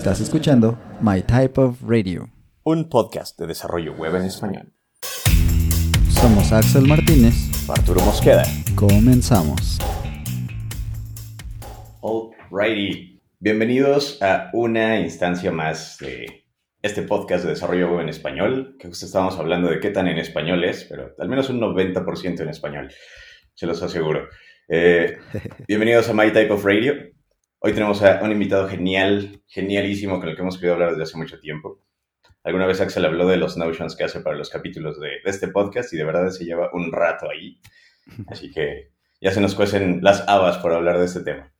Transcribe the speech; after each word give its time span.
Estás 0.00 0.22
escuchando 0.22 0.78
My 1.02 1.20
Type 1.20 1.60
of 1.60 1.82
Radio, 1.86 2.30
un 2.62 2.88
podcast 2.88 3.38
de 3.38 3.46
desarrollo 3.46 3.92
web 3.92 4.16
en 4.16 4.22
español. 4.22 4.72
Somos 6.08 6.50
Axel 6.52 6.88
Martínez, 6.88 7.34
Arturo 7.68 8.00
Mosqueda. 8.00 8.44
Comenzamos. 8.74 9.78
Alrighty, 12.02 13.20
bienvenidos 13.40 14.22
a 14.22 14.48
una 14.54 15.00
instancia 15.00 15.52
más 15.52 15.98
de 15.98 16.46
este 16.80 17.02
podcast 17.02 17.44
de 17.44 17.50
desarrollo 17.50 17.90
web 17.90 18.00
en 18.00 18.08
español, 18.08 18.76
que 18.78 18.88
justo 18.88 19.04
estábamos 19.04 19.38
hablando 19.38 19.68
de 19.68 19.80
qué 19.80 19.90
tan 19.90 20.08
en 20.08 20.16
español 20.16 20.64
es, 20.64 20.84
pero 20.84 21.14
al 21.18 21.28
menos 21.28 21.50
un 21.50 21.60
90% 21.60 22.40
en 22.40 22.48
español, 22.48 22.90
se 23.52 23.66
los 23.66 23.82
aseguro. 23.82 24.30
Eh, 24.66 25.18
bienvenidos 25.68 26.08
a 26.08 26.14
My 26.14 26.32
Type 26.32 26.52
of 26.52 26.64
Radio. 26.64 26.94
Hoy 27.62 27.74
tenemos 27.74 28.02
a 28.02 28.22
un 28.22 28.32
invitado 28.32 28.66
genial, 28.66 29.42
genialísimo, 29.46 30.18
con 30.18 30.30
el 30.30 30.34
que 30.34 30.40
hemos 30.40 30.56
querido 30.56 30.72
hablar 30.72 30.90
desde 30.92 31.02
hace 31.02 31.18
mucho 31.18 31.38
tiempo. 31.38 31.78
Alguna 32.42 32.64
vez 32.64 32.80
Axel 32.80 33.04
habló 33.04 33.28
de 33.28 33.36
los 33.36 33.58
notions 33.58 33.94
que 33.96 34.04
hace 34.04 34.20
para 34.20 34.34
los 34.34 34.48
capítulos 34.48 34.98
de, 34.98 35.18
este 35.26 35.48
podcast 35.48 35.92
y 35.92 35.98
de 35.98 36.04
verdad 36.04 36.30
se 36.30 36.46
lleva 36.46 36.70
un 36.72 36.90
rato 36.90 37.28
ahí. 37.28 37.60
Así 38.28 38.50
que 38.50 38.92
ya 39.20 39.30
se 39.30 39.42
nos 39.42 39.54
cuecen 39.54 40.00
las 40.02 40.26
habas 40.26 40.56
por 40.56 40.72
hablar 40.72 40.98
de 40.98 41.04
este 41.04 41.20
tema. 41.20 41.52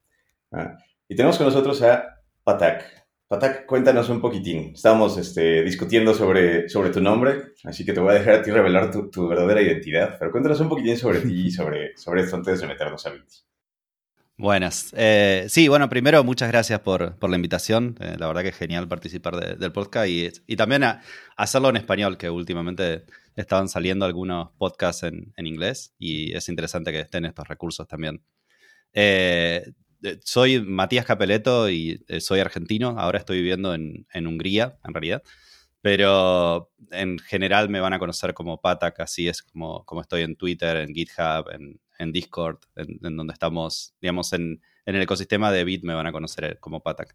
Ah, 0.51 0.79
y 1.07 1.17
tenemos 1.17 1.37
con 1.37 1.47
nosotros 1.47 1.83
a 1.83 2.23
Patak. 2.45 2.83
Patak, 3.29 3.67
cuéntanos 3.67 4.09
un 4.09 4.23
poquitín. 4.23 4.73
Estábamos 4.73 5.19
este, 5.19 5.63
discutiendo 5.65 6.15
sobre, 6.15 6.71
sobre 6.71 6.89
tu 6.89 7.03
nombre, 7.03 7.53
así 7.65 7.85
que 7.85 7.93
te 7.93 8.01
voy 8.01 8.13
a 8.13 8.19
dejar 8.19 8.37
a 8.37 8.43
ti 8.43 8.51
revelar 8.51 8.91
tu, 8.91 9.29
verdadera 9.29 9.61
identidad, 9.61 10.17
pero 10.19 10.31
cuéntanos 10.31 10.61
un 10.61 10.71
poquitín 10.71 10.97
sobre 10.97 11.21
ti 11.21 11.49
y 11.49 11.51
sobre, 11.51 11.95
sobre 11.99 12.23
esto 12.23 12.37
antes 12.37 12.63
de 12.63 12.69
meternos 12.69 13.07
a 13.07 13.11
Viti. 13.11 13.50
Buenas. 14.41 14.95
Eh, 14.97 15.45
sí, 15.51 15.69
bueno, 15.69 15.91
primero 15.91 16.25
muchas 16.25 16.49
gracias 16.49 16.81
por, 16.81 17.15
la 17.29 17.37
invitación. 17.37 17.95
Eh, 18.01 18.17
la 18.19 18.27
verdad 18.27 18.41
que 18.41 18.49
es 18.49 18.57
genial 18.57 18.89
participar 18.89 19.59
del 19.59 19.71
podcast 19.71 20.09
y, 20.09 20.31
y 20.47 20.57
también 20.57 20.83
hacerlo 21.37 21.69
en 21.69 21.77
español, 21.77 22.17
que 22.17 22.31
últimamente 22.31 23.05
estaban 23.37 23.69
saliendo 23.69 24.07
algunos 24.07 24.49
podcasts 24.57 25.03
en, 25.03 25.35
en, 25.37 25.47
inglés 25.47 25.95
y 25.99 26.35
es 26.35 26.49
interesante 26.49 26.91
que 26.91 27.01
estén 27.01 27.27
estos 27.27 27.47
recursos 27.49 27.87
también. 27.87 28.25
Eh, 28.95 29.73
eh, 30.03 30.19
soy 30.25 30.59
Matías 30.63 31.05
Capeleto 31.05 31.69
y 31.69 32.03
soy 32.21 32.41
argentino. 32.41 32.95
Ahora 32.99 33.19
estoy 33.19 33.43
viviendo 33.43 33.75
en, 33.75 34.07
Hungría, 34.27 34.79
en 34.83 34.95
realidad. 34.95 35.23
Pero 35.83 36.71
en 36.91 37.19
general 37.19 37.69
me 37.69 37.81
van 37.81 37.93
a 37.93 37.99
conocer 37.99 38.33
como 38.33 38.59
Patak, 38.59 39.01
así 39.01 39.29
es 39.29 39.43
como, 39.43 39.85
como 39.85 40.01
estoy 40.01 40.23
en 40.23 40.37
Twitter, 40.37 40.79
en 40.79 40.95
GitHub, 40.95 41.51
en, 41.53 41.79
Discord, 42.13 42.59
en, 42.77 43.17
donde 43.17 43.33
estamos, 43.33 43.95
digamos, 44.01 44.33
en, 44.33 44.61
el 44.87 45.03
ecosistema 45.03 45.53
de 45.53 45.63
Bit 45.65 45.85
me 45.85 45.95
van 45.95 46.07
a 46.07 46.13
conocer 46.13 46.59
como 46.59 46.83
Patak. 46.83 47.15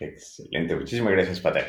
Excelente, 0.00 0.74
muchísimas 0.74 1.12
gracias 1.12 1.40
Patak. 1.40 1.68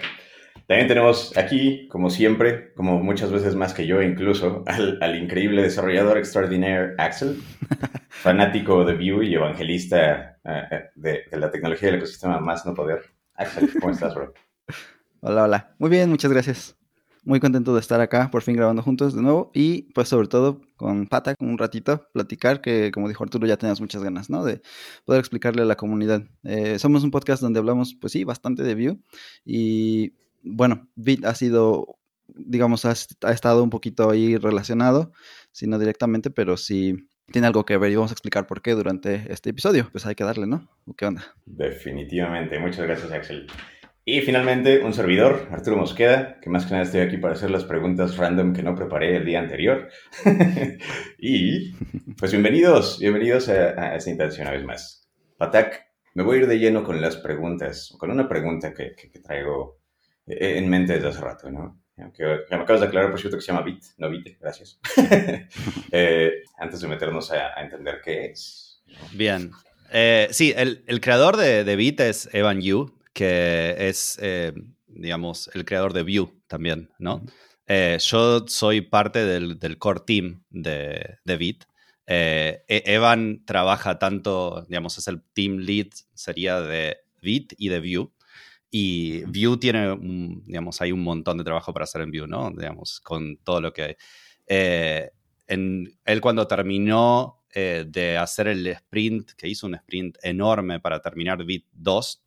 También 0.68 0.88
tenemos 0.88 1.38
aquí, 1.38 1.88
como 1.90 2.10
siempre, 2.10 2.74
como 2.74 3.00
muchas 3.00 3.32
veces 3.32 3.56
más 3.56 3.74
que 3.74 3.86
yo 3.86 4.02
incluso, 4.02 4.64
al, 4.66 5.16
increíble 5.16 5.62
desarrollador 5.62 6.18
extraordinaire 6.18 6.94
Axel, 6.98 7.42
fanático 8.10 8.86
de 8.86 8.94
Vue 8.94 9.26
y 9.26 9.34
evangelista 9.36 10.38
eh, 10.44 10.64
eh, 10.72 10.84
de, 10.96 11.26
la 11.32 11.52
tecnología 11.52 11.90
del 11.90 11.98
ecosistema 11.98 12.40
más 12.40 12.66
no 12.66 12.74
poder. 12.74 13.02
Axel, 13.36 13.70
¿cómo 13.80 13.92
estás, 13.92 14.16
bro? 14.16 14.34
Hola, 15.22 15.44
hola. 15.44 15.76
Muy 15.80 15.90
bien, 15.90 16.10
muchas 16.10 16.32
gracias. 16.32 16.83
Muy 17.26 17.40
contento 17.40 17.74
de 17.74 17.80
estar 17.80 18.02
acá, 18.02 18.30
por 18.32 18.42
fin 18.42 18.56
grabando 18.56 18.82
juntos 18.82 19.16
de 19.16 19.22
nuevo 19.22 19.50
y 19.54 19.84
pues 19.94 20.10
sobre 20.10 20.28
todo 20.28 20.62
con 20.76 21.08
Pata, 21.08 21.36
un 21.40 21.58
ratito, 21.58 22.10
platicar, 22.12 22.60
que 22.60 22.92
como 22.92 23.08
dijo 23.08 23.24
Arturo 23.24 23.48
ya 23.48 23.56
tenías 23.56 23.80
muchas 23.80 24.04
ganas, 24.04 24.30
¿no? 24.30 24.44
De 24.44 24.62
poder 25.06 25.20
explicarle 25.20 25.62
a 25.62 25.66
la 25.66 25.78
comunidad. 25.78 26.24
Eh, 26.44 26.80
somos 26.80 27.04
un 27.04 27.12
podcast 27.12 27.42
donde 27.42 27.60
hablamos, 27.60 27.96
pues 27.96 28.12
sí, 28.12 28.26
bastante 28.26 28.64
de 28.64 28.76
Vue 28.76 28.98
y 29.46 30.14
bueno, 30.44 30.90
Bit 30.96 31.26
ha 31.26 31.36
sido, 31.36 31.98
digamos, 32.28 32.86
ha, 32.86 32.92
estado 32.92 33.64
un 33.64 33.70
poquito 33.70 34.10
ahí 34.10 34.38
relacionado, 34.38 35.14
si 35.52 35.68
no 35.68 35.80
directamente, 35.80 36.30
pero 36.30 36.58
sí 36.58 37.08
tiene 37.32 37.48
algo 37.48 37.66
que 37.66 37.78
ver 37.78 37.92
y 37.92 37.96
vamos 37.96 38.12
a 38.12 38.14
explicar 38.14 38.46
por 38.46 38.62
qué 38.62 38.72
durante 38.72 39.32
este 39.32 39.52
episodio. 39.52 39.88
Pues 39.92 40.06
hay 40.06 40.16
que 40.16 40.24
darle, 40.24 40.46
¿no? 40.46 40.70
¿Qué 40.98 41.06
onda? 41.06 41.24
Definitivamente. 41.46 42.60
Muchas 42.60 42.86
gracias, 42.86 43.12
Axel. 43.12 43.48
Y 44.06 44.22
finalmente, 44.22 44.84
un 44.84 44.94
servidor, 44.94 45.48
Arturo 45.52 45.78
Mosqueda, 45.78 46.40
que 46.42 46.50
más 46.50 46.66
que 46.66 46.72
nada 46.72 46.84
estoy 46.84 47.02
aquí 47.02 47.18
para 47.18 47.34
hacer 47.34 47.50
las 47.52 47.64
preguntas 47.64 48.18
random 48.18 48.54
que 48.54 48.64
no 48.64 48.76
preparé 48.76 49.16
el 49.16 49.26
día 49.26 49.40
anterior. 49.40 49.90
y, 51.18 51.72
pues 52.18 52.32
bienvenidos, 52.32 53.00
bienvenidos 53.00 53.48
a, 53.50 53.96
esta 53.96 54.10
intención 54.10 54.48
una 54.48 54.58
vez 54.58 54.66
más. 54.66 55.10
Patak, 55.38 55.86
me 56.16 56.24
voy 56.24 56.38
a 56.38 56.40
ir 56.42 56.48
de 56.48 56.60
lleno 56.60 56.84
con 56.84 57.00
las 57.02 57.16
preguntas, 57.18 57.94
con 57.98 58.12
una 58.12 58.28
pregunta 58.28 58.74
que 58.74 59.20
traigo 59.24 59.84
eh, 60.28 60.58
en 60.58 60.70
mente 60.70 60.94
desde 60.94 61.10
hace 61.10 61.22
rato, 61.22 61.50
¿no? 61.52 61.84
Que, 62.14 62.24
me 62.50 62.58
acabas 62.58 62.82
de 62.82 62.88
aclarar, 62.88 63.12
por 63.12 63.20
cierto, 63.20 63.38
que 63.38 63.42
se 63.42 63.52
llama 63.52 63.64
Bit, 63.64 63.84
no 63.98 64.10
Bit, 64.10 64.40
gracias. 64.40 64.80
Eh, 65.96 66.42
antes 66.58 66.82
de 66.82 66.88
meternos 66.88 67.32
a, 67.32 67.54
entender 67.62 68.02
qué 68.04 68.26
es. 68.26 68.82
Bien. 69.14 69.52
Eh, 69.92 70.28
sí, 70.32 70.54
el, 70.58 70.84
el, 70.88 71.02
creador 71.02 71.38
de, 71.38 71.64
de, 71.64 71.76
Bit 71.76 72.00
es 72.00 72.30
Evan 72.34 72.62
Yu, 72.62 72.92
que 73.14 73.76
es, 73.78 74.20
digamos, 74.88 75.50
el 75.54 75.66
creador 75.66 75.94
de 75.94 76.04
Vue 76.04 76.34
también, 76.48 76.90
¿no? 77.00 77.24
yo 77.68 78.48
soy 78.48 78.82
parte 78.82 79.26
del, 79.26 79.58
del, 79.58 79.78
core 79.78 80.02
team 80.06 80.44
de, 80.50 81.18
de 81.24 81.38
Bit. 81.38 81.66
E, 82.06 82.64
Evan 82.68 83.44
trabaja 83.46 83.98
tanto, 83.98 84.66
digamos, 84.68 84.98
es 84.98 85.08
el 85.08 85.22
team 85.34 85.58
lead, 85.58 85.88
sería 86.14 86.62
de 86.62 86.98
Bit 87.22 87.54
y 87.58 87.70
de 87.70 87.80
Vue. 87.80 88.12
Y 88.70 89.24
Vue 89.26 89.58
tiene, 89.58 89.96
digamos, 90.46 90.82
hay 90.82 90.92
un 90.92 91.04
montón 91.04 91.38
de 91.38 91.44
trabajo 91.44 91.74
para 91.74 91.84
hacer 91.84 92.02
en 92.02 92.12
Vue, 92.12 92.28
¿no? 92.28 92.52
Digamos, 92.52 93.00
con 93.02 93.38
todo 93.38 93.62
lo 93.62 93.72
que 93.72 93.84
hay. 93.84 93.96
Eh, 94.48 95.12
en, 95.48 95.96
él 96.06 96.22
cuando 96.22 96.48
terminó 96.48 97.44
eh, 97.54 97.86
de 97.88 98.18
hacer 98.18 98.48
el 98.48 98.66
sprint, 98.68 99.34
que 99.34 99.48
hizo 99.48 99.68
un 99.68 99.76
sprint 99.76 100.18
enorme 100.24 100.80
para 100.80 101.00
terminar 101.02 101.44
Vue 101.44 101.66
2, 101.72 102.24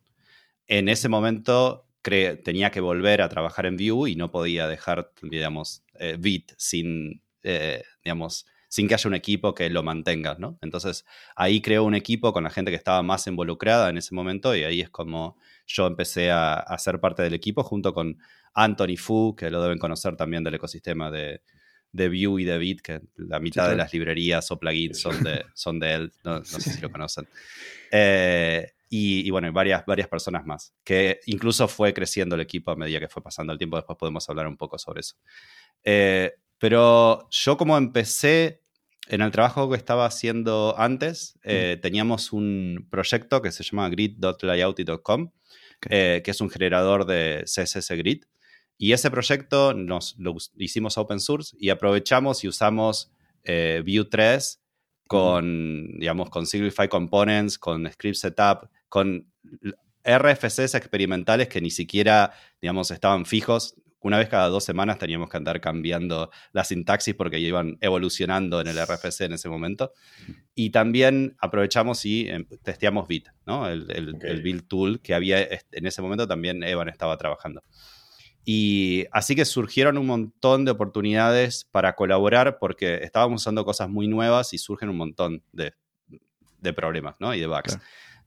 en 0.66 0.88
ese 0.88 1.08
momento 1.08 1.86
tenía 2.02 2.70
que 2.70 2.80
volver 2.80 3.20
a 3.20 3.28
trabajar 3.28 3.66
en 3.66 3.76
Vue 3.76 4.10
y 4.10 4.16
no 4.16 4.30
podía 4.30 4.68
dejar, 4.68 5.10
digamos, 5.22 5.82
eh, 5.98 6.16
Vite 6.18 6.54
sin, 6.56 7.20
digamos, 8.04 8.46
sin 8.68 8.88
que 8.88 8.94
haya 8.94 9.08
un 9.08 9.14
equipo 9.14 9.54
que 9.54 9.70
lo 9.70 9.82
mantenga, 9.82 10.36
¿no? 10.38 10.58
Entonces 10.60 11.04
ahí 11.34 11.60
creó 11.60 11.84
un 11.84 11.94
equipo 11.94 12.32
con 12.32 12.44
la 12.44 12.50
gente 12.50 12.70
que 12.70 12.76
estaba 12.76 13.02
más 13.02 13.26
involucrada 13.26 13.88
en 13.88 13.98
ese 13.98 14.14
momento 14.14 14.54
y 14.54 14.64
ahí 14.64 14.80
es 14.80 14.90
como 14.90 15.38
yo 15.66 15.86
empecé 15.86 16.30
a, 16.30 16.64
ser 16.78 17.00
parte 17.00 17.22
del 17.22 17.34
equipo 17.34 17.62
junto 17.62 17.94
con 17.94 18.18
Anthony 18.54 18.96
Fu, 18.96 19.34
que 19.36 19.50
lo 19.50 19.62
deben 19.62 19.78
conocer 19.78 20.16
también 20.16 20.44
del 20.44 20.54
ecosistema 20.54 21.10
de, 21.10 21.42
de 21.92 22.08
Vue 22.08 22.42
y 22.42 22.44
de 22.44 22.58
Bit, 22.58 22.80
que 22.82 23.00
la 23.16 23.40
mitad 23.40 23.68
de 23.68 23.76
las 23.76 23.92
librerías 23.92 24.50
o 24.50 24.58
plugins 24.58 25.00
son 25.00 25.22
de, 25.22 25.44
son 25.54 25.78
de 25.80 25.94
él, 25.94 26.12
no, 26.24 26.44
sé 26.44 26.60
si 26.60 26.80
lo 26.80 26.90
conocen. 26.90 27.26
Eh, 27.90 28.72
y, 28.88 29.28
bueno, 29.30 29.52
varias, 29.52 29.84
varias 29.84 30.08
personas 30.08 30.46
más, 30.46 30.72
que 30.84 31.20
incluso 31.26 31.66
fue 31.66 31.92
creciendo 31.92 32.36
el 32.36 32.40
equipo 32.40 32.70
a 32.70 32.76
medida 32.76 33.00
que 33.00 33.08
fue 33.08 33.22
pasando 33.22 33.52
el 33.52 33.58
tiempo, 33.58 33.76
después 33.76 33.98
podemos 33.98 34.28
hablar 34.28 34.46
un 34.46 34.56
poco 34.56 34.78
sobre 34.78 35.00
eso. 35.00 35.16
Eh, 35.82 36.32
pero 36.58 37.28
yo 37.30 37.56
como 37.56 37.76
empecé 37.76 38.62
en 39.08 39.22
el 39.22 39.30
trabajo 39.30 39.68
que 39.68 39.76
estaba 39.76 40.06
haciendo 40.06 40.74
antes, 40.78 41.38
eh, 41.42 41.78
teníamos 41.82 42.32
un 42.32 42.86
proyecto 42.90 43.42
que 43.42 43.52
se 43.52 43.64
llama 43.64 43.88
grid.layouty.com, 43.88 45.32
eh, 45.90 46.22
que 46.24 46.30
es 46.30 46.40
un 46.40 46.50
generador 46.50 47.06
de 47.06 47.42
CSS 47.44 47.90
Grid. 47.96 48.24
Y 48.78 48.92
ese 48.92 49.10
proyecto 49.10 49.74
nos 49.74 50.16
lo 50.18 50.36
hicimos 50.56 50.98
open 50.98 51.18
source 51.18 51.56
y 51.58 51.70
aprovechamos 51.70 52.44
y 52.44 52.48
usamos 52.48 53.10
Vue 53.44 54.04
3 54.10 54.60
con, 55.06 55.98
digamos, 55.98 56.30
con 56.30 56.46
Simplify 56.46 56.88
Components, 56.88 57.58
con 57.58 57.90
Script 57.90 58.16
Setup, 58.16 58.68
con 58.88 59.32
RFCs 60.04 60.74
experimentales 60.74 61.48
que 61.48 61.60
ni 61.60 61.70
siquiera, 61.70 62.32
digamos, 62.60 62.90
estaban 62.90 63.26
fijos 63.26 63.76
una 64.06 64.18
vez 64.18 64.28
cada 64.28 64.48
dos 64.48 64.62
semanas 64.62 64.98
teníamos 64.98 65.28
que 65.28 65.36
andar 65.36 65.60
cambiando 65.60 66.30
la 66.52 66.64
sintaxis 66.64 67.14
porque 67.14 67.40
iban 67.40 67.76
evolucionando 67.80 68.60
en 68.60 68.68
el 68.68 68.78
RFC 68.78 69.22
en 69.22 69.32
ese 69.32 69.48
momento. 69.48 69.92
Y 70.54 70.70
también 70.70 71.36
aprovechamos 71.40 72.04
y 72.06 72.28
em, 72.28 72.46
testeamos 72.62 73.08
Bit, 73.08 73.30
¿no? 73.46 73.68
El, 73.68 73.90
el, 73.90 74.42
build 74.42 74.68
tool 74.68 75.00
que 75.00 75.12
había 75.12 75.42
en 75.42 75.86
ese 75.86 76.02
momento 76.02 76.28
también 76.28 76.62
Evan 76.62 76.88
estaba 76.88 77.16
trabajando. 77.16 77.64
Y 78.44 79.06
así 79.10 79.34
que 79.34 79.44
surgieron 79.44 79.98
un 79.98 80.06
montón 80.06 80.64
de 80.64 80.70
oportunidades 80.70 81.64
para 81.64 81.96
colaborar 81.96 82.58
porque 82.60 83.00
estábamos 83.02 83.42
usando 83.42 83.64
cosas 83.64 83.88
muy 83.88 84.06
nuevas 84.06 84.52
y 84.52 84.58
surgen 84.58 84.88
un 84.88 84.98
montón 84.98 85.42
de, 85.50 85.74
de 86.60 86.72
problemas 86.72 87.16
¿no? 87.18 87.34
y 87.34 87.40
de 87.40 87.48
bugs. 87.48 87.78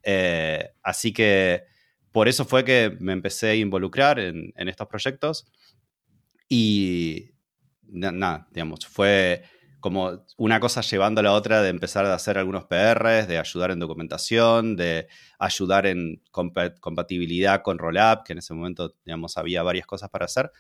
Eh, 0.04 0.72
así 0.84 1.14
que 1.14 1.64
por 2.12 2.28
eso 2.28 2.46
fue 2.46 2.64
que 2.64 2.96
me 3.00 3.14
empecé 3.14 3.50
a 3.50 3.56
involucrar 3.56 4.20
en, 4.20 4.54
en 4.56 4.70
estos 4.70 4.88
proyectos 4.88 5.46
y 6.48 7.32
nada, 7.92 8.48
digamos, 8.52 8.86
fue 8.86 9.44
como 9.80 10.26
una 10.38 10.60
cosa 10.60 10.82
llevando 10.82 11.22
a 11.22 11.24
la 11.24 11.34
otra 11.34 11.62
de 11.62 11.70
empezar 11.70 12.06
a 12.06 12.14
hacer 12.14 12.38
algunos 12.38 12.66
PRs, 12.66 13.28
de 13.28 13.38
ayudar 13.38 13.72
en 13.72 13.80
documentación, 13.80 14.76
de 14.76 15.08
ayudar 15.38 15.86
en 15.86 16.22
compatibilidad 16.32 17.62
con 17.62 17.78
Rollup, 17.78 18.24
que 18.26 18.34
en 18.34 18.40
ese 18.40 18.54
momento, 18.54 18.96
digamos, 19.06 19.38
había 19.38 19.64
varias 19.64 19.88
cosas 19.88 20.10
para 20.10 20.26
hacer. 20.26 20.52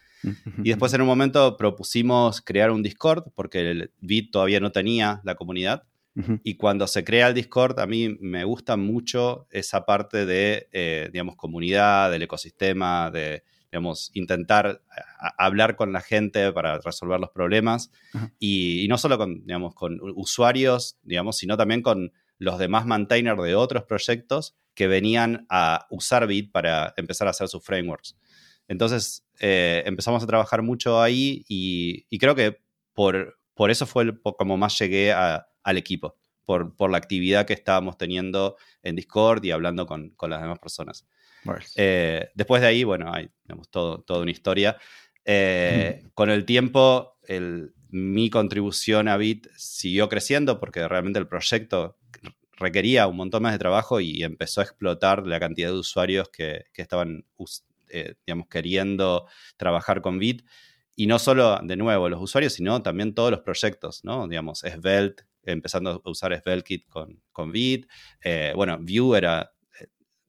Y 0.64 0.70
después 0.70 0.94
en 0.94 1.02
un 1.02 1.08
momento 1.08 1.58
propusimos 1.58 2.42
crear 2.42 2.72
un 2.72 2.82
Discord, 2.82 3.32
porque 3.36 3.72
el 3.72 3.92
Bit 4.00 4.32
todavía 4.32 4.60
no 4.60 4.72
tenía 4.72 5.22
la 5.24 5.36
comunidad. 5.36 5.84
Y 6.44 6.56
cuando 6.56 6.88
se 6.88 7.04
crea 7.04 7.28
el 7.28 7.34
Discord, 7.34 7.80
a 7.80 7.88
mí 7.88 8.18
me 8.20 8.44
gusta 8.44 8.78
mucho 8.78 9.48
esa 9.52 9.86
parte 9.86 10.26
de, 10.26 10.68
eh, 10.72 11.10
digamos, 11.12 11.36
comunidad, 11.36 12.12
del 12.12 12.24
ecosistema, 12.24 13.10
de, 13.12 13.44
digamos, 13.72 14.12
intentar 14.14 14.82
hablar 15.38 15.76
con 15.76 15.94
la 15.94 16.02
gente 16.02 16.52
para 16.52 16.80
resolver 16.80 17.20
los 17.20 17.30
problemas. 17.30 17.92
Y, 18.40 18.88
no 18.90 18.98
solo 18.98 19.18
con, 19.18 19.46
digamos, 19.46 19.76
con 19.76 20.00
usuarios, 20.16 20.98
digamos, 21.04 21.38
sino 21.38 21.58
también 21.58 21.82
con 21.82 22.12
los 22.38 22.58
demás 22.58 22.86
maintainers 22.86 23.42
de 23.44 23.56
otros 23.56 23.84
proyectos 23.84 24.56
que 24.74 24.88
venían 24.88 25.46
a 25.50 25.88
usar 25.90 26.26
Bit 26.26 26.52
para 26.52 26.94
empezar 26.98 27.28
a 27.28 27.32
hacer 27.32 27.48
sus 27.48 27.64
frameworks. 27.64 28.18
Entonces 28.68 29.26
eh, 29.40 29.84
empezamos 29.86 30.24
a 30.24 30.28
trabajar 30.28 30.62
mucho 30.62 31.02
ahí 31.02 31.44
y, 31.48 32.18
creo 32.18 32.36
que 32.36 32.62
por, 32.94 33.40
por 33.56 33.72
eso 33.72 33.86
fue 33.86 34.14
como 34.38 34.58
más 34.58 34.78
llegué 34.80 35.12
al 35.64 35.78
equipo, 35.78 36.18
por, 36.46 36.76
por, 36.76 36.90
la 36.90 36.98
actividad 36.98 37.46
que 37.46 37.54
estábamos 37.54 37.98
teniendo 37.98 38.58
en 38.84 38.96
Discord 38.96 39.44
y 39.46 39.52
hablando 39.52 39.86
con, 39.86 40.10
con 40.12 40.30
las 40.30 40.42
demás 40.42 40.60
personas. 40.60 41.06
Eh, 41.76 42.30
después 42.36 42.62
de 42.62 42.68
ahí, 42.68 42.84
bueno, 42.84 43.12
hay 43.14 43.30
todo, 43.72 44.02
toda 44.02 44.22
una 44.22 44.32
historia. 44.32 44.78
Eh, 45.26 46.04
con 46.14 46.30
el 46.30 46.46
tiempo, 46.46 47.18
mi 47.90 48.30
contribución 48.30 49.08
a 49.08 49.18
Bit 49.18 49.48
siguió 49.56 50.10
creciendo 50.10 50.60
porque 50.60 50.88
realmente 50.88 51.20
el 51.20 51.28
proyecto 51.28 51.98
requería 52.58 53.08
un 53.08 53.18
montón 53.18 53.44
más 53.44 53.54
de 53.54 53.60
trabajo 53.60 54.00
y 54.00 54.24
empezó 54.24 54.62
a 54.62 54.66
explotar 54.66 55.26
la 55.26 55.40
cantidad 55.40 55.70
de 55.70 55.78
usuarios 55.78 56.30
que, 56.30 56.66
estaban, 56.76 57.26
eh, 57.90 58.16
digamos, 58.26 58.48
queriendo 58.48 59.28
trabajar 59.58 60.02
con 60.02 60.20
Bit. 60.20 60.46
Y 60.96 61.08
no 61.08 61.18
solo, 61.18 61.58
de 61.64 61.78
nuevo, 61.78 62.10
los 62.10 62.22
usuarios, 62.22 62.54
sino 62.54 62.82
también 62.82 63.14
todos 63.14 63.32
los 63.32 63.40
proyectos, 63.40 64.04
¿no? 64.04 64.28
Digamos, 64.28 64.60
Svelte, 64.60 65.24
empezando 65.50 66.02
a 66.04 66.10
usar 66.10 66.38
SvelteKit 66.40 66.88
con, 66.88 67.22
con 67.32 67.52
Bit. 67.52 67.88
bueno, 68.56 68.78
Vue 68.80 69.18
era 69.18 69.52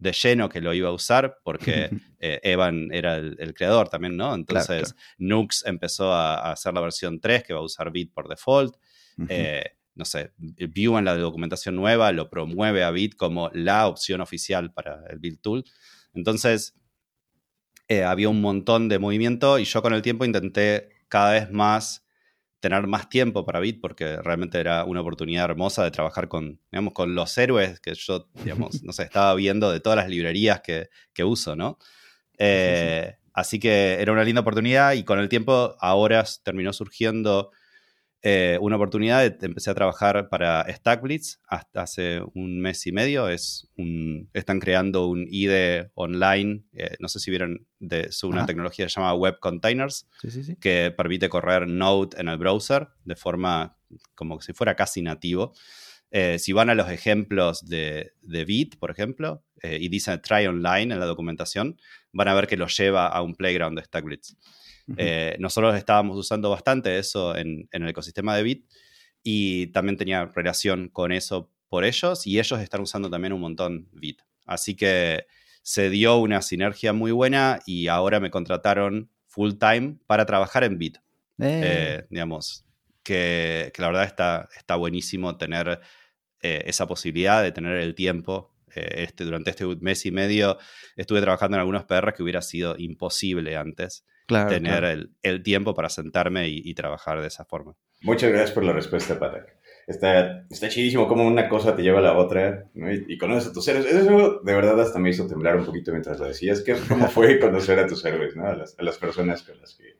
de 0.00 0.12
lleno 0.12 0.48
que 0.48 0.60
lo 0.60 0.72
iba 0.72 0.88
a 0.88 0.92
usar 0.92 1.38
porque 1.44 1.90
eh, 2.18 2.40
Evan 2.42 2.88
era 2.90 3.16
el, 3.16 3.54
creador 3.54 3.88
también, 3.88 4.16
¿no? 4.16 4.34
Entonces 4.34 4.96
Nux 5.18 5.64
empezó 5.66 6.12
a, 6.12 6.50
hacer 6.50 6.74
la 6.74 6.80
versión 6.80 7.20
3 7.20 7.44
que 7.44 7.52
va 7.52 7.60
a 7.60 7.64
usar 7.64 7.92
Bit 7.92 8.12
por 8.12 8.28
default. 8.28 8.76
Eh, 9.28 9.64
no 9.94 10.06
sé, 10.06 10.32
Vue 10.38 10.98
en 10.98 11.04
la 11.04 11.14
documentación 11.14 11.76
nueva 11.76 12.10
lo 12.12 12.30
promueve 12.30 12.82
a 12.82 12.90
Bit 12.90 13.16
como 13.16 13.50
la 13.52 13.86
opción 13.86 14.22
oficial 14.22 14.72
para 14.72 15.04
el 15.10 15.18
Build 15.18 15.40
Tool. 15.40 15.64
Entonces, 16.14 16.74
eh, 17.86 18.02
había 18.04 18.30
un 18.30 18.40
montón 18.40 18.88
de 18.88 18.98
movimiento 18.98 19.58
y 19.58 19.64
yo 19.64 19.82
con 19.82 19.92
el 19.92 20.00
tiempo 20.00 20.24
intenté 20.24 20.88
cada 21.08 21.32
vez 21.32 21.50
más 21.50 22.06
tener 22.60 22.86
más 22.86 23.08
tiempo 23.08 23.44
para 23.44 23.60
Bit 23.60 23.80
porque 23.80 24.16
realmente 24.16 24.60
era 24.60 24.84
una 24.84 25.00
oportunidad 25.00 25.46
hermosa 25.46 25.82
de 25.82 25.90
trabajar 25.90 26.28
con, 26.28 26.60
digamos, 26.70 26.92
con 26.92 27.14
los 27.14 27.36
héroes 27.36 27.80
que 27.80 27.94
yo, 27.94 28.28
digamos, 28.44 28.82
no 28.82 28.92
sé, 28.92 29.02
estaba 29.04 29.34
viendo 29.34 29.72
de 29.72 29.80
todas 29.80 29.96
las 29.96 30.08
librerías 30.08 30.60
que, 30.60 30.88
uso, 31.24 31.54
¿no? 31.54 31.78
Eh, 32.38 33.16
así 33.34 33.58
que 33.58 34.00
era 34.00 34.12
una 34.12 34.24
linda 34.24 34.40
oportunidad 34.40 34.94
y 34.94 35.04
con 35.04 35.18
el 35.18 35.28
tiempo 35.28 35.76
ahora 35.80 36.24
terminó 36.42 36.72
surgiendo 36.72 37.50
eh, 38.22 38.58
una 38.60 38.76
oportunidad, 38.76 39.24
empecé 39.42 39.70
a 39.70 39.74
trabajar 39.74 40.28
para 40.28 40.66
StackBlitz 40.70 41.40
hasta 41.46 41.82
hace 41.82 42.20
un 42.34 42.60
mes 42.60 42.86
y 42.86 42.92
medio. 42.92 43.28
Es 43.28 43.70
un, 43.78 44.28
están 44.34 44.60
creando 44.60 45.06
un 45.06 45.26
IDE 45.28 45.90
online, 45.94 46.64
eh, 46.74 46.96
no 47.00 47.08
sé 47.08 47.18
si 47.18 47.30
vieron, 47.30 47.66
de 47.78 48.10
una 48.24 48.44
tecnología 48.44 48.84
que 48.84 48.90
se 48.90 49.00
llama 49.00 49.14
Web 49.14 49.38
Containers, 49.40 50.06
que 50.60 50.92
permite 50.94 51.30
correr 51.30 51.66
Node 51.66 52.20
en 52.20 52.28
el 52.28 52.36
browser 52.36 52.88
de 53.04 53.16
forma 53.16 53.78
como 54.14 54.40
si 54.40 54.52
fuera 54.52 54.76
casi 54.76 55.00
nativo. 55.00 55.54
Eh, 56.10 56.38
si 56.38 56.52
van 56.52 56.70
a 56.70 56.74
los 56.74 56.90
ejemplos 56.90 57.66
de, 57.66 58.12
de 58.22 58.44
Bit, 58.44 58.78
por 58.78 58.90
ejemplo, 58.90 59.44
y 59.62 59.90
dice 59.90 60.16
try 60.18 60.46
online 60.46 60.94
en 60.94 61.00
la 61.00 61.04
documentación, 61.04 61.78
van 62.12 62.28
a 62.28 62.34
ver 62.34 62.46
que 62.46 62.56
lo 62.56 62.66
lleva 62.66 63.06
a 63.06 63.20
un 63.20 63.34
playground 63.34 63.78
de 63.78 63.84
StackBlitz. 63.84 64.34
Eh, 64.96 65.36
nosotros 65.38 65.76
estábamos 65.76 66.16
usando 66.16 66.50
bastante 66.50 66.98
eso 66.98 67.36
en, 67.36 67.68
el 67.70 67.88
ecosistema 67.88 68.36
de 68.36 68.42
Bit 68.42 68.66
y 69.22 69.68
también 69.68 69.96
tenía 69.96 70.24
relación 70.26 70.88
con 70.88 71.12
eso 71.12 71.50
por 71.68 71.84
ellos 71.84 72.26
y 72.26 72.38
ellos 72.38 72.60
están 72.60 72.80
usando 72.80 73.10
también 73.10 73.32
un 73.32 73.40
montón 73.40 73.88
Bit. 73.92 74.22
Así 74.46 74.74
que 74.74 75.26
se 75.62 75.90
dio 75.90 76.18
una 76.18 76.42
sinergia 76.42 76.92
muy 76.92 77.12
buena 77.12 77.60
y 77.66 77.86
ahora 77.86 78.18
me 78.18 78.30
contrataron 78.30 79.10
full 79.26 79.52
time 79.58 79.96
para 80.06 80.26
trabajar 80.26 80.64
en 80.64 80.78
Bit. 80.78 80.98
Eh. 81.38 81.60
Eh, 81.62 82.06
digamos, 82.10 82.66
que, 83.02 83.72
la 83.76 83.86
verdad 83.86 84.04
está, 84.04 84.48
está 84.56 84.76
buenísimo 84.76 85.36
tener 85.36 85.80
esa 86.42 86.86
posibilidad 86.86 87.42
de 87.42 87.52
tener 87.52 87.76
el 87.76 87.94
tiempo. 87.94 88.54
este, 88.74 89.24
durante 89.24 89.50
este 89.50 89.66
mes 89.80 90.06
y 90.06 90.12
medio 90.12 90.56
estuve 90.96 91.20
trabajando 91.20 91.56
en 91.56 91.60
algunos 91.60 91.84
PR 91.86 92.12
que 92.14 92.22
hubiera 92.22 92.40
sido 92.40 92.76
imposible 92.78 93.56
antes 93.56 94.04
tener 94.48 95.08
El, 95.22 95.42
tiempo 95.42 95.74
para 95.74 95.88
sentarme 95.88 96.48
y, 96.48 96.74
trabajar 96.74 97.20
de 97.20 97.26
esa 97.26 97.44
forma. 97.44 97.76
Muchas 98.02 98.30
gracias 98.30 98.52
por 98.52 98.64
la 98.64 98.72
respuesta, 98.72 99.18
Patak. 99.18 99.56
Está, 99.86 100.46
está 100.48 100.68
chidísimo 100.68 101.08
cómo 101.08 101.26
una 101.26 101.48
cosa 101.48 101.74
te 101.74 101.82
lleva 101.82 101.98
a 101.98 102.02
la 102.02 102.16
otra 102.16 102.66
y, 102.74 103.18
conoces 103.18 103.50
a 103.50 103.52
tus 103.52 103.66
héroes. 103.68 103.86
Eso 103.86 104.40
de 104.40 104.54
verdad 104.54 104.80
hasta 104.80 104.98
me 104.98 105.10
hizo 105.10 105.26
temblar 105.26 105.56
un 105.56 105.66
poquito 105.66 105.90
mientras 105.90 106.18
lo 106.18 106.26
decías. 106.26 106.62
Que, 106.62 106.74
¿Cómo 106.88 107.08
fue 107.08 107.38
conocer 107.40 107.78
a 107.78 107.86
tus 107.86 108.04
héroes, 108.04 108.36
¿no? 108.36 108.46
a, 108.46 108.54
las, 108.54 108.78
a 108.78 108.82
las 108.82 108.98
personas 108.98 109.42
con 109.42 109.58
las 109.60 109.74
que 109.74 109.96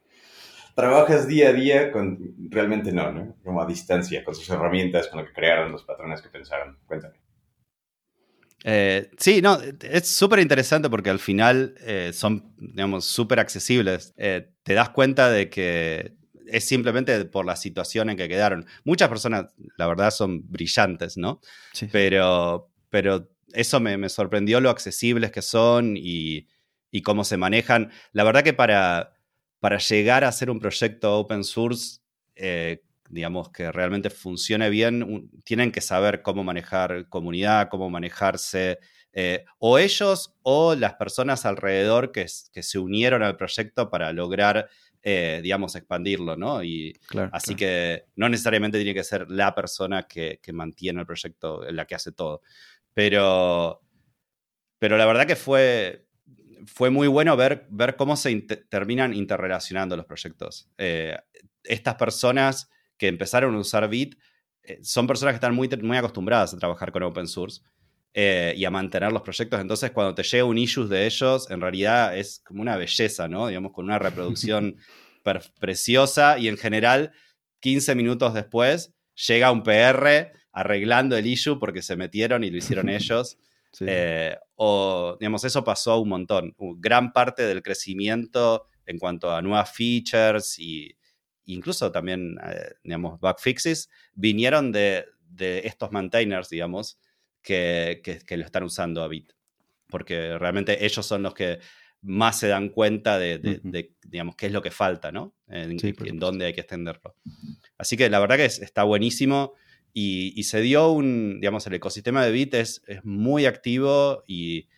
trabajas 0.75 1.27
día 1.27 1.51
a 1.51 1.53
día 1.53 1.93
con 1.93 2.35
realmente 2.51 2.93
no, 2.93 3.13
¿no? 3.13 3.37
Como 3.45 3.61
a 3.61 3.67
distancia, 3.67 4.25
con 4.25 4.35
sus 4.35 4.49
herramientas, 4.51 5.09
con 5.09 5.21
lo 5.21 5.27
que 5.27 5.33
crearon, 5.33 5.73
los 5.73 5.85
patrones 5.85 6.21
que 6.23 6.29
pensaron. 6.29 6.79
Cuéntame. 6.87 7.15
Eh, 8.65 9.11
sí, 9.17 9.41
no, 9.41 9.59
es 9.83 10.09
súper 10.09 10.39
interesante 10.41 10.91
porque 10.91 11.11
al 11.11 11.19
final 11.19 11.75
eh, 11.81 12.11
son, 12.13 12.55
digamos, 12.59 13.05
súper 13.05 13.41
accesibles. 13.41 14.13
Eh, 14.17 14.51
te 14.63 14.75
das 14.75 14.91
cuenta 14.91 15.31
de 15.31 15.49
que 15.49 16.15
es 16.47 16.67
simplemente 16.67 17.25
por 17.25 17.47
la 17.47 17.57
situación 17.57 18.11
en 18.11 18.17
que 18.17 18.29
quedaron. 18.29 18.67
Muchas 18.85 19.09
personas, 19.09 19.47
la 19.77 19.87
verdad, 19.87 20.11
son 20.11 20.51
brillantes, 20.51 21.17
¿no? 21.17 21.41
Sí. 21.73 21.89
Pero, 21.91 22.71
pero 22.91 23.31
eso 23.53 23.81
me, 23.81 24.09
sorprendió 24.09 24.61
lo 24.61 24.71
accesibles 24.71 25.31
que 25.31 25.43
son 25.43 25.97
y, 25.97 26.49
y, 26.91 27.03
cómo 27.03 27.25
se 27.25 27.37
manejan. 27.37 27.91
La 28.13 28.25
verdad 28.25 28.43
que 28.43 28.53
para, 28.53 29.15
para 29.61 29.79
llegar 29.79 30.25
a 30.25 30.33
ser 30.33 30.51
un 30.51 30.59
proyecto 30.59 31.17
open 31.19 31.45
source, 31.45 32.01
digamos, 33.11 33.51
que 33.51 33.71
realmente 33.71 34.11
funcione 34.11 34.71
bien, 34.71 35.31
tienen 35.45 35.73
que 35.73 35.81
saber 35.81 36.23
cómo 36.23 36.43
manejar 36.45 37.09
comunidad, 37.09 37.69
cómo 37.69 37.91
manejarse, 37.91 38.79
eh, 39.13 39.45
o 39.59 39.79
ellos 39.79 40.35
o 40.43 40.75
las 40.77 40.95
personas 40.95 41.45
alrededor 41.45 42.13
que, 42.13 42.27
que, 42.53 42.63
se 42.63 42.79
unieron 42.79 43.23
al 43.25 43.37
proyecto 43.37 43.91
para 43.91 44.13
lograr, 44.13 44.69
eh, 45.03 45.41
digamos, 45.43 45.75
expandirlo, 45.75 46.37
¿no? 46.37 46.63
Y 46.63 46.97
así 47.33 47.57
que 47.57 48.05
no 48.15 48.29
necesariamente 48.29 48.79
tiene 48.79 48.95
que 48.95 49.03
ser 49.03 49.29
la 49.29 49.55
persona 49.55 50.05
que, 50.05 50.39
mantiene 50.53 51.01
el 51.01 51.07
proyecto, 51.07 51.63
la 51.71 51.87
que 51.87 51.97
hace 51.97 52.13
todo. 52.13 52.43
Pero, 52.95 53.81
pero 54.79 54.97
la 54.97 55.07
verdad 55.07 55.27
que 55.27 55.37
fue, 55.37 56.07
fue 56.67 56.91
muy 56.91 57.09
bueno 57.09 57.37
ver, 57.37 57.67
ver 57.71 57.97
cómo 57.97 58.17
se 58.17 58.35
terminan 58.69 59.15
interrelacionando 59.15 59.97
los 59.97 60.07
proyectos. 60.07 60.69
Eh, 60.79 61.17
estas 61.65 61.95
personas 61.95 62.71
que 62.97 63.09
empezaron 63.09 63.55
a 63.55 63.59
usar 63.59 63.89
Bit 63.89 64.17
eh, 64.63 64.79
son 64.83 65.07
personas 65.07 65.33
que 65.33 65.37
están 65.37 65.55
muy, 65.55 65.69
muy 65.83 65.97
acostumbradas 65.97 66.55
a 66.55 66.59
trabajar 66.59 66.93
con 66.93 67.03
open 67.03 67.27
source 67.27 67.63
eh, 68.13 68.55
y 68.57 68.65
a 68.65 68.71
mantener 68.71 69.13
los 69.13 69.23
proyectos. 69.23 69.61
Entonces, 69.61 69.91
cuando 69.93 70.15
te 70.15 70.23
llega 70.23 70.45
un 70.45 70.59
issue 70.59 70.87
de 70.87 71.07
ellos, 71.07 71.51
en 71.51 71.61
realidad 71.61 72.17
es 72.17 72.41
como 72.45 72.63
una 72.63 72.77
belleza, 72.77 73.29
¿no? 73.29 73.49
Digamos, 73.49 73.73
con 73.73 73.85
una 73.85 73.99
reproducción 73.99 74.77
preciosa 75.61 76.39
y 76.39 76.49
en 76.49 76.57
general, 76.57 77.13
15 77.61 77.95
minutos 77.95 78.35
después, 78.35 78.93
llega 79.15 79.53
un 79.53 79.63
PR 79.63 80.33
arreglando 80.53 81.17
el 81.17 81.27
issue 81.27 81.59
porque 81.59 81.83
se 81.83 81.97
metieron 81.97 82.45
y 82.45 82.51
lo 82.51 82.57
hicieron 82.57 82.89
ellos. 82.91 83.39
Eh, 83.81 84.37
o, 84.57 85.17
digamos, 85.19 85.45
eso 85.45 85.63
pasó 85.65 86.01
un 86.01 86.09
montón. 86.09 86.55
Gran 86.79 87.13
parte 87.13 87.43
del 87.43 87.63
crecimiento 87.63 88.67
en 88.87 88.99
cuanto 88.99 89.31
a 89.31 89.41
nuevas 89.41 89.73
features 89.73 90.59
y 90.59 90.97
incluso 91.47 91.91
también, 91.91 92.37
eh, 92.45 92.75
digamos, 92.83 93.21
bug 93.21 93.39
fixes, 93.39 93.89
vinieron 94.15 94.73
de, 94.73 95.07
estos 95.39 95.91
maintainers, 95.93 96.51
digamos, 96.51 96.99
que, 97.43 98.03
lo 98.29 98.45
están 98.45 98.65
usando 98.65 99.03
a 99.03 99.09
Bit. 99.09 99.33
Porque 99.89 100.39
realmente 100.39 100.85
ellos 100.85 101.05
son 101.07 101.23
los 101.23 101.35
que 101.35 101.59
más 102.03 102.39
se 102.39 102.49
dan 102.49 102.71
cuenta 102.71 103.19
de, 103.19 103.61
digamos, 104.03 104.37
qué 104.37 104.47
es 104.47 104.53
lo 104.53 104.63
que 104.63 104.71
falta, 104.71 105.13
¿no? 105.13 105.35
En, 105.49 105.77
dónde 106.19 106.47
hay 106.47 106.53
que 106.53 106.61
extenderlo. 106.61 107.17
Así 107.77 107.97
que 107.97 108.09
la 108.09 108.21
verdad 108.21 108.37
que 108.37 108.45
está 108.45 108.85
buenísimo 108.85 109.55
y, 109.93 110.43
se 110.45 110.61
dio 110.61 110.91
un, 110.93 111.41
digamos, 111.41 111.67
el 111.67 111.75
ecosistema 111.75 112.25
de 112.25 112.33
Bit 112.33 112.55
es, 112.55 112.83
muy 113.03 113.47
activo 113.47 114.25
y, 114.27 114.69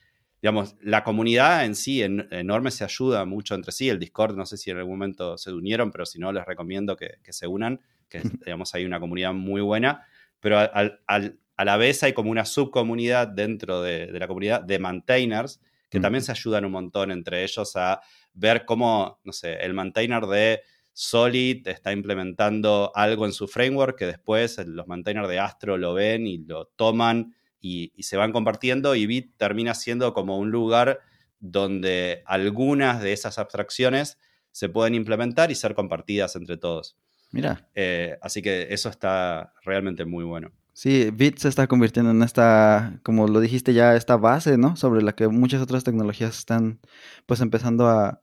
digamos, 0.41 0.77
la 0.81 1.05
comunidad 1.05 1.65
en 1.65 1.75
sí 1.75 2.03
enorme 2.03 2.71
se 2.71 2.85
ayuda 2.85 3.25
mucho 3.25 3.55
entre 3.55 3.73
sí. 3.73 3.89
El 3.89 3.99
Discord, 3.99 4.37
no 4.37 4.47
sé 4.47 4.57
si 4.57 4.71
en 4.71 4.79
algún 4.79 4.95
momento 4.95 5.39
se 5.39 5.53
unieron, 5.53 5.91
pero 5.91 6.07
si 6.07 6.19
no, 6.19 6.33
les 6.33 6.45
recomiendo 6.47 6.97
que, 6.97 7.19
se 7.29 7.47
unan, 7.47 7.81
que, 8.09 8.23
digamos, 8.47 8.75
hay 8.75 8.85
una 8.85 9.01
comunidad 9.01 9.33
muy 9.33 9.61
buena, 9.61 10.07
pero 10.41 10.59
a 10.59 11.65
la 11.65 11.77
vez 11.77 12.03
hay 12.03 12.13
como 12.13 12.31
una 12.31 12.45
subcomunidad 12.45 13.29
dentro 13.29 13.83
de, 13.83 14.07
de 14.07 14.19
la 14.19 14.27
comunidad 14.27 14.63
de 14.63 14.79
maintainers 14.79 15.61
que 15.93 16.01
también 16.01 16.25
se 16.25 16.33
ayudan 16.33 16.65
un 16.65 16.73
montón 16.73 17.11
entre 17.11 17.43
ellos 17.43 17.77
a 17.77 18.01
ver 18.33 18.65
cómo, 18.65 19.21
no 19.25 19.33
sé, 19.33 19.57
el 19.63 19.75
maintainer 19.75 20.25
de 20.25 20.63
Solid 20.93 21.67
está 21.69 21.93
implementando 21.93 22.93
algo 22.95 23.25
en 23.27 23.33
su 23.33 23.49
framework 23.49 23.99
que 23.99 24.07
después 24.07 24.59
los 24.67 24.87
maintainers 24.87 25.29
de 25.29 25.39
Astro 25.39 25.79
lo 25.79 25.95
ven 25.95 26.27
y 26.27 26.39
lo 26.39 26.67
toman 26.67 27.35
y, 27.61 27.93
se 28.03 28.17
van 28.17 28.33
compartiendo 28.33 28.95
y 28.95 29.07
Bit 29.07 29.37
termina 29.37 29.75
siendo 29.75 30.13
como 30.13 30.39
un 30.39 30.51
lugar 30.51 31.01
donde 31.39 32.23
algunas 32.27 33.01
de 33.01 33.13
esas 33.13 33.39
abstracciones 33.39 34.19
se 34.51 34.69
pueden 34.69 34.95
implementar 34.95 35.51
y 35.51 35.55
ser 35.55 35.75
compartidas 35.75 36.37
entre 36.37 36.57
todos. 36.57 36.97
Mira. 37.31 37.69
Eh, 37.75 38.19
así 38.21 38.43
que 38.43 38.69
eso 38.71 38.89
está 38.89 39.55
realmente 39.65 40.05
muy 40.05 40.25
bueno. 40.25 40.53
Sí, 40.75 41.11
Bit 41.13 41.39
se 41.39 41.49
está 41.49 41.67
convirtiendo 41.67 42.11
en 42.11 42.23
esta, 42.23 42.99
como 43.03 43.29
lo 43.29 43.41
dijiste 43.41 43.75
ya, 43.75 43.95
esta 43.95 44.17
base, 44.17 44.57
¿no? 44.57 44.77
Sobre 44.77 45.03
la 45.03 45.13
que 45.13 45.29
muchas 45.29 45.61
otras 45.61 45.85
tecnologías 45.85 46.39
están 46.39 46.81
pues 47.27 47.41
empezando 47.41 47.89
a, 47.89 48.23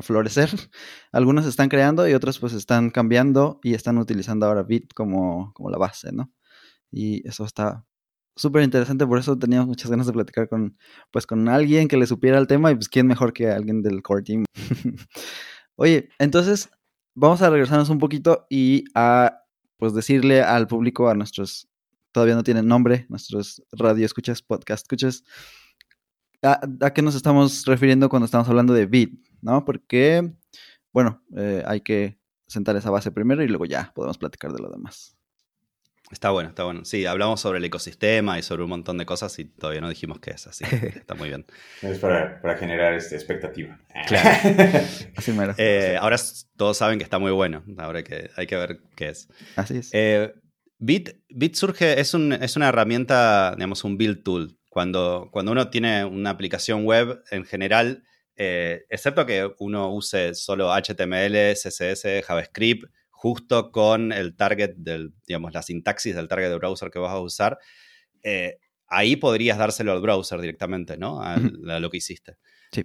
florecer. 0.00 0.48
Algunas 1.12 1.44
están 1.44 1.68
creando 1.68 2.08
y 2.08 2.14
otras 2.14 2.38
pues 2.38 2.54
están 2.54 2.90
cambiando 2.90 3.60
y 3.62 3.74
están 3.74 3.98
utilizando 3.98 4.46
ahora 4.46 4.62
Bit 4.62 4.94
como, 4.94 5.52
como 5.54 5.68
la 5.70 5.78
base, 5.78 6.12
¿no? 6.12 6.32
Y 6.90 7.26
eso 7.28 7.44
está 7.44 7.84
súper 8.36 8.62
interesante, 8.62 9.06
por 9.06 9.18
eso 9.18 9.38
teníamos 9.38 9.66
muchas 9.66 9.90
ganas 9.90 10.06
de 10.06 10.12
platicar 10.12 10.48
con, 10.48 10.78
pues, 11.10 11.26
con 11.26 11.48
alguien 11.48 11.88
que 11.88 11.96
le 11.96 12.06
supiera 12.06 12.38
el 12.38 12.46
tema 12.46 12.70
y 12.70 12.74
pues 12.74 12.88
quién 12.88 13.06
mejor 13.06 13.32
que 13.32 13.50
alguien 13.50 13.82
del 13.82 14.02
core 14.02 14.22
team. 14.22 14.44
Oye, 15.76 16.08
entonces 16.18 16.70
vamos 17.14 17.42
a 17.42 17.50
regresarnos 17.50 17.90
un 17.90 17.98
poquito 17.98 18.46
y 18.48 18.84
a 18.94 19.38
pues 19.76 19.94
decirle 19.94 20.42
al 20.42 20.68
público, 20.68 21.08
a 21.08 21.14
nuestros 21.14 21.68
todavía 22.12 22.34
no 22.34 22.44
tienen 22.44 22.68
nombre, 22.68 23.06
nuestros 23.08 23.62
radio 23.72 24.06
escuchas, 24.06 24.42
podcast 24.42 24.84
escuchas. 24.84 25.24
¿A, 26.42 26.60
qué 26.92 27.02
nos 27.02 27.14
estamos 27.14 27.64
refiriendo 27.66 28.08
cuando 28.08 28.26
estamos 28.26 28.48
hablando 28.48 28.74
de 28.74 28.86
beat? 28.86 29.10
¿No? 29.42 29.64
Porque, 29.64 30.32
bueno, 30.92 31.22
eh, 31.36 31.62
hay 31.66 31.82
que 31.82 32.18
sentar 32.46 32.76
esa 32.76 32.90
base 32.90 33.10
primero 33.10 33.42
y 33.42 33.48
luego 33.48 33.66
ya 33.66 33.92
podemos 33.94 34.16
platicar 34.18 34.52
de 34.52 34.62
lo 34.62 34.70
demás. 34.70 35.16
Está 36.10 36.30
bueno, 36.30 36.50
está 36.50 36.64
bueno. 36.64 36.84
Sí, 36.84 37.06
hablamos 37.06 37.40
sobre 37.40 37.58
el 37.58 37.64
ecosistema 37.64 38.38
y 38.38 38.42
sobre 38.42 38.62
un 38.62 38.68
montón 38.68 38.98
de 38.98 39.06
cosas 39.06 39.38
y 39.38 39.46
todavía 39.46 39.80
no 39.80 39.88
dijimos 39.88 40.20
qué 40.20 40.32
es, 40.32 40.46
así 40.46 40.64
que 40.64 40.86
está 40.98 41.14
muy 41.14 41.28
bien. 41.28 41.46
Es 41.80 41.98
para, 41.98 42.38
generar 42.58 42.92
esta 42.92 43.14
expectativa. 43.14 43.78
Claro. 44.06 44.28
así 45.16 45.34
eh, 45.56 45.96
ahora 45.98 46.16
todos 46.56 46.76
saben 46.76 46.98
que 46.98 47.04
está 47.04 47.18
muy 47.18 47.32
bueno, 47.32 47.64
ahora 47.78 48.04
que 48.04 48.30
hay 48.36 48.46
que 48.46 48.56
ver 48.56 48.80
qué 48.94 49.08
es. 49.08 49.28
Así 49.56 49.78
es. 49.78 49.90
Eh, 49.92 50.34
Bit, 50.78 51.54
surge, 51.54 52.00
es, 52.00 52.12
es, 52.14 52.56
una 52.56 52.68
herramienta, 52.68 53.54
digamos, 53.54 53.84
un 53.84 53.96
build 53.96 54.24
tool. 54.24 54.58
Cuando, 54.68 55.28
cuando 55.30 55.52
uno 55.52 55.70
tiene 55.70 56.04
una 56.04 56.30
aplicación 56.30 56.84
web 56.84 57.22
en 57.30 57.44
general, 57.44 58.02
eh, 58.36 58.84
excepto 58.88 59.26
que 59.26 59.50
uno 59.58 59.92
use 59.92 60.34
solo 60.34 60.72
HTML, 60.72 61.54
CSS, 61.54 62.24
JavaScript, 62.26 62.90
justo 63.10 63.70
con 63.70 64.12
el 64.12 64.34
target 64.34 64.74
del, 64.76 65.12
digamos, 65.26 65.52
la 65.52 65.62
sintaxis 65.62 66.14
del 66.14 66.28
target 66.28 66.48
de 66.48 66.56
browser 66.56 66.90
que 66.90 66.98
vas 66.98 67.12
a 67.12 67.20
usar, 67.20 67.58
eh, 68.22 68.58
ahí 68.88 69.16
podrías 69.16 69.58
dárselo 69.58 69.92
al 69.92 70.00
browser 70.00 70.40
directamente, 70.40 70.96
¿no? 70.96 71.22
A, 71.22 71.38
lo 71.38 71.90
que 71.90 71.98
hiciste. 71.98 72.36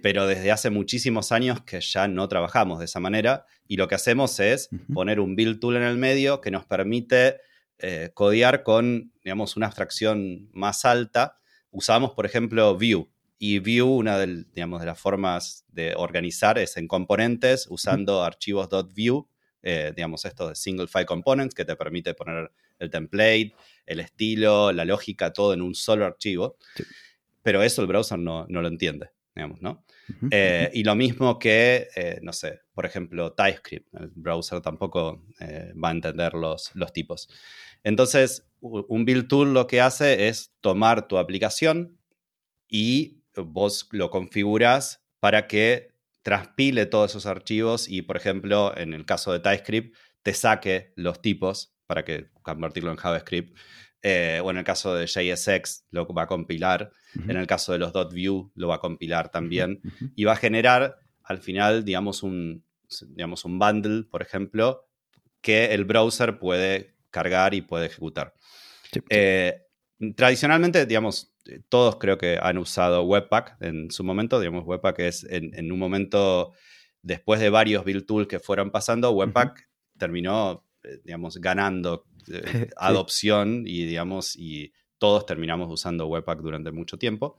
Pero 0.02 0.26
desde 0.26 0.52
hace 0.52 0.70
muchísimos 0.70 1.32
años 1.32 1.62
que 1.62 1.80
ya 1.80 2.08
no 2.08 2.28
trabajamos 2.28 2.78
de 2.78 2.84
esa 2.84 3.00
manera 3.00 3.46
y 3.66 3.76
lo 3.76 3.88
que 3.88 3.94
hacemos 3.94 4.38
es 4.38 4.68
poner 4.92 5.18
un 5.18 5.34
build 5.34 5.60
tool 5.60 5.76
en 5.76 5.82
el 5.82 5.96
medio 5.96 6.40
que 6.42 6.50
nos 6.50 6.66
permite 6.66 7.38
eh, 7.78 8.10
codear 8.12 8.62
con, 8.62 9.12
digamos, 9.24 9.56
una 9.56 9.66
abstracción 9.66 10.50
más 10.52 10.84
alta, 10.84 11.38
usamos, 11.70 12.12
por 12.12 12.26
ejemplo, 12.26 12.74
Vue. 12.74 13.08
Y 13.38 13.60
Vue, 13.60 13.82
una 13.82 14.18
de, 14.18 14.44
digamos, 14.52 14.80
de 14.80 14.86
las 14.86 14.98
formas 14.98 15.64
de 15.68 15.94
organizar 15.96 16.58
es 16.58 16.76
en 16.76 16.88
componentes, 16.88 17.66
usando 17.70 18.24
archivos 18.24 18.68
.vue, 18.68 19.24
eh, 19.62 19.92
digamos, 19.94 20.24
estos 20.24 20.48
de 20.48 20.54
single 20.56 20.88
file 20.88 21.06
components, 21.06 21.54
que 21.54 21.64
te 21.64 21.76
permite 21.76 22.14
poner 22.14 22.50
el 22.78 22.90
template, 22.90 23.54
el 23.86 24.00
estilo, 24.00 24.72
la 24.72 24.84
lógica, 24.84 25.32
todo 25.32 25.54
en 25.54 25.62
un 25.62 25.74
solo 25.74 26.04
archivo. 26.04 26.56
Pero 27.42 27.62
eso 27.62 27.80
el 27.80 27.86
browser 27.86 28.18
no, 28.18 28.44
no 28.48 28.60
lo 28.60 28.68
entiende, 28.68 29.10
digamos, 29.34 29.62
¿no? 29.62 29.84
Eh, 30.30 30.70
y 30.74 30.82
lo 30.84 30.94
mismo 30.94 31.38
que, 31.38 31.88
no 32.22 32.32
sé, 32.32 32.60
por 32.72 32.86
ejemplo, 32.86 33.32
TypeScript. 33.34 33.94
El 33.94 34.10
browser 34.14 34.60
tampoco 34.60 35.22
va 35.40 35.88
a 35.90 35.92
entender 35.92 36.34
los, 36.34 36.74
los 36.74 36.92
tipos. 36.92 37.28
Entonces, 37.84 38.46
un 38.60 39.04
build 39.04 39.28
tool 39.28 39.54
lo 39.54 39.66
que 39.66 39.80
hace 39.80 40.28
es 40.28 40.52
tomar 40.60 41.06
tu 41.06 41.18
aplicación 41.18 41.98
y 42.68 43.17
vos 43.44 43.88
lo 43.92 44.10
configuras 44.10 45.04
para 45.20 45.46
que 45.46 45.92
transpile 46.22 46.86
todos 46.86 47.12
esos 47.12 47.26
archivos 47.26 47.88
y, 47.88 48.02
por 48.02 48.16
ejemplo, 48.16 48.76
en 48.76 48.92
el 48.92 49.04
caso 49.06 49.32
de 49.32 49.40
TypeScript, 49.40 49.96
te 50.22 50.34
saque 50.34 50.92
los 50.96 51.22
tipos 51.22 51.74
para 51.86 52.04
que 52.04 52.30
convertirlo 52.42 52.90
en 52.90 52.96
JavaScript. 52.96 53.56
Eh, 54.02 54.40
o 54.44 54.50
en 54.50 54.58
el 54.58 54.64
caso 54.64 54.94
de 54.94 55.06
JSX 55.06 55.86
lo 55.90 56.06
va 56.06 56.22
a 56.22 56.26
compilar. 56.26 56.92
En 57.28 57.36
el 57.36 57.46
caso 57.46 57.72
de 57.72 57.78
los 57.78 57.92
.view 58.12 58.52
lo 58.54 58.68
va 58.68 58.76
a 58.76 58.80
compilar 58.80 59.30
también. 59.30 59.80
Y 60.14 60.24
va 60.24 60.32
a 60.32 60.36
generar 60.36 60.98
al 61.24 61.38
final, 61.38 61.84
digamos, 61.84 62.22
un, 62.22 62.64
digamos, 63.08 63.44
un 63.44 63.58
bundle, 63.58 64.04
por 64.04 64.22
ejemplo, 64.22 64.86
que 65.40 65.74
el 65.74 65.84
browser 65.84 66.38
puede 66.38 66.94
cargar 67.10 67.54
y 67.54 67.62
puede 67.62 67.86
ejecutar. 67.86 68.34
Eh, 69.10 69.62
tradicionalmente, 70.16 70.86
digamos, 70.86 71.32
todos 71.68 71.96
creo 71.96 72.18
que 72.18 72.38
han 72.40 72.58
usado 72.58 73.02
Webpack 73.04 73.56
en 73.60 73.90
su 73.90 74.04
momento. 74.04 74.38
Digamos, 74.38 74.64
Webpack 74.66 74.98
es 75.00 75.26
en, 75.28 75.72
un 75.72 75.78
momento, 75.78 76.52
después 77.02 77.40
de 77.40 77.50
varios 77.50 77.84
build 77.84 78.06
tools 78.06 78.28
que 78.28 78.38
fueron 78.38 78.70
pasando, 78.70 79.10
Webpack 79.10 79.68
terminó, 79.98 80.64
eh, 80.84 81.00
digamos, 81.04 81.38
ganando 81.38 82.06
eh, 82.28 82.68
adopción 82.76 83.64
y, 83.66 83.86
digamos, 83.86 84.36
y 84.36 84.72
todos 84.98 85.26
terminamos 85.26 85.68
usando 85.70 86.06
Webpack 86.06 86.40
durante 86.40 86.70
mucho 86.70 86.98
tiempo. 86.98 87.36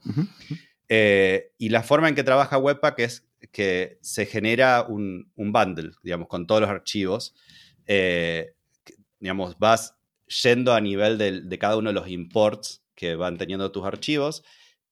y 0.88 1.68
la 1.68 1.82
forma 1.82 2.08
en 2.08 2.14
que 2.14 2.24
trabaja 2.24 2.58
Webpack 2.58 2.98
es 3.00 3.28
que 3.52 3.98
se 4.02 4.26
genera 4.26 4.82
un, 4.82 5.32
bundle, 5.36 5.92
digamos, 6.02 6.28
con 6.28 6.46
todos 6.46 6.60
los 6.60 6.70
archivos 6.70 7.34
digamos, 9.20 9.58
vas 9.58 9.99
yendo 10.42 10.72
a 10.72 10.80
nivel 10.80 11.18
de, 11.18 11.58
cada 11.58 11.76
uno 11.76 11.90
de 11.90 11.94
los 11.94 12.08
imports 12.08 12.82
que 12.94 13.16
van 13.16 13.36
teniendo 13.36 13.72
tus 13.72 13.84
archivos 13.84 14.42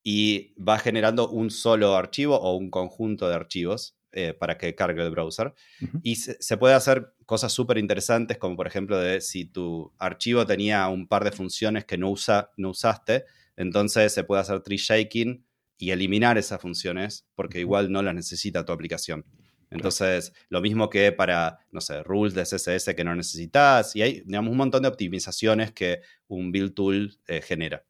y 0.03 0.53
vas 0.57 0.83
generando 0.83 1.29
un 1.29 1.51
solo 1.51 1.97
archivo 1.97 2.37
o 2.37 2.57
un 2.57 2.71
conjunto 2.71 3.29
de 3.29 3.35
archivos 3.35 3.97
eh, 4.13 4.35
para 4.35 4.57
que 4.59 4.75
cargue 4.75 5.03
el 5.03 5.11
browser. 5.11 5.55
Y 6.03 6.17
se, 6.17 6.57
puede 6.57 6.75
hacer 6.75 7.15
cosas 7.27 7.53
súper 7.53 7.79
interesantes, 7.79 8.39
como 8.39 8.57
por 8.57 8.67
ejemplo 8.67 8.99
de 8.99 9.21
si 9.21 9.45
tu 9.45 9.93
archivo 9.99 10.47
tenía 10.47 10.89
un 10.89 11.07
par 11.07 11.25
de 11.25 11.33
funciones 11.33 11.85
que 11.85 11.99
no, 11.99 12.11
usa, 12.11 12.51
no 12.57 12.71
usaste, 12.71 13.25
entonces 13.57 14.13
se 14.13 14.25
puede 14.25 14.41
hacer 14.41 14.61
tree 14.61 14.79
shaking 14.79 15.45
y 15.77 15.91
eliminar 15.91 16.39
esas 16.39 16.61
funciones 16.61 17.27
porque 17.35 17.61
igual 17.61 17.93
no 17.93 18.03
las 18.03 18.15
necesita 18.15 18.65
tu 18.65 18.73
aplicación. 18.73 19.25
Entonces, 19.71 20.33
lo 20.49 20.61
mismo 20.61 20.89
que 20.89 21.13
para, 21.13 21.59
no 21.71 21.81
sé, 21.81 22.03
rules 22.03 22.35
de 22.35 22.45
CSS 22.45 22.95
que 22.95 23.05
no 23.05 23.15
necesitas, 23.15 23.95
y 23.95 24.03
hay, 24.03 24.23
digamos, 24.25 24.51
un 24.51 24.57
montón 24.57 24.83
de 24.83 24.89
optimizaciones 24.89 25.73
que 25.73 26.01
un 26.27 26.51
build 26.53 26.75
tool 26.75 27.19
eh, 27.27 27.43
genera. 27.43 27.85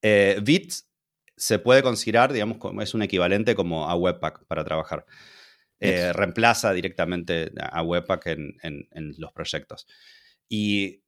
Eh, 0.00 0.40
Bit 0.42 0.72
se 1.36 1.58
puede 1.58 1.82
considerar, 1.82 2.32
digamos, 2.32 2.58
como 2.58 2.80
es 2.82 2.94
un 2.94 3.02
equivalente 3.02 3.54
como 3.54 3.88
a 3.88 3.94
Webpack 3.94 4.44
para 4.46 4.64
trabajar. 4.64 5.04
Eh, 5.80 6.12
reemplaza 6.12 6.72
directamente 6.72 7.52
a 7.60 7.82
Webpack 7.82 8.26
en, 8.26 9.16
los 9.18 9.32
proyectos. 9.32 9.86
Y 10.48 11.02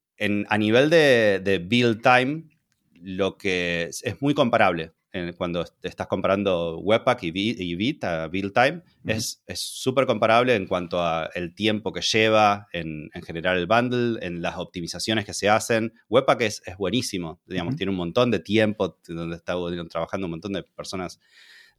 a 0.48 0.58
nivel 0.58 0.90
de, 0.90 1.40
de, 1.42 1.58
build 1.58 2.02
time, 2.02 2.44
lo 2.92 3.38
que 3.38 3.84
es 3.90 4.20
muy 4.20 4.34
comparable 4.34 4.92
cuando 5.36 5.64
te 5.64 5.88
estás 5.88 6.06
comprando 6.06 6.78
Webpack 6.78 7.24
y, 7.24 7.74
Bit 7.74 8.04
a 8.04 8.28
Build 8.28 8.52
Time, 8.52 8.82
es 9.04 9.42
súper 9.54 10.06
comparable 10.06 10.54
en 10.54 10.66
cuanto 10.66 11.02
al 11.02 11.54
tiempo 11.54 11.92
que 11.92 12.00
lleva 12.00 12.68
en, 12.72 13.10
generar 13.26 13.56
el 13.56 13.66
bundle, 13.66 14.24
en 14.24 14.40
las 14.40 14.56
optimizaciones 14.56 15.24
que 15.24 15.34
se 15.34 15.48
hacen. 15.48 15.92
Webpack 16.08 16.42
es, 16.42 16.62
es 16.64 16.76
buenísimo, 16.76 17.40
digamos, 17.46 17.76
tiene 17.76 17.90
un 17.90 17.96
montón 17.96 18.30
de 18.30 18.38
tiempo 18.38 18.98
donde 19.06 19.36
está 19.36 19.54
trabajando 19.88 20.26
un 20.26 20.32
montón 20.32 20.52
de 20.52 20.62
personas 20.62 21.20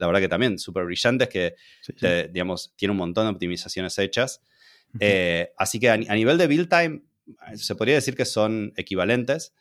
la 0.01 0.07
verdad 0.07 0.19
que 0.21 0.29
también 0.29 0.57
súper 0.57 0.85
brillantes, 0.85 1.29
que, 1.29 1.55
digamos, 2.31 2.73
tiene 2.75 2.91
un 2.91 2.97
montón 2.97 3.27
de 3.27 3.31
optimizaciones 3.33 3.97
hechas. 3.99 4.41
Eh, 4.99 5.51
así 5.57 5.79
que 5.79 5.91
a, 5.91 5.97
nivel 5.97 6.39
de 6.39 6.47
build 6.47 6.69
time, 6.69 7.03
se 7.53 7.75
podría 7.75 7.95
decir 7.95 8.15
que 8.15 8.25
son 8.25 8.73
equivalentes. 8.75 9.53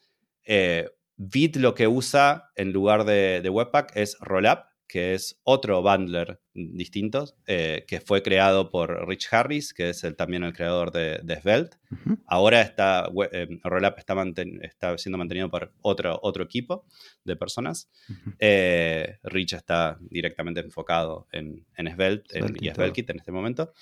Eh, 0.44 0.88
Bit 1.22 1.56
lo 1.56 1.74
que 1.74 1.86
usa 1.86 2.50
en 2.56 2.72
lugar 2.72 3.04
de, 3.04 3.42
de 3.42 3.50
Webpack 3.50 3.94
es 3.94 4.16
Rollup, 4.20 4.60
que 4.88 5.12
es 5.12 5.38
otro 5.42 5.82
bundler 5.82 6.40
distinto, 6.54 7.26
eh, 7.46 7.84
que 7.86 8.00
fue 8.00 8.22
creado 8.22 8.70
por 8.70 9.06
Rich 9.06 9.28
Harris, 9.30 9.74
que 9.74 9.90
es 9.90 10.02
el, 10.02 10.16
también 10.16 10.44
el 10.44 10.54
creador 10.54 10.92
de, 10.92 11.38
Svelte. 11.42 11.76
Ahora 12.24 12.62
está, 12.62 13.10
eh, 13.32 13.60
Rollup 13.62 13.98
está, 13.98 14.16
está, 14.62 14.96
siendo 14.96 15.18
mantenido 15.18 15.50
por 15.50 15.74
otro, 15.82 16.18
otro 16.22 16.42
equipo 16.42 16.86
de 17.22 17.36
personas. 17.36 17.90
Eh, 18.38 19.18
Rich 19.22 19.52
está 19.52 19.98
directamente 20.00 20.60
enfocado 20.60 21.28
en, 21.32 21.66
Svelte, 21.76 22.40
y 22.60 22.70
SvelteKit 22.70 23.10
en 23.10 23.18
este 23.18 23.30
momento. 23.30 23.74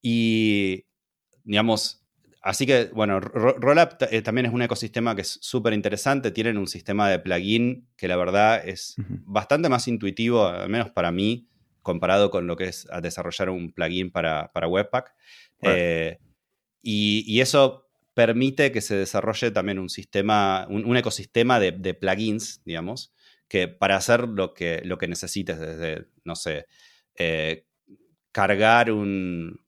Y, 0.00 0.86
digamos, 1.44 2.05
Así 2.46 2.64
que, 2.64 2.90
bueno, 2.94 3.18
Rollup 3.18 4.00
eh, 4.08 4.22
también 4.22 4.46
es 4.46 4.52
un 4.52 4.62
ecosistema 4.62 5.16
que 5.16 5.22
es 5.22 5.36
súper 5.42 5.72
interesante. 5.72 6.30
Tienen 6.30 6.58
un 6.58 6.68
sistema 6.68 7.10
de 7.10 7.18
plugin 7.18 7.88
que 7.96 8.06
la 8.06 8.14
verdad 8.14 8.62
es 8.64 8.94
bastante 9.24 9.68
más 9.68 9.88
intuitivo, 9.88 10.46
al 10.46 10.68
menos 10.68 10.90
para 10.90 11.10
mí, 11.10 11.48
comparado 11.82 12.30
con 12.30 12.46
lo 12.46 12.54
que 12.54 12.68
es 12.68 12.86
desarrollar 13.02 13.50
un 13.50 13.72
plugin 13.72 14.12
para, 14.12 14.48
Webpack. 14.54 15.12
Eh, 15.62 16.18
y, 16.82 17.40
eso 17.40 17.88
permite 18.14 18.70
que 18.70 18.80
se 18.80 18.94
desarrolle 18.94 19.50
también 19.50 19.80
un 19.80 19.88
sistema, 19.88 20.68
un, 20.70 20.96
ecosistema 20.96 21.58
de, 21.58 21.94
plugins, 21.94 22.62
digamos, 22.64 23.12
que 23.48 23.66
para 23.66 23.96
hacer 23.96 24.28
lo 24.28 24.54
que, 24.54 24.82
lo 24.84 24.98
que 24.98 25.08
necesites, 25.08 25.58
desde, 25.58 26.06
no 26.22 26.36
sé, 26.36 26.66
eh, 27.16 27.66
cargar 28.30 28.92
un 28.92 29.58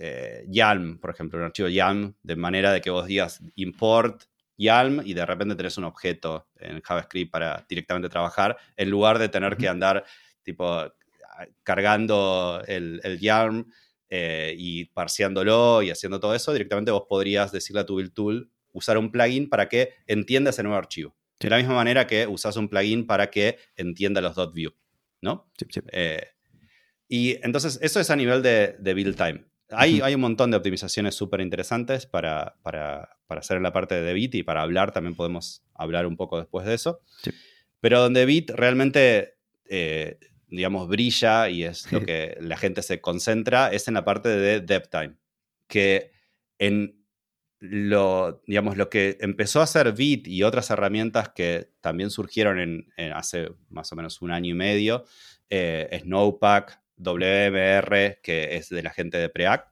eh, 0.00 0.44
YALM, 0.48 0.98
por 0.98 1.10
ejemplo, 1.10 1.38
un 1.38 1.44
archivo 1.44 1.68
YALM, 1.68 2.14
de 2.22 2.36
manera 2.36 2.72
de 2.72 2.80
que 2.80 2.90
vos 2.90 3.06
digas 3.06 3.42
import 3.54 4.24
YALM 4.56 5.02
y 5.04 5.14
de 5.14 5.26
repente 5.26 5.54
tenés 5.54 5.76
un 5.78 5.84
objeto 5.84 6.48
en 6.56 6.80
JavaScript 6.80 7.30
para 7.30 7.64
directamente 7.68 8.08
trabajar, 8.08 8.56
en 8.76 8.90
lugar 8.90 9.18
de 9.18 9.28
tener 9.28 9.56
que 9.56 9.68
andar 9.68 10.04
tipo 10.42 10.90
cargando 11.62 12.62
el, 12.66 13.00
el 13.04 13.18
YALM 13.18 13.70
eh, 14.08 14.54
y 14.58 14.86
parseándolo 14.86 15.82
y 15.82 15.90
haciendo 15.90 16.18
todo 16.18 16.34
eso, 16.34 16.52
directamente 16.52 16.90
vos 16.90 17.04
podrías 17.08 17.52
decirle 17.52 17.82
a 17.82 17.86
tu 17.86 17.96
build 17.96 18.12
tool 18.12 18.50
usar 18.72 18.98
un 18.98 19.10
plugin 19.10 19.48
para 19.48 19.68
que 19.68 19.94
entienda 20.06 20.50
ese 20.50 20.62
nuevo 20.62 20.78
archivo. 20.78 21.16
De 21.38 21.48
la 21.48 21.56
misma 21.56 21.74
manera 21.74 22.06
que 22.06 22.26
usas 22.26 22.56
un 22.56 22.68
plugin 22.68 23.06
para 23.06 23.30
que 23.30 23.58
entienda 23.76 24.20
los 24.20 24.36
.view, 24.52 24.72
¿no? 25.22 25.50
Eh, 25.92 26.26
y 27.08 27.38
entonces 27.44 27.78
eso 27.82 28.00
es 28.00 28.10
a 28.10 28.16
nivel 28.16 28.42
de, 28.42 28.76
de 28.78 28.94
build 28.94 29.16
time. 29.16 29.49
Hay, 29.72 30.14
un 30.14 30.20
montón 30.20 30.50
de 30.50 30.56
optimizaciones 30.56 31.14
súper 31.14 31.40
interesantes 31.40 32.06
para, 32.06 32.56
hacer 33.28 33.56
en 33.56 33.62
la 33.62 33.72
parte 33.72 34.00
de 34.00 34.12
Bit 34.12 34.34
y 34.36 34.42
para 34.42 34.62
hablar, 34.62 34.92
también 34.92 35.14
podemos 35.14 35.62
hablar 35.74 36.06
un 36.06 36.16
poco 36.16 36.38
después 36.38 36.66
de 36.66 36.74
eso. 36.74 37.00
Pero 37.80 38.00
donde 38.00 38.26
Bit 38.26 38.50
realmente, 38.50 39.38
eh, 39.68 40.18
digamos, 40.48 40.88
brilla 40.88 41.48
y 41.48 41.64
es 41.64 41.90
lo 41.92 42.02
que 42.02 42.36
la 42.40 42.56
gente 42.56 42.82
se 42.82 43.00
concentra, 43.00 43.72
es 43.72 43.88
en 43.88 43.94
la 43.94 44.04
parte 44.04 44.28
de 44.28 44.60
DevTime, 44.60 45.14
que 45.66 46.10
en 46.58 47.00
lo, 47.60 48.42
digamos, 48.46 48.76
lo 48.76 48.88
que 48.88 49.18
empezó 49.20 49.60
a 49.60 49.64
hacer 49.64 49.92
Bit 49.92 50.26
y 50.26 50.42
otras 50.42 50.70
herramientas 50.70 51.28
que 51.30 51.70
también 51.80 52.10
surgieron 52.10 52.58
en, 52.58 53.12
hace 53.12 53.50
más 53.68 53.92
o 53.92 53.96
menos 53.96 54.22
un 54.22 54.30
año 54.30 54.50
y 54.50 54.54
medio, 54.54 55.04
eh, 55.50 56.00
Snowpack, 56.02 56.80
WMR, 57.00 58.20
que 58.22 58.56
es 58.56 58.68
de 58.68 58.82
la 58.82 58.90
gente 58.90 59.18
de 59.18 59.28
Preact. 59.28 59.68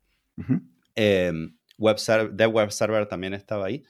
Em, 0.94 1.56
web 1.76 1.98
server, 1.98 2.32
de 2.32 2.46
Web 2.46 2.70
Server 2.72 3.06
también 3.06 3.34
estaba 3.34 3.66
ahí. 3.66 3.84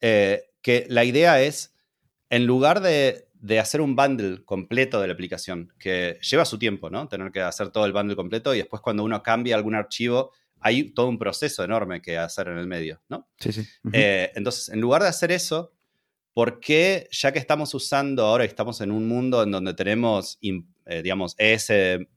Eh, 0.00 0.42
que 0.60 0.86
la 0.88 1.04
idea 1.04 1.40
es, 1.42 1.74
en 2.30 2.46
lugar 2.46 2.80
de, 2.80 3.28
hacer 3.58 3.80
un 3.80 3.96
bundle 3.96 4.44
completo 4.44 5.00
de 5.00 5.06
la 5.06 5.12
aplicación, 5.12 5.72
que 5.78 6.18
lleva 6.22 6.44
su 6.44 6.58
tiempo, 6.58 6.90
¿no? 6.90 7.08
Tener 7.08 7.32
que 7.32 7.40
hacer 7.40 7.70
todo 7.70 7.86
el 7.86 7.92
bundle 7.92 8.16
completo 8.16 8.54
y 8.54 8.58
después 8.58 8.82
cuando 8.82 9.04
uno 9.04 9.22
cambia 9.22 9.56
algún 9.56 9.74
archivo, 9.74 10.32
hay 10.60 10.90
todo 10.90 11.08
un 11.08 11.18
proceso 11.18 11.64
enorme 11.64 12.00
que 12.00 12.16
hacer 12.16 12.48
en 12.48 12.58
el 12.58 12.66
medio, 12.66 13.02
¿no? 13.08 13.28
Sí, 13.38 13.52
sí. 13.52 13.66
Eh, 13.92 14.30
entonces, 14.36 14.68
en 14.68 14.80
lugar 14.80 15.02
de 15.02 15.08
hacer 15.08 15.32
eso, 15.32 15.72
¿por 16.32 16.60
qué, 16.60 17.08
ya 17.10 17.32
que 17.32 17.40
estamos 17.40 17.74
usando 17.74 18.24
ahora, 18.24 18.44
estamos 18.44 18.80
en 18.80 18.92
un 18.92 19.08
mundo 19.08 19.42
en 19.42 19.50
donde 19.50 19.74
tenemos 19.74 20.38
eh, 20.86 21.02
digamos, 21.02 21.34
ES, 21.38 21.70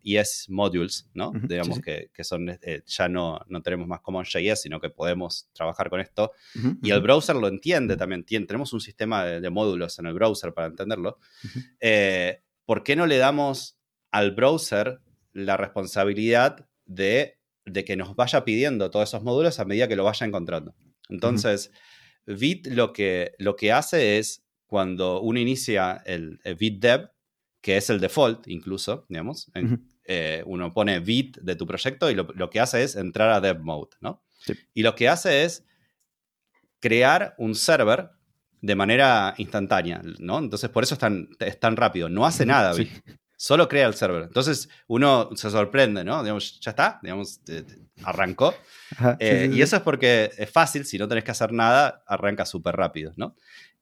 ES 0.03 0.45
modules, 0.49 1.07
¿no? 1.13 1.31
digamos 1.43 1.79
Que, 1.79 2.09
son, 2.23 2.49
eh, 2.49 2.81
ya 2.85 3.07
no, 3.07 3.39
no 3.47 3.61
tenemos 3.61 3.87
más 3.87 4.01
CommonJS, 4.01 4.61
sino 4.61 4.79
que 4.79 4.89
podemos 4.89 5.49
trabajar 5.53 5.89
con 5.89 5.99
esto. 5.99 6.31
y 6.81 6.91
el 6.91 7.01
browser 7.01 7.35
lo 7.35 7.47
entiende 7.47 7.97
también. 7.97 8.23
tenemos 8.23 8.73
un 8.73 8.81
sistema 8.81 9.25
de, 9.25 9.49
módulos 9.49 9.99
en 9.99 10.07
el 10.07 10.13
browser 10.13 10.53
para 10.53 10.67
entenderlo. 10.67 11.19
Eh, 11.79 12.41
¿Por 12.65 12.83
qué 12.83 12.95
no 12.95 13.05
le 13.05 13.17
damos 13.17 13.77
al 14.11 14.31
browser 14.31 14.99
la 15.33 15.57
responsabilidad 15.57 16.67
de, 16.85 17.37
de, 17.65 17.85
que 17.85 17.95
nos 17.95 18.15
vaya 18.15 18.43
pidiendo 18.43 18.89
todos 18.89 19.09
esos 19.09 19.23
módulos 19.23 19.59
a 19.59 19.65
medida 19.65 19.87
que 19.87 19.95
lo 19.95 20.03
vaya 20.03 20.25
encontrando? 20.25 20.75
Entonces, 21.09 21.71
Vite 22.25 22.71
lo 22.71 22.91
que, 22.91 23.33
lo 23.37 23.55
que 23.55 23.71
hace 23.71 24.17
es, 24.17 24.43
cuando 24.65 25.21
uno 25.21 25.39
inicia 25.39 26.01
el, 26.05 26.39
el 26.43 26.57
Dev, 26.79 27.11
que 27.65 27.77
es 27.77 27.89
el 27.89 27.99
default 27.99 28.47
incluso, 28.47 29.07
digamos. 29.09 29.51
Eh, 30.03 30.43
uno 30.45 30.71
pone 30.71 30.99
bit 30.99 31.39
de 31.39 31.55
tu 31.55 31.65
proyecto 31.65 32.11
y 32.11 32.13
lo, 32.13 32.49
que 32.51 32.59
hace 32.59 32.83
es 32.83 32.95
entrar 32.95 33.31
a 33.31 33.41
dev 33.41 33.59
mode, 33.59 33.89
¿no? 34.01 34.21
Y 34.75 34.83
lo 34.83 34.93
que 34.93 35.09
hace 35.09 35.45
es 35.45 35.65
crear 36.79 37.33
un 37.39 37.55
server 37.55 38.11
de 38.61 38.75
manera 38.75 39.33
instantánea, 39.39 39.99
¿no? 40.19 40.37
Entonces, 40.37 40.69
por 40.69 40.83
eso 40.83 40.93
es 40.93 40.99
tan, 40.99 41.29
es 41.39 41.59
tan 41.59 41.75
rápido. 41.75 42.07
No 42.07 42.27
hace 42.27 42.45
nada, 42.45 42.71
Bit. 42.75 42.91
Solo 43.35 43.67
crea 43.67 43.87
el 43.87 43.95
server. 43.95 44.21
Entonces, 44.21 44.69
uno 44.85 45.31
se 45.33 45.49
sorprende, 45.49 46.03
¿no? 46.03 46.21
Digamos, 46.21 46.59
ya 46.59 46.69
está, 46.69 46.99
digamos, 47.01 47.41
arrancó. 48.03 48.53
Eh, 49.17 49.49
y 49.51 49.63
eso 49.63 49.77
es 49.77 49.81
porque 49.81 50.29
es 50.37 50.51
fácil, 50.51 50.85
si 50.85 50.99
no 50.99 51.07
tenés 51.07 51.23
que 51.23 51.31
hacer 51.31 51.51
nada, 51.51 52.03
arranca 52.05 52.45
súper 52.45 52.75
rápido, 52.75 53.11
¿no? 53.15 53.35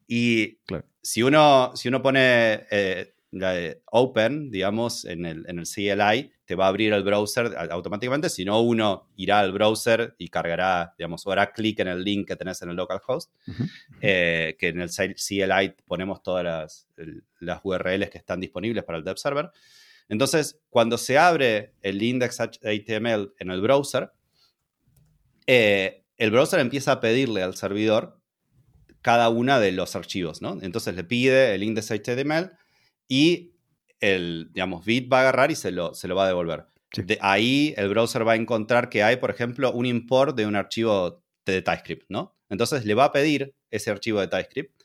Y 0.07 0.59
si, 1.01 1.21
uno, 1.21 1.73
si 1.75 1.89
uno 1.89 2.01
pone 2.01 2.65
eh, 2.71 3.13
la 3.33 3.75
Open, 3.85 4.51
digamos, 4.51 5.05
en 5.05 5.25
el, 5.25 5.45
en 5.47 5.59
el 5.59 5.65
CLI, 5.65 6.31
te 6.45 6.55
va 6.55 6.65
a 6.65 6.67
abrir 6.67 6.93
el 6.93 7.03
browser 7.03 7.55
automáticamente, 7.71 8.29
si 8.29 8.45
no 8.45 8.61
uno 8.61 9.09
irá 9.15 9.39
al 9.39 9.51
browser 9.51 10.15
y 10.17 10.27
cargará, 10.27 10.93
digamos, 10.97 11.25
o 11.25 11.31
hará 11.31 11.51
clic 11.51 11.79
en 11.79 11.87
el 11.87 12.03
link 12.03 12.27
que 12.27 12.35
tenés 12.35 12.61
en 12.61 12.69
el 12.69 12.75
localhost, 12.75 13.31
eh, 14.01 14.55
que 14.59 14.67
en 14.69 14.81
el 14.81 14.89
CLI 14.89 15.75
ponemos 15.85 16.21
todas 16.21 16.43
las, 16.43 16.87
las, 17.39 17.61
URLs 17.63 18.09
que 18.09 18.17
están 18.17 18.39
disponibles 18.39 18.83
para 18.83 18.97
el 18.97 19.03
dev 19.03 19.17
server. 19.17 19.51
Entonces, 20.09 20.59
cuando 20.69 20.97
se 20.97 21.17
abre 21.17 21.73
el 21.81 22.01
index.html 22.01 23.33
en 23.39 23.51
el 23.51 23.61
browser, 23.61 24.11
eh, 25.47 26.03
el 26.17 26.31
browser 26.31 26.59
empieza 26.59 26.93
a 26.93 26.99
pedirle 26.99 27.41
al 27.41 27.55
servidor 27.55 28.19
cada 29.01 29.29
una 29.29 29.59
de 29.59 29.71
los 29.73 29.95
archivos, 29.95 30.41
¿no? 30.41 30.57
Entonces 30.61 30.95
le 30.95 31.03
pide 31.03 31.53
el 31.55 31.63
index.html, 31.63 32.51
y 33.07 33.53
el, 33.99 34.49
digamos, 34.51 34.85
bit 34.85 35.11
va 35.11 35.17
a 35.17 35.21
agarrar 35.21 35.51
y 35.51 35.55
se 35.55 35.71
lo, 35.71 35.93
se 35.93 36.07
lo 36.07 36.15
va 36.15 36.25
a 36.25 36.27
devolver. 36.27 36.65
De 36.95 37.17
ahí 37.21 37.73
el 37.77 37.89
browser 37.89 38.27
va 38.27 38.33
a 38.33 38.35
encontrar 38.35 38.89
que 38.89 39.01
hay, 39.01 39.17
por 39.17 39.31
ejemplo, 39.31 39.71
un 39.71 39.85
import 39.85 40.35
de 40.35 40.45
un 40.45 40.55
archivo 40.55 41.23
de 41.45 41.61
TypeScript, 41.61 42.05
¿no? 42.09 42.35
Entonces 42.49 42.85
le 42.85 42.93
va 42.93 43.05
a 43.05 43.11
pedir 43.11 43.55
ese 43.71 43.89
archivo 43.89 44.19
de 44.19 44.27
TypeScript 44.27 44.83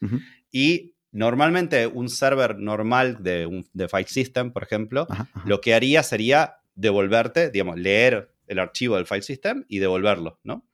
y 0.51 0.95
normalmente 1.13 1.87
un 1.87 2.09
server 2.09 2.57
normal 2.59 3.23
de, 3.23 3.47
un, 3.47 3.67
de 3.73 3.89
file 3.89 4.09
system, 4.09 4.53
por 4.53 4.63
ejemplo, 4.63 5.07
lo 5.45 5.61
que 5.61 5.75
haría 5.75 6.03
sería 6.03 6.57
devolverte, 6.75 7.51
digamos, 7.51 7.79
leer 7.79 8.33
el 8.47 8.59
archivo 8.59 8.97
del 8.97 9.07
file 9.07 9.23
system 9.23 9.65
y 9.69 9.79
devolverlo, 9.79 10.41
¿no? 10.45 10.68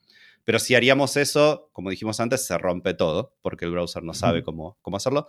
Pero 0.45 0.59
si 0.59 0.75
haríamos 0.75 1.17
eso, 1.17 1.71
como 1.73 1.91
dijimos 1.91 2.21
antes, 2.21 2.47
se 2.47 2.57
rompe 2.59 2.95
todo, 2.95 3.37
porque 3.43 3.65
el 3.65 3.71
browser 3.71 4.03
no 4.03 4.13
sabe 4.13 4.43
cómo, 4.43 4.79
cómo 4.83 4.99
hacerlo. 4.99 5.27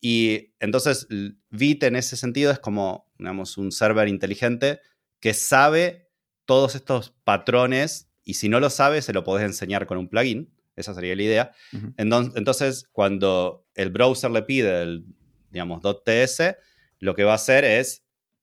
Y 0.00 0.54
entonces, 0.60 1.08
Vite 1.50 1.86
en 1.86 1.96
ese 1.96 2.16
sentido 2.16 2.52
es 2.52 2.58
como, 2.58 3.10
digamos, 3.18 3.56
un 3.56 3.72
server 3.72 4.08
inteligente 4.08 4.80
que 5.20 5.34
sabe 5.34 6.10
todos 6.44 6.74
estos 6.74 7.14
patrones 7.24 8.10
y 8.24 8.34
si 8.34 8.48
no 8.48 8.60
lo 8.60 8.70
sabe, 8.70 9.02
se 9.02 9.12
lo 9.12 9.24
podés 9.24 9.46
enseñar 9.46 9.86
con 9.86 9.98
un 9.98 10.08
plugin. 10.08 10.52
Esa 10.76 10.94
sería 10.94 11.16
la 11.16 11.22
idea. 11.22 11.52
Entonces, 11.96 12.88
cuando 12.92 13.66
el 13.74 13.90
browser 13.90 14.30
le 14.30 14.42
pide 14.42 14.82
el, 14.82 15.04
digamos, 15.50 15.82
.ts, 16.04 16.56
lo 16.98 17.14
que 17.14 17.24
va 17.24 17.32
a 17.32 17.36
hacer 17.36 17.64
es 17.64 18.01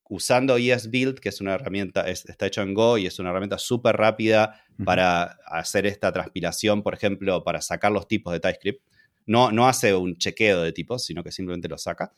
usando 0.09 0.57
ESBuild, 0.57 1.19
que 1.19 1.29
es 1.29 1.39
una 1.39 1.53
herramienta, 1.53 2.09
está 2.09 2.47
hecho 2.47 2.63
en 2.63 2.73
Go 2.73 2.97
y 2.97 3.05
es 3.05 3.19
una 3.19 3.29
herramienta 3.29 3.59
súper 3.59 3.95
rápida 3.95 4.61
para 4.83 5.37
hacer 5.45 5.85
esta 5.85 6.11
transpiración, 6.11 6.81
por 6.81 6.95
ejemplo, 6.95 7.43
para 7.43 7.61
sacar 7.61 7.91
los 7.91 8.07
tipos 8.07 8.33
de 8.33 8.39
TypeScript. 8.39 8.83
No, 9.27 9.51
no 9.51 9.67
hace 9.67 9.93
un 9.93 10.17
chequeo 10.17 10.63
de 10.63 10.73
tipos, 10.73 11.05
sino 11.05 11.23
que 11.23 11.31
simplemente 11.31 11.69
lo 11.69 11.77
saca. 11.77 12.11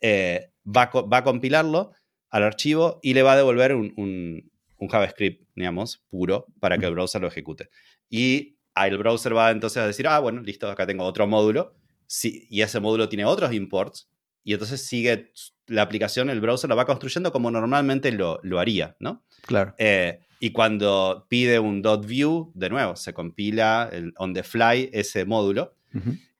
Eh, 0.00 0.50
va, 0.66 0.90
a 0.92 1.24
compilarlo 1.24 1.92
al 2.30 2.42
archivo 2.42 2.98
y 3.00 3.14
le 3.14 3.22
va 3.22 3.34
a 3.34 3.36
devolver 3.36 3.76
un, 3.76 4.50
JavaScript, 4.90 5.48
digamos, 5.54 6.04
puro, 6.10 6.46
para 6.58 6.78
que 6.78 6.86
el 6.86 6.94
browser 6.94 7.20
lo 7.20 7.28
ejecute. 7.28 7.70
Y 8.10 8.58
el 8.74 8.98
browser 8.98 9.36
va 9.36 9.52
entonces 9.52 9.80
a 9.82 9.86
decir, 9.86 10.08
ah, 10.08 10.18
bueno, 10.18 10.42
listo, 10.42 10.68
acá 10.68 10.84
tengo 10.84 11.04
otro 11.04 11.28
módulo, 11.28 11.76
sí, 12.08 12.46
y 12.50 12.62
ese 12.62 12.80
módulo 12.80 13.08
tiene 13.08 13.24
otros 13.24 13.52
imports, 13.52 14.10
y 14.42 14.52
entonces 14.52 14.84
sigue 14.84 15.32
la 15.66 15.82
aplicación, 15.82 16.30
el 16.30 16.40
browser 16.40 16.70
lo 16.70 16.76
va 16.76 16.86
construyendo 16.86 17.32
como 17.32 17.50
normalmente 17.50 18.12
lo, 18.12 18.40
haría, 18.58 18.96
¿no? 19.00 19.24
Claro. 19.42 19.74
Eh, 19.78 20.20
y 20.38 20.50
cuando 20.50 21.26
pide 21.28 21.58
un 21.58 21.82
.view, 22.06 22.52
de 22.54 22.68
nuevo, 22.68 22.96
se 22.96 23.14
compila 23.14 23.88
el, 23.92 24.12
on 24.18 24.34
the 24.34 24.42
fly 24.42 24.90
ese 24.92 25.24
módulo. 25.24 25.74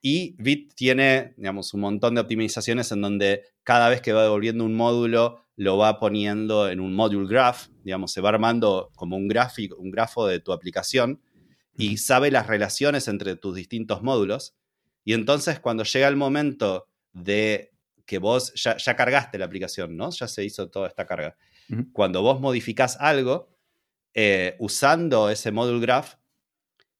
Y 0.01 0.35
Bit 0.41 0.75
tiene, 0.75 1.33
digamos, 1.35 1.73
un 1.73 1.81
montón 1.81 2.13
de 2.13 2.21
optimizaciones 2.21 2.91
en 2.91 3.01
donde 3.01 3.41
cada 3.63 3.89
vez 3.89 4.01
que 4.01 4.13
va 4.13 4.21
devolviendo 4.21 4.63
un 4.63 4.75
módulo, 4.75 5.41
lo 5.57 5.77
va 5.77 5.99
poniendo 5.99 6.69
en 6.69 6.79
un 6.79 6.93
module 6.93 7.27
graph, 7.27 7.69
digamos, 7.83 8.11
se 8.11 8.21
va 8.21 8.29
armando 8.29 8.91
como 8.95 9.17
un 9.17 9.27
gráfico, 9.27 9.75
un 9.77 9.89
grafo 9.89 10.27
de 10.27 10.39
tu 10.39 10.53
aplicación 10.53 11.19
y 11.75 11.97
sabe 11.97 12.29
las 12.29 12.45
relaciones 12.47 13.07
entre 13.07 13.35
tus 13.35 13.55
distintos 13.55 14.03
módulos. 14.03 14.55
Y 15.03 15.13
entonces 15.13 15.59
cuando 15.59 15.83
llega 15.83 16.07
el 16.07 16.15
momento 16.15 16.87
de 17.13 17.71
que 18.07 18.17
vos 18.17 18.53
ya, 18.55 18.95
cargaste 18.95 19.37
la 19.37 19.45
aplicación, 19.45 19.95
¿no? 19.95 20.09
Ya 20.09 20.27
se 20.27 20.43
hizo 20.43 20.69
toda 20.69 20.87
esta 20.87 21.05
carga. 21.05 21.35
Cuando 21.91 22.21
vos 22.21 22.39
modificás 22.39 22.97
algo, 22.99 23.53
eh, 24.13 24.55
usando 24.59 25.29
ese 25.29 25.51
module 25.51 25.81
graph 25.81 26.13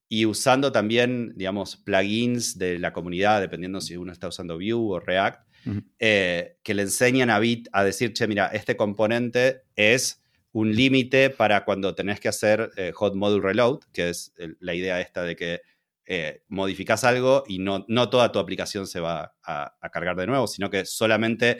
y 0.09 0.25
usando 0.25 0.73
también, 0.73 1.33
digamos, 1.35 1.77
plugins 1.77 2.57
de 2.57 2.77
la 2.77 2.91
comunidad, 2.91 3.39
dependiendo 3.39 3.79
si 3.79 3.95
uno 3.95 4.11
está 4.11 4.27
usando 4.27 4.57
Vue 4.57 4.73
o 4.73 4.99
React, 4.99 5.47
eh, 5.99 6.57
que 6.61 6.73
le 6.73 6.83
enseñan 6.83 7.29
a 7.29 7.39
Bit 7.39 7.69
a 7.71 7.83
decir, 7.85 8.13
che, 8.13 8.27
mira, 8.27 8.47
este 8.47 8.75
componente 8.75 9.63
es 9.75 10.21
un 10.51 10.75
límite 10.75 11.29
para 11.29 11.63
cuando 11.63 11.95
tenés 11.95 12.19
que 12.19 12.27
hacer 12.27 12.71
eh, 12.75 12.91
hot 12.93 13.15
module 13.15 13.41
reload, 13.41 13.79
que 13.93 14.09
es 14.09 14.33
la 14.59 14.73
idea 14.73 14.99
esta 14.99 15.23
de 15.23 15.35
que 15.37 15.61
eh, 16.09 16.43
modificas 16.47 17.03
algo 17.03 17.43
y 17.47 17.59
no, 17.59 17.85
no, 17.89 18.09
toda 18.09 18.31
tu 18.31 18.39
aplicación 18.39 18.87
se 18.87 19.01
va 19.01 19.35
a, 19.43 19.73
cargar 19.91 20.15
de 20.15 20.25
nuevo, 20.25 20.47
sino 20.47 20.69
que 20.69 20.85
solamente 20.85 21.59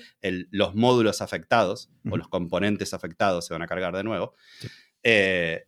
los 0.51 0.73
módulos 0.73 1.21
afectados 1.21 1.89
o 2.09 2.15
los 2.15 2.29
componentes 2.29 2.93
afectados 2.93 3.45
se 3.45 3.53
van 3.53 3.61
a 3.61 3.67
cargar 3.67 3.95
de 3.95 4.03
nuevo. 4.03 4.35
Eh, 5.03 5.65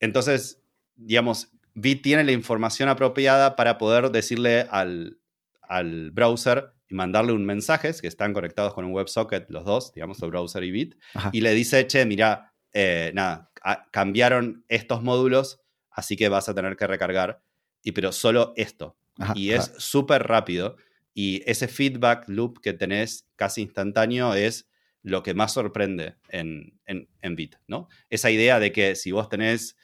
entonces, 0.00 0.62
digamos, 0.96 1.52
Bit 1.74 2.02
tiene 2.02 2.24
la 2.24 2.32
información 2.32 2.88
apropiada 2.88 3.54
para 3.54 3.78
poder 3.78 4.10
decirle 4.10 4.66
al, 4.70 5.20
al 5.62 6.10
browser 6.10 6.72
y 6.88 6.94
mandarle 6.94 7.32
un 7.32 7.44
mensaje, 7.44 7.92
que 8.00 8.08
están 8.08 8.32
conectados 8.32 8.74
con 8.74 8.84
un 8.84 8.92
WebSocket 8.92 9.48
los 9.50 9.64
dos, 9.64 9.92
digamos, 9.92 10.20
el 10.22 10.30
browser 10.30 10.64
y 10.64 10.72
Bit, 10.72 10.96
y 11.32 11.42
le 11.42 11.54
dice, 11.54 11.86
che, 11.86 12.04
mira, 12.06 12.54
eh, 12.72 13.12
nada, 13.14 13.52
cambiaron 13.92 14.64
estos 14.68 15.02
módulos, 15.02 15.60
así 15.90 16.16
que 16.16 16.28
vas 16.28 16.48
a 16.48 16.54
tener 16.54 16.76
que 16.76 16.86
recargar, 16.86 17.42
y 17.88 17.92
pero 17.92 18.12
solo 18.12 18.52
esto. 18.56 18.96
y 19.34 19.50
es 19.50 19.72
súper 19.78 20.24
rápido, 20.24 20.76
y 21.14 21.42
ese 21.50 21.66
feedback 21.66 22.28
loop 22.28 22.60
que 22.60 22.74
tenés 22.74 23.26
casi 23.34 23.62
instantáneo 23.62 24.34
es 24.34 24.68
lo 25.02 25.22
que 25.22 25.34
más 25.34 25.54
sorprende 25.54 26.16
en, 26.28 26.78
en, 26.84 27.08
en 27.22 27.34
Bit, 27.34 27.56
¿no? 27.66 27.88
Esa 28.10 28.30
idea 28.30 28.60
de 28.60 28.72
que 28.72 28.94
si 28.94 29.10
vos 29.10 29.28
tenés 29.28 29.76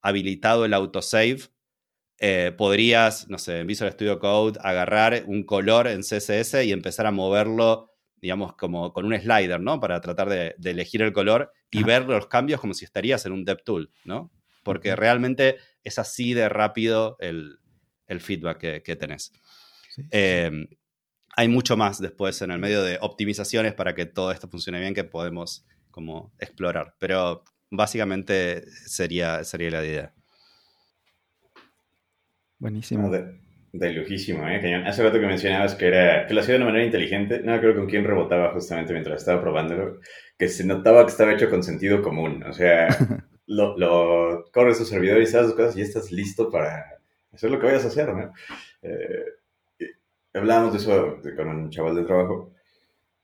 habilitado 0.00 0.64
el 0.64 0.74
autosave, 0.74 1.38
eh, 2.18 2.52
podrías, 2.56 3.28
no 3.28 3.38
sé, 3.38 3.60
en 3.60 3.66
Visual 3.68 3.92
Studio 3.92 4.18
Code, 4.18 4.58
agarrar 4.62 5.22
un 5.26 5.44
color 5.44 5.86
en 5.86 6.02
CSS 6.02 6.64
y 6.64 6.72
empezar 6.72 7.06
a 7.06 7.12
moverlo, 7.12 7.92
digamos, 8.16 8.56
como 8.56 8.92
con 8.92 9.06
un 9.06 9.18
slider, 9.18 9.60
¿no? 9.60 9.78
Para 9.78 10.00
tratar 10.00 10.28
de, 10.28 10.56
elegir 10.64 11.00
el 11.02 11.12
color 11.12 11.52
y 11.70 11.84
ver 11.84 12.04
los 12.06 12.26
cambios 12.26 12.60
como 12.60 12.74
si 12.74 12.84
estarías 12.84 13.24
en 13.24 13.32
un 13.32 13.44
DevTool, 13.44 13.92
¿no? 14.04 14.32
Porque 14.62 14.96
realmente 14.96 15.56
es 15.84 15.98
así 15.98 16.34
de 16.34 16.48
rápido 16.48 17.16
el, 17.20 17.58
feedback 18.20 18.82
que, 18.82 18.96
tenés. 18.96 19.32
Em, 20.10 20.68
hay 21.36 21.48
mucho 21.48 21.76
más 21.76 22.00
después 22.00 22.40
en 22.42 22.50
el 22.50 22.58
medio 22.58 22.82
de 22.82 22.98
optimizaciones 23.00 23.74
para 23.74 23.94
que 23.94 24.06
todo 24.06 24.32
esto 24.32 24.48
funcione 24.48 24.80
bien 24.80 24.94
que 24.94 25.04
podemos 25.04 25.66
como 25.90 26.32
explorar. 26.38 26.94
Pero 26.98 27.44
básicamente 27.70 28.64
sería, 28.86 29.42
sería 29.44 29.70
la 29.70 29.84
idea. 29.84 30.14
Buenísimo. 32.58 33.10
De, 33.10 33.40
de, 33.72 33.92
lujísimo, 33.92 34.46
¿eh? 34.48 34.60
Cañón. 34.60 34.86
Hace 34.86 35.02
rato 35.02 35.18
que 35.18 35.26
mencionabas 35.26 35.74
que, 35.74 35.86
era, 35.88 36.26
que 36.26 36.34
lo 36.34 36.40
hacía 36.40 36.54
de 36.54 36.58
una 36.58 36.66
manera 36.66 36.84
inteligente. 36.84 37.40
No 37.42 37.58
creo 37.58 37.74
con 37.74 37.88
quién 37.88 38.04
rebotaba 38.04 38.52
justamente 38.52 38.92
mientras 38.92 39.20
estaba 39.20 39.40
probándolo. 39.40 40.00
Que 40.38 40.48
se 40.48 40.64
notaba 40.64 41.04
que 41.04 41.10
estaba 41.10 41.32
hecho 41.32 41.50
con 41.50 41.62
sentido 41.62 42.02
común. 42.02 42.44
O 42.44 42.52
sea, 42.52 42.88
lo, 43.52 43.76
lo 43.76 44.44
corres 44.52 44.78
tu 44.78 44.84
servidor 44.84 45.20
y 45.20 45.26
sabes 45.26 45.52
cosas 45.52 45.76
y 45.76 45.82
estás 45.82 46.10
listo 46.10 46.50
para 46.50 46.98
hacer 47.32 47.50
lo 47.50 47.58
que 47.58 47.66
vayas 47.66 47.84
a 47.84 47.88
hacer, 47.88 48.12
¿no? 48.12 48.32
Eh, 48.82 49.24
hablábamos 50.34 50.72
de 50.72 50.78
eso 50.78 51.18
con 51.36 51.48
un 51.48 51.70
chaval 51.70 51.96
de 51.96 52.04
trabajo. 52.04 52.52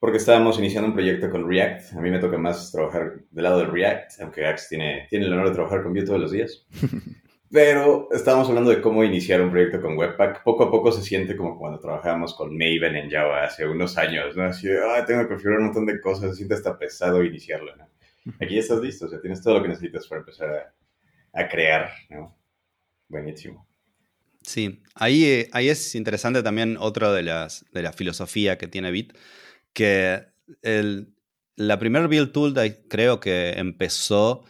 Porque 0.01 0.19
estábamos 0.19 0.59
iniciando 0.59 0.89
un 0.89 0.95
proyecto 0.95 1.29
con 1.29 1.49
React. 1.49 1.95
A 1.95 2.01
mí 2.01 2.11
me 2.11 2.21
toca 2.21 2.39
más 2.39 2.71
trabajar 2.71 3.21
del 3.31 3.43
lado 3.43 3.59
del 3.59 3.73
React, 3.73 4.21
aunque 4.21 4.47
Axe 4.47 4.69
tiene, 4.69 5.09
tiene 5.11 5.27
el 5.27 5.33
honor 5.33 5.49
de 5.49 5.55
trabajar 5.55 5.83
con 5.83 5.93
Vue 5.93 6.05
todos 6.05 6.21
los 6.21 6.31
días. 6.31 6.67
Pero 7.51 8.09
estábamos 8.13 8.49
hablando 8.49 8.71
de 8.71 8.81
cómo 8.81 9.03
iniciar 9.03 9.41
un 9.41 9.51
proyecto 9.51 9.81
con 9.81 9.97
Webpack. 9.97 10.45
Poco 10.45 10.65
a 10.65 10.71
poco 10.71 10.93
se 10.93 11.03
siente 11.03 11.37
como 11.37 11.59
cuando 11.59 11.81
trabajábamos 11.81 12.35
con 12.35 12.57
Maven 12.57 12.95
en 12.95 13.11
Java 13.11 13.43
hace 13.43 13.67
unos 13.67 13.97
años, 13.97 14.37
¿no? 14.37 14.45
Así 14.45 14.69
de, 14.69 14.79
ah, 14.79 15.05
tengo 15.05 15.23
que 15.23 15.29
configurar 15.29 15.61
un 15.61 15.67
montón 15.67 15.87
de 15.87 16.01
cosas, 16.01 16.31
se 16.31 16.37
siente 16.37 16.55
hasta 16.55 16.79
pesado 16.79 17.25
iniciarlo, 17.25 17.75
¿no? 17.75 17.89
Aquí 18.41 18.55
ya 18.55 18.61
estás 18.61 18.81
listo, 18.81 19.07
o 19.07 19.09
sea, 19.09 19.21
tienes 19.21 19.43
todo 19.43 19.55
lo 19.55 19.63
que 19.63 19.69
necesitas 19.69 20.07
para 20.07 20.21
empezar 20.21 20.75
a, 21.33 21.49
crear, 21.49 21.91
¿no? 22.11 22.37
Buenísimo. 23.09 23.67
Sí, 24.43 24.83
ahí, 24.95 25.25
eh, 25.25 25.49
ahí 25.53 25.69
es 25.69 25.95
interesante 25.95 26.43
también 26.43 26.77
otro 26.79 27.13
de 27.13 27.23
las, 27.23 27.65
de 27.73 27.83
la 27.83 27.93
filosofía 27.93 28.59
que 28.59 28.69
tiene 28.69 28.91
Bit, 28.91 29.17
que 29.73 30.27
el, 30.63 31.15
la 31.57 31.79
primer 31.79 32.09
build 32.09 32.33
tool 32.33 32.55
creo 32.89 33.21
que 33.21 33.51
empezó 33.51 34.45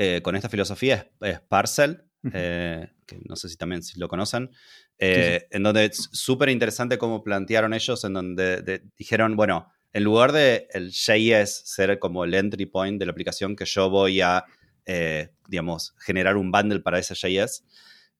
eh, 0.00 0.22
con 0.22 0.36
esta 0.36 0.48
filosofía 0.48 1.10
es 1.20 1.40
Parcel, 1.40 2.04
eh, 2.32 2.88
que 3.04 3.18
no 3.28 3.34
sé 3.34 3.48
si 3.48 3.56
también 3.56 3.82
si 3.82 3.98
lo 3.98 4.08
conocen, 4.08 4.50
eh, 4.96 5.46
en 5.50 5.62
donde 5.62 5.86
es 5.86 6.08
súper 6.12 6.50
interesante 6.50 6.98
cómo 6.98 7.22
plantearon 7.22 7.74
ellos, 7.74 8.02
en 8.04 8.12
donde 8.12 8.82
dijeron, 8.96 9.36
bueno, 9.36 9.72
en 9.92 10.04
lugar 10.04 10.32
de 10.32 10.68
el 10.72 10.90
JS 10.90 11.62
ser 11.64 11.98
como 11.98 12.24
el 12.24 12.34
entry 12.34 12.66
point 12.66 12.98
de 12.98 13.06
la 13.06 13.12
aplicación 13.12 13.56
que 13.56 13.64
yo 13.64 13.90
voy 13.90 14.20
a, 14.20 14.44
eh, 14.86 15.30
digamos, 15.48 15.94
generar 15.98 16.36
un 16.36 16.50
bundle 16.50 16.80
para 16.80 16.98
ese 16.98 17.14
JS, 17.14 17.64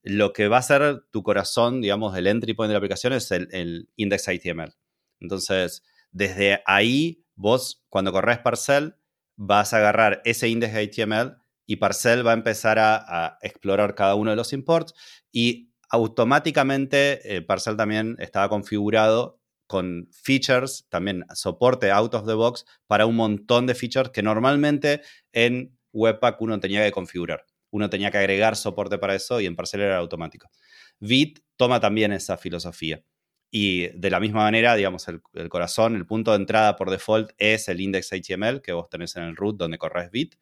lo 0.02 0.32
que 0.32 0.48
va 0.48 0.58
a 0.58 0.62
ser 0.62 1.02
tu 1.10 1.22
corazón, 1.22 1.80
digamos, 1.80 2.16
el 2.16 2.26
entry 2.26 2.54
point 2.54 2.68
de 2.68 2.74
la 2.74 2.78
aplicación 2.78 3.12
es 3.12 3.30
el, 3.30 3.48
el 3.52 3.88
index 3.96 4.28
HTML. 4.28 4.74
Entonces, 5.20 5.82
desde 6.10 6.62
ahí, 6.66 7.24
vos, 7.34 7.84
cuando 7.88 8.12
corres 8.12 8.38
Parcel, 8.38 8.96
vas 9.36 9.72
a 9.72 9.78
agarrar 9.78 10.20
ese 10.24 10.48
index 10.48 10.74
HTML 10.74 11.36
y 11.64 11.76
Parcel 11.76 12.26
va 12.26 12.32
a 12.32 12.34
empezar 12.34 12.78
a, 12.78 13.38
explorar 13.42 13.94
cada 13.94 14.14
uno 14.14 14.30
de 14.30 14.36
los 14.36 14.52
imports 14.52 14.94
y 15.30 15.70
automáticamente 15.90 17.36
eh, 17.36 17.42
Parcel 17.42 17.76
también 17.76 18.16
estaba 18.18 18.48
configurado 18.48 19.37
con 19.68 20.08
features, 20.10 20.86
también 20.88 21.24
soporte 21.34 21.92
out 21.92 22.14
of 22.14 22.26
the 22.26 22.34
box 22.34 22.64
para 22.88 23.06
un 23.06 23.14
montón 23.14 23.66
de 23.66 23.76
features 23.76 24.10
que 24.10 24.22
normalmente 24.22 25.02
en 25.32 25.78
Webpack 25.92 26.40
uno 26.40 26.58
tenía 26.58 26.82
que 26.84 26.90
configurar. 26.90 27.44
Uno 27.70 27.88
tenía 27.90 28.10
que 28.10 28.18
agregar 28.18 28.56
soporte 28.56 28.98
para 28.98 29.14
eso 29.14 29.40
y 29.40 29.46
en 29.46 29.54
Parcel 29.54 29.82
era 29.82 29.98
automático. 29.98 30.50
Vite 30.98 31.42
toma 31.56 31.78
también 31.78 32.12
esa 32.12 32.36
filosofía. 32.36 33.04
Y 33.50 33.88
de 33.88 34.10
la 34.10 34.20
misma 34.20 34.40
manera, 34.40 34.74
digamos, 34.74 35.06
el, 35.08 35.20
corazón, 35.48 35.96
el 35.96 36.06
punto 36.06 36.32
de 36.32 36.38
entrada 36.38 36.76
por 36.76 36.90
default 36.90 37.30
es 37.38 37.68
el 37.68 37.80
index 37.80 38.10
HTML 38.10 38.60
que 38.60 38.72
vos 38.72 38.88
tenés 38.90 39.16
en 39.16 39.24
el 39.24 39.36
root 39.36 39.56
donde 39.56 39.78
corres 39.78 40.10
Bit. 40.10 40.36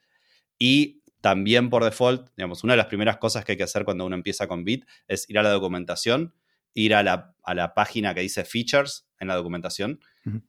Y 0.59 1.03
también 1.21 1.71
por 1.71 1.85
default, 1.85 2.29
digamos, 2.37 2.65
una 2.65 2.75
de 2.75 2.79
las 2.79 2.87
primeras 2.87 3.19
cosas 3.19 3.45
que 3.45 3.53
hay 3.53 3.59
que 3.59 3.65
hacer 3.65 3.85
cuando 3.85 4.07
uno 4.07 4.17
empieza 4.17 4.47
con 4.47 4.65
Bit 4.65 4.87
es 5.09 5.29
ir 5.29 5.39
a 5.39 5.43
la 5.43 5.51
documentación, 5.51 6.35
ir 6.75 6.95
a 6.95 7.03
la, 7.03 7.75
página 7.75 8.15
que 8.15 8.21
dice 8.21 8.45
features 8.45 9.06
en 9.19 9.29
la 9.29 9.35
documentación 9.35 10.01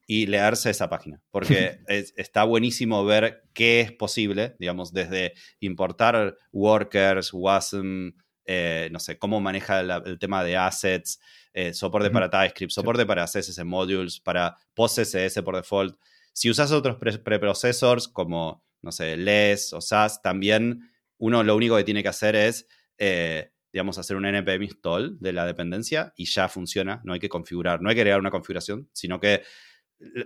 y 0.08 0.26
leerse 0.26 0.72
esa 0.72 0.90
página, 0.90 1.22
porque 1.30 1.80
está 1.88 2.44
buenísimo 2.44 3.06
ver 3.06 3.44
qué 3.54 3.82
es 3.82 3.92
posible, 3.92 4.56
digamos, 4.60 4.92
desde 4.92 5.34
importar 5.60 6.38
workers, 6.52 7.32
WASM, 7.32 8.14
eh, 8.46 8.90
no 8.92 9.00
sé, 9.00 9.18
cómo 9.20 9.40
maneja 9.40 9.82
el 9.82 10.20
tema 10.20 10.44
de 10.44 10.58
assets, 10.58 11.20
eh, 11.54 11.74
soporte 11.74 12.10
para 12.10 12.30
TypeScript, 12.30 12.72
soporte 12.72 13.06
para 13.06 13.26
CSS 13.26 13.64
modules, 13.64 14.20
para 14.20 14.56
PostCSS 14.74 15.42
por 15.44 15.56
default. 15.56 16.00
Si 16.34 16.50
usas 16.50 16.72
otros 16.72 16.98
preprocessors 16.98 18.08
como 18.08 18.64
no 18.82 18.92
sé, 18.92 19.18
LES 19.18 19.74
o 19.74 19.82
SAS, 19.82 20.22
también 20.22 20.90
uno 21.18 21.44
lo 21.44 21.56
único 21.56 21.76
que 21.78 21.84
tiene 21.84 22.04
que 22.04 22.10
hacer 22.10 22.36
es, 22.36 22.68
eh, 22.98 23.52
digamos, 23.78 24.00
hacer 24.00 24.18
un 24.18 24.26
npm 24.26 24.66
install 24.66 25.20
de 25.20 25.34
la 25.34 25.46
dependencia 25.46 26.12
y 26.18 26.26
ya 26.26 26.50
funciona, 26.50 27.00
no 27.04 27.14
hay 27.14 27.20
que 27.20 27.30
configurar, 27.30 27.80
no 27.80 27.90
hay 27.90 27.96
que 27.96 28.02
crear 28.02 28.20
una 28.20 28.32
configuración, 28.32 28.90
sino 28.92 29.20
que 29.20 29.44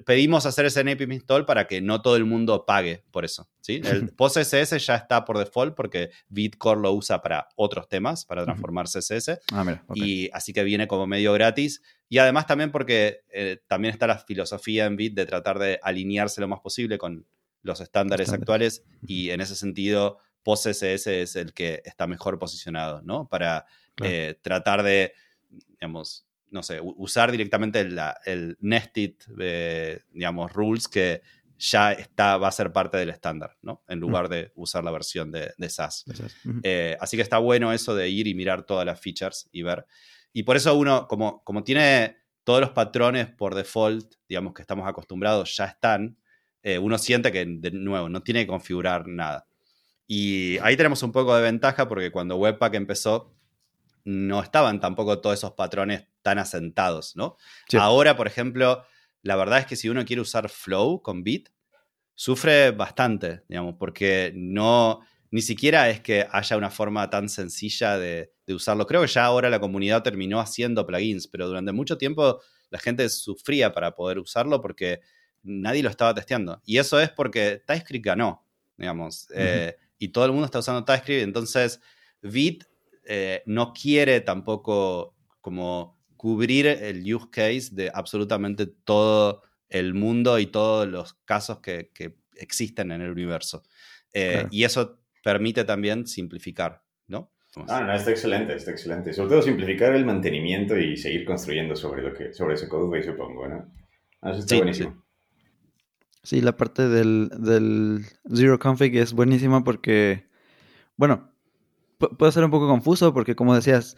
pedimos 0.05 0.45
hacer 0.45 0.67
ese 0.67 0.85
npm 0.85 1.13
install 1.13 1.45
para 1.45 1.67
que 1.67 1.81
no 1.81 2.01
todo 2.01 2.15
el 2.15 2.23
mundo 2.23 2.65
pague 2.65 3.03
por 3.11 3.25
eso. 3.25 3.49
¿sí? 3.59 3.81
El 3.83 4.07
PostCSS 4.15 4.85
ya 4.85 4.95
está 4.95 5.25
por 5.25 5.37
default 5.37 5.75
porque 5.75 6.11
Bitcore 6.29 6.79
lo 6.79 6.93
usa 6.93 7.21
para 7.21 7.49
otros 7.57 7.89
temas, 7.89 8.23
para 8.23 8.45
transformar 8.45 8.85
CSS. 8.85 9.41
Ah, 9.51 9.65
mira, 9.65 9.83
ok. 9.85 9.97
Y 9.97 10.29
así 10.31 10.53
que 10.53 10.63
viene 10.63 10.87
como 10.87 11.05
medio 11.05 11.33
gratis. 11.33 11.81
Y 12.07 12.19
además 12.19 12.47
también 12.47 12.71
porque 12.71 13.25
eh, 13.33 13.57
también 13.67 13.93
está 13.93 14.07
la 14.07 14.17
filosofía 14.17 14.85
en 14.85 14.95
Bit 14.95 15.13
de 15.13 15.25
tratar 15.25 15.59
de 15.59 15.77
alinearse 15.83 16.39
lo 16.39 16.47
más 16.47 16.61
posible 16.61 16.97
con 16.97 17.27
los 17.63 17.81
estándares 17.81 18.29
Estándares. 18.29 18.79
actuales. 18.79 18.83
Y 19.05 19.31
en 19.31 19.41
ese 19.41 19.57
sentido, 19.57 20.19
PostCSS 20.43 21.07
es 21.21 21.35
el 21.35 21.53
que 21.53 21.81
está 21.85 22.07
mejor 22.07 22.39
posicionado, 22.39 23.01
¿no? 23.03 23.27
Para 23.27 23.65
Claro. 23.95 24.11
eh, 24.13 24.39
tratar 24.41 24.83
de, 24.83 25.13
digamos, 25.49 26.25
no 26.49 26.63
sé, 26.63 26.79
usar 26.81 27.31
directamente 27.31 27.83
la- 27.89 28.17
el 28.25 28.57
nested, 28.59 29.13
eh, 29.39 30.01
digamos, 30.11 30.51
rules 30.51 30.87
que 30.87 31.21
ya 31.57 31.91
está, 31.93 32.37
va 32.37 32.47
a 32.47 32.51
ser 32.51 32.73
parte 32.73 32.97
del 32.97 33.09
estándar, 33.09 33.55
¿no? 33.61 33.83
En 33.87 33.99
lugar 33.99 34.29
de 34.29 34.51
usar 34.55 34.83
la 34.83 34.91
versión 34.91 35.31
de, 35.31 35.53
de 35.57 35.69
SAS. 35.69 36.03
Eh, 36.63 36.97
así 36.99 37.15
que 37.17 37.23
está 37.23 37.37
bueno 37.37 37.71
eso 37.71 37.93
de 37.95 38.09
ir 38.09 38.27
y 38.27 38.33
mirar 38.33 38.63
todas 38.65 38.85
las 38.85 38.99
features 38.99 39.47
y 39.51 39.61
ver. 39.61 39.85
Y 40.33 40.43
por 40.43 40.55
eso 40.57 40.73
uno, 40.75 41.07
como, 41.07 41.43
como 41.43 41.63
tiene 41.63 42.17
todos 42.43 42.61
los 42.61 42.71
patrones 42.71 43.27
por 43.27 43.53
default, 43.53 44.15
digamos 44.27 44.53
que 44.53 44.61
estamos 44.63 44.87
acostumbrados, 44.87 45.55
ya 45.55 45.65
están, 45.65 46.17
eh, 46.63 46.79
uno 46.79 46.97
siente 46.97 47.31
que, 47.31 47.45
de 47.45 47.71
nuevo, 47.71 48.09
no 48.09 48.23
tiene 48.23 48.41
que 48.41 48.47
configurar 48.47 49.07
nada. 49.07 49.47
Y 50.13 50.57
ahí 50.57 50.75
tenemos 50.75 51.03
un 51.03 51.13
poco 51.13 51.33
de 51.33 51.41
ventaja 51.41 51.87
porque 51.87 52.11
cuando 52.11 52.35
Webpack 52.35 52.73
empezó, 52.73 53.33
no 54.03 54.43
estaban 54.43 54.81
tampoco 54.81 55.21
todos 55.21 55.39
esos 55.39 55.53
patrones 55.53 56.05
tan 56.21 56.37
asentados, 56.37 57.15
¿no? 57.15 57.37
Sí. 57.69 57.77
Ahora, 57.77 58.17
por 58.17 58.27
ejemplo, 58.27 58.83
la 59.21 59.37
verdad 59.37 59.59
es 59.59 59.67
que 59.67 59.77
si 59.77 59.87
uno 59.87 60.03
quiere 60.03 60.21
usar 60.21 60.49
Flow 60.49 61.01
con 61.01 61.23
Bit, 61.23 61.47
sufre 62.13 62.71
bastante, 62.71 63.43
digamos, 63.47 63.75
porque 63.79 64.33
no, 64.35 64.99
ni 65.29 65.41
siquiera 65.41 65.89
es 65.89 66.01
que 66.01 66.27
haya 66.29 66.57
una 66.57 66.71
forma 66.71 67.09
tan 67.09 67.29
sencilla 67.29 67.97
de, 67.97 68.33
de 68.45 68.53
usarlo. 68.53 68.85
Creo 68.87 68.99
que 68.99 69.07
ya 69.07 69.23
ahora 69.23 69.49
la 69.49 69.61
comunidad 69.61 70.03
terminó 70.03 70.41
haciendo 70.41 70.85
plugins, 70.85 71.29
pero 71.29 71.47
durante 71.47 71.71
mucho 71.71 71.97
tiempo 71.97 72.41
la 72.69 72.79
gente 72.79 73.07
sufría 73.07 73.71
para 73.71 73.95
poder 73.95 74.19
usarlo 74.19 74.59
porque 74.59 74.99
nadie 75.41 75.81
lo 75.81 75.89
estaba 75.89 76.13
testeando. 76.13 76.61
Y 76.65 76.79
eso 76.79 76.99
es 76.99 77.11
porque 77.11 77.63
TypeScript 77.65 78.05
ganó, 78.07 78.45
digamos, 78.75 79.29
eh, 79.33 79.77
y 80.01 80.07
todo 80.09 80.25
el 80.25 80.31
mundo 80.31 80.45
está 80.45 80.57
usando 80.57 80.83
TypeScript, 80.83 81.21
entonces 81.23 81.79
Bit 82.23 82.63
eh, 83.05 83.43
no 83.45 83.71
quiere 83.71 84.19
tampoco 84.21 85.15
como 85.41 85.99
cubrir 86.17 86.65
el 86.65 87.01
use 87.13 87.27
case 87.31 87.69
de 87.71 87.91
absolutamente 87.93 88.65
todo 88.65 89.43
el 89.69 89.93
mundo 89.93 90.39
y 90.39 90.47
todos 90.47 90.87
los 90.87 91.13
casos 91.25 91.59
que, 91.59 91.91
que 91.93 92.15
existen 92.35 92.91
en 92.91 93.01
el 93.01 93.11
universo. 93.11 93.61
Eh, 94.11 94.31
Claro. 94.31 94.47
Y 94.51 94.63
eso 94.63 94.99
permite 95.23 95.63
también 95.65 96.07
simplificar, 96.07 96.81
¿no? 97.07 97.31
Ah, 97.67 97.81
no, 97.81 97.93
está 97.93 98.09
excelente, 98.09 98.55
está 98.55 98.71
excelente. 98.71 99.13
Sobre 99.13 99.29
todo 99.29 99.41
simplificar 99.43 99.93
el 99.93 100.05
mantenimiento 100.05 100.77
y 100.77 100.97
seguir 100.97 101.25
construyendo 101.25 101.75
sobre 101.75 102.01
lo 102.01 102.13
que, 102.13 102.33
sobre 102.33 102.55
ese 102.55 102.67
codebase, 102.67 103.11
supongo, 103.11 103.47
¿no? 103.47 103.71
Ah, 104.21 104.31
Eso 104.31 104.39
está 104.39 104.55
Sí, 104.55 104.61
buenísimo. 104.61 104.91
Sí, 104.91 104.97
la 106.41 106.55
parte 106.57 106.87
del, 106.87 107.29
del 107.37 108.05
Zero 108.33 108.59
Config 108.59 108.95
es 108.97 109.13
buenísima 109.13 109.63
porque, 109.63 110.27
bueno, 110.97 111.31
pu- 111.99 112.15
puede 112.17 112.31
ser 112.33 112.45
un 112.45 112.51
poco 112.51 112.67
confuso 112.67 113.13
porque 113.13 113.35
como 113.35 113.55
decías, 113.55 113.97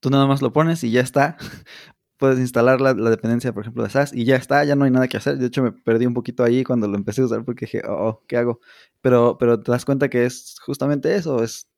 tú 0.00 0.10
nada 0.10 0.26
más 0.26 0.42
lo 0.42 0.52
pones 0.52 0.84
y 0.84 0.90
ya 0.92 1.00
está. 1.02 1.36
Puedes 2.18 2.38
instalar 2.40 2.80
la, 2.80 2.94
la 2.94 3.10
dependencia, 3.10 3.52
por 3.54 3.62
ejemplo, 3.64 3.82
de 3.84 3.88
SAS 3.90 4.12
y 4.14 4.24
ya 4.24 4.36
está, 4.36 4.64
ya 4.64 4.76
no 4.76 4.84
hay 4.86 4.90
nada 4.92 5.08
que 5.08 5.18
hacer. 5.18 5.38
De 5.38 5.46
hecho, 5.46 5.62
me 5.62 5.72
perdí 5.72 6.06
un 6.06 6.14
poquito 6.14 6.44
ahí 6.44 6.64
cuando 6.64 6.88
lo 6.88 6.96
empecé 6.96 7.22
a 7.22 7.26
usar 7.26 7.44
porque 7.44 7.66
dije, 7.66 7.82
oh, 7.88 8.08
oh, 8.08 8.24
¿qué 8.28 8.38
hago? 8.38 8.60
Pero, 9.02 9.38
pero 9.38 9.60
te 9.62 9.72
das 9.72 9.84
cuenta 9.84 10.08
que 10.10 10.24
es 10.26 10.56
justamente 10.64 11.16
eso, 11.16 11.42
es 11.44 11.68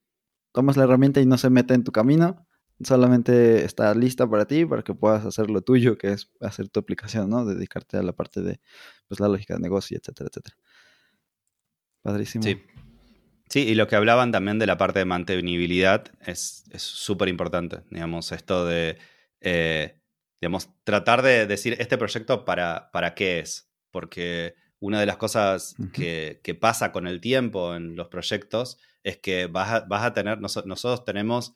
tomas 0.53 0.77
la 0.77 0.85
herramienta 0.85 1.21
y 1.21 1.27
no 1.27 1.39
se 1.39 1.51
mete 1.51 1.75
en 1.75 1.85
tu 1.85 1.93
camino, 1.93 2.46
solamente 2.83 3.65
está 3.65 3.95
lista 3.95 4.29
para 4.29 4.47
ti, 4.47 4.65
para 4.67 4.83
que 4.83 4.95
puedas 4.95 5.25
hacer 5.25 5.51
lo 5.51 5.63
tuyo, 5.63 5.97
que 5.97 6.13
es 6.13 6.31
hacer 6.41 6.69
tu 6.69 6.81
aplicación, 6.81 7.31
¿no? 7.31 7.45
Dedicarte 7.45 7.97
a 7.97 8.03
la 8.03 8.13
parte 8.13 8.43
de 8.43 8.61
pues, 9.09 9.21
la 9.21 9.29
lógica 9.29 9.55
de 9.55 9.61
negocio, 9.61 9.97
etcétera, 9.99 10.29
etcétera. 10.31 10.57
Padrísimo. 12.03 12.45
Sí. 12.45 12.63
Sí, 13.49 13.61
y 13.61 13.75
lo 13.77 13.87
que 13.87 13.95
hablaban 13.95 14.33
también 14.33 14.59
de 14.59 14.67
la 14.67 14.77
parte 14.77 14.99
de 14.99 15.05
mantenibilidad 15.05 16.05
es 16.27 16.65
es 16.73 16.83
súper 16.83 17.29
importante, 17.29 17.83
digamos, 17.91 18.33
esto 18.33 18.67
de, 18.67 18.99
eh, 19.41 20.01
digamos, 20.41 20.69
tratar 20.83 21.23
de 21.23 21.47
decir 21.47 21.77
este 21.79 21.97
proyecto 21.97 22.45
para, 22.45 22.91
para 22.91 23.15
qué 23.15 23.39
es, 23.39 23.71
porque 23.93 24.55
una 24.81 24.99
de 24.99 25.07
las 25.07 25.17
cosas 25.17 25.77
que, 25.93 26.41
que 26.43 26.55
pasa 26.57 26.91
con 26.91 27.07
el 27.07 27.21
tiempo 27.21 27.77
en 27.77 27.95
los 27.95 28.09
proyectos 28.09 28.79
es 29.05 29.17
que 29.19 29.47
vas 29.47 29.71
a, 29.71 29.81
vas 29.87 30.03
a 30.05 30.13
tener, 30.13 30.39
noso- 30.41 30.65
nosotros 30.67 31.05
tenemos, 31.05 31.55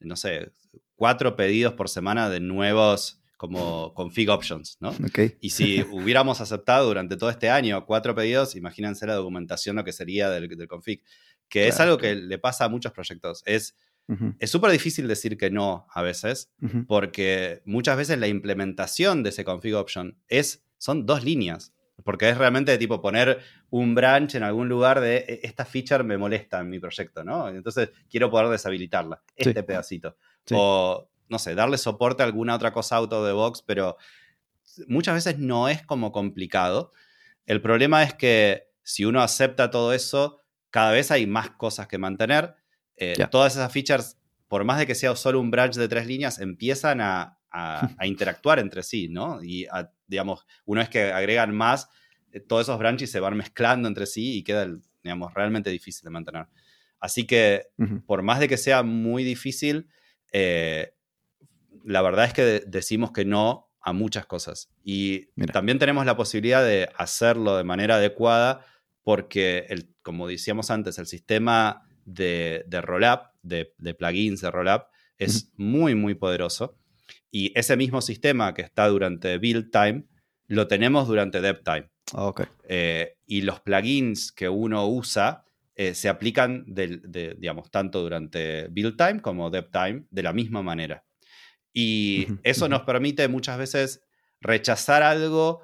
no 0.00 0.16
sé, 0.16 0.52
cuatro 0.94 1.36
pedidos 1.36 1.74
por 1.74 1.88
semana 1.88 2.28
de 2.30 2.40
nuevos 2.40 3.20
como 3.36 3.92
config 3.92 4.30
options, 4.30 4.78
¿no? 4.80 4.94
Y 5.40 5.50
si 5.50 5.82
hubiéramos 5.90 6.40
aceptado 6.40 6.86
durante 6.86 7.16
todo 7.16 7.28
este 7.28 7.50
año 7.50 7.84
cuatro 7.84 8.14
pedidos, 8.14 8.56
imagínense 8.56 9.06
la 9.06 9.14
documentación 9.14 9.76
lo 9.76 9.84
que 9.84 9.92
sería 9.92 10.30
del, 10.30 10.48
del 10.48 10.68
config. 10.68 11.02
Que 11.48 11.68
es 11.68 11.78
algo 11.78 11.98
que 11.98 12.14
le 12.14 12.38
pasa 12.38 12.64
a 12.64 12.68
muchos 12.68 12.92
proyectos. 12.92 13.42
Es 13.44 13.76
es 14.38 14.50
súper 14.50 14.70
difícil 14.70 15.08
decir 15.08 15.36
que 15.36 15.50
no 15.50 15.86
a 15.92 16.00
veces, 16.00 16.52
porque 16.86 17.62
muchas 17.64 17.96
veces 17.96 18.18
la 18.18 18.28
implementación 18.28 19.22
de 19.22 19.30
ese 19.30 19.44
config 19.44 19.74
option 19.74 20.16
es, 20.28 20.64
son 20.78 21.06
dos 21.06 21.24
líneas. 21.24 21.72
Porque 22.04 22.28
es 22.28 22.38
realmente 22.38 22.70
de 22.72 22.78
tipo 22.78 23.00
poner 23.00 23.40
un 23.70 23.94
branch 23.94 24.34
en 24.36 24.42
algún 24.42 24.68
lugar 24.68 25.00
de 25.00 25.16
"E- 25.28 25.40
esta 25.44 25.64
feature 25.64 26.04
me 26.04 26.18
molesta 26.18 26.60
en 26.60 26.68
mi 26.70 26.78
proyecto, 26.78 27.24
¿no? 27.24 27.48
Entonces 27.48 27.90
quiero 28.10 28.30
poder 28.30 28.48
deshabilitarla, 28.48 29.22
Sí. 29.38 29.48
este 29.48 29.62
pedacito. 29.62 30.16
Sí. 30.44 30.54
O, 30.56 31.08
no 31.28 31.38
sé, 31.38 31.54
darle 31.54 31.78
soporte 31.78 32.22
a 32.22 32.26
alguna 32.26 32.54
otra 32.54 32.72
cosa 32.72 32.96
out 32.96 33.12
of 33.12 33.26
the 33.26 33.32
box, 33.32 33.62
pero 33.62 33.96
muchas 34.86 35.14
veces 35.14 35.38
no 35.38 35.68
es 35.68 35.82
como 35.84 36.12
complicado. 36.12 36.92
El 37.46 37.60
problema 37.62 38.02
es 38.02 38.14
que 38.14 38.68
si 38.82 39.04
uno 39.04 39.20
acepta 39.22 39.70
todo 39.70 39.92
eso, 39.92 40.40
cada 40.70 40.92
vez 40.92 41.10
hay 41.10 41.26
más 41.26 41.50
cosas 41.50 41.88
que 41.88 41.98
mantener. 41.98 42.54
Eh. 42.96 43.14
Todas 43.30 43.54
esas 43.56 43.72
features, 43.72 44.18
por 44.48 44.64
más 44.64 44.78
de 44.78 44.86
que 44.86 44.94
sea 44.94 45.16
solo 45.16 45.40
un 45.40 45.50
branch 45.50 45.74
de 45.76 45.88
tres 45.88 46.06
líneas, 46.06 46.38
empiezan 46.38 47.00
a, 47.00 47.38
a- 47.50 47.88
a 47.98 48.06
interactuar 48.06 48.58
entre 48.58 48.82
sí, 48.82 49.08
¿no? 49.08 49.42
Y, 49.42 49.64
a- 49.66 49.90
digamos, 50.06 50.46
una 50.64 50.82
vez 50.82 50.88
que 50.88 51.04
agregan 51.12 51.54
más, 51.54 51.88
eh, 52.32 52.40
todos 52.40 52.62
esos 52.62 52.78
branches 52.78 53.10
se 53.10 53.20
van 53.20 53.36
mezclando 53.36 53.88
entre 53.88 54.06
sí 54.06 54.38
y 54.38 54.42
queda, 54.44 54.66
digamos, 55.02 55.34
realmente 55.34 55.70
difícil 55.70 56.04
de 56.04 56.10
mantener. 56.10 56.46
Así 56.98 57.26
que, 57.26 57.66
por 58.06 58.22
más 58.22 58.40
de 58.40 58.48
que 58.48 58.56
sea 58.56 58.82
muy 58.82 59.22
difícil, 59.24 59.88
eh, 60.32 60.94
la 61.84 62.02
verdad 62.02 62.24
es 62.24 62.32
que 62.32 62.42
de- 62.42 62.64
decimos 62.66 63.12
que 63.12 63.24
no 63.24 63.70
a 63.80 63.92
muchas 63.92 64.26
cosas. 64.26 64.68
Y 64.82 65.28
Mira. 65.36 65.52
también 65.52 65.78
tenemos 65.78 66.06
la 66.06 66.16
posibilidad 66.16 66.64
de 66.64 66.88
hacerlo 66.96 67.56
de 67.56 67.62
manera 67.64 67.96
adecuada 67.96 68.66
porque, 69.04 69.66
el, 69.68 69.94
como 70.02 70.26
decíamos 70.26 70.70
antes, 70.72 70.98
el 70.98 71.06
sistema 71.06 71.86
de, 72.04 72.64
de 72.66 72.80
rollup, 72.80 73.20
de, 73.42 73.72
de 73.78 73.94
plugins 73.94 74.40
de 74.40 74.50
rollup, 74.50 74.82
es 75.18 75.52
muy, 75.56 75.94
muy 75.94 76.14
poderoso. 76.14 76.76
Y 77.38 77.52
ese 77.54 77.76
mismo 77.76 78.00
sistema 78.00 78.54
que 78.54 78.62
está 78.62 78.86
durante 78.88 79.36
build 79.36 79.70
time, 79.70 80.04
lo 80.48 80.66
tenemos 80.68 81.06
durante 81.06 81.42
dev 81.42 81.62
time. 81.62 81.90
Ah, 82.14 82.28
ok. 82.28 82.40
Eh, 82.66 83.18
y 83.26 83.42
los 83.42 83.60
plugins 83.60 84.32
que 84.32 84.48
uno 84.48 84.88
usa 84.88 85.44
eh, 85.74 85.92
se 85.94 86.08
aplican, 86.08 86.64
de, 86.66 87.36
digamos, 87.38 87.70
tanto 87.70 88.00
durante 88.00 88.68
build 88.68 88.96
time 88.96 89.20
como 89.20 89.50
dev 89.50 89.68
time 89.70 90.06
de 90.10 90.22
la 90.22 90.32
misma 90.32 90.62
manera. 90.62 91.04
Y 91.74 92.26
eso 92.42 92.70
nos 92.70 92.82
permite 92.84 93.28
muchas 93.28 93.58
veces 93.58 94.02
rechazar 94.40 95.02
algo 95.02 95.60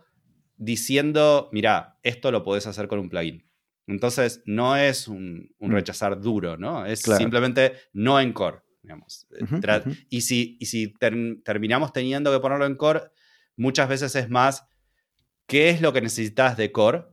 diciendo, 0.58 1.48
mira, 1.52 1.98
esto 2.02 2.30
lo 2.30 2.42
podés 2.42 2.66
hacer 2.66 2.86
con 2.86 2.98
un 2.98 3.08
plugin. 3.08 3.48
Entonces, 3.86 4.42
no 4.44 4.76
es 4.76 5.08
un, 5.08 5.48
un 5.58 5.70
Mm. 5.70 5.74
rechazar 5.74 6.20
duro, 6.20 6.58
¿no? 6.58 6.84
Es 6.84 7.00
Claro. 7.02 7.18
simplemente 7.18 7.72
no 7.94 8.20
en 8.20 8.34
core, 8.34 8.58
digamos. 8.82 9.26
Eh, 9.38 9.44
ujú. 9.44 9.96
Y 10.08 10.22
si, 10.22 10.56
y 10.60 10.66
si 10.66 10.92
ter- 10.94 11.14
terminamos 11.44 11.92
teniendo 11.92 12.32
que 12.32 12.40
ponerlo 12.40 12.66
en 12.66 12.76
core, 12.76 13.02
muchas 13.56 13.88
veces 13.88 14.14
es 14.16 14.28
más, 14.28 14.64
¿qué 15.46 15.70
es 15.70 15.80
lo 15.80 15.92
que 15.92 16.00
necesitas 16.00 16.56
de 16.56 16.72
core 16.72 17.04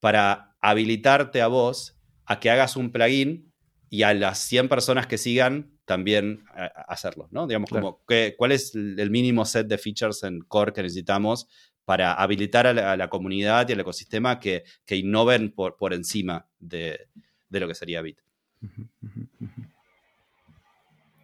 para 0.00 0.56
habilitarte 0.60 1.40
a 1.42 1.46
vos 1.46 1.98
a 2.24 2.40
que 2.40 2.50
hagas 2.50 2.76
un 2.76 2.90
plugin 2.92 3.52
y 3.88 4.02
a 4.02 4.12
las 4.14 4.38
100 4.38 4.68
personas 4.68 5.06
que 5.06 5.16
sigan 5.18 5.72
también 5.84 6.44
a 6.52 6.66
hacerlo, 6.88 7.28
¿no? 7.30 7.46
Digamos, 7.46 7.70
Claro. 7.70 7.84
como, 7.92 8.04
¿qué- 8.06 8.34
¿cuál 8.36 8.50
es 8.52 8.74
el 8.74 9.10
mínimo 9.10 9.44
set 9.44 9.68
de 9.68 9.78
features 9.78 10.22
en 10.24 10.40
core 10.40 10.72
que 10.72 10.82
necesitamos 10.82 11.46
para 11.84 12.12
habilitar 12.14 12.66
a 12.66 12.74
la, 12.74 12.92
a 12.92 12.96
la 12.96 13.08
comunidad 13.08 13.68
y 13.68 13.72
al 13.72 13.80
ecosistema 13.80 14.40
que, 14.40 14.64
que 14.84 14.96
innoven 14.96 15.52
por, 15.52 15.76
por 15.76 15.94
encima 15.94 16.48
de, 16.58 17.06
de 17.48 17.60
lo 17.60 17.68
que 17.68 17.76
sería 17.76 18.02
Bit? 18.02 18.18
Ujú. 18.62 18.88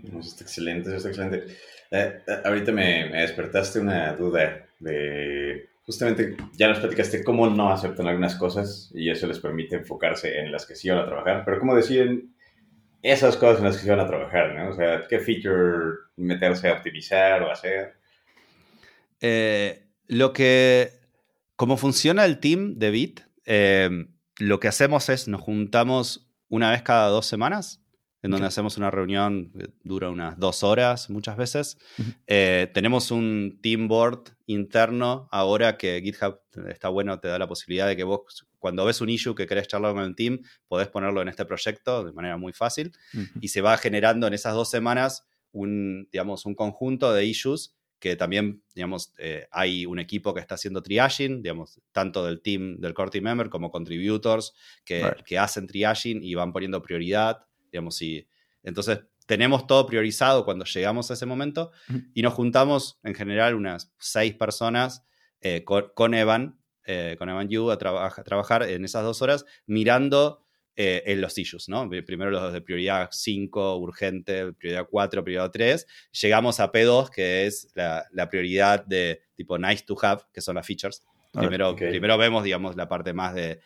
Eso 0.06 0.18
está 0.20 0.44
excelente, 0.44 0.94
está 0.94 1.08
excelente. 1.08 1.46
Eh, 1.90 2.22
eh, 2.26 2.38
ahorita 2.44 2.72
me, 2.72 3.10
me 3.10 3.22
despertaste 3.22 3.80
una 3.80 4.14
duda 4.14 4.66
de 4.78 5.68
justamente 5.84 6.36
ya 6.54 6.68
nos 6.68 6.78
platicaste 6.78 7.24
cómo 7.24 7.48
no 7.48 7.72
aceptan 7.72 8.06
algunas 8.06 8.36
cosas 8.36 8.90
y 8.94 9.10
eso 9.10 9.26
les 9.26 9.38
permite 9.38 9.76
enfocarse 9.76 10.38
en 10.38 10.52
las 10.52 10.66
que 10.66 10.76
sí 10.76 10.88
van 10.88 10.98
a 10.98 11.06
trabajar, 11.06 11.42
pero 11.44 11.58
cómo 11.58 11.74
deciden 11.74 12.34
esas 13.02 13.36
cosas 13.36 13.58
en 13.58 13.64
las 13.64 13.76
que 13.76 13.82
sí 13.82 13.90
van 13.90 14.00
a 14.00 14.06
trabajar, 14.06 14.54
¿no? 14.54 14.70
O 14.70 14.74
sea, 14.74 15.06
qué 15.08 15.18
feature 15.18 15.96
meterse 16.16 16.68
a 16.68 16.74
optimizar 16.74 17.42
o 17.42 17.50
hacer. 17.50 17.94
Eh, 19.20 19.86
lo 20.06 20.32
que, 20.32 20.92
como 21.56 21.76
funciona 21.76 22.24
el 22.24 22.38
team 22.38 22.78
de 22.78 22.90
Bit, 22.90 23.20
eh, 23.44 23.90
lo 24.38 24.60
que 24.60 24.68
hacemos 24.68 25.08
es 25.08 25.26
nos 25.26 25.40
juntamos 25.40 26.30
una 26.48 26.70
vez 26.70 26.82
cada 26.82 27.08
dos 27.08 27.26
semanas 27.26 27.81
en 28.22 28.30
donde 28.30 28.46
hacemos 28.46 28.76
una 28.76 28.90
reunión 28.90 29.52
dura 29.82 30.08
unas 30.08 30.38
dos 30.38 30.62
horas 30.62 31.10
muchas 31.10 31.36
veces. 31.36 31.78
Eh, 32.26 32.70
tenemos 32.72 33.10
un 33.10 33.58
team 33.60 33.88
board 33.88 34.30
interno 34.46 35.28
ahora 35.32 35.76
que 35.76 36.00
GitHub 36.02 36.38
está 36.68 36.88
bueno, 36.88 37.18
te 37.18 37.28
da 37.28 37.38
la 37.38 37.48
posibilidad 37.48 37.88
de 37.88 37.96
que 37.96 38.04
vos, 38.04 38.46
cuando 38.60 38.84
ves 38.84 39.00
un 39.00 39.08
issue 39.08 39.34
que 39.34 39.46
querés 39.46 39.66
charlar 39.66 39.94
con 39.94 40.04
el 40.04 40.14
team, 40.14 40.40
podés 40.68 40.86
ponerlo 40.86 41.20
en 41.20 41.28
este 41.28 41.44
proyecto 41.44 42.04
de 42.04 42.12
manera 42.12 42.36
muy 42.36 42.52
fácil. 42.52 42.92
Y 43.40 43.48
se 43.48 43.60
va 43.60 43.76
generando 43.76 44.28
en 44.28 44.34
esas 44.34 44.54
dos 44.54 44.70
semanas 44.70 45.26
un, 45.50 46.08
digamos, 46.12 46.46
un 46.46 46.54
conjunto 46.54 47.12
de 47.12 47.26
issues 47.26 47.74
que 47.98 48.16
también, 48.16 48.64
digamos, 48.74 49.12
eh, 49.18 49.46
hay 49.52 49.86
un 49.86 50.00
equipo 50.00 50.34
que 50.34 50.40
está 50.40 50.56
haciendo 50.56 50.82
triaging, 50.82 51.40
digamos, 51.40 51.80
tanto 51.92 52.24
del 52.24 52.40
team, 52.40 52.78
del 52.78 52.94
core 52.94 53.10
team 53.10 53.24
member 53.24 53.48
como 53.48 53.70
contributors 53.70 54.54
que, 54.84 55.08
que 55.24 55.38
hacen 55.38 55.68
triaging 55.68 56.22
y 56.22 56.34
van 56.34 56.52
poniendo 56.52 56.82
prioridad 56.82 57.46
digamos, 57.72 58.00
y 58.02 58.28
entonces 58.62 59.00
tenemos 59.26 59.66
todo 59.66 59.86
priorizado 59.86 60.44
cuando 60.44 60.64
llegamos 60.64 61.10
a 61.10 61.14
ese 61.14 61.26
momento 61.26 61.72
y 62.14 62.22
nos 62.22 62.34
juntamos 62.34 63.00
en 63.02 63.14
general 63.14 63.54
unas 63.54 63.92
seis 63.98 64.34
personas 64.34 65.04
eh, 65.40 65.64
con, 65.64 66.14
Evan, 66.14 66.60
eh, 66.84 67.16
con 67.18 67.28
Evan 67.28 67.48
Yu 67.48 67.70
a, 67.70 67.78
trabajar 67.78 68.62
en 68.64 68.84
esas 68.84 69.02
dos 69.02 69.22
horas 69.22 69.44
mirando 69.66 70.44
eh, 70.74 71.02
en 71.06 71.20
los 71.20 71.36
issues, 71.36 71.68
¿no? 71.68 71.88
Primero 71.88 72.30
los 72.30 72.52
de 72.52 72.62
prioridad 72.62 73.08
5, 73.12 73.76
urgente, 73.76 74.52
prioridad 74.54 74.86
4, 74.90 75.22
prioridad 75.22 75.50
3. 75.50 75.86
Llegamos 76.22 76.60
a 76.60 76.72
P2, 76.72 77.10
que 77.10 77.46
es 77.46 77.68
la, 77.74 78.06
la 78.10 78.28
prioridad 78.28 78.84
de 78.86 79.22
tipo 79.34 79.58
nice 79.58 79.84
to 79.84 79.96
have, 80.00 80.22
que 80.32 80.40
son 80.40 80.54
las 80.54 80.66
features. 80.66 81.02
Primero, 81.32 81.74
primero 81.74 82.18
vemos, 82.18 82.44
digamos, 82.44 82.76
la 82.76 82.88
parte 82.88 83.14
más 83.14 83.34
de 83.34 83.60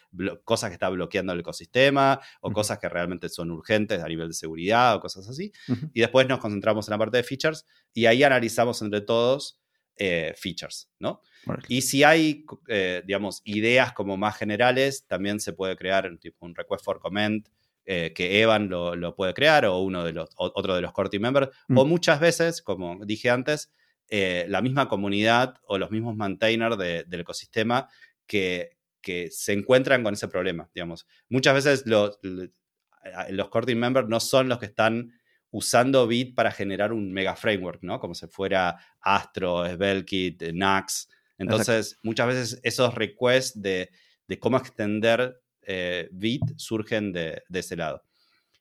cosas 0.44 0.70
que 0.70 0.74
está 0.74 0.88
bloqueando 0.88 1.32
el 1.32 1.40
ecosistema 1.40 2.20
o 2.40 2.52
cosas 2.52 2.78
que 2.78 2.88
realmente 2.88 3.28
son 3.28 3.50
urgentes 3.50 4.02
a 4.02 4.08
nivel 4.08 4.28
de 4.28 4.34
seguridad 4.34 4.94
o 4.94 5.00
cosas 5.00 5.28
así. 5.28 5.50
Y 5.92 6.00
después 6.00 6.28
nos 6.28 6.38
concentramos 6.38 6.86
en 6.86 6.92
la 6.92 6.98
parte 6.98 7.16
de 7.16 7.22
features 7.24 7.66
y 7.92 8.06
ahí 8.06 8.22
analizamos 8.22 8.80
entre 8.82 9.00
todos 9.00 9.60
eh, 9.96 10.34
features, 10.36 10.90
¿no? 11.00 11.22
Y 11.68 11.82
si 11.82 12.04
hay, 12.04 12.44
eh, 12.68 13.02
digamos, 13.04 13.40
ideas 13.44 13.92
como 13.92 14.16
más 14.16 14.36
generales, 14.36 15.06
también 15.06 15.40
se 15.40 15.52
puede 15.52 15.76
crear 15.76 16.16
tipo 16.18 16.44
un 16.46 16.54
request 16.54 16.84
for 16.84 17.00
comment 17.00 17.48
eh, 17.84 18.12
que 18.14 18.42
Evan 18.42 18.68
lo, 18.68 19.14
puede 19.14 19.32
crear 19.32 19.64
o 19.64 19.78
uno 19.78 20.04
de 20.04 20.12
los, 20.12 20.30
otro 20.36 20.74
de 20.74 20.82
los 20.82 20.92
core 20.92 21.08
team 21.08 21.22
members. 21.22 21.48
O 21.74 21.84
muchas 21.84 22.20
veces, 22.20 22.62
como 22.62 23.04
dije 23.04 23.30
antes, 23.30 23.72
eh, 24.08 24.46
la 24.48 24.62
misma 24.62 24.88
comunidad 24.88 25.56
o 25.64 25.78
los 25.78 25.90
mismos 25.90 26.16
maintainers 26.16 26.78
del 26.78 27.20
ecosistema 27.20 27.88
que, 28.26 28.76
que, 29.00 29.30
se 29.30 29.52
encuentran 29.52 30.02
con 30.02 30.14
ese 30.14 30.28
problema, 30.28 30.70
digamos. 30.74 31.06
Muchas 31.28 31.54
veces 31.54 31.86
los, 31.86 32.18
los 32.22 33.48
core 33.48 33.66
team 33.66 33.78
members 33.78 34.08
no 34.08 34.20
son 34.20 34.48
los 34.48 34.58
que 34.58 34.66
están 34.66 35.12
usando 35.50 36.06
Bit 36.06 36.34
para 36.34 36.52
generar 36.52 36.92
un 36.92 37.12
mega 37.12 37.34
framework, 37.34 37.82
¿no? 37.82 37.98
Como 37.98 38.14
si 38.14 38.26
fuera 38.26 38.76
Astro, 39.00 39.66
Svelte-Kit, 39.66 40.42
Nax. 40.52 41.08
Entonces, 41.38 41.98
muchas 42.02 42.26
veces 42.26 42.60
esos 42.62 42.94
requests 42.94 43.60
de, 43.60 43.90
de 44.28 44.38
cómo 44.38 44.56
extender 44.56 45.40
eh, 45.62 46.08
Bit 46.12 46.42
surgen 46.56 47.12
de, 47.12 47.42
de, 47.48 47.58
ese 47.58 47.76
lado. 47.76 48.04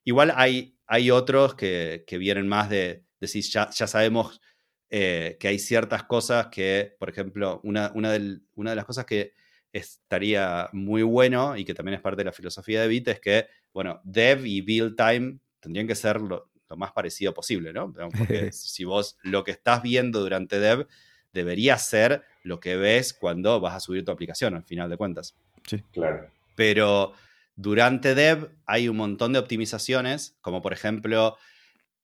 Igual 0.04 0.34
hay, 0.36 0.78
hay 0.88 1.12
otros 1.12 1.56
que, 1.56 2.04
que 2.08 2.18
vienen 2.18 2.48
más 2.48 2.70
de 2.70 3.04
decir, 3.20 3.44
ya, 3.44 3.70
ya 3.70 3.88
sabemos 3.88 4.42
eh, 4.90 5.38
que 5.40 5.48
hay 5.48 5.60
ciertas 5.60 6.04
cosas 6.04 6.48
que, 6.48 6.96
por 7.00 7.10
ejemplo, 7.10 7.60
una, 7.64 7.92
una, 7.96 8.16
una, 8.56 8.70
de 8.70 8.76
las 8.76 8.86
cosas 8.86 9.06
que 9.06 9.34
estaría 9.74 10.70
muy 10.74 11.04
bueno 11.04 11.58
y 11.58 11.66
que 11.66 11.74
también 11.74 11.96
es 11.96 12.02
parte 12.02 12.20
de 12.20 12.26
la 12.26 12.32
filosofía 12.32 12.82
de 12.82 12.88
Bit 12.88 13.08
es 13.10 13.20
que, 13.20 13.48
bueno, 13.74 14.00
dev 14.04 14.46
y 14.46 14.62
build 14.62 14.96
time 14.96 15.40
tendrían 15.60 15.88
que 15.88 15.96
ser 15.96 16.22
lo, 16.22 16.52
más 16.78 16.92
parecido 16.92 17.34
posible, 17.34 17.74
¿no? 17.74 17.92
Porque 17.94 18.52
si 18.52 18.84
vos 18.84 19.18
lo 19.24 19.44
que 19.44 19.52
estás 19.52 19.82
viendo 19.82 20.20
durante 20.20 20.60
dev 20.60 20.88
debería 21.34 21.78
ser 21.78 22.24
lo 22.44 22.60
que 22.60 22.76
ves 22.76 23.14
cuando 23.14 23.60
vas 23.60 23.76
a 23.76 23.80
subir 23.80 24.06
tu 24.06 24.12
aplicación, 24.12 24.56
al 24.56 24.64
final 24.64 24.90
de 24.90 24.98
cuentas. 24.98 25.36
Sí, 25.66 25.84
claro. 25.92 26.30
Pero 26.56 27.14
durante 27.56 28.16
dev 28.16 28.52
hay 28.66 28.88
un 28.88 28.98
montón 28.98 29.34
de 29.34 29.40
optimizaciones, 29.40 30.38
como 30.42 30.62
por 30.62 30.74
ejemplo, 30.74 31.38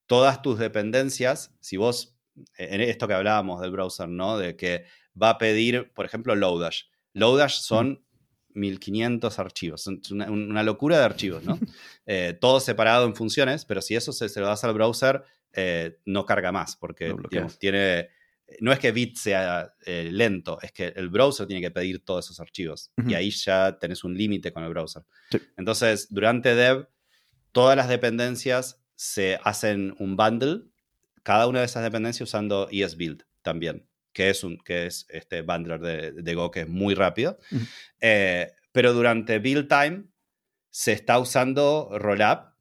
todas 0.07 0.41
tus 0.41 0.59
dependencias, 0.59 1.53
si 1.59 1.77
vos 1.77 2.17
en 2.57 2.81
esto 2.81 3.07
que 3.07 3.13
hablábamos 3.13 3.61
del 3.61 3.71
browser, 3.71 4.09
¿no? 4.09 4.37
De 4.37 4.55
que 4.55 4.85
va 5.21 5.31
a 5.31 5.37
pedir, 5.37 5.91
por 5.93 6.05
ejemplo, 6.05 6.35
Lodash. 6.35 6.83
Lodash 7.13 7.59
son 7.59 8.03
1500 8.53 9.39
archivos, 9.39 9.87
es 9.87 10.11
una, 10.11 10.63
locura 10.63 10.97
de 10.97 11.05
archivos, 11.05 11.43
¿no? 11.43 11.59
Eh, 12.07 12.35
todo 12.41 12.59
separado 12.59 13.05
en 13.05 13.15
funciones, 13.15 13.63
pero 13.63 13.81
si 13.81 13.95
eso 13.95 14.11
se, 14.11 14.27
lo 14.39 14.47
das 14.47 14.63
al 14.63 14.73
browser, 14.73 15.23
eh, 15.53 15.99
no 16.05 16.25
carga 16.25 16.51
más, 16.51 16.75
porque 16.75 17.15
tiene, 17.59 18.09
no 18.59 18.73
es 18.73 18.79
que 18.79 18.91
Bit 18.91 19.17
sea 19.17 19.73
eh, 19.85 20.09
lento, 20.11 20.59
es 20.61 20.73
que 20.73 20.87
el 20.87 21.09
browser 21.09 21.47
tiene 21.47 21.61
que 21.61 21.71
pedir 21.71 22.03
todos 22.03 22.25
esos 22.25 22.39
archivos, 22.39 22.91
y 23.07 23.13
ahí 23.13 23.29
ya 23.29 23.77
tenés 23.79 24.03
un 24.03 24.17
límite 24.17 24.51
con 24.51 24.63
el 24.63 24.71
browser. 24.71 25.03
Entonces, 25.55 26.07
durante 26.09 26.55
dev, 26.55 26.89
todas 27.51 27.77
las 27.77 27.87
dependencias 27.87 28.81
se 28.95 29.39
hacen 29.43 29.95
un 29.99 30.17
bundle 30.17 30.70
cada 31.23 31.47
una 31.47 31.59
de 31.59 31.65
esas 31.65 31.83
dependencias 31.83 32.29
usando 32.29 32.67
ESBuild 32.71 33.23
también, 33.41 33.87
que 34.13 34.29
es, 34.29 34.43
un, 34.43 34.57
que 34.57 34.85
es 34.87 35.05
este 35.09 35.41
bundler 35.41 35.79
de, 35.79 36.35
Go 36.35 36.51
que 36.51 36.61
es 36.61 36.67
muy 36.67 36.93
rápido. 36.93 37.37
Eh, 37.99 38.51
pero 38.71 38.93
durante 38.93 39.39
build 39.39 39.67
time 39.67 40.05
se 40.69 40.93
está 40.93 41.19
usando 41.19 41.89
Rollup 41.93 42.51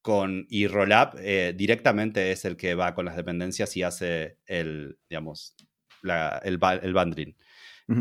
con, 0.00 0.46
y 0.48 0.68
Rollup 0.68 1.16
eh, 1.18 1.52
directamente 1.56 2.30
es 2.30 2.44
el 2.44 2.56
que 2.56 2.74
va 2.74 2.94
con 2.94 3.04
las 3.04 3.16
dependencias 3.16 3.76
y 3.76 3.82
hace 3.82 4.38
el, 4.46 4.98
digamos, 5.08 5.56
el, 6.02 6.60
el 6.82 6.94
bundling. 6.94 7.34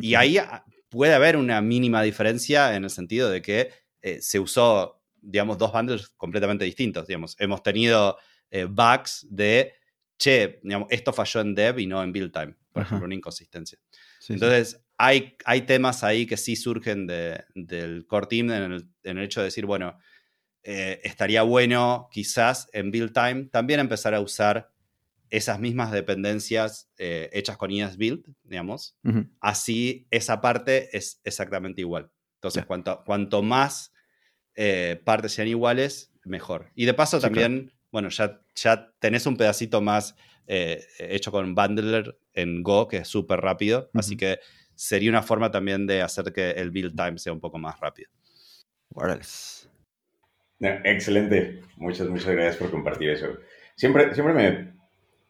Y 0.01 0.15
ahí 0.15 0.37
ah, 0.37 0.63
puede 0.89 1.13
haber 1.13 1.37
una 1.37 1.61
mínima 1.61 2.01
diferencia 2.01 2.75
en 2.75 2.83
el 2.83 2.89
sentido 2.89 3.29
de 3.29 3.41
que 3.41 3.71
eh, 4.01 4.21
se 4.21 4.39
usó, 4.39 5.01
digamos, 5.21 5.57
dos 5.57 5.71
bundles 5.71 6.09
completamente 6.09 6.65
distintos. 6.65 7.07
Digamos. 7.07 7.35
Hemos 7.39 7.63
tenido 7.63 8.17
eh, 8.51 8.65
bugs 8.65 9.25
de, 9.29 9.73
che, 10.17 10.61
esto 10.89 11.13
falló 11.13 11.41
en 11.41 11.55
dev 11.55 11.79
y 11.79 11.87
no 11.87 12.01
en 12.03 12.11
build 12.11 12.31
time, 12.31 12.55
por 12.71 12.83
ejemplo, 12.83 13.05
una 13.05 13.15
inconsistencia. 13.15 13.79
Entonces, 14.29 14.81
Hay, 14.97 15.35
hay 15.43 15.63
temas 15.63 16.05
ahí 16.05 16.25
que 16.25 16.37
sí 16.37 16.55
surgen 16.55 17.05
del 17.05 18.05
core 18.07 18.27
team 18.27 18.49
en 18.51 18.89
el, 19.03 19.19
hecho 19.19 19.41
de 19.41 19.45
decir, 19.45 19.65
bueno, 19.65 19.97
eh, 20.63 21.01
estaría 21.03 21.41
bueno 21.43 22.07
quizás 22.11 22.69
en 22.71 22.91
build 22.91 23.13
time 23.13 23.49
también 23.51 23.81
empezar 23.81 24.13
a 24.15 24.21
usar 24.21 24.71
esas 25.29 25.59
mismas 25.59 25.91
dependencias 25.91 26.89
eh, 26.97 27.29
hechas 27.33 27.57
con 27.57 27.71
ESBuild, 27.71 28.23
digamos. 28.43 28.95
Así 29.41 30.07
esa 30.11 30.39
parte 30.39 30.95
es 30.95 31.19
exactamente 31.25 31.81
igual. 31.81 32.09
Entonces, 32.35 32.65
cuanto, 32.65 33.03
cuanto 33.05 33.43
más 33.43 33.91
partes 35.03 35.33
sean 35.33 35.49
iguales, 35.49 36.13
mejor. 36.23 36.71
Y 36.75 36.85
de 36.85 36.93
paso 36.93 37.19
también 37.19 37.74
bueno, 37.95 38.09
ya, 38.09 38.41
ya 38.55 38.91
tenés 38.99 39.25
un 39.25 39.37
pedacito 39.37 39.79
más 39.79 40.17
eh, 40.47 40.83
hecho 40.99 41.31
con 41.31 41.55
Bundler 41.55 42.19
en 42.33 42.61
Go, 42.61 42.89
que 42.89 42.97
es 42.97 43.07
súper 43.07 43.39
rápido, 43.39 43.89
así 43.93 44.17
que 44.17 44.39
sería 44.73 45.09
una 45.09 45.23
forma 45.23 45.49
también 45.49 45.87
de 45.87 46.01
hacer 46.01 46.33
que 46.33 46.51
el 46.51 46.71
build 46.71 46.93
time 46.93 47.17
sea 47.17 47.31
un 47.31 47.39
poco 47.39 47.57
más 47.57 47.79
rápido. 47.79 48.09
excelente, 50.59 51.61
muchas, 51.77 52.09
muchas 52.09 52.33
gracias 52.33 52.57
por 52.57 52.69
compartir 52.69 53.11
eso. 53.11 53.27
Siempre, 53.77 54.13
siempre 54.13 54.33
me, 54.33 54.74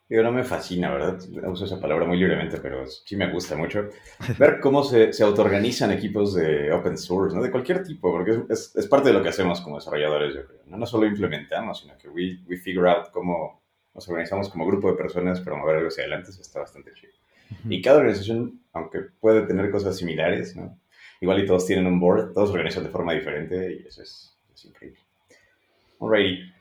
Digo, 0.08 0.22
no 0.22 0.32
me 0.32 0.44
fascina, 0.44 0.92
¿verdad? 0.92 1.20
Uso 1.48 1.66
esa 1.66 1.82
palabra 1.82 2.06
muy 2.06 2.18
libremente, 2.18 2.58
pero 2.58 2.86
sí 2.88 3.16
me 3.16 3.32
gusta 3.32 3.56
mucho. 3.56 3.90
Ver 4.38 4.60
cómo 4.60 4.84
se, 4.84 5.12
se 5.12 5.24
autoorganizan 5.24 5.92
equipos 5.92 6.36
de 6.36 6.72
open 6.72 6.98
source, 6.98 7.36
¿no? 7.36 7.42
De 7.42 7.50
cualquier 7.50 7.84
tipo, 7.84 8.12
porque 8.12 8.44
es, 8.50 8.76
es, 8.76 8.88
parte 8.88 9.10
de 9.10 9.16
lo 9.16 9.24
que 9.24 9.30
hacemos 9.30 9.62
como 9.62 9.78
desarrolladores, 9.78 10.36
yo 10.36 10.46
creo. 10.46 10.62
No, 10.68 10.78
no 10.78 10.86
solo 10.86 11.08
implementamos, 11.08 11.80
sino 11.80 11.98
que 11.98 12.08
we, 12.10 12.40
we 12.48 12.56
figure 12.58 12.88
out 12.88 13.10
cómo 13.12 13.64
nos 13.96 14.08
organizamos 14.08 14.50
como 14.50 14.68
grupo 14.68 14.92
de 14.92 14.98
personas 14.98 15.42
para 15.42 15.58
mover 15.58 15.78
algo 15.78 15.88
hacia 15.88 16.04
adelante. 16.04 16.30
Eso 16.30 16.42
está 16.42 16.60
bastante 16.60 16.94
chido. 16.94 17.14
Y 17.68 17.82
cada 17.82 17.98
organización, 17.98 18.62
aunque 18.74 19.00
puede 19.20 19.48
tener 19.48 19.72
cosas 19.72 19.98
similares, 19.98 20.56
¿no? 20.56 20.78
Igual 21.20 21.44
y 21.44 21.48
todos 21.48 21.66
tienen 21.66 21.88
un 21.88 22.00
board, 22.00 22.34
todos 22.34 22.52
organizan 22.52 22.84
de 22.84 22.90
forma 22.90 23.14
diferente 23.14 23.74
y 23.74 23.88
eso 23.88 24.04
es, 24.04 24.38
es 24.54 24.66
increíble. 24.66 25.00
Alrighty. 26.00 26.54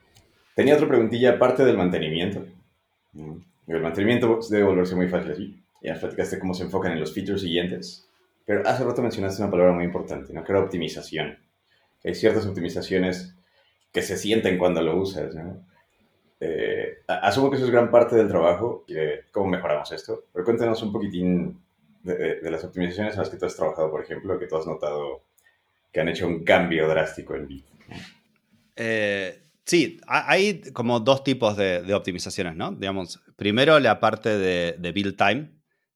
Tenía 0.55 0.75
otra 0.75 0.87
preguntilla 0.87 1.31
aparte 1.31 1.63
del 1.63 1.77
mantenimiento. 1.77 2.45
El 3.67 3.81
mantenimiento 3.81 4.39
debe 4.49 4.63
volverse 4.63 4.95
muy 4.95 5.07
fácil 5.07 5.31
así. 5.31 5.63
ya 5.81 5.95
platicaste 5.95 6.39
cómo 6.39 6.53
se 6.53 6.63
enfocan 6.63 6.91
en 6.91 6.99
los 6.99 7.13
features 7.13 7.41
siguientes, 7.41 8.07
pero 8.45 8.67
hace 8.67 8.83
rato 8.83 9.01
mencionaste 9.01 9.41
una 9.41 9.51
palabra 9.51 9.73
muy 9.73 9.85
importante, 9.85 10.33
¿no? 10.33 10.43
Que 10.43 10.51
era 10.51 10.61
optimización. 10.61 11.37
Hay 12.03 12.13
ciertas 12.13 12.45
optimizaciones 12.45 13.35
que 13.91 14.01
se 14.01 14.17
sienten 14.17 14.57
cuando 14.57 14.81
lo 14.81 14.97
usas, 14.97 15.33
¿no? 15.33 15.65
Eh, 16.39 16.99
asumo 17.07 17.49
que 17.49 17.55
eso 17.55 17.65
es 17.65 17.71
gran 17.71 17.89
parte 17.89 18.15
del 18.15 18.27
trabajo 18.27 18.83
y 18.87 18.93
de 18.93 19.21
cómo 19.31 19.47
mejoramos 19.47 19.91
esto, 19.91 20.25
pero 20.33 20.43
cuéntanos 20.43 20.83
un 20.83 20.91
poquitín 20.91 21.59
de, 22.03 22.39
las 22.51 22.63
optimizaciones 22.63 23.13
en 23.13 23.19
las 23.19 23.29
que 23.29 23.37
tú 23.37 23.45
has 23.45 23.55
trabajado, 23.55 23.89
por 23.89 24.03
ejemplo, 24.03 24.37
que 24.37 24.47
tú 24.47 24.57
has 24.57 24.67
notado 24.67 25.23
que 25.91 26.01
han 26.01 26.09
hecho 26.09 26.27
un 26.27 26.43
cambio 26.43 26.87
drástico 26.89 27.35
en 27.35 27.47
Bit. 27.47 27.65
Eh, 28.75 29.44
sí, 29.65 29.99
hay 30.07 30.61
como 30.73 30.99
dos 30.99 31.23
tipos 31.23 31.57
de, 31.57 31.93
optimizaciones, 31.93 32.55
¿no? 32.55 32.71
Digamos, 32.71 33.21
primero 33.35 33.79
la 33.79 33.99
parte 33.99 34.37
de, 34.37 34.91
build 34.91 35.17
time, 35.17 35.51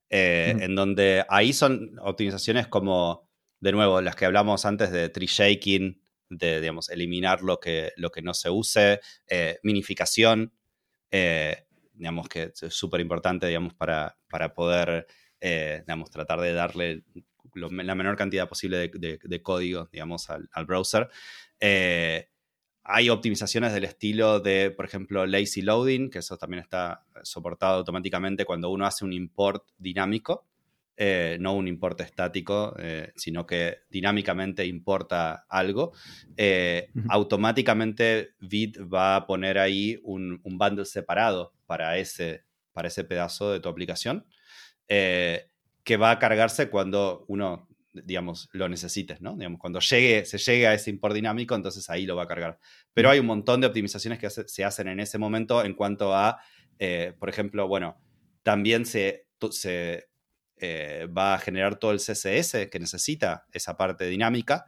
eh, 0.09 0.55
en 0.59 0.75
donde 0.75 1.25
ahí 1.29 1.53
son 1.53 1.97
optimizaciones 2.01 2.67
como, 2.67 3.29
de 3.59 3.71
nuevo, 3.71 4.01
las 4.01 4.15
que 4.15 4.25
hablamos 4.25 4.65
antes 4.65 4.91
de 4.91 5.09
tree 5.09 5.27
shaking, 5.27 6.01
de, 6.29 6.61
digamos, 6.61 6.89
eliminar 6.89 7.41
lo 7.41 7.59
que, 7.59 7.91
lo 7.97 8.11
que 8.11 8.21
no 8.21 8.33
se 8.33 8.49
use, 8.49 8.99
eh, 9.27 9.59
minificación, 9.63 10.53
digamos 11.11 12.29
que 12.29 12.51
es 12.61 12.73
súper 12.73 13.01
importante, 13.01 13.47
digamos, 13.47 13.73
para, 13.73 14.17
para 14.29 14.53
poder, 14.53 15.07
digamos, 15.41 16.11
tratar 16.11 16.39
de 16.41 16.53
darle 16.53 17.03
la 17.55 17.95
menor 17.95 18.15
cantidad 18.15 18.47
posible 18.47 18.89
de, 18.93 19.41
código, 19.41 19.89
digamos, 19.91 20.29
al, 20.29 20.65
browser. 20.65 21.09
Eh, 21.59 22.29
hay 22.91 23.09
optimizaciones 23.09 23.71
del 23.71 23.83
estilo 23.83 24.39
de, 24.39 24.71
por 24.71 24.83
ejemplo, 24.83 25.25
lazy 25.27 25.61
loading, 25.61 26.09
que 26.09 26.19
eso 26.19 26.37
también 26.37 26.63
está 26.63 27.05
soportado 27.21 27.77
automáticamente 27.77 28.45
cuando 28.45 28.71
uno 28.71 28.87
hace 28.87 29.05
un 29.05 29.13
import 29.13 29.63
dinámico, 29.77 30.47
eh, 30.97 31.37
no 31.39 31.53
un 31.53 31.67
import 31.67 32.01
estático, 32.01 32.75
eh, 32.79 33.13
sino 33.15 33.45
que 33.45 33.77
dinámicamente 33.91 34.65
importa 34.65 35.45
algo. 35.47 35.93
Automáticamente 37.09 38.31
Bit 38.39 38.79
va 38.91 39.17
a 39.17 39.27
poner 39.27 39.59
ahí 39.59 39.99
un, 40.03 40.41
bundle 40.43 40.85
separado 40.85 41.53
para 41.67 41.97
ese, 41.97 42.43
para 42.73 42.87
ese 42.87 43.03
pedazo 43.03 43.51
de 43.51 43.59
tu 43.59 43.69
aplicación 43.69 44.25
que 44.87 45.97
va 45.97 46.11
a 46.11 46.19
cargarse 46.19 46.69
cuando 46.69 47.25
uno, 47.27 47.68
digamos, 47.93 48.49
lo 48.53 48.69
necesites, 48.69 49.21
¿no? 49.21 49.35
Digamos, 49.35 49.59
cuando 49.59 49.79
llegue, 49.79 50.25
se 50.25 50.37
llegue 50.37 50.67
a 50.67 50.73
ese 50.73 50.89
import 50.89 51.15
dinámico, 51.15 51.55
entonces 51.55 51.89
ahí 51.89 52.05
lo 52.05 52.15
va 52.15 52.23
a 52.23 52.27
cargar. 52.27 52.59
Pero 52.93 53.09
hay 53.09 53.19
un 53.19 53.25
montón 53.25 53.61
de 53.61 53.67
optimizaciones 53.67 54.19
que 54.19 54.29
se 54.29 54.63
hacen 54.63 54.87
en 54.87 54.99
ese 54.99 55.17
momento 55.17 55.63
en 55.63 55.73
cuanto 55.73 56.15
a, 56.15 56.39
eh, 56.77 57.13
por 57.19 57.29
ejemplo, 57.29 57.67
bueno, 57.67 58.01
también 58.43 58.85
se, 58.85 59.27
se 59.51 60.09
eh, 60.57 61.07
va 61.15 61.35
a 61.35 61.39
generar 61.39 61.77
todo 61.77 61.91
el 61.91 61.99
CSS 61.99 62.67
que 62.69 62.79
necesita 62.79 63.45
esa 63.51 63.77
parte 63.77 64.05
dinámica. 64.05 64.65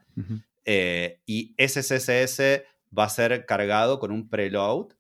Eh, 0.66 1.22
y 1.26 1.54
ese 1.58 1.82
CSS 1.82 2.64
va 2.98 3.06
a 3.06 3.10
ser 3.10 3.46
cargado 3.46 4.00
con 4.00 4.12
un 4.12 4.30
preload 4.30 4.94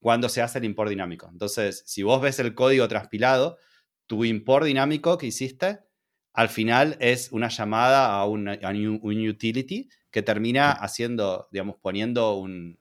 cuando 0.00 0.28
se 0.28 0.42
hace 0.42 0.58
el 0.58 0.64
import 0.64 0.90
dinámico. 0.90 1.28
Entonces, 1.30 1.82
si 1.86 2.02
vos 2.02 2.20
ves 2.20 2.38
el 2.38 2.54
código 2.54 2.88
transpilado, 2.88 3.58
tu 4.06 4.24
import 4.24 4.66
dinámico 4.66 5.18
que 5.18 5.26
hiciste, 5.26 5.80
al 6.32 6.48
final 6.48 6.96
es 7.00 7.32
una 7.32 7.48
llamada 7.48 8.14
a, 8.14 8.24
un, 8.26 8.48
utility 8.48 9.88
que 10.10 10.22
termina 10.22 10.70
haciendo, 10.70 11.48
digamos, 11.50 11.76
poniendo 11.80 12.36
un, 12.36 12.78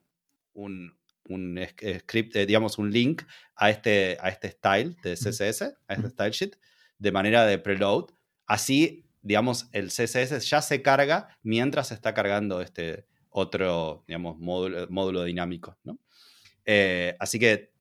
un, 0.54 0.96
script, 2.00 2.36
eh, 2.36 2.46
digamos, 2.46 2.78
un 2.78 2.92
link 2.92 3.24
a 3.56 3.70
este, 3.70 4.18
a 4.22 4.30
este 4.30 4.52
style 4.52 4.96
de 5.04 5.14
CSS, 5.14 5.62
a 5.88 5.94
este 5.94 6.10
style 6.10 6.32
sheet, 6.32 6.60
de 6.98 7.12
manera 7.12 7.46
de 7.46 7.60
preload. 7.60 8.06
Así, 8.46 9.06
digamos, 9.22 9.70
el 9.74 9.90
CSS 9.90 10.48
ya 10.48 10.62
se 10.62 10.82
carga 10.82 11.38
mientras 11.44 11.90
se 11.90 11.94
está 11.94 12.14
cargando 12.14 12.62
este 12.62 13.06
otro, 13.30 14.04
digamos, 14.08 14.38
módulo, 14.40 14.88
módulo 14.90 15.24
dinámico, 15.24 15.78
¿no? 15.84 16.00
Eh, 16.66 17.16
así 17.20 17.40
que 17.40 17.72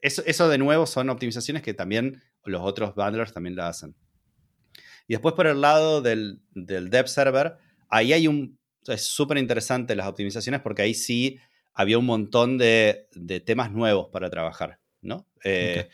eso, 0.00 0.22
eso, 0.24 0.48
de 0.48 0.58
nuevo 0.58 0.86
son 0.86 1.10
optimizaciones 1.10 1.62
que 1.62 1.74
también 1.74 2.22
los 2.44 2.62
otros 2.62 2.94
bundlers 2.94 3.32
también 3.32 3.56
la 3.56 3.68
hacen. 3.68 3.94
Y 5.08 5.14
después 5.14 5.34
por 5.34 5.46
el 5.46 5.60
lado 5.60 6.02
del, 6.02 6.40
del 6.52 6.90
dev 6.90 7.08
server, 7.08 7.56
ahí 7.88 8.12
hay 8.12 8.28
un... 8.28 8.58
Es 8.86 9.06
súper 9.06 9.38
interesante 9.38 9.96
las 9.96 10.06
optimizaciones 10.06 10.60
porque 10.60 10.82
ahí 10.82 10.94
sí 10.94 11.38
había 11.74 11.98
un 11.98 12.06
montón 12.06 12.58
de, 12.58 13.08
de 13.12 13.40
temas 13.40 13.72
nuevos 13.72 14.08
para 14.12 14.30
trabajar, 14.30 14.80
¿no? 15.02 15.26
Eh, 15.44 15.88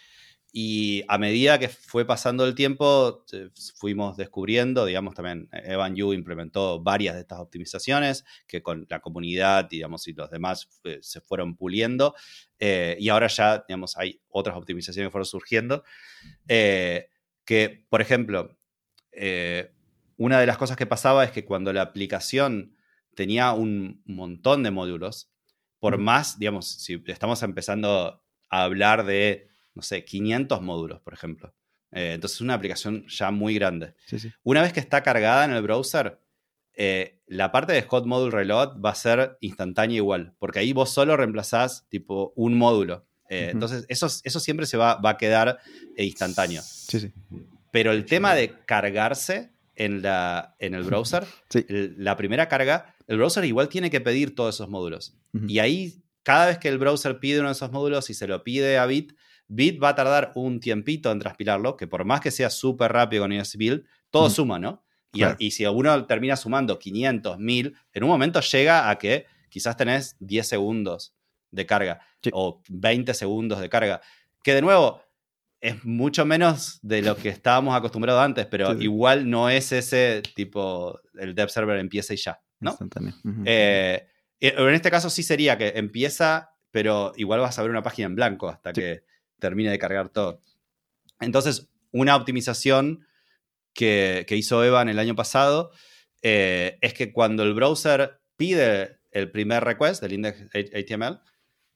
y 0.55 1.03
a 1.09 1.17
medida 1.17 1.59
que 1.59 1.71
fue 1.71 2.05
pasando 2.05 2.45
el 2.45 2.55
tiempo, 2.55 3.25
eh, 3.33 3.49
fuimos 3.75 4.19
descubriendo, 4.19 4.85
digamos, 4.85 5.15
también 5.15 5.49
Evan 5.51 5.97
Yu 5.97 6.13
implementó 6.13 6.83
varias 6.83 7.15
de 7.15 7.23
estas 7.23 7.39
optimizaciones 7.39 8.27
que 8.47 8.63
con 8.63 8.87
la 8.91 9.01
comunidad, 9.01 9.67
digamos, 9.71 10.07
y 10.09 10.13
los 10.13 10.31
demás 10.31 10.69
eh, 10.85 10.99
se 11.01 11.23
fueron 11.23 11.57
puliendo. 11.57 12.15
Eh, 12.59 12.99
y 13.01 13.09
ahora 13.09 13.29
ya, 13.29 13.65
digamos, 13.67 13.97
hay 13.97 14.21
otras 14.29 14.55
optimizaciones 14.55 15.09
que 15.09 15.13
fueron 15.13 15.25
surgiendo. 15.25 15.85
que, 16.47 17.87
por 17.89 18.03
ejemplo, 18.03 18.59
una 20.17 20.41
de 20.41 20.47
las 20.47 20.59
cosas 20.59 20.77
que 20.77 20.87
pasaba 20.87 21.25
es 21.25 21.31
que 21.31 21.45
cuando 21.45 21.73
la 21.73 21.83
aplicación 21.83 22.77
tenía 23.15 23.53
un 23.53 24.03
montón 24.07 24.63
de 24.63 24.71
módulos, 24.71 25.31
por 25.79 25.99
más, 25.99 26.39
digamos, 26.39 26.67
si 26.67 27.03
estamos 27.07 27.43
empezando 27.43 28.23
a 28.49 28.65
hablar 28.65 29.05
de 29.05 29.53
no 29.75 29.83
sé, 29.83 30.05
500 30.05 30.61
módulos, 30.63 31.01
por 31.01 31.15
ejemplo. 31.15 31.55
Eh, 31.93 32.13
entonces 32.15 32.37
es 32.37 32.41
una 32.41 32.55
aplicación 32.55 33.07
ya 33.09 33.31
muy 33.31 33.55
grande. 33.55 33.95
Una 34.43 34.63
vez 34.63 34.73
que 34.73 34.81
está 34.81 35.03
cargada 35.03 35.45
en 35.45 35.53
el 35.53 35.63
browser, 35.63 36.21
eh, 36.75 37.21
la 37.27 37.53
parte 37.53 37.73
de 37.73 37.83
Hot 37.83 38.07
Module 38.07 38.31
Reload 38.31 38.81
va 38.81 38.91
a 38.91 38.95
ser 38.95 39.37
instantánea 39.41 39.97
igual, 39.97 40.35
porque 40.39 40.59
ahí 40.59 40.73
vos 40.73 40.91
solo 40.91 41.17
reemplazás 41.17 41.87
tipo 41.89 42.33
un 42.37 42.57
módulo. 42.57 43.07
Eh, 43.29 43.49
entonces 43.51 43.87
eso, 43.89 44.07
eso 44.07 44.41
siempre 44.41 44.67
se 44.67 44.77
va, 44.77 44.97
va 44.97 45.11
a 45.11 45.17
quedar 45.17 45.59
instantáneo. 45.97 46.63
Pero 47.73 47.91
el 47.91 48.05
tema 48.05 48.35
de 48.35 48.55
cargarse 48.65 49.51
en, 49.75 50.03
la, 50.03 50.55
en 50.61 50.75
el 50.75 50.85
browser, 50.85 51.25
la 51.69 52.17
primera 52.17 52.47
carga, 52.47 52.95
el 53.09 53.17
browser 53.17 53.45
igual 53.45 53.69
tiene 53.69 53.91
que 53.91 54.01
pedir 54.01 54.35
todos 54.37 54.55
esos 54.55 54.69
módulos. 54.69 55.17
Y 55.49 55.59
ahí, 55.59 56.05
cada 56.23 56.47
vez 56.47 56.59
que 56.59 56.69
el 56.69 56.79
browser 56.79 57.19
pide 57.19 57.41
uno 57.41 57.49
de 57.49 57.55
esos 57.55 57.73
módulos 57.73 58.11
y 58.11 58.15
se 58.15 58.29
lo 58.29 58.45
pide 58.45 58.79
a 58.79 58.87
Bit, 58.87 59.15
Bit 59.49 59.83
va 59.83 59.89
a 59.89 59.95
tardar 59.95 60.33
un 60.35 60.61
tiempito 60.61 61.11
en 61.11 61.19
transpilarlo, 61.19 61.77
que 61.77 61.87
por 61.87 62.05
más 62.05 62.21
que 62.21 62.31
sea 62.31 62.51
súper 62.51 62.93
rápido 62.93 63.25
con 63.25 63.33
iOS 63.33 63.57
Build, 63.57 63.85
todo 64.11 64.31
suma, 64.31 64.59
¿no? 64.59 64.85
Y, 65.39 65.51
si 65.51 65.67
uno 65.67 66.07
termina 66.07 66.37
sumando 66.37 66.79
500, 66.79 67.39
1000, 67.39 67.77
en 67.93 68.03
un 68.03 68.09
momento 68.09 68.41
llega 68.41 68.89
a 68.89 68.99
que 68.99 69.27
quizás 69.51 69.77
tenés 69.77 70.17
10 70.21 70.47
segundos 70.47 71.15
de 71.51 71.67
carga 71.67 72.01
o 72.33 72.63
20 72.69 73.13
segundos 73.13 73.61
de 73.61 73.69
carga, 73.69 74.01
que 74.43 74.55
de 74.55 74.63
nuevo 74.63 75.03
es 75.63 75.85
mucho 75.85 76.27
menos 76.27 76.81
de 76.83 77.03
lo 77.03 77.17
que 77.17 77.29
estábamos 77.29 77.77
acostumbrados 77.77 78.21
antes, 78.21 78.47
pero 78.47 78.73
igual 78.83 79.31
no 79.31 79.49
es 79.49 79.71
ese 79.71 80.21
tipo, 80.35 81.01
el 81.15 81.37
dev 81.37 81.51
server 81.51 81.79
empieza 81.79 82.13
y 82.13 82.17
ya, 82.17 82.43
¿no? 82.59 82.77
Eh, 83.47 84.09
en 84.41 84.75
este 84.75 84.91
caso 84.91 85.09
sí 85.09 85.23
sería 85.23 85.57
que 85.57 85.69
empieza, 85.77 86.51
pero 86.73 87.13
igual 87.15 87.39
vas 87.39 87.57
a 87.57 87.63
ver 87.63 87.71
una 87.71 87.85
página 87.85 88.07
en 88.07 88.17
blanco 88.17 88.49
hasta 88.49 88.73
que 88.73 89.05
termine 89.39 89.71
de 89.71 89.79
cargar 89.79 90.09
todo. 90.09 90.43
Entonces, 91.21 91.71
una 91.93 92.17
optimización 92.17 93.07
que, 93.73 94.27
hizo 94.31 94.65
Evan 94.65 94.89
el 94.89 94.99
año 94.99 95.15
pasado 95.15 95.71
eh, 96.23 96.77
es 96.81 96.93
que 96.93 97.13
cuando 97.13 97.45
el 97.45 97.55
browser 97.55 98.21
pide 98.37 98.99
el 99.13 99.31
primer 99.31 99.63
request 99.63 100.03
del 100.03 100.15
index 100.15 100.43
HTML, 100.53 101.21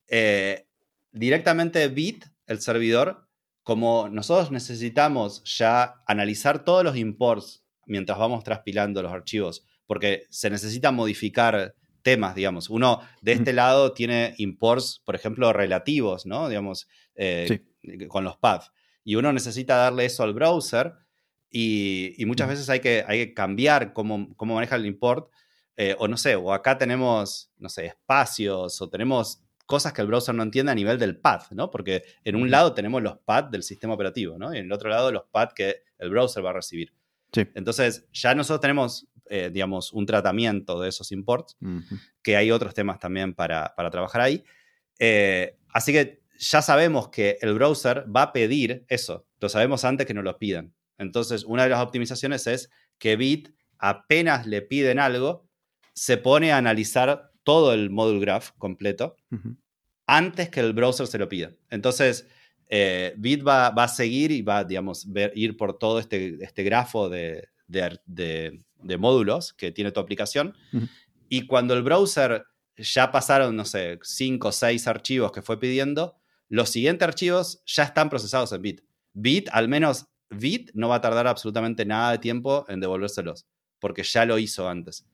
eh, 0.09 0.67
directamente 1.13 1.87
Bit, 1.87 2.25
el 2.47 2.61
servidor, 2.61 3.26
como 3.67 4.09
nosotros 4.09 4.53
necesitamos 4.53 5.43
ya 5.43 5.97
analizar 6.07 6.65
todos 6.65 6.85
los 6.85 6.97
imports 6.97 7.65
mientras 7.85 8.17
vamos 8.17 8.45
traspilando 8.45 9.03
los 9.03 9.11
archivos, 9.11 9.67
porque 9.89 10.23
se 10.31 10.51
necesita 10.51 10.93
modificar 10.93 11.75
temas, 12.03 12.37
digamos. 12.37 12.71
Uno 12.71 13.01
de 13.23 13.33
este 13.33 13.53
lado 13.53 13.93
tiene 13.93 14.35
imports, 14.39 15.03
por 15.05 15.17
ejemplo, 15.17 15.53
relativos, 15.53 16.27
¿no? 16.27 16.49
Digamos, 16.49 16.87
eh, 17.17 17.65
con 18.07 18.23
los 18.23 18.37
paths. 18.37 18.71
Y 19.03 19.17
uno 19.17 19.33
necesita 19.33 19.75
darle 19.75 20.05
eso 20.05 20.23
al 20.23 20.33
browser 20.33 20.93
y, 21.51 22.15
muchas 22.25 22.49
veces 22.49 22.71
hay 22.71 22.79
que, 22.79 23.05
hay 23.05 23.19
que 23.27 23.35
cambiar 23.35 23.93
cómo, 23.93 24.29
cómo 24.37 24.55
maneja 24.55 24.77
el 24.77 24.87
import. 24.87 25.29
Eh, 25.77 25.97
o 25.99 26.07
no 26.07 26.17
sé, 26.17 26.37
o 26.37 26.53
acá 26.53 26.79
tenemos, 26.79 27.51
no 27.59 27.69
sé, 27.69 27.87
espacios 27.87 28.81
o 28.81 28.89
tenemos 28.89 29.43
cosas 29.67 29.93
que 29.93 30.01
el 30.01 30.07
browser 30.07 30.35
no 30.35 30.43
entiende 30.43 30.73
a 30.73 30.75
nivel 30.75 30.99
del 30.99 31.19
path, 31.19 31.51
¿no? 31.51 31.71
Porque 31.71 32.05
en 32.25 32.37
un 32.37 32.51
lado 32.51 32.73
tenemos 32.73 33.03
los 33.03 33.19
paths 33.19 33.51
del 33.51 33.63
sistema 33.63 33.95
operativo, 33.95 34.39
¿no? 34.39 34.55
Y 34.55 34.59
en 34.59 34.67
el 34.67 34.73
otro 34.73 34.89
lado 34.89 35.13
los 35.13 35.25
paths 35.25 35.55
que 35.55 35.83
el 35.99 36.11
browser 36.11 36.45
va 36.45 36.51
a 36.51 36.55
recibir. 36.55 36.93
Entonces, 37.55 38.07
ya 38.13 38.35
nosotros 38.35 38.63
tenemos 38.63 39.09
eh, 39.29 39.51
digamos, 39.53 39.93
un 39.93 40.07
tratamiento 40.07 40.81
de 40.81 40.89
esos 40.89 41.11
imports, 41.11 41.57
que 42.23 42.37
hay 42.37 42.53
otros 42.53 42.75
temas 42.75 43.01
también 43.01 43.35
para, 43.35 43.75
trabajar 43.91 44.21
ahí. 44.21 44.45
Eh, 45.01 45.59
así 45.73 45.93
que 45.93 46.23
ya 46.39 46.63
sabemos 46.63 47.09
que 47.09 47.37
el 47.41 47.55
browser 47.55 48.05
va 48.15 48.23
a 48.23 48.33
pedir 48.33 48.85
eso, 48.89 49.27
lo 49.41 49.49
sabemos 49.49 49.85
antes 49.85 50.07
que 50.07 50.15
nos 50.15 50.23
lo 50.23 50.39
pidan. 50.39 50.75
Entonces, 50.97 51.45
una 51.45 51.65
de 51.65 51.71
las 51.71 51.81
optimizaciones 51.81 52.47
es 52.47 52.71
que 52.99 53.17
Bit, 53.17 53.53
apenas 53.79 54.47
le 54.47 54.63
piden 54.63 55.01
algo, 55.01 55.49
se 55.93 56.19
pone 56.19 56.53
a 56.53 56.59
analizar 56.59 57.33
todo 57.47 57.73
el 57.73 57.91
module 57.91 58.19
graph 58.19 58.51
completo 58.59 59.17
antes 60.05 60.51
que 60.51 60.59
el 60.59 60.73
browser 60.73 61.07
se 61.07 61.17
lo 61.17 61.29
pida. 61.29 61.53
Entonces, 61.71 62.27
eh, 62.69 63.15
Bit 63.17 63.47
va, 63.47 63.69
a 63.69 63.89
seguir 63.89 64.33
y 64.33 64.43
va, 64.43 64.65
digamos, 64.65 65.07
ir 65.37 65.57
por 65.57 65.79
todo 65.79 66.01
este, 66.01 66.39
este 66.41 66.65
grafo 66.65 67.09
de, 67.09 67.49
módulos 68.99 69.53
que 69.53 69.71
tiene 69.71 69.93
tu 69.93 70.01
aplicación. 70.01 70.55
Y 71.29 71.47
cuando 71.47 71.75
el 71.75 71.85
browser 71.85 72.47
ya 72.77 73.13
pasaron, 73.13 73.55
no 73.55 73.65
sé, 73.65 74.01
cinco 74.03 74.49
o 74.49 74.53
seis 74.53 74.89
archivos 74.89 75.31
que 75.31 75.41
fue 75.41 75.61
pidiendo, 75.61 76.17
los 76.49 76.71
siguientes 76.71 77.07
archivos 77.07 77.63
ya 77.65 77.85
están 77.85 78.11
procesados 78.11 78.51
en 78.51 78.63
Bit. 78.63 78.81
Bit, 79.13 79.51
al 79.53 79.69
menos 79.69 80.07
Bit, 80.31 80.73
no 80.75 80.89
va 80.89 80.97
a 80.97 81.01
tardar 81.01 81.29
absolutamente 81.29 81.87
nada 81.87 82.11
de 82.11 82.19
tiempo 82.19 82.65
en 82.69 82.81
devolvérselos, 82.81 83.47
porque 83.79 84.03
ya 84.03 84.25
lo 84.25 84.37
hizo 84.37 84.69
antes. 84.69 85.07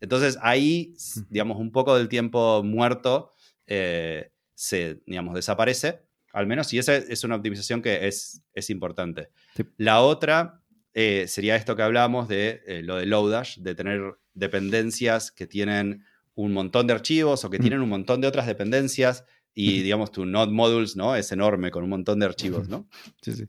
Entonces 0.00 0.38
ahí, 0.42 0.94
digamos, 1.28 1.58
un 1.58 1.72
poco 1.72 1.96
del 1.96 2.08
tiempo 2.08 2.62
muerto 2.62 3.32
eh, 3.66 4.32
se, 4.54 5.00
digamos, 5.06 5.34
desaparece, 5.34 6.02
al 6.32 6.46
menos, 6.46 6.72
y 6.72 6.78
esa 6.78 6.96
es 6.96 7.24
una 7.24 7.36
optimización 7.36 7.82
que 7.82 8.06
es, 8.06 8.42
es 8.54 8.70
importante. 8.70 9.30
La 9.76 10.00
otra 10.00 10.62
eh, 10.94 11.26
sería 11.28 11.56
esto 11.56 11.74
que 11.76 11.82
hablábamos 11.82 12.28
de 12.28 12.62
eh, 12.66 12.82
lo 12.82 12.96
de 12.96 13.06
Lodash, 13.06 13.58
de 13.58 13.74
tener 13.74 14.00
dependencias 14.34 15.32
que 15.32 15.46
tienen 15.46 16.04
un 16.34 16.52
montón 16.52 16.86
de 16.86 16.94
archivos 16.94 17.44
o 17.44 17.50
que 17.50 17.58
tienen 17.58 17.80
un 17.80 17.88
montón 17.88 18.20
de 18.20 18.28
otras 18.28 18.46
dependencias 18.46 19.24
y, 19.54 19.82
digamos, 19.82 20.12
tu 20.12 20.24
node 20.24 20.52
modules, 20.52 20.94
¿no? 20.96 21.16
Es 21.16 21.32
enorme 21.32 21.70
con 21.70 21.82
un 21.82 21.90
montón 21.90 22.20
de 22.20 22.26
archivos, 22.26 22.68
¿no? 22.68 22.88
Sí, 23.20 23.32
sí. 23.32 23.48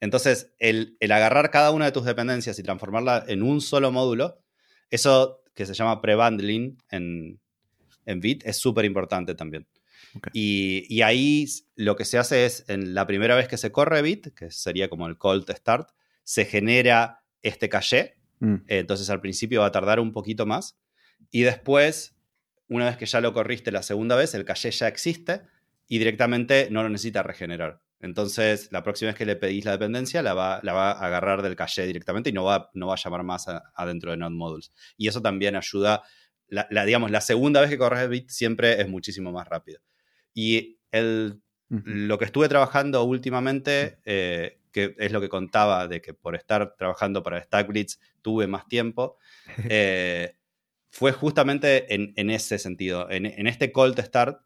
Entonces, 0.00 0.54
el, 0.58 0.96
agarrar 1.00 1.50
cada 1.50 1.70
una 1.70 1.86
de 1.86 1.92
tus 1.92 2.04
dependencias 2.04 2.58
y 2.58 2.62
transformarla 2.62 3.24
en 3.26 3.42
un 3.42 3.60
solo 3.60 3.90
módulo, 3.90 4.42
eso 4.90 5.42
que 5.58 5.66
se 5.66 5.74
llama 5.74 6.00
pre-bundling 6.00 6.78
en, 6.88 7.40
en 8.06 8.20
Bit 8.20 8.46
es 8.46 8.58
súper 8.58 8.84
importante 8.84 9.34
también. 9.34 9.66
Y, 10.32 11.02
ahí 11.02 11.46
lo 11.74 11.96
que 11.96 12.04
se 12.04 12.16
hace 12.16 12.46
es, 12.46 12.64
en 12.68 12.94
la 12.94 13.08
primera 13.08 13.34
vez 13.34 13.48
que 13.48 13.56
se 13.56 13.72
corre 13.72 14.00
Bit, 14.00 14.34
que 14.34 14.52
sería 14.52 14.88
como 14.88 15.08
el 15.08 15.18
cold 15.18 15.50
start, 15.50 15.90
se 16.22 16.44
genera 16.44 17.24
este 17.42 17.68
caché. 17.68 18.14
Mm. 18.40 18.58
entonces 18.68 19.10
al 19.10 19.20
principio 19.20 19.62
va 19.62 19.66
a 19.66 19.72
tardar 19.72 19.98
un 19.98 20.12
poquito 20.12 20.46
más. 20.46 20.78
Y 21.32 21.42
después, 21.42 22.14
una 22.68 22.84
vez 22.84 22.96
que 22.96 23.06
ya 23.06 23.20
lo 23.20 23.32
corriste 23.32 23.72
la 23.72 23.82
segunda 23.82 24.14
vez, 24.14 24.34
el 24.34 24.44
caché 24.44 24.70
ya 24.70 24.86
existe 24.86 25.42
y 25.88 25.98
directamente 25.98 26.68
no 26.70 26.84
lo 26.84 26.88
necesita 26.88 27.24
regenerar. 27.24 27.80
Entonces, 28.00 28.70
la 28.70 28.82
próxima 28.82 29.10
vez 29.10 29.18
que 29.18 29.26
le 29.26 29.36
pedís 29.36 29.64
la 29.64 29.72
dependencia, 29.72 30.22
la 30.22 30.34
va, 30.34 30.60
la 30.62 30.72
va 30.72 30.92
a 30.92 31.06
agarrar 31.06 31.42
del 31.42 31.56
caché 31.56 31.86
directamente 31.86 32.30
y 32.30 32.32
no 32.32 32.44
va, 32.44 32.70
no 32.74 32.86
va 32.86 32.94
a 32.94 32.98
llamar 33.02 33.24
más 33.24 33.46
adentro 33.74 34.12
de 34.12 34.16
Node 34.16 34.36
Modules. 34.36 34.72
Y 34.96 35.08
eso 35.08 35.20
también 35.20 35.56
ayuda, 35.56 36.02
la, 36.48 36.84
digamos, 36.84 37.10
la 37.10 37.20
segunda 37.20 37.60
vez 37.60 37.70
que 37.70 37.78
corres 37.78 38.00
el 38.00 38.08
bit 38.08 38.30
siempre 38.30 38.80
es 38.80 38.88
muchísimo 38.88 39.32
más 39.32 39.48
rápido. 39.48 39.80
Y 40.32 40.78
el, 40.92 41.40
lo 41.68 42.18
que 42.18 42.24
estuve 42.24 42.48
trabajando 42.48 43.02
últimamente, 43.02 43.98
eh, 44.04 44.60
que 44.70 44.94
es 44.98 45.10
lo 45.10 45.20
que 45.20 45.28
contaba 45.28 45.88
de 45.88 46.00
que 46.00 46.14
por 46.14 46.36
estar 46.36 46.76
trabajando 46.76 47.22
para 47.22 47.42
StackBlitz 47.42 47.98
tuve 48.22 48.46
más 48.46 48.68
tiempo, 48.68 49.18
eh, 49.68 50.36
fue 50.90 51.12
justamente 51.12 51.94
en, 51.94 52.30
ese 52.30 52.58
sentido, 52.58 53.10
en, 53.10 53.46
este 53.46 53.72
cold 53.72 54.00
start, 54.00 54.40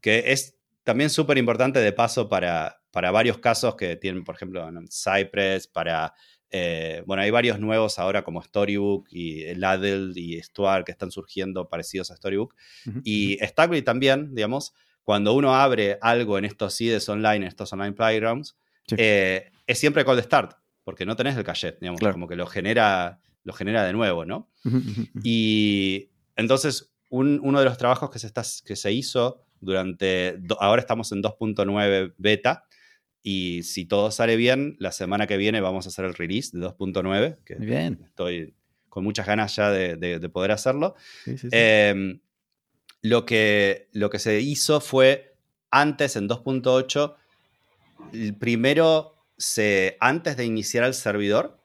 que 0.00 0.32
es 0.32 0.56
también 0.84 1.10
súper 1.10 1.38
importante 1.38 1.80
de 1.80 1.92
paso 1.92 2.28
para, 2.28 2.80
para 2.98 3.12
varios 3.12 3.38
casos 3.38 3.76
que 3.76 3.94
tienen, 3.94 4.24
por 4.24 4.34
ejemplo, 4.34 4.68
Cypress, 4.90 5.68
para, 5.68 6.12
eh, 6.50 7.04
bueno, 7.06 7.22
hay 7.22 7.30
varios 7.30 7.60
nuevos 7.60 8.00
ahora 8.00 8.24
como 8.24 8.42
Storybook 8.42 9.06
y 9.12 9.54
Ladle 9.54 10.10
y 10.16 10.42
Stuart 10.42 10.84
que 10.84 10.90
están 10.90 11.12
surgiendo 11.12 11.68
parecidos 11.68 12.10
a 12.10 12.16
Storybook. 12.16 12.56
Y 13.04 13.38
Stackblitz 13.40 13.84
también, 13.84 14.34
digamos, 14.34 14.74
cuando 15.04 15.32
uno 15.34 15.54
abre 15.54 15.96
algo 16.00 16.38
en 16.38 16.44
estos 16.44 16.76
CIDES 16.76 17.08
online, 17.08 17.36
en 17.36 17.42
estos 17.44 17.72
online 17.72 17.92
playgrounds, 17.92 18.56
eh, 18.96 19.52
es 19.64 19.78
siempre 19.78 20.04
cold 20.04 20.20
start, 20.20 20.56
porque 20.82 21.06
no 21.06 21.14
tenés 21.14 21.36
el 21.36 21.44
cache, 21.44 21.76
digamos, 21.80 22.00
como 22.00 22.26
que 22.26 22.34
lo 22.34 22.48
genera 22.48 23.20
lo 23.44 23.52
genera 23.52 23.84
de 23.84 23.92
nuevo, 23.92 24.24
¿no? 24.24 24.50
y 25.22 26.10
entonces, 26.34 26.92
uno 27.10 27.60
de 27.60 27.64
los 27.64 27.78
trabajos 27.78 28.10
que 28.10 28.18
se, 28.18 28.26
está, 28.26 28.42
que 28.66 28.74
se 28.74 28.90
hizo 28.90 29.44
durante, 29.60 30.38
ahora 30.58 30.80
estamos 30.80 31.10
en 31.12 31.22
2.9 31.22 32.14
beta, 32.18 32.64
y 33.30 33.62
si 33.62 33.84
todo 33.84 34.10
sale 34.10 34.36
bien, 34.36 34.74
la 34.78 34.90
semana 34.90 35.26
que 35.26 35.36
viene 35.36 35.60
vamos 35.60 35.84
a 35.84 35.90
hacer 35.90 36.06
el 36.06 36.14
release 36.14 36.56
de 36.56 36.66
2.9, 36.66 37.36
que 37.44 37.56
bien. 37.56 38.00
estoy 38.02 38.54
con 38.88 39.04
muchas 39.04 39.26
ganas 39.26 39.54
ya 39.54 39.70
de, 39.70 40.30
poder 40.32 40.50
hacerlo. 40.50 40.94
Em, 41.50 42.20
lo, 43.02 43.26
que, 43.26 43.88
lo 43.92 44.08
que 44.08 44.18
se 44.18 44.40
hizo 44.40 44.80
fue, 44.80 45.34
antes 45.70 46.16
en 46.16 46.26
2.8, 46.26 47.16
primero, 48.38 49.14
se, 49.36 49.98
antes 50.00 50.38
de 50.38 50.46
iniciar 50.46 50.84
el 50.84 50.94
servidor, 50.94 51.60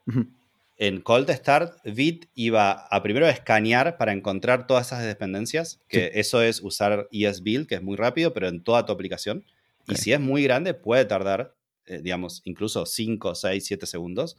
en 0.76 1.00
Cold 1.00 1.30
Start, 1.30 1.78
Bit 1.86 2.26
iba 2.34 2.72
a 2.72 3.02
primero 3.02 3.26
escanear 3.26 3.96
para 3.96 4.12
encontrar 4.12 4.66
todas 4.66 4.88
esas 4.88 5.02
dependencias, 5.02 5.80
que 5.88 6.10
eso 6.12 6.42
es 6.42 6.60
usar 6.60 7.08
ESBuild, 7.10 7.66
que 7.66 7.76
es 7.76 7.82
muy 7.82 7.96
rápido, 7.96 8.34
pero 8.34 8.48
en 8.48 8.62
toda 8.62 8.84
tu 8.84 8.92
aplicación. 8.92 9.46
Y 9.86 9.96
si 9.96 10.12
es 10.12 10.20
muy 10.20 10.42
grande, 10.42 10.74
puede 10.74 11.04
tardar, 11.04 11.56
eh, 11.86 12.00
digamos, 12.02 12.42
incluso 12.44 12.86
5, 12.86 13.34
6, 13.34 13.64
7 13.64 13.86
segundos. 13.86 14.36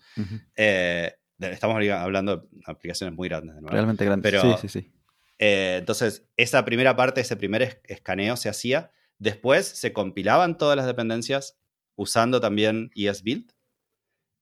Eh, 0.56 1.14
estamos 1.40 1.76
hablando 1.76 2.38
de 2.38 2.48
aplicaciones 2.66 3.16
muy 3.16 3.30
grandes. 3.30 3.56
Realmente 3.62 4.06
grandes. 4.06 4.32
Pero, 4.32 4.58
sí, 4.58 4.68
sí, 4.68 4.80
sí. 4.80 4.92
Eh, 5.40 5.78
entonces, 5.80 6.28
esa 6.38 6.64
primera 6.66 6.96
parte, 6.96 7.22
ese 7.22 7.36
primer 7.36 7.82
escaneo 7.84 8.38
se 8.38 8.50
hacía. 8.50 8.92
Después 9.18 9.66
se 9.66 9.94
compilaban 9.94 10.58
todas 10.58 10.78
las 10.78 10.86
dependencias 10.86 11.58
usando 11.96 12.40
también 12.40 12.92
ESBuild. 12.96 13.52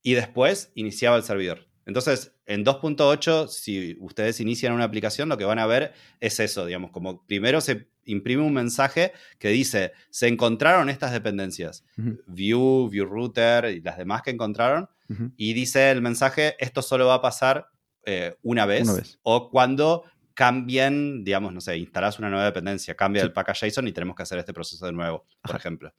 Y 0.02 0.14
después 0.14 0.72
iniciaba 0.76 1.16
el 1.18 1.24
servidor. 1.24 1.68
Entonces, 1.86 2.36
en 2.46 2.66
2.8, 2.66 3.48
si 3.48 3.98
ustedes 4.00 4.40
inician 4.40 4.74
una 4.74 4.84
aplicación, 4.84 5.30
lo 5.30 5.38
que 5.38 5.46
van 5.46 5.60
a 5.60 5.66
ver 5.66 5.94
es 6.20 6.40
eso, 6.40 6.66
digamos, 6.66 6.92
como 6.92 7.26
primero 7.26 7.62
se 7.62 7.88
imprime 8.06 8.44
un 8.44 8.54
mensaje 8.54 9.14
que 9.40 9.50
dice, 9.50 9.94
se 10.10 10.28
encontraron 10.28 10.90
estas 10.90 11.12
dependencias, 11.12 11.84
View, 12.28 12.90
View 12.90 13.06
Router 13.06 13.66
y 13.66 13.82
las 13.82 13.98
demás 13.98 14.22
que 14.22 14.32
encontraron, 14.32 14.90
y 15.38 15.54
dice 15.54 15.92
el 15.92 16.02
mensaje, 16.02 16.56
esto 16.60 16.82
solo 16.82 17.08
va 17.08 17.16
a 17.16 17.22
pasar 17.22 17.68
eh, 18.06 18.36
una, 18.42 18.66
vez, 18.66 19.20
o 19.22 19.50
cuando 19.50 20.04
cambien, 20.34 21.24
digamos, 21.24 21.54
no 21.54 21.62
sé, 21.62 21.78
instalás 21.78 22.18
una 22.20 22.30
nueva 22.30 22.46
dependencia, 22.46 22.96
cambia 22.96 23.22
el 23.22 23.34
package 23.34 23.70
JSON 23.70 23.88
y 23.88 23.92
tenemos 23.92 24.16
que 24.16 24.24
hacer 24.24 24.40
este 24.40 24.54
proceso 24.54 24.86
de 24.86 24.92
nuevo, 24.92 25.28
por 25.44 25.56
ejemplo. 25.56 25.94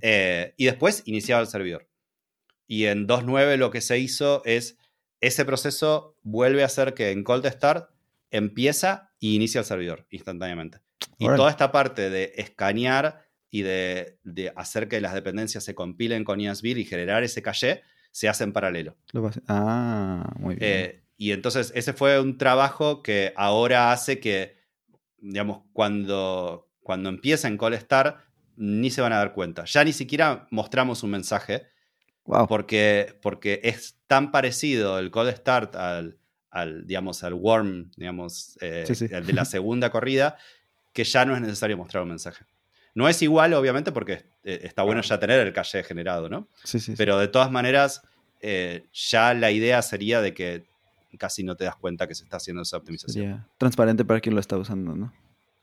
Eh, 0.00 0.54
y 0.56 0.64
después 0.64 1.02
iniciaba 1.04 1.42
el 1.42 1.48
servidor. 1.48 1.88
Y 2.66 2.86
en 2.86 3.06
2.9 3.06 3.56
lo 3.56 3.70
que 3.70 3.80
se 3.80 3.98
hizo 3.98 4.42
es 4.44 4.78
ese 5.20 5.44
proceso 5.44 6.16
vuelve 6.22 6.62
a 6.62 6.66
hacer 6.66 6.94
que 6.94 7.10
en 7.10 7.22
cold 7.24 7.46
start 7.46 7.90
empieza 8.30 9.12
y 9.18 9.34
inicia 9.34 9.60
el 9.60 9.64
servidor 9.64 10.06
instantáneamente. 10.10 10.80
Y 11.18 11.26
toda 11.26 11.50
esta 11.50 11.72
parte 11.72 12.10
de 12.10 12.32
escanear 12.36 13.26
y 13.50 13.62
de, 13.62 14.18
hacer 14.56 14.88
que 14.88 15.00
las 15.00 15.14
dependencias 15.14 15.64
se 15.64 15.74
compilen 15.74 16.24
con 16.24 16.40
ESBIR 16.40 16.78
y 16.78 16.84
generar 16.84 17.22
ese 17.22 17.42
caché 17.42 17.82
se 18.10 18.28
hace 18.28 18.44
en 18.44 18.52
paralelo. 18.52 18.96
Ah, 19.46 20.32
muy 20.38 20.56
bien. 20.56 20.72
Eh, 20.72 21.02
y 21.16 21.32
entonces 21.32 21.72
ese 21.74 21.92
fue 21.92 22.20
un 22.20 22.38
trabajo 22.38 23.02
que 23.02 23.32
ahora 23.36 23.92
hace 23.92 24.20
que, 24.20 24.56
digamos, 25.18 25.62
cuando, 25.72 26.70
cuando 26.82 27.08
empieza 27.08 27.48
en 27.48 27.56
Cold 27.56 27.78
Start, 27.78 28.18
ni 28.56 28.90
se 28.90 29.00
van 29.00 29.12
a 29.12 29.18
dar 29.18 29.32
cuenta. 29.32 29.64
Ya 29.64 29.84
ni 29.84 29.92
siquiera 29.92 30.46
mostramos 30.50 31.02
un 31.02 31.10
mensaje, 31.10 31.68
porque, 32.48 33.18
porque 33.22 33.60
es 33.62 33.98
tan 34.06 34.32
parecido 34.32 34.98
el 34.98 35.10
cold 35.10 35.34
start 35.36 35.76
al, 35.76 36.18
al 36.56 36.86
digamos, 36.86 37.22
al 37.22 37.34
warm, 37.34 37.90
digamos, 37.96 38.56
eh, 38.62 38.86
de 38.88 39.32
la 39.32 39.44
segunda 39.44 39.90
corrida, 39.90 40.38
que 40.92 41.04
ya 41.04 41.24
no 41.26 41.34
es 41.34 41.42
necesario 41.42 41.76
mostrar 41.76 42.02
un 42.02 42.08
mensaje. 42.08 42.44
No 42.94 43.08
es 43.08 43.20
igual, 43.20 43.52
obviamente, 43.52 43.92
porque 43.92 44.24
eh, 44.42 44.60
está 44.62 44.82
bueno 44.82 45.02
ya 45.02 45.20
tener 45.20 45.46
el 45.46 45.52
caché 45.52 45.82
generado, 45.82 46.30
¿no? 46.30 46.48
Sí, 46.64 46.80
sí. 46.80 46.94
Pero 46.96 47.18
de 47.18 47.28
todas 47.28 47.50
maneras, 47.50 48.02
eh, 48.40 48.86
ya 48.92 49.34
la 49.34 49.50
idea 49.50 49.82
sería 49.82 50.22
de 50.22 50.32
que 50.32 50.64
casi 51.18 51.44
no 51.44 51.56
te 51.56 51.64
das 51.64 51.76
cuenta 51.76 52.08
que 52.08 52.14
se 52.14 52.24
está 52.24 52.38
haciendo 52.38 52.62
esa 52.62 52.78
optimización. 52.78 53.46
transparente 53.58 54.04
para 54.04 54.20
quien 54.20 54.34
lo 54.34 54.40
está 54.40 54.56
usando, 54.56 54.94
¿no? 54.96 55.12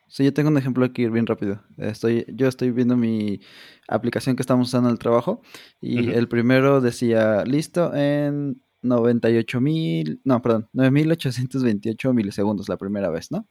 Sí, 0.08 0.24
yo 0.24 0.34
tengo 0.34 0.50
un 0.50 0.58
ejemplo 0.60 0.86
aquí 0.86 1.08
bien 1.08 1.26
rápido. 1.26 1.64
Estoy, 1.78 2.26
yo 2.28 2.48
estoy 2.48 2.70
viendo 2.70 2.96
mi 2.96 3.42
aplicación 3.88 4.36
que 4.36 4.44
estamos 4.44 4.68
usando 4.68 4.90
en 4.90 4.94
el 4.94 5.00
trabajo 5.00 5.42
y 5.82 6.12
el 6.12 6.28
primero 6.28 6.82
decía 6.82 7.44
listo 7.46 7.96
en 7.96 8.62
98 8.84 9.62
mil, 9.62 10.22
no, 10.24 10.42
perdón, 10.42 10.70
9828 10.74 12.14
milisegundos 12.14 12.70
la 12.70 12.78
primera 12.78 13.10
vez, 13.10 13.32
¿no? 13.32 13.48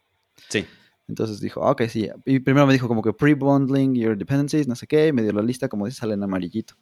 Sí. 0.48 0.64
Entonces 1.08 1.40
dijo, 1.40 1.66
ah, 1.66 1.72
ok, 1.72 1.82
sí. 1.88 2.08
Y 2.24 2.38
primero 2.40 2.66
me 2.66 2.72
dijo 2.72 2.88
como 2.88 3.02
que 3.02 3.12
pre-bundling 3.12 3.94
your 3.94 4.16
dependencies, 4.16 4.68
no 4.68 4.76
sé 4.76 4.86
qué, 4.86 5.08
y 5.08 5.12
me 5.12 5.22
dio 5.22 5.32
la 5.32 5.42
lista, 5.42 5.68
como 5.68 5.86
dice, 5.86 5.98
sale 5.98 6.14
en 6.14 6.22
amarillito. 6.22 6.74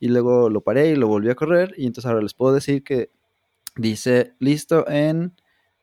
Y 0.00 0.08
luego 0.08 0.48
lo 0.48 0.62
paré 0.62 0.90
y 0.90 0.96
lo 0.96 1.08
volví 1.08 1.28
a 1.28 1.34
correr, 1.34 1.74
y 1.76 1.86
entonces 1.86 2.08
ahora 2.08 2.22
les 2.22 2.34
puedo 2.34 2.54
decir 2.54 2.84
que 2.84 3.10
dice 3.76 4.34
listo 4.38 4.88
en 4.88 5.34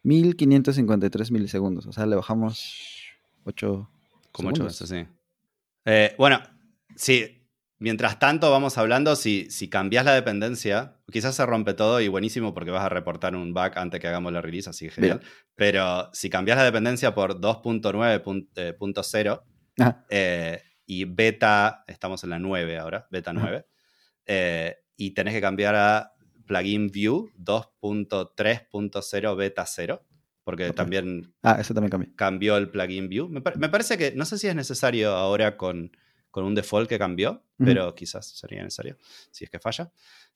1553 0.03 1.31
milisegundos. 1.31 1.85
O 1.85 1.91
sea, 1.91 2.05
le 2.05 2.15
bajamos 2.15 3.03
8 3.43 3.89
Como 4.31 4.49
8 4.49 4.63
veces, 4.63 4.89
sí. 4.89 5.05
Eh, 5.85 6.15
bueno, 6.17 6.39
sí, 6.95 7.40
Mientras 7.81 8.19
tanto, 8.19 8.51
vamos 8.51 8.77
hablando, 8.77 9.15
si, 9.15 9.49
si 9.49 9.67
cambias 9.67 10.05
la 10.05 10.13
dependencia, 10.13 10.97
quizás 11.11 11.33
se 11.33 11.43
rompe 11.47 11.73
todo 11.73 11.99
y 11.99 12.09
buenísimo 12.09 12.53
porque 12.53 12.69
vas 12.69 12.85
a 12.85 12.89
reportar 12.89 13.35
un 13.35 13.55
bug 13.55 13.71
antes 13.73 13.99
que 13.99 14.07
hagamos 14.07 14.31
la 14.31 14.39
release, 14.39 14.69
así 14.69 14.85
que 14.85 14.91
genial. 14.91 15.21
Pero 15.55 16.11
si 16.13 16.29
cambias 16.29 16.59
la 16.59 16.63
dependencia 16.63 17.15
por 17.15 17.41
2.9.0 17.41 19.41
eh, 20.11 20.61
y 20.85 21.05
beta, 21.05 21.83
estamos 21.87 22.23
en 22.23 22.29
la 22.29 22.37
9 22.37 22.77
ahora, 22.77 23.07
beta 23.09 23.33
9, 23.33 23.65
eh, 24.27 24.75
y 24.95 25.15
tenés 25.15 25.33
que 25.33 25.41
cambiar 25.41 25.73
a 25.73 26.13
plugin 26.45 26.91
view 26.91 27.31
2.3.0 27.39 29.35
beta 29.35 29.65
0, 29.65 30.05
porque 30.43 30.69
también, 30.69 31.33
ah, 31.41 31.57
eso 31.59 31.73
también 31.73 31.89
cambió. 31.89 32.15
cambió 32.15 32.57
el 32.57 32.69
plugin 32.69 33.09
view. 33.09 33.27
Me, 33.27 33.41
me 33.57 33.69
parece 33.69 33.97
que, 33.97 34.11
no 34.11 34.25
sé 34.25 34.37
si 34.37 34.47
es 34.47 34.53
necesario 34.53 35.15
ahora 35.15 35.57
con 35.57 35.91
con 36.31 36.45
un 36.45 36.55
default 36.55 36.89
que 36.89 36.97
cambió, 36.97 37.43
pero 37.57 37.93
quizás 37.93 38.25
sería 38.25 38.63
necesario 38.63 38.97
si 39.29 39.43
es 39.43 39.49
que 39.49 39.59
falla. 39.59 39.91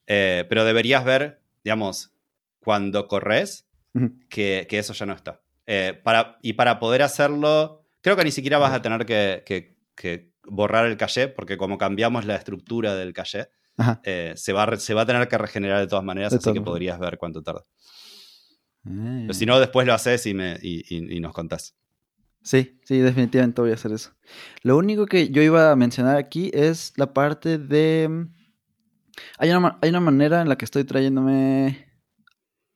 Eh, 0.06 0.46
pero 0.48 0.64
deberías 0.64 1.04
ver, 1.04 1.42
digamos, 1.64 2.14
cuando 2.60 3.08
corres, 3.08 3.68
que, 4.30 4.68
eso 4.70 4.94
ya 4.94 5.06
no 5.06 5.14
está. 5.14 5.42
Eh, 5.66 6.00
para, 6.04 6.38
y 6.42 6.54
para 6.54 6.80
poder 6.80 7.02
hacerlo, 7.02 7.88
creo 8.02 8.16
que 8.16 8.26
ni 8.26 8.32
siquiera 8.32 8.58
vas 8.58 8.74
a 8.74 8.82
tener 8.82 9.06
que, 9.06 9.78
borrar 10.44 10.86
el 10.86 10.98
caché, 10.98 11.28
porque 11.30 11.58
como 11.58 11.78
cambiamos 11.78 12.26
la 12.26 12.36
estructura 12.36 12.94
del 12.96 13.14
caché, 13.14 13.48
eh, 14.04 14.34
se, 14.36 14.54
va, 14.54 14.76
se 14.78 14.94
va 14.94 15.02
a 15.02 15.06
tener 15.06 15.28
que 15.28 15.38
regenerar 15.38 15.80
de 15.80 15.88
todas 15.88 16.04
maneras, 16.04 16.34
así 16.34 16.54
que 16.54 16.62
podrías 16.62 17.00
ver 17.00 17.18
cuánto 17.18 17.42
tarda. 17.42 17.66
Pero 18.84 19.34
si 19.34 19.48
no, 19.48 19.60
después 19.60 19.88
lo 19.88 19.94
haces 19.96 20.28
y, 20.28 20.36
me, 20.36 20.60
y 20.62 21.20
nos 21.20 21.34
contás. 21.34 21.76
Sí, 22.46 22.80
sí, 22.84 23.00
definitivamente 23.00 23.60
voy 23.60 23.72
a 23.72 23.74
hacer 23.74 23.92
eso. 23.92 24.12
Lo 24.62 24.78
único 24.78 25.08
que 25.08 25.30
yo 25.30 25.42
iba 25.42 25.72
a 25.72 25.76
mencionar 25.76 26.16
aquí 26.16 26.52
es 26.54 26.94
la 26.96 27.12
parte 27.12 27.58
de... 27.58 28.08
Mm, 28.08 28.34
hay 29.40 29.50
una, 29.50 29.80
hay 29.82 29.90
una 29.90 30.00
manera 30.00 30.42
en 30.42 30.50
la 30.50 30.56
que 30.56 30.66
estoy 30.66 30.84
trayéndome... 30.84 31.88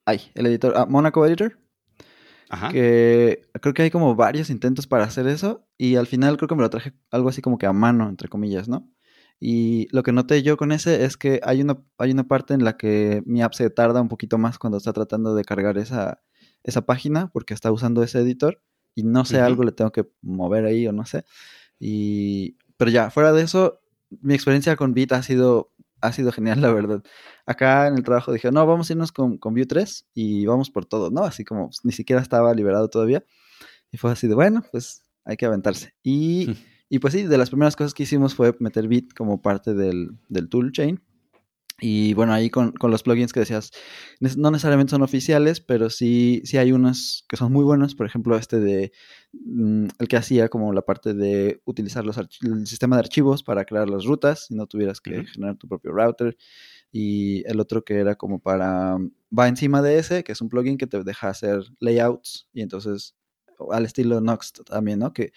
Ay, 0.06 0.22
el 0.34 0.48
editor... 0.48 0.74
Ah, 0.76 0.88
Monaco 0.88 1.24
Editor. 1.24 1.60
Ajá. 2.50 2.70
Que 2.70 3.48
creo 3.62 3.76
que 3.76 3.84
hay 3.84 3.92
como 3.92 4.16
varios 4.16 4.50
intentos 4.50 4.88
para 4.88 5.04
hacer 5.04 5.28
eso. 5.28 5.68
Y 5.78 5.98
al 5.98 6.08
final 6.08 6.38
creo 6.38 6.48
que 6.48 6.56
me 6.56 6.64
lo 6.64 6.72
traje 6.72 6.94
algo 7.12 7.30
así 7.30 7.44
como 7.44 7.60
que 7.60 7.68
a 7.68 7.74
mano, 7.74 8.10
entre 8.10 8.28
comillas, 8.28 8.68
¿no? 8.68 8.92
Y 9.40 9.88
lo 9.96 10.02
que 10.02 10.12
noté 10.12 10.42
yo 10.42 10.58
con 10.58 10.72
ese 10.72 11.06
es 11.06 11.16
que 11.16 11.42
hay 11.44 11.62
una, 11.62 11.78
hay 12.00 12.10
una 12.10 12.28
parte 12.28 12.56
en 12.56 12.64
la 12.64 12.76
que 12.76 13.22
mi 13.28 13.44
app 13.44 13.54
se 13.54 13.70
tarda 13.70 14.02
un 14.02 14.10
poquito 14.10 14.40
más 14.40 14.58
cuando 14.58 14.80
está 14.80 14.94
tratando 14.94 15.36
de 15.36 15.44
cargar 15.44 15.78
esa, 15.78 16.24
esa 16.64 16.88
página 16.88 17.30
porque 17.32 17.54
está 17.54 17.72
usando 17.72 18.02
ese 18.02 18.20
editor 18.20 18.64
y 19.00 19.04
no 19.04 19.24
sé, 19.24 19.40
algo 19.40 19.64
le 19.64 19.72
tengo 19.72 19.92
que 19.92 20.06
mover 20.22 20.66
ahí 20.66 20.88
o 20.88 20.92
no 20.92 21.06
sé. 21.06 21.24
Y, 21.80 22.58
pero 22.78 22.92
ya, 22.92 23.10
fuera 23.10 23.32
de 23.32 23.44
eso, 23.44 23.80
mi 24.22 24.34
experiencia 24.34 24.76
con 24.76 24.94
Bit 24.94 25.14
ha 25.14 25.24
sido, 25.24 25.72
ha 26.02 26.12
sido 26.12 26.32
genial, 26.32 26.62
la 26.62 26.74
verdad. 26.74 27.02
Acá 27.46 27.88
en 27.88 27.96
el 27.96 28.04
trabajo 28.04 28.34
dije, 28.34 28.52
no, 28.52 28.66
vamos 28.66 28.90
a 28.90 28.94
irnos 28.94 29.12
con, 29.12 29.38
con 29.38 29.54
Vue 29.54 29.66
3 29.66 30.08
y 30.14 30.46
vamos 30.46 30.70
por 30.70 30.86
todo, 30.86 31.12
¿no? 31.12 31.24
Así 31.24 31.46
como 31.46 31.68
pues, 31.68 31.80
ni 31.84 31.94
siquiera 31.94 32.22
estaba 32.22 32.54
liberado 32.54 32.90
todavía. 32.90 33.24
Y 33.92 33.98
fue 33.98 34.12
así 34.12 34.28
de, 34.28 34.36
bueno, 34.36 34.64
pues 34.72 35.04
hay 35.24 35.38
que 35.38 35.46
aventarse. 35.46 35.94
Y, 36.04 36.58
y 36.90 37.00
pues 37.00 37.14
sí, 37.14 37.24
de 37.24 37.38
las 37.38 37.50
primeras 37.50 37.76
cosas 37.76 37.94
que 37.94 38.04
hicimos 38.04 38.36
fue 38.36 38.54
meter 38.60 38.88
Bit 38.88 39.14
como 39.14 39.42
parte 39.42 39.74
del, 39.74 40.12
del 40.28 40.50
toolchain. 40.50 41.02
Y 41.82 42.14
bueno, 42.14 42.34
ahí 42.34 42.50
con, 42.50 42.74
los 42.82 43.04
plugins 43.04 43.34
que 43.34 43.42
decías, 43.42 43.72
no 44.20 44.52
necesariamente 44.52 44.92
son 44.92 45.02
oficiales, 45.02 45.62
pero 45.62 45.90
sí, 45.90 46.42
sí 46.44 46.58
hay 46.58 46.72
unos 46.72 47.26
que 47.28 47.38
son 47.38 47.52
muy 47.52 47.64
buenos. 47.64 47.96
Por 47.96 48.06
ejemplo, 48.06 48.36
este 48.38 48.60
de 48.60 48.92
mm, 49.34 49.88
el 50.00 50.08
que 50.08 50.18
hacía 50.18 50.50
como 50.50 50.74
la 50.74 50.82
parte 50.82 51.14
de 51.14 51.62
utilizar 51.66 52.06
los 52.06 52.18
el 52.18 52.68
sistema 52.68 52.96
de 52.96 53.02
archivos 53.02 53.44
para 53.44 53.66
crear 53.66 53.90
las 53.90 54.06
rutas 54.06 54.48
y 54.50 54.56
no 54.56 54.68
tuvieras 54.68 55.02
que 55.02 55.26
generar 55.26 55.56
tu 55.58 55.68
propio 55.68 55.92
router. 55.92 56.38
Y 56.92 57.44
el 57.48 57.60
otro 57.60 57.84
que 57.84 57.96
era 57.96 58.16
como 58.16 58.40
para 58.40 58.98
va 59.38 59.48
encima 59.48 59.82
de 59.82 60.00
ese, 60.00 60.24
que 60.24 60.32
es 60.32 60.42
un 60.42 60.50
plugin 60.50 60.78
que 60.78 60.88
te 60.88 61.04
deja 61.04 61.30
hacer 61.30 61.64
layouts 61.80 62.48
y 62.54 62.62
entonces 62.62 63.16
al 63.72 63.86
estilo 63.86 64.22
Nox 64.22 64.54
también, 64.66 65.00
¿no? 65.00 65.14
Que 65.14 65.32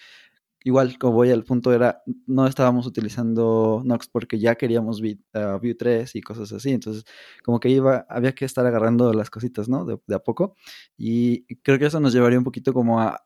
igual, 0.65 0.99
como 0.99 1.15
voy 1.15 1.31
al 1.31 1.45
punto, 1.45 1.73
era, 1.73 2.03
no 2.27 2.47
estábamos 2.47 2.87
utilizando 2.87 3.83
Nox 3.85 4.09
porque 4.09 4.39
ya 4.39 4.55
queríamos 4.55 5.01
uh, 5.01 5.59
Vue 5.61 5.75
3 5.75 6.15
y 6.17 6.21
cosas 6.23 6.53
así. 6.53 6.71
Entonces, 6.71 7.05
como 7.45 7.61
que 7.61 7.69
iba, 7.69 8.07
había 8.09 8.35
que 8.35 8.45
estar 8.45 8.67
agarrando 8.67 9.13
las 9.13 9.31
cositas, 9.31 9.69
¿no? 9.69 9.85
De, 9.85 9.99
a 10.15 10.19
poco. 10.19 10.57
Y 10.97 11.45
creo 11.63 11.79
que 11.79 11.87
eso 11.87 12.01
nos 12.01 12.13
llevaría 12.13 12.39
un 12.39 12.45
poquito 12.45 12.73
como 12.73 13.01
a, 13.01 13.21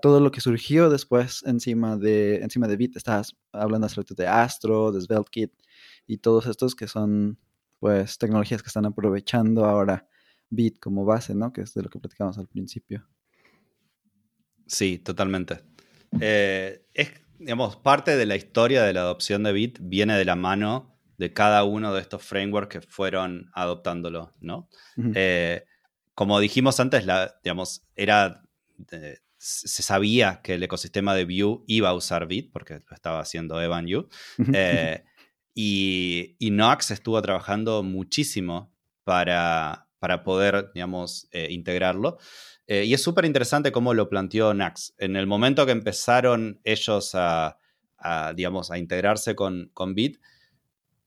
todo 0.00 0.20
lo 0.20 0.30
que 0.30 0.40
surgió 0.40 0.88
después 0.88 1.42
encima 1.44 1.96
de, 1.96 2.36
encima 2.36 2.68
de 2.68 2.76
Bit. 2.76 2.96
Estabas 2.96 3.36
hablando 3.52 3.86
hace 3.86 4.00
de 4.16 4.26
Astro, 4.26 4.92
de 4.92 5.00
SvelteKit 5.00 5.52
y 6.06 6.18
todos 6.18 6.46
estos 6.46 6.74
que 6.74 6.86
son, 6.86 7.38
pues, 7.80 8.18
tecnologías 8.18 8.62
que 8.62 8.68
están 8.68 8.86
aprovechando 8.86 9.64
ahora 9.64 10.06
Bit 10.50 10.78
como 10.78 11.04
base, 11.04 11.34
¿no? 11.34 11.52
Que 11.52 11.62
es 11.62 11.74
de 11.74 11.82
lo 11.82 11.90
que 11.90 11.98
platicamos 11.98 12.38
al 12.38 12.46
principio. 12.46 13.06
Sí, 14.66 14.98
totalmente. 14.98 15.62
Eh, 16.20 16.84
es, 16.94 17.12
digamos, 17.38 17.76
parte 17.76 18.16
de 18.16 18.26
la 18.26 18.36
historia 18.36 18.82
de 18.82 18.92
la 18.92 19.00
adopción 19.00 19.42
de 19.42 19.52
Bit 19.52 19.78
viene 19.80 20.16
de 20.16 20.24
la 20.24 20.36
mano 20.36 20.98
de 21.16 21.32
cada 21.32 21.64
uno 21.64 21.92
de 21.92 22.00
estos 22.00 22.22
frameworks 22.22 22.68
que 22.68 22.80
fueron 22.80 23.50
adoptándolo, 23.52 24.34
¿no? 24.40 24.68
Eh, 25.14 25.64
como 26.14 26.40
dijimos 26.40 26.78
antes, 26.80 27.04
la, 27.06 27.38
digamos, 27.42 27.86
era, 27.96 28.42
eh, 28.92 29.18
se 29.36 29.82
sabía 29.82 30.40
que 30.42 30.54
el 30.54 30.62
ecosistema 30.62 31.14
de 31.14 31.24
Vue 31.24 31.62
iba 31.66 31.88
a 31.88 31.94
usar 31.94 32.26
Bit, 32.26 32.52
porque 32.52 32.74
lo 32.74 32.94
estaba 32.94 33.20
haciendo 33.20 33.60
Evan 33.60 33.86
Yu, 33.86 34.08
y, 35.54 36.36
y, 36.38 36.50
Nox 36.52 36.92
estuvo 36.92 37.20
trabajando 37.20 37.82
muchísimo 37.82 38.72
para, 39.02 39.87
para 39.98 40.22
poder, 40.22 40.70
digamos, 40.74 41.28
integrarlo. 41.32 42.18
Eh, 42.68 42.84
y 42.84 42.92
es 42.92 43.02
súper 43.02 43.24
interesante 43.24 43.72
cómo 43.72 43.94
lo 43.94 44.10
planteó 44.10 44.52
Nax. 44.52 44.94
En 44.98 45.16
el 45.16 45.26
momento 45.26 45.64
que 45.64 45.72
empezaron 45.72 46.60
ellos 46.64 47.12
a, 47.14 47.56
digamos, 48.36 48.70
a 48.70 48.78
integrarse 48.78 49.34
con, 49.34 49.70
con 49.72 49.94
Bit, 49.94 50.20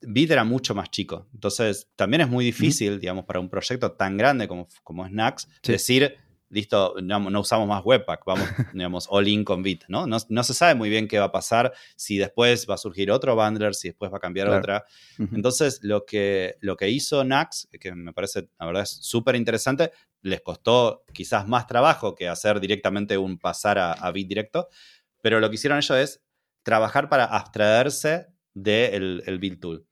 Bit 0.02 0.32
era 0.32 0.42
mucho 0.42 0.74
más 0.74 0.90
chico. 0.90 1.28
Entonces, 1.32 1.88
también 1.94 2.22
es 2.22 2.28
muy 2.28 2.44
difícil, 2.44 2.98
digamos, 2.98 3.24
para 3.24 3.38
un 3.38 3.48
proyecto 3.48 3.92
tan 3.92 4.16
grande 4.16 4.48
como, 4.48 4.66
como 4.82 5.06
es 5.06 5.12
Nax, 5.12 5.48
decir, 5.62 6.16
listo, 6.52 6.94
no, 7.02 7.40
usamos 7.40 7.66
más 7.66 7.82
Webpack, 7.82 8.24
vamos, 8.26 8.44
digamos, 8.74 9.06
all 9.10 9.26
in 9.26 9.42
con 9.42 9.62
Bit, 9.62 9.84
¿no? 9.88 10.06
¿no? 10.06 10.18
¿no? 10.28 10.44
se 10.44 10.54
sabe 10.54 10.74
muy 10.74 10.90
bien 10.90 11.08
qué 11.08 11.18
va 11.18 11.26
a 11.26 11.32
pasar, 11.32 11.72
si 11.96 12.18
después 12.18 12.68
va 12.68 12.74
a 12.74 12.78
surgir 12.78 13.10
otro 13.10 13.34
bundler, 13.34 13.74
si 13.74 13.88
después 13.88 14.12
va 14.12 14.18
a 14.18 14.20
cambiar 14.20 14.48
otra. 14.48 14.84
Entonces, 15.18 15.80
lo 15.82 16.04
que, 16.04 16.56
lo 16.60 16.76
que 16.76 16.90
hizo 16.90 17.24
Nax, 17.24 17.68
que 17.80 17.94
me 17.94 18.12
parece, 18.12 18.50
la 18.60 18.66
verdad, 18.66 18.82
es 18.82 18.90
súper 18.90 19.34
interesante, 19.34 19.92
les 20.20 20.42
costó 20.42 21.04
quizás 21.12 21.48
más 21.48 21.66
trabajo 21.66 22.14
que 22.14 22.28
hacer 22.28 22.60
directamente 22.60 23.16
un 23.16 23.38
pasar 23.38 23.78
a, 23.78 24.12
Bit 24.12 24.28
directo, 24.28 24.68
pero 25.22 25.40
lo 25.40 25.48
que 25.48 25.54
hicieron 25.54 25.78
ellos 25.78 25.96
es 25.96 26.22
trabajar 26.62 27.08
para 27.08 27.24
abstraerse 27.24 28.26
del 28.52 29.22
el 29.26 29.38
build 29.38 29.58
tool. 29.58 29.86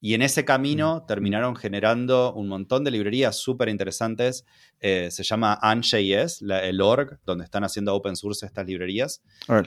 Y 0.00 0.14
en 0.14 0.22
ese 0.22 0.44
camino 0.44 1.02
mm. 1.02 1.06
terminaron 1.06 1.56
generando 1.56 2.32
un 2.34 2.48
montón 2.48 2.84
de 2.84 2.90
librerías 2.90 3.36
súper 3.36 3.68
interesantes. 3.68 4.44
Eh, 4.80 5.10
se 5.10 5.22
llama 5.22 5.58
Anj.js, 5.60 6.42
el 6.42 6.80
org, 6.80 7.18
donde 7.24 7.44
están 7.44 7.64
haciendo 7.64 7.94
open 7.94 8.16
source 8.16 8.46
estas 8.46 8.66
librerías. 8.66 9.22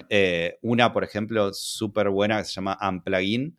Eh, 0.09 0.57
una, 0.61 0.93
por 0.93 1.03
ejemplo, 1.03 1.53
súper 1.53 2.09
buena 2.09 2.37
que 2.37 2.45
se 2.45 2.53
llama 2.53 2.77
Unplugin, 2.81 3.57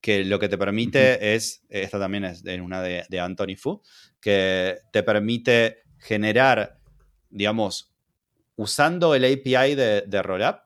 que 0.00 0.24
lo 0.24 0.38
que 0.38 0.48
te 0.48 0.56
permite 0.56 1.34
es, 1.34 1.62
esta 1.68 1.98
también 1.98 2.24
es 2.24 2.42
una 2.44 2.82
de, 2.82 3.04
de 3.08 3.20
Anthony 3.20 3.56
Fu, 3.56 3.82
que 4.20 4.78
te 4.92 5.02
permite 5.02 5.82
generar, 5.98 6.78
digamos, 7.30 7.92
usando 8.56 9.14
el 9.14 9.24
API 9.24 9.74
de, 9.74 10.02
de 10.06 10.22
Rollup, 10.22 10.56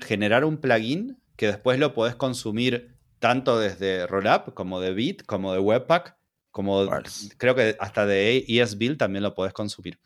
generar 0.00 0.44
un 0.44 0.58
plugin 0.58 1.18
que 1.36 1.46
después 1.46 1.78
lo 1.78 1.92
podés 1.94 2.14
consumir 2.14 2.91
tanto 3.22 3.60
desde 3.60 4.08
Rollup 4.08 4.52
como 4.52 4.80
de 4.80 4.92
Bit, 4.92 5.22
como 5.26 5.52
de 5.52 5.60
Webpack, 5.60 6.16
como 6.50 6.90
creo 7.38 7.54
que 7.54 7.76
hasta 7.78 8.04
de 8.04 8.44
ESBuild 8.48 8.98
también 8.98 9.22
lo 9.22 9.32
podés 9.32 9.52
consumir. 9.52 10.00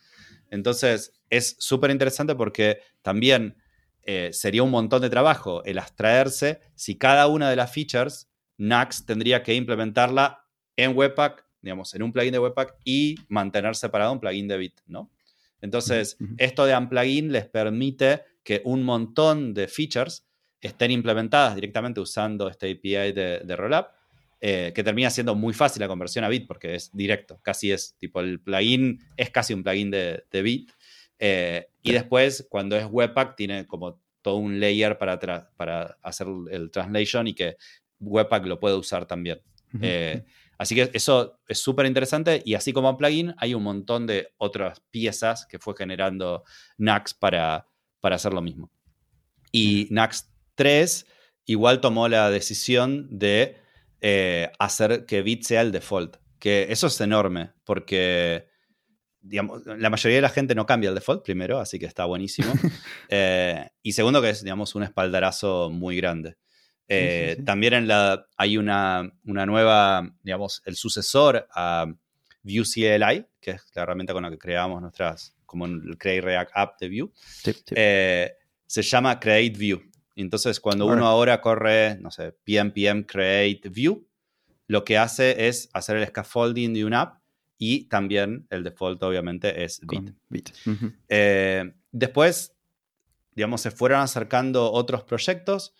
Entonces, 0.51 1.19
es 1.31 1.55
súper 1.57 1.89
interesante 1.89 2.35
porque 2.35 2.79
también 3.01 3.57
eh, 4.03 4.29
sería 4.33 4.61
un 4.61 4.69
montón 4.69 5.01
de 5.01 5.09
trabajo 5.09 5.63
el 5.63 5.79
abstraerse 5.79 6.61
si 6.75 6.95
cada 6.95 7.25
una 7.25 7.49
de 7.49 7.55
las 7.55 7.73
features 7.73 8.29
Nax 8.57 9.07
tendría 9.07 9.41
que 9.41 9.55
implementarla 9.55 10.45
en 10.75 10.95
Webpack, 10.95 11.43
digamos, 11.59 11.95
en 11.95 12.03
un 12.03 12.13
plugin 12.13 12.33
de 12.33 12.39
Webpack 12.39 12.75
y 12.85 13.15
mantener 13.29 13.75
separado 13.75 14.13
un 14.13 14.19
plugin 14.19 14.47
de 14.47 14.57
Bit, 14.57 14.81
¿no? 14.85 15.09
Entonces, 15.59 16.17
esto 16.37 16.65
de 16.65 16.77
Unplugin 16.77 17.31
les 17.31 17.47
permite 17.47 18.21
que 18.43 18.61
un 18.63 18.83
montón 18.83 19.55
de 19.55 19.67
features 19.67 20.26
estén 20.61 20.91
implementadas 20.91 21.55
directamente 21.55 21.99
usando 21.99 22.47
este 22.47 22.71
API 22.71 23.13
de, 23.13 23.41
de 23.43 23.55
Rollup, 23.55 23.87
eh, 24.39 24.71
que 24.75 24.83
termina 24.83 25.09
siendo 25.09 25.33
muy 25.33 25.53
fácil 25.53 25.81
la 25.81 25.87
conversión 25.87 26.23
a 26.23 26.29
Bit 26.29 26.47
porque 26.47 26.75
es 26.75 26.95
directo, 26.95 27.39
casi 27.41 27.71
es 27.71 27.95
tipo 27.97 28.19
el 28.19 28.39
plugin, 28.39 28.99
es 29.15 29.31
casi 29.31 29.53
un 29.53 29.63
plugin 29.63 29.89
de, 29.89 30.23
de 30.31 30.41
Bit. 30.41 30.71
Eh, 31.19 31.69
y 31.81 31.91
después, 31.91 32.45
cuando 32.49 32.75
es 32.75 32.85
Webpack, 32.89 33.35
tiene 33.35 33.65
como 33.65 33.99
todo 34.21 34.35
un 34.35 34.59
layer 34.59 34.97
para, 34.97 35.17
para 35.55 35.97
hacer 36.03 36.27
el 36.51 36.69
translation 36.69 37.27
y 37.27 37.33
que 37.33 37.57
Webpack 37.99 38.45
lo 38.45 38.59
puede 38.59 38.75
usar 38.75 39.05
también. 39.05 39.41
Eh, 39.81 40.23
así 40.57 40.75
que 40.75 40.89
eso 40.93 41.39
es 41.47 41.59
súper 41.59 41.85
interesante 41.87 42.41
y 42.45 42.53
así 42.53 42.73
como 42.73 42.95
plugin 42.97 43.33
hay 43.37 43.53
un 43.53 43.63
montón 43.63 44.07
de 44.07 44.29
otras 44.37 44.81
piezas 44.91 45.45
que 45.45 45.59
fue 45.59 45.75
generando 45.75 46.43
Nax 46.77 47.13
para, 47.13 47.67
para 47.99 48.17
hacer 48.17 48.33
lo 48.33 48.41
mismo. 48.41 48.69
Y 49.51 49.87
Nax 49.89 50.29
3 50.57 51.05
igual 51.45 51.79
tomó 51.79 52.09
la 52.09 52.29
decisión 52.29 53.07
de 53.09 53.55
eh, 54.01 54.51
hacer 54.59 55.05
que 55.05 55.21
Bit 55.21 55.43
sea 55.43 55.61
el 55.61 55.71
default, 55.71 56.17
que 56.39 56.67
eso 56.69 56.87
es 56.87 56.99
enorme 57.01 57.51
porque 57.63 58.47
digamos, 59.19 59.65
la 59.65 59.89
mayoría 59.89 60.17
de 60.17 60.21
la 60.21 60.29
gente 60.29 60.55
no 60.55 60.65
cambia 60.65 60.89
el 60.89 60.95
default 60.95 61.23
primero, 61.23 61.59
así 61.59 61.79
que 61.79 61.85
está 61.85 62.05
buenísimo. 62.05 62.53
Eh, 63.09 63.69
y 63.81 63.93
segundo 63.93 64.21
que 64.21 64.31
es, 64.31 64.43
digamos, 64.43 64.75
un 64.75 64.83
espaldarazo 64.83 65.69
muy 65.69 65.95
grande. 65.95 66.35
Eh, 66.89 67.41
también 67.45 67.73
en 67.73 67.87
la, 67.87 68.27
hay 68.35 68.57
una, 68.57 69.09
una, 69.25 69.45
nueva, 69.45 70.13
digamos, 70.23 70.61
el 70.65 70.75
sucesor 70.75 71.47
a 71.53 71.85
Vue 72.43 72.63
CLI, 72.63 73.25
que 73.39 73.51
es 73.51 73.61
la 73.73 73.83
herramienta 73.83 74.13
con 74.13 74.23
la 74.23 74.29
que 74.29 74.37
creamos 74.37 74.81
nuestras, 74.81 75.35
como 75.45 75.65
el 75.65 75.97
Create 75.97 76.21
React 76.21 76.51
App 76.53 76.79
de 76.79 76.89
Vue, 76.89 77.11
se 78.65 78.81
llama 78.81 79.19
Create 79.19 79.57
Vue. 79.57 79.89
Entonces, 80.23 80.59
cuando 80.59 80.85
uno 80.85 81.07
ahora 81.07 81.41
corre, 81.41 81.97
no 81.99 82.11
sé, 82.11 82.33
pm 82.43 83.05
create 83.05 83.69
Vue, 83.69 84.03
lo 84.67 84.83
que 84.83 84.97
hace 84.97 85.47
es 85.47 85.69
hacer 85.73 85.97
el 85.97 86.07
scaffolding 86.07 86.73
de 86.73 86.85
una 86.85 87.01
app 87.01 87.21
y 87.57 87.85
también 87.85 88.47
el 88.49 88.63
default, 88.63 89.01
obviamente, 89.03 89.63
es 89.63 89.79
Bit. 90.29 90.51
Eh, 91.09 91.73
después, 91.91 92.55
digamos, 93.35 93.61
se 93.61 93.71
fueron 93.71 94.01
acercando 94.01 94.71
otros 94.71 95.03
proyectos 95.03 95.73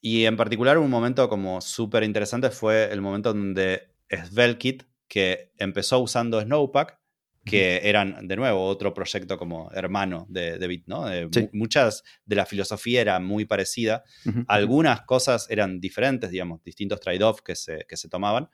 y 0.00 0.26
en 0.26 0.36
particular 0.36 0.76
un 0.78 0.90
momento 0.90 1.28
como 1.28 1.60
súper 1.60 2.02
interesante 2.02 2.50
fue 2.50 2.92
el 2.92 3.00
momento 3.00 3.32
donde 3.32 3.94
Svelkit, 4.10 4.84
que 5.08 5.52
empezó 5.56 6.00
usando 6.00 6.40
Snowpack, 6.40 6.98
que 7.44 7.80
eran, 7.82 8.26
de 8.26 8.36
nuevo, 8.36 8.64
otro 8.64 8.94
proyecto 8.94 9.36
como 9.36 9.70
hermano 9.72 10.26
de, 10.28 10.66
Bit, 10.66 10.86
¿no? 10.86 11.12
Eh, 11.12 11.28
muchas 11.52 12.02
de 12.24 12.36
la 12.36 12.46
filosofía 12.46 13.00
era 13.00 13.20
muy 13.20 13.44
parecida. 13.44 14.02
Algunas 14.48 15.02
cosas 15.02 15.48
eran 15.50 15.80
diferentes, 15.80 16.30
digamos, 16.30 16.62
distintos 16.62 17.00
trade-offs 17.00 17.42
que 17.42 17.54
se, 17.54 17.84
que 17.88 17.96
se 17.96 18.08
tomaban. 18.08 18.48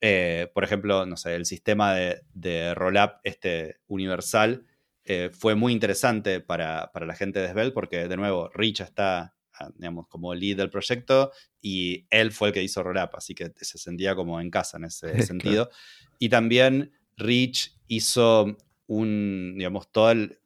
Eh, 0.00 0.50
por 0.54 0.64
ejemplo, 0.64 1.06
no 1.06 1.16
sé, 1.16 1.34
el 1.34 1.46
sistema 1.46 1.94
de, 1.94 2.22
de 2.32 2.74
roll-up 2.74 3.14
este 3.24 3.80
universal 3.88 4.64
eh, 5.04 5.30
fue 5.32 5.54
muy 5.54 5.72
interesante 5.72 6.40
para, 6.40 6.90
para, 6.92 7.06
la 7.06 7.14
gente 7.14 7.40
de 7.40 7.50
Svelte 7.50 7.72
porque, 7.72 8.08
de 8.08 8.16
nuevo, 8.16 8.48
Rich 8.54 8.80
está 8.80 9.34
Ah, 9.60 9.70
digamos, 9.74 10.06
como 10.06 10.34
lead 10.34 10.56
del 10.56 10.70
proyecto 10.70 11.32
y 11.60 12.06
él 12.10 12.30
fue 12.30 12.48
el 12.48 12.54
que 12.54 12.62
hizo 12.62 12.82
Rollup, 12.82 13.14
así 13.14 13.34
que 13.34 13.52
se 13.56 13.78
sentía 13.78 14.14
como 14.14 14.40
en 14.40 14.50
casa 14.50 14.76
en 14.76 14.84
ese 14.84 15.10
sentido. 15.22 15.70
Y 16.20 16.28
también 16.28 16.92
Rich 17.18 17.76
hizo 17.88 18.56
un, 18.86 19.54
digamos, 19.56 19.90
todo 19.92 20.10
el, 20.10 20.40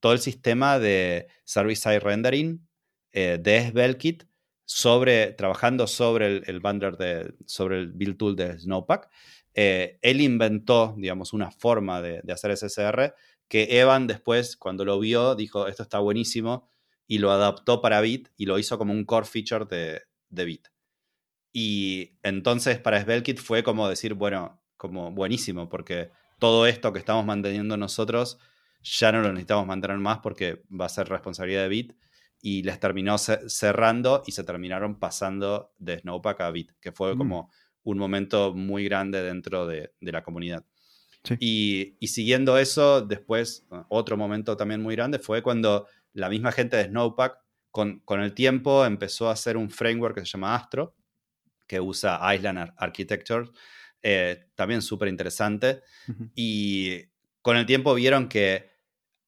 todo 0.00 0.12
el 0.12 0.18
sistema 0.18 0.78
de 0.78 1.28
service-side 1.44 2.00
rendering 2.00 2.66
eh, 3.12 3.38
de 3.40 3.70
SvelteKit 3.70 4.24
sobre, 4.64 5.32
trabajando 5.32 5.86
sobre 5.86 6.26
el, 6.26 6.44
el 6.46 6.60
de, 6.98 7.34
sobre 7.46 7.78
el 7.78 7.92
build 7.92 8.16
tool 8.16 8.36
de 8.36 8.58
Snowpack. 8.58 9.08
Eh, 9.54 9.98
él 10.02 10.20
inventó, 10.20 10.94
digamos, 10.98 11.32
una 11.32 11.50
forma 11.50 12.02
de, 12.02 12.20
de 12.22 12.32
hacer 12.32 12.50
SSR 12.50 13.14
que 13.48 13.80
Evan 13.80 14.06
después, 14.06 14.56
cuando 14.56 14.84
lo 14.84 14.98
vio, 14.98 15.34
dijo, 15.34 15.68
esto 15.68 15.84
está 15.84 16.00
buenísimo, 16.00 16.68
y 17.06 17.18
lo 17.18 17.30
adaptó 17.30 17.80
para 17.80 18.00
Bit 18.00 18.28
y 18.36 18.46
lo 18.46 18.58
hizo 18.58 18.78
como 18.78 18.92
un 18.92 19.04
core 19.04 19.26
feature 19.26 19.64
de, 19.64 20.02
de 20.28 20.44
Bit. 20.44 20.68
Y 21.52 22.18
entonces 22.22 22.78
para 22.78 23.00
SvelteKit 23.00 23.38
fue 23.38 23.62
como 23.62 23.88
decir, 23.88 24.14
bueno, 24.14 24.60
como 24.76 25.10
buenísimo, 25.12 25.68
porque 25.68 26.10
todo 26.38 26.66
esto 26.66 26.92
que 26.92 26.98
estamos 26.98 27.24
manteniendo 27.24 27.76
nosotros 27.76 28.38
ya 28.82 29.10
no 29.12 29.20
lo 29.20 29.28
necesitamos 29.28 29.66
mantener 29.66 29.98
más 29.98 30.18
porque 30.18 30.62
va 30.68 30.86
a 30.86 30.90
ser 30.90 31.08
responsabilidad 31.08 31.62
de 31.62 31.68
Bit. 31.68 31.96
Y 32.42 32.62
les 32.62 32.78
terminó 32.78 33.16
cerrando 33.18 34.22
y 34.26 34.32
se 34.32 34.44
terminaron 34.44 34.98
pasando 34.98 35.72
de 35.78 35.98
Snowpack 35.98 36.40
a 36.42 36.50
Bit, 36.50 36.72
que 36.80 36.92
fue 36.92 37.14
mm. 37.14 37.18
como 37.18 37.50
un 37.82 37.98
momento 37.98 38.54
muy 38.54 38.84
grande 38.84 39.22
dentro 39.22 39.66
de, 39.66 39.92
de 40.00 40.12
la 40.12 40.22
comunidad. 40.22 40.64
Y, 41.40 41.96
y, 41.98 42.08
siguiendo 42.08 42.56
eso, 42.56 43.00
después, 43.00 43.66
otro 43.88 44.16
momento 44.16 44.56
también 44.56 44.80
muy 44.80 44.94
grande 44.94 45.18
fue 45.18 45.42
cuando 45.42 45.88
la 46.12 46.28
misma 46.28 46.52
gente 46.52 46.76
de 46.76 46.84
Snowpack 46.84 47.38
con, 47.72 47.98
con, 48.00 48.20
el 48.20 48.32
tiempo 48.32 48.84
empezó 48.84 49.28
a 49.28 49.32
hacer 49.32 49.56
un 49.56 49.68
framework 49.68 50.14
que 50.14 50.20
se 50.20 50.32
llama 50.32 50.54
Astro, 50.54 50.94
que 51.66 51.80
usa 51.80 52.20
Island 52.32 52.72
Architecture, 52.76 53.50
eh, 54.08 54.50
también 54.54 54.82
súper 54.82 55.08
interesante. 55.08 55.82
Y 56.36 57.06
con 57.42 57.56
el 57.56 57.66
tiempo 57.66 57.92
vieron 57.92 58.28
que 58.28 58.70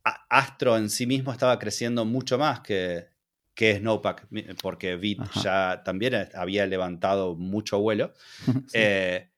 Astro 0.05 0.77
en 0.77 0.89
sí 0.89 1.05
mismo 1.05 1.33
estaba 1.33 1.59
creciendo 1.59 2.05
mucho 2.05 2.39
más 2.39 2.61
que, 2.61 3.09
que 3.55 3.77
Snowpack, 3.79 4.29
porque 4.63 4.95
Bit 4.95 5.19
ya 5.43 5.83
también 5.85 6.29
había 6.33 6.65
levantado 6.67 7.35
mucho 7.35 7.81
vuelo. 7.81 8.15
Eh, 8.73 9.33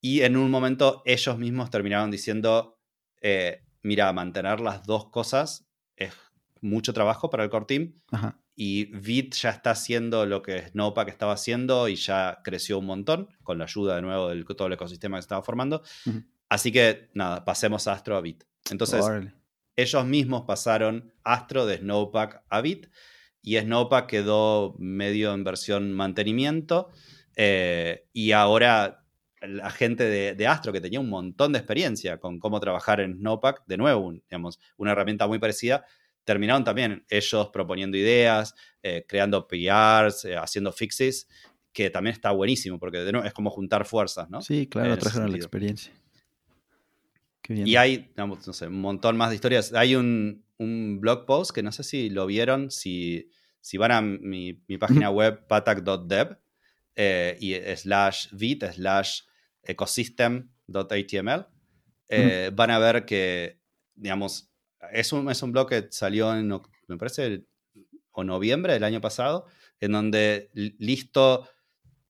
y 0.00 0.20
en 0.20 0.36
un 0.36 0.48
momento 0.48 1.02
ellos 1.06 1.38
mismos 1.38 1.70
terminaron 1.70 2.10
diciendo, 2.12 2.78
eh, 3.20 3.64
mira, 3.82 4.12
mantener 4.12 4.60
las 4.60 4.84
dos 4.84 5.10
cosas 5.10 5.66
es 5.96 6.12
mucho 6.60 6.92
trabajo 6.92 7.30
para 7.30 7.42
el 7.42 7.50
core 7.50 7.64
team. 7.64 7.94
Y 8.56 8.86
Bit 8.86 9.34
ya 9.34 9.50
está 9.50 9.72
haciendo 9.72 10.26
lo 10.26 10.42
que 10.42 10.68
Snowpack 10.68 11.08
estaba 11.08 11.32
haciendo 11.32 11.88
y 11.88 11.96
ya 11.96 12.40
creció 12.44 12.78
un 12.78 12.86
montón 12.86 13.28
con 13.42 13.58
la 13.58 13.64
ayuda 13.64 13.96
de 13.96 14.02
nuevo 14.02 14.28
de 14.28 14.44
todo 14.44 14.68
el 14.68 14.74
ecosistema 14.74 15.16
que 15.16 15.22
estaba 15.22 15.42
formando. 15.42 15.82
Así 16.48 16.70
que 16.70 17.10
nada, 17.14 17.44
pasemos 17.44 17.88
Astro 17.88 18.16
a 18.16 18.20
Bit. 18.20 18.44
Entonces, 18.70 19.04
ellos 19.76 20.06
mismos 20.06 20.44
pasaron 20.46 21.12
Astro 21.24 21.66
de 21.66 21.78
Snowpack 21.78 22.44
a 22.48 22.60
Bit 22.60 22.88
y 23.42 23.58
Snowpack 23.58 24.06
quedó 24.06 24.74
medio 24.78 25.34
en 25.34 25.44
versión 25.44 25.92
mantenimiento. 25.92 26.90
Eh, 27.36 28.06
y 28.12 28.32
ahora 28.32 29.04
la 29.46 29.70
gente 29.70 30.04
de, 30.34 30.46
Astro, 30.46 30.72
que 30.72 30.80
tenía 30.80 31.00
un 31.00 31.08
montón 31.08 31.52
de 31.52 31.58
experiencia 31.58 32.18
con 32.18 32.38
cómo 32.38 32.60
trabajar 32.60 33.00
en 33.00 33.18
Snowpack, 33.18 33.64
de 33.66 33.76
nuevo, 33.76 34.12
digamos, 34.12 34.58
una 34.76 34.92
herramienta 34.92 35.26
muy 35.26 35.38
parecida, 35.38 35.84
terminaron 36.24 36.64
también 36.64 37.04
ellos 37.08 37.50
proponiendo 37.52 37.96
ideas, 37.96 38.54
eh, 38.82 39.04
creando 39.06 39.46
PRs, 39.46 40.24
eh, 40.24 40.36
haciendo 40.36 40.72
fixes, 40.72 41.28
que 41.72 41.90
también 41.90 42.14
está 42.14 42.30
buenísimo, 42.30 42.78
porque 42.78 42.98
de 42.98 43.12
nuevo 43.12 43.26
es 43.26 43.32
como 43.32 43.50
juntar 43.50 43.84
fuerzas, 43.84 44.30
¿no? 44.30 44.40
Sí, 44.40 44.66
claro, 44.66 44.96
trajeron 44.98 45.30
la 45.30 45.36
experiencia. 45.36 45.92
Y 47.48 47.76
hay, 47.76 48.10
no 48.16 48.36
sé, 48.40 48.68
un 48.68 48.80
montón 48.80 49.18
más 49.18 49.28
de 49.28 49.34
historias. 49.34 49.74
Hay 49.74 49.94
un, 49.94 50.42
blog 50.58 51.26
post 51.26 51.50
que 51.50 51.62
no 51.62 51.72
sé 51.72 51.82
si 51.82 52.08
lo 52.08 52.24
vieron, 52.26 52.70
si, 52.70 53.28
si 53.60 53.76
van 53.76 53.92
a 53.92 54.00
mi, 54.00 54.54
página 54.78 55.10
web 55.10 55.46
patac.dev 55.46 56.38
eh, 56.96 57.36
y 57.40 57.54
slash 57.76 58.28
vit 58.32 58.64
slash 58.64 59.22
ecosystem.html, 59.62 61.46
van 62.54 62.70
a 62.70 62.78
ver 62.78 63.04
que, 63.04 63.60
digamos, 63.94 64.53
es 64.92 65.12
un, 65.12 65.30
es 65.30 65.42
un 65.42 65.52
blog 65.52 65.68
que 65.68 65.88
salió 65.90 66.34
en, 66.34 66.48
me 66.48 66.96
parece, 66.98 67.44
o 68.12 68.24
noviembre 68.24 68.72
del 68.72 68.84
año 68.84 69.00
pasado, 69.00 69.46
en 69.80 69.92
donde 69.92 70.50
listo 70.54 71.48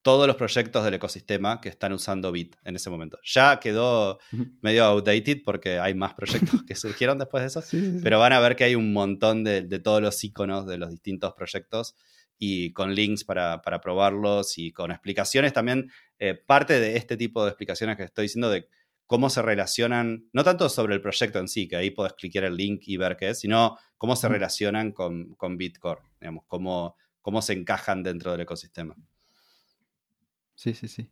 todos 0.03 0.27
los 0.27 0.37
proyectos 0.37 0.85
del 0.85 0.95
ecosistema 0.95 1.62
que 1.62 1.70
están 1.70 1.95
usando 1.95 2.31
Bit 2.31 2.57
en 2.64 2.77
ese 2.77 2.91
momento. 2.91 3.18
Ya 3.25 3.59
quedó 3.59 4.18
medio 4.61 4.85
outdated 4.85 5.43
porque 5.43 5.79
hay 5.79 5.95
más 5.95 6.12
proyectos 6.12 6.62
que 6.64 6.75
surgieron 6.77 7.18
después 7.18 7.41
de 7.43 7.47
eso, 7.49 7.62
pero 8.03 8.18
van 8.18 8.35
a 8.35 8.41
ver 8.41 8.55
que 8.55 8.64
hay 8.64 8.75
un 8.75 8.93
montón 8.93 9.45
de, 9.45 9.62
de, 9.62 9.79
todos 9.79 10.03
los 10.03 10.22
iconos 10.22 10.66
de 10.66 10.77
los 10.77 10.91
distintos 10.91 11.33
proyectos 11.33 11.97
y 12.39 12.72
con 12.72 12.95
links 12.95 13.25
para, 13.25 13.62
para 13.62 13.81
probarlos 13.81 14.59
y 14.59 14.72
con 14.72 14.91
explicaciones 14.91 15.53
también. 15.53 15.91
Eh, 16.18 16.35
parte 16.35 16.81
de 16.81 16.97
este 16.97 17.16
tipo 17.16 17.43
de 17.43 17.51
explicaciones 17.51 17.97
que 17.97 18.05
estoy 18.05 18.25
diciendo 18.25 18.51
de 18.51 18.68
cómo 19.07 19.31
se 19.31 19.43
relacionan, 19.43 20.29
no 20.33 20.45
tanto 20.45 20.69
sobre 20.69 20.95
el 20.95 21.01
proyecto 21.01 21.39
en 21.39 21.49
sí, 21.49 21.69
que 21.69 21.77
ahí 21.77 21.91
puedes 21.91 22.15
clicar 22.15 22.45
el 22.45 22.57
link 22.57 22.83
y 22.87 22.97
ver 22.97 23.17
qué 23.17 23.31
es, 23.31 23.41
sino 23.41 23.77
cómo 23.99 24.17
se 24.17 24.29
relacionan 24.29 24.93
con, 24.93 25.35
con 25.35 25.57
Bitcore, 25.57 26.01
digamos, 26.21 26.45
cómo, 26.47 26.97
cómo 27.21 27.43
se 27.43 27.53
encajan 27.53 28.03
dentro 28.03 28.33
del 28.33 28.41
ecosistema. 28.41 28.97
Sí, 30.55 30.75
sí, 30.75 30.89
sí. 30.89 31.11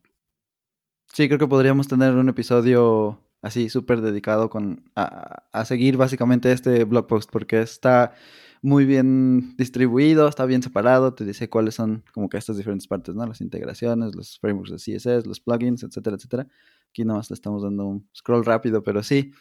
Sí, 1.12 1.28
creo 1.28 1.38
que 1.38 1.46
podríamos 1.46 1.88
tener 1.88 2.14
un 2.14 2.28
episodio 2.28 3.20
así 3.42 3.68
súper 3.68 4.00
dedicado 4.00 4.48
con, 4.48 4.90
a, 4.94 5.44
a, 5.52 5.64
seguir 5.64 5.96
básicamente 5.96 6.52
este 6.52 6.84
blog 6.84 7.06
post 7.06 7.30
porque 7.30 7.60
está 7.60 8.14
muy 8.62 8.86
bien 8.86 9.56
distribuido, 9.56 10.28
está 10.28 10.46
bien 10.46 10.62
separado, 10.62 11.12
te 11.14 11.24
dice 11.24 11.50
cuáles 11.50 11.74
son 11.74 12.04
como 12.14 12.28
que 12.28 12.38
estas 12.38 12.56
diferentes 12.56 12.86
partes, 12.86 13.14
¿no? 13.14 13.26
Las 13.26 13.40
integraciones, 13.40 14.14
los 14.14 14.38
frameworks 14.38 14.70
de 14.70 14.98
CSS, 14.98 15.26
los 15.26 15.40
plugins, 15.40 15.82
etcétera, 15.82 16.16
etcétera. 16.16 16.46
Aquí 16.92 17.06
nomás 17.06 17.30
le 17.30 17.34
estamos 17.34 17.62
dando 17.62 17.86
un 17.86 18.06
scroll 18.14 18.44
rápido, 18.44 18.82
pero 18.82 19.02
sí, 19.02 19.32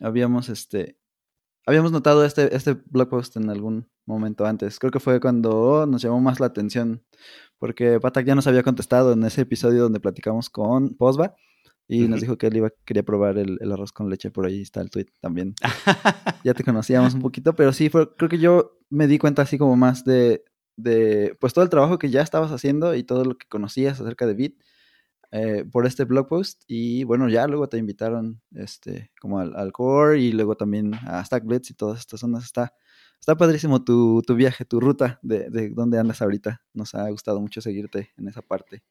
habíamos 0.00 0.50
este, 0.50 0.98
habíamos 1.64 1.92
notado 1.92 2.26
este, 2.26 2.54
este 2.54 2.74
blog 2.74 3.08
post 3.08 3.38
en 3.38 3.48
algún 3.48 3.88
momento 4.04 4.44
antes. 4.44 4.78
Creo 4.78 4.90
que 4.90 5.00
fue 5.00 5.18
cuando 5.18 5.86
nos 5.86 6.02
llamó 6.02 6.20
más 6.20 6.40
la 6.40 6.46
atención, 6.46 7.02
porque 7.58 7.98
Patak 8.00 8.26
ya 8.26 8.34
nos 8.34 8.46
había 8.46 8.62
contestado 8.62 9.14
en 9.14 9.24
ese 9.24 9.40
episodio 9.40 9.84
donde 9.84 9.98
platicamos 9.98 10.50
con 10.50 10.94
Posba 10.94 11.36
y 11.88 12.06
nos 12.06 12.20
dijo 12.20 12.36
que 12.36 12.48
él 12.48 12.58
iba, 12.58 12.70
quería 12.84 13.02
probar 13.02 13.38
el, 13.38 13.58
arroz 13.72 13.92
con 13.92 14.10
leche, 14.10 14.30
por 14.30 14.44
ahí 14.44 14.60
está 14.60 14.82
el 14.82 14.90
tweet 14.90 15.06
también. 15.22 15.54
ya 16.44 16.52
te 16.52 16.64
conocíamos 16.64 17.14
un 17.14 17.22
poquito, 17.22 17.56
pero 17.56 17.72
sí, 17.72 17.88
fue, 17.88 18.14
creo 18.14 18.28
que 18.28 18.38
yo 18.38 18.78
me 18.90 19.06
di 19.06 19.16
cuenta 19.16 19.40
así 19.40 19.56
como 19.56 19.74
más 19.74 20.04
de, 20.04 20.44
de, 20.76 21.34
pues 21.40 21.54
todo 21.54 21.64
el 21.64 21.70
trabajo 21.70 21.98
que 21.98 22.10
ya 22.10 22.20
estabas 22.20 22.52
haciendo 22.52 22.94
y 22.94 23.04
todo 23.04 23.24
lo 23.24 23.38
que 23.38 23.48
conocías 23.48 23.98
acerca 24.02 24.26
de 24.26 24.34
Bit 24.34 24.60
eh, 25.32 25.64
por 25.70 25.86
este 25.86 26.04
blog 26.04 26.26
post 26.28 26.62
y 26.66 27.04
bueno, 27.04 27.28
ya 27.28 27.46
luego 27.46 27.68
te 27.68 27.78
invitaron 27.78 28.40
este, 28.54 29.10
como 29.20 29.38
al, 29.38 29.72
core 29.72 30.20
y 30.20 30.32
luego 30.32 30.56
también 30.56 30.94
a 31.06 31.24
StackBlitz 31.24 31.70
y 31.70 31.74
todas 31.74 32.00
estas 32.00 32.20
zonas. 32.20 32.44
Está, 32.44 32.74
está 33.18 33.36
padrísimo 33.36 33.84
tu, 33.84 34.22
tu 34.26 34.34
viaje, 34.34 34.64
tu 34.64 34.80
ruta 34.80 35.18
de, 35.22 35.48
de 35.50 35.70
dónde 35.70 35.98
andas 35.98 36.20
ahorita. 36.20 36.62
Nos 36.74 36.94
ha 36.94 37.08
gustado 37.10 37.40
mucho 37.40 37.60
seguirte 37.60 38.10
en 38.18 38.28
esa 38.28 38.42
parte. 38.42 38.82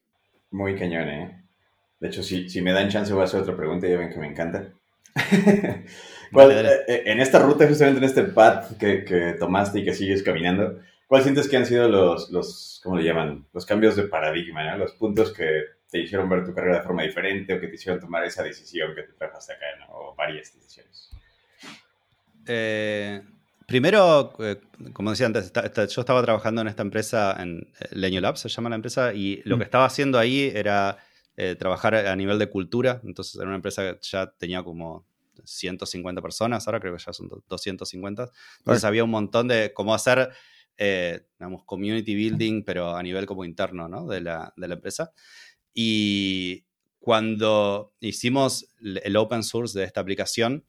Muy 0.51 0.75
cañón, 0.75 1.09
¿eh? 1.09 1.43
De 1.99 2.07
hecho, 2.07 2.23
si, 2.23 2.49
si 2.49 2.61
me 2.61 2.71
dan 2.71 2.89
chance 2.89 3.13
voy 3.13 3.21
a 3.21 3.25
hacer 3.25 3.41
otra 3.41 3.57
pregunta, 3.57 3.87
ya 3.87 3.97
ven 3.97 4.09
que 4.09 4.19
me 4.19 4.27
encanta. 4.27 4.69
Eh, 6.31 6.83
eh, 6.87 7.03
en 7.07 7.19
esta 7.21 7.39
ruta, 7.39 7.67
justamente 7.67 7.97
en 7.97 8.03
este 8.03 8.21
path 8.21 8.77
que, 8.77 9.03
que, 9.03 9.33
tomaste 9.39 9.79
y 9.79 9.83
que 9.83 9.95
sigues 9.95 10.21
caminando, 10.21 10.77
¿cuál 11.07 11.23
sientes 11.23 11.49
que 11.49 11.57
han 11.57 11.65
sido 11.65 11.89
los, 11.89 12.29
los 12.29 12.79
¿cómo 12.83 12.97
le 12.97 13.03
llaman? 13.03 13.47
Los 13.51 13.65
cambios 13.65 13.95
de 13.95 14.03
paradigma, 14.03 14.63
¿no? 14.63 14.77
Los 14.77 14.91
puntos 14.91 15.33
que 15.33 15.63
te 15.89 15.99
hicieron 15.99 16.29
ver 16.29 16.45
tu 16.45 16.53
carrera 16.53 16.77
de 16.77 16.83
forma 16.83 17.03
diferente 17.03 17.53
o 17.53 17.59
que 17.59 17.67
te 17.67 17.75
hicieron 17.75 17.99
tomar 17.99 18.23
esa 18.23 18.43
decisión 18.43 18.93
que 18.93 19.03
te 19.03 19.13
trajo 19.13 19.37
hasta 19.37 19.53
acá, 19.53 19.65
¿no? 19.79 19.85
O 19.89 20.15
varias 20.15 20.53
decisiones. 20.53 21.09
Eh, 22.45 23.21
primero, 23.65 24.33
como 24.93 25.11
decía 25.11 25.25
antes, 25.25 25.51
yo 25.53 26.01
estaba 26.01 26.21
trabajando 26.21 26.61
en 26.61 26.67
esta 26.67 26.81
empresa, 26.81 27.35
en 27.39 27.71
Leño 27.91 28.21
Labs 28.21 28.41
se 28.41 28.49
llama 28.49 28.69
la 28.69 28.75
empresa, 28.75 29.13
y 29.13 29.41
lo 29.45 29.57
que 29.57 29.63
mm. 29.63 29.65
estaba 29.65 29.85
haciendo 29.85 30.19
ahí 30.19 30.51
era 30.53 30.97
eh, 31.37 31.55
trabajar 31.55 31.95
a 31.95 32.15
nivel 32.15 32.37
de 32.37 32.49
cultura. 32.49 33.01
Entonces 33.03 33.35
era 33.35 33.45
una 33.45 33.55
empresa 33.55 33.93
que 33.93 33.99
ya 34.01 34.27
tenía 34.31 34.61
como 34.63 35.05
150 35.43 36.21
personas, 36.21 36.67
ahora 36.67 36.79
creo 36.79 36.95
que 36.95 37.03
ya 37.03 37.13
son 37.13 37.29
250. 37.47 38.29
Entonces 38.57 38.83
había 38.83 39.03
un 39.03 39.11
montón 39.11 39.47
de 39.47 39.71
cómo 39.73 39.93
hacer, 39.93 40.29
eh, 40.77 41.21
digamos, 41.39 41.63
community 41.63 42.13
building, 42.13 42.63
pero 42.63 42.95
a 42.95 43.01
nivel 43.01 43.25
como 43.25 43.45
interno 43.45 43.87
¿no? 43.87 44.05
de, 44.05 44.21
la, 44.21 44.53
de 44.55 44.67
la 44.67 44.73
empresa. 44.75 45.11
Y 45.73 46.65
cuando 46.99 47.93
hicimos 47.99 48.67
el 48.81 49.15
open 49.17 49.43
source 49.43 49.77
de 49.77 49.85
esta 49.85 50.01
aplicación 50.01 50.65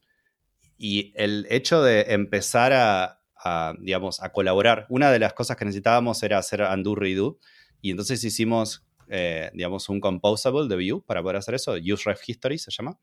y 0.78 1.12
el 1.16 1.46
hecho 1.50 1.82
de 1.82 2.12
empezar 2.12 2.72
a, 2.72 3.20
a, 3.36 3.74
digamos, 3.80 4.22
a 4.22 4.32
colaborar, 4.32 4.86
una 4.88 5.10
de 5.10 5.18
las 5.18 5.32
cosas 5.32 5.56
que 5.56 5.64
necesitábamos 5.64 6.22
era 6.22 6.38
hacer 6.38 6.62
undo 6.62 6.94
redo. 6.94 7.38
Y 7.82 7.90
entonces 7.90 8.22
hicimos 8.24 8.84
eh, 9.12 9.50
digamos, 9.54 9.88
un 9.88 9.98
composable 9.98 10.68
de 10.68 10.76
Vue 10.76 11.02
para 11.04 11.20
poder 11.20 11.36
hacer 11.36 11.56
eso, 11.56 11.72
useref 11.72 12.28
history 12.28 12.58
se 12.58 12.70
llama. 12.70 12.96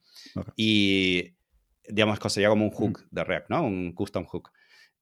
Y, 0.55 1.33
digamos, 1.89 2.17
sería 2.31 2.47
como 2.47 2.63
un 2.63 2.71
hook 2.71 3.05
de 3.11 3.25
React, 3.25 3.49
¿no? 3.49 3.65
Un 3.65 3.91
custom 3.91 4.23
hook. 4.25 4.49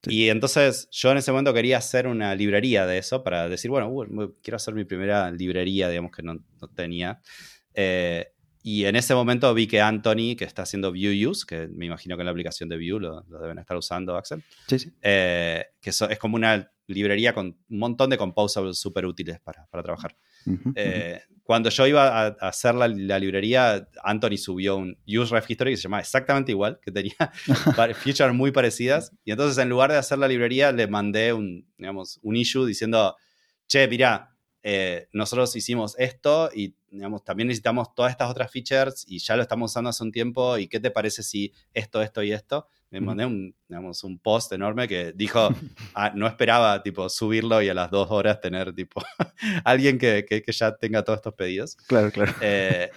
Y 0.07 0.29
entonces 0.29 0.87
yo 0.91 1.11
en 1.11 1.17
ese 1.17 1.31
momento 1.31 1.53
quería 1.53 1.77
hacer 1.77 2.07
una 2.07 2.35
librería 2.35 2.85
de 2.85 2.97
eso 2.97 3.23
para 3.23 3.49
decir, 3.49 3.71
bueno, 3.71 3.89
uh, 3.89 4.35
quiero 4.41 4.57
hacer 4.57 4.73
mi 4.73 4.85
primera 4.85 5.31
librería, 5.31 5.89
digamos, 5.89 6.11
que 6.11 6.23
no, 6.23 6.39
tenía. 6.75 7.21
Eh, 7.73 8.31
y 8.63 8.85
en 8.85 8.95
ese 8.95 9.13
momento 9.13 9.53
vi 9.53 9.67
que 9.67 9.81
Anthony, 9.81 10.35
que 10.37 10.45
está 10.45 10.63
haciendo 10.63 10.91
Vue 10.91 11.27
Use, 11.27 11.45
que 11.47 11.67
me 11.67 11.85
imagino 11.85 12.15
que 12.15 12.21
en 12.21 12.25
la 12.25 12.31
aplicación 12.31 12.67
de 12.67 12.77
Vue 12.77 12.99
lo, 12.99 13.21
deben 13.21 13.59
estar 13.59 13.77
usando, 13.77 14.15
Axel, 14.17 14.43
sí, 14.67 14.79
sí. 14.79 14.91
Eh, 15.01 15.65
que 15.79 15.91
es 15.91 16.19
como 16.19 16.35
una 16.35 16.71
librería 16.87 17.33
con 17.33 17.45
un 17.45 17.77
montón 17.77 18.09
de 18.09 18.17
composables 18.17 18.79
súper 18.79 19.05
útiles 19.05 19.39
para, 19.39 19.65
para 19.67 19.83
trabajar. 19.83 20.15
Eh, 20.75 21.21
cuando 21.43 21.69
yo 21.69 21.85
iba 21.85 22.25
a, 22.25 22.27
hacer 22.41 22.73
la, 22.75 22.87
librería, 22.87 23.87
Anthony 24.03 24.37
subió 24.37 24.77
un 24.77 24.97
use 25.07 25.35
history 25.47 25.71
que 25.71 25.77
se 25.77 25.83
llama 25.83 25.99
exactamente 25.99 26.51
igual, 26.51 26.79
que 26.81 26.91
tenía 26.91 27.15
features 27.95 28.33
muy 28.33 28.51
parecidas. 28.51 29.11
Y 29.23 29.31
entonces, 29.31 29.57
en 29.59 29.69
lugar 29.69 29.91
de 29.91 29.97
hacer 29.97 30.17
la 30.17 30.27
librería, 30.27 30.71
le 30.71 30.87
mandé 30.87 31.33
un, 31.33 31.67
digamos, 31.77 32.19
un 32.23 32.35
issue 32.35 32.65
diciendo, 32.65 33.15
che, 33.67 33.87
mira, 33.87 34.34
eh, 34.67 35.07
nosotros 35.13 35.55
hicimos 35.55 35.93
esto 35.99 36.49
y 36.51 36.73
digamos, 36.89 37.23
también 37.23 37.49
necesitamos 37.49 37.93
todas 37.93 38.11
estas 38.11 38.31
otras 38.31 38.51
features 38.51 39.05
y 39.07 39.19
ya 39.19 39.35
lo 39.35 39.43
estamos 39.43 39.69
usando 39.69 39.91
hace 39.91 40.03
un 40.03 40.11
tiempo. 40.11 40.57
¿Y 40.57 40.67
qué 40.67 40.79
te 40.79 40.89
parece 40.89 41.21
si 41.21 41.53
esto, 41.71 42.01
esto 42.01 42.23
y 42.23 42.31
esto? 42.31 42.67
me 42.89 43.01
mandé 43.01 43.25
un, 43.25 43.53
digamos, 43.67 44.03
un 44.03 44.17
post 44.17 44.53
enorme 44.53 44.87
que 44.87 45.11
dijo, 45.13 45.49
ah, 45.93 46.13
no 46.15 46.25
esperaba 46.25 46.81
tipo 46.81 47.09
subirlo 47.09 47.61
y 47.61 47.69
a 47.69 47.75
las 47.75 47.91
dos 47.91 48.09
horas 48.09 48.39
tener 48.39 48.73
tipo 48.73 49.03
alguien 49.63 49.99
que, 49.99 50.25
que, 50.25 50.51
ya 50.51 50.75
tenga 50.75 51.03
todos 51.03 51.17
estos 51.17 51.33
pedidos. 51.33 51.75
Claro, 51.87 52.09
claro. 52.11 52.33
Eh, 52.41 52.89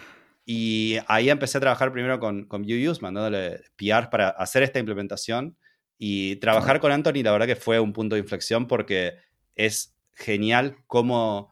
y 0.47 0.97
ahí 1.07 1.29
empecé 1.29 1.59
a 1.59 1.61
trabajar 1.61 1.93
primero 1.93 2.19
con, 2.19 2.47
con 2.47 2.63
Vue.use, 2.63 3.03
mandándole 3.03 3.61
PR 3.77 4.09
para 4.09 4.31
hacer 4.31 4.63
esta 4.63 4.79
implementación. 4.79 5.57
Y 5.99 6.37
trabajar 6.37 6.81
con 6.81 6.93
Anthony, 6.93 7.23
la 7.25 7.33
verdad 7.33 7.47
que 7.47 7.57
fue 7.57 7.79
un 7.81 7.93
punto 7.93 8.15
de 8.15 8.21
inflexión 8.21 8.69
porque 8.69 9.17
es 9.55 9.97
genial 10.13 10.77
cómo 10.87 11.51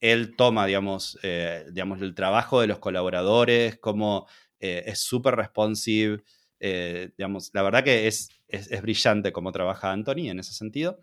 él 0.00 0.36
toma, 0.36 0.66
digamos, 0.66 1.18
eh, 1.22 1.66
digamos 1.72 2.00
el 2.02 2.14
trabajo 2.14 2.60
de 2.60 2.66
los 2.66 2.78
colaboradores, 2.78 3.78
cómo 3.78 4.26
eh, 4.60 4.84
es 4.86 5.00
súper 5.00 5.36
responsive. 5.36 6.22
Eh, 6.60 7.10
digamos, 7.16 7.50
la 7.54 7.62
verdad 7.62 7.84
que 7.84 8.06
es, 8.06 8.30
es, 8.48 8.82
brillante 8.82 9.32
cómo 9.32 9.52
trabaja 9.52 9.92
Anthony 9.92 10.28
en 10.28 10.40
ese 10.40 10.52
sentido. 10.52 11.00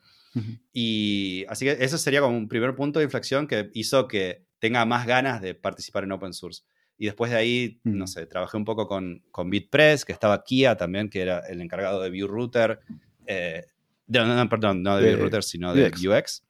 Y 0.74 1.46
así 1.48 1.64
que 1.64 1.78
eso 1.80 1.98
sería 1.98 2.20
como 2.20 2.36
un 2.36 2.50
primer 2.50 2.76
punto 2.76 3.00
de 3.00 3.06
inflexión 3.06 3.48
que 3.48 3.70
hizo 3.74 4.06
que 4.10 4.44
tenga 4.60 4.84
más 4.84 5.08
ganas 5.08 5.42
de 5.42 5.56
participar 5.56 6.04
en 6.04 6.12
open 6.12 6.34
source. 6.34 6.64
Y 6.98 7.06
después 7.06 7.32
de 7.32 7.38
ahí, 7.38 7.80
no 7.84 8.06
sé, 8.06 8.26
trabajé 8.26 8.58
un 8.58 8.66
poco 8.66 8.86
con, 8.86 9.24
con 9.32 9.50
BitPress, 9.50 10.04
que 10.04 10.12
estaba 10.12 10.44
Kia 10.44 10.76
también, 10.76 11.10
que 11.10 11.22
era 11.22 11.40
el 11.40 11.62
encargado 11.62 12.02
de 12.02 12.10
View 12.10 12.28
Router. 12.28 12.80
Eh, 13.26 13.66
no, 14.08 14.50
perdón, 14.50 14.84
no 14.84 14.98
de, 14.98 15.16
Router, 15.16 15.44
sino 15.44 15.74
de 15.74 15.88
UX. 15.88 16.44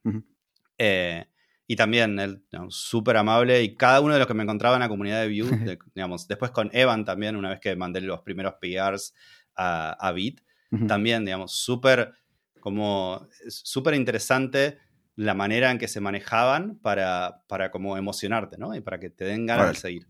Eh, 0.77 1.25
y 1.67 1.75
también 1.75 2.19
él, 2.19 2.43
súper 2.69 3.17
amable. 3.17 3.63
Y 3.63 3.75
cada 3.75 4.01
uno 4.01 4.13
de 4.13 4.19
los 4.19 4.27
que 4.27 4.33
me 4.33 4.43
encontraba 4.43 4.75
en 4.75 4.81
la 4.81 4.89
comunidad 4.89 5.21
de 5.21 5.27
Vue, 5.27 5.49
digamos, 5.95 6.27
después 6.27 6.51
con 6.51 6.69
Evan 6.73 7.05
también, 7.05 7.35
una 7.35 7.49
vez 7.49 7.59
que 7.59 7.75
mandé 7.75 8.01
los 8.01 8.21
primeros 8.21 8.55
PRs 8.61 9.13
a, 9.55 9.91
a 9.91 10.11
Bit, 10.11 10.41
también, 10.87 11.23
digamos, 11.23 11.53
súper 11.53 12.13
como 12.59 13.29
súper 13.47 13.93
interesante 13.93 14.79
la 15.15 15.33
manera 15.33 15.71
en 15.71 15.77
que 15.77 15.87
se 15.87 16.01
manejaban 16.01 16.79
para, 16.79 17.43
para 17.47 17.71
como 17.71 17.95
emocionarte, 17.95 18.57
¿no? 18.57 18.75
Y 18.75 18.81
para 18.81 18.99
que 18.99 19.09
te 19.09 19.23
den 19.23 19.45
ganas 19.45 19.69
de 19.69 19.75
seguir. 19.75 20.07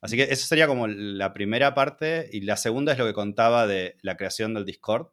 Así 0.00 0.16
que 0.16 0.24
eso 0.24 0.46
sería 0.46 0.66
como 0.66 0.86
la 0.86 1.32
primera 1.32 1.74
parte. 1.74 2.28
Y 2.30 2.42
la 2.42 2.56
segunda 2.56 2.92
es 2.92 2.98
lo 2.98 3.06
que 3.06 3.14
contaba 3.14 3.66
de 3.66 3.96
la 4.02 4.16
creación 4.16 4.54
del 4.54 4.66
Discord, 4.66 5.08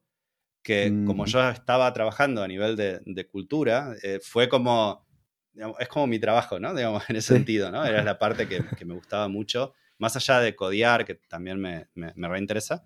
que 0.62 0.94
como 1.08 1.26
yo 1.26 1.50
estaba 1.50 1.92
trabajando 1.94 2.44
a 2.44 2.48
nivel 2.48 2.76
de, 2.76 3.00
de 3.06 3.28
cultura, 3.28 3.96
eh, 4.04 4.20
fue 4.22 4.48
como 4.48 5.08
es 5.80 5.88
como 5.88 6.08
mi 6.08 6.20
trabajo, 6.20 6.60
¿no? 6.60 6.74
Digamos, 6.76 7.10
en 7.10 7.16
ese 7.16 7.34
sentido, 7.36 7.72
¿no? 7.72 7.84
Era 7.86 8.04
la 8.04 8.18
parte 8.20 8.48
que, 8.48 8.86
me 8.86 8.94
gustaba 8.94 9.28
mucho, 9.28 9.74
más 9.98 10.16
allá 10.16 10.40
de 10.40 10.56
codear, 10.56 11.06
que 11.06 11.16
también 11.16 11.60
me, 11.60 11.88
me, 11.94 12.28
reinteresa. 12.28 12.86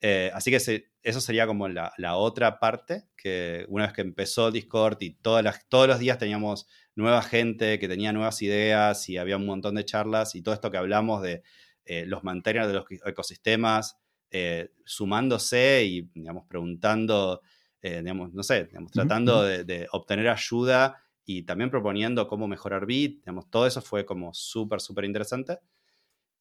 Eh, 0.00 0.30
así 0.34 0.50
que 0.50 0.86
eso 1.02 1.20
sería 1.20 1.46
como 1.46 1.68
la, 1.68 2.16
otra 2.16 2.58
parte, 2.58 3.08
que 3.16 3.64
una 3.68 3.84
vez 3.84 3.94
que 3.94 4.02
empezó 4.02 4.50
Discord 4.50 4.98
y 5.00 5.14
todas 5.14 5.42
las, 5.42 5.66
todos 5.68 5.88
los 5.88 5.98
días 5.98 6.18
teníamos 6.18 6.66
nueva 6.94 7.22
gente 7.22 7.78
que 7.78 7.88
tenía 7.88 8.12
nuevas 8.12 8.42
ideas 8.42 9.08
y 9.08 9.16
había 9.16 9.36
un 9.36 9.46
montón 9.46 9.74
de 9.74 9.84
charlas 9.84 10.34
y 10.34 10.42
todo 10.42 10.54
esto 10.54 10.70
que 10.70 10.76
hablamos 10.76 11.22
de 11.22 11.42
eh, 11.86 12.04
los 12.06 12.22
manteners 12.22 12.68
de 12.68 12.74
los 12.74 12.84
ecosistemas, 13.04 13.98
eh, 14.30 14.72
sumándose 14.84 15.84
y, 15.84 16.02
digamos, 16.14 16.44
preguntando, 16.46 17.40
digamos, 17.82 18.32
no 18.32 18.42
sé, 18.42 18.64
digamos, 18.64 18.92
tratando 18.92 19.42
de, 19.42 19.64
de 19.64 19.86
obtener 19.92 20.28
ayuda 20.28 21.03
y 21.24 21.42
también 21.42 21.70
proponiendo 21.70 22.28
cómo 22.28 22.48
mejorar 22.48 22.86
Bit, 22.86 23.20
digamos, 23.20 23.50
todo 23.50 23.66
eso 23.66 23.80
fue 23.80 24.04
como 24.04 24.34
súper, 24.34 24.80
súper 24.80 25.04
interesante. 25.04 25.58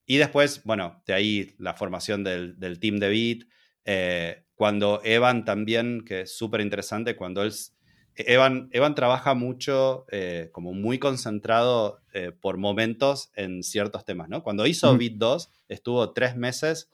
Y 0.05 0.17
después, 0.17 0.61
bueno, 0.65 1.01
de 1.05 1.13
ahí 1.13 1.55
la 1.57 1.73
formación 1.73 2.23
del, 2.23 2.59
del 2.59 2.79
team 2.79 2.97
de 2.97 3.09
Bit, 3.09 3.49
eh, 3.85 4.43
cuando 4.55 5.01
Evan 5.03 5.45
también, 5.45 6.03
que 6.05 6.21
es 6.21 6.37
súper 6.37 6.61
interesante, 6.61 7.15
cuando 7.15 7.43
él... 7.43 7.53
Evan, 8.15 8.69
Evan 8.71 8.93
trabaja 8.93 9.33
mucho, 9.33 10.05
eh, 10.11 10.49
como 10.51 10.73
muy 10.73 10.99
concentrado 10.99 12.01
eh, 12.13 12.31
por 12.31 12.57
momentos 12.57 13.31
en 13.35 13.63
ciertos 13.63 14.05
temas, 14.05 14.29
¿no? 14.29 14.43
Cuando 14.43 14.67
hizo 14.67 14.95
Bit 14.95 15.15
2, 15.17 15.49
estuvo 15.67 16.13
tres 16.13 16.35
meses 16.35 16.91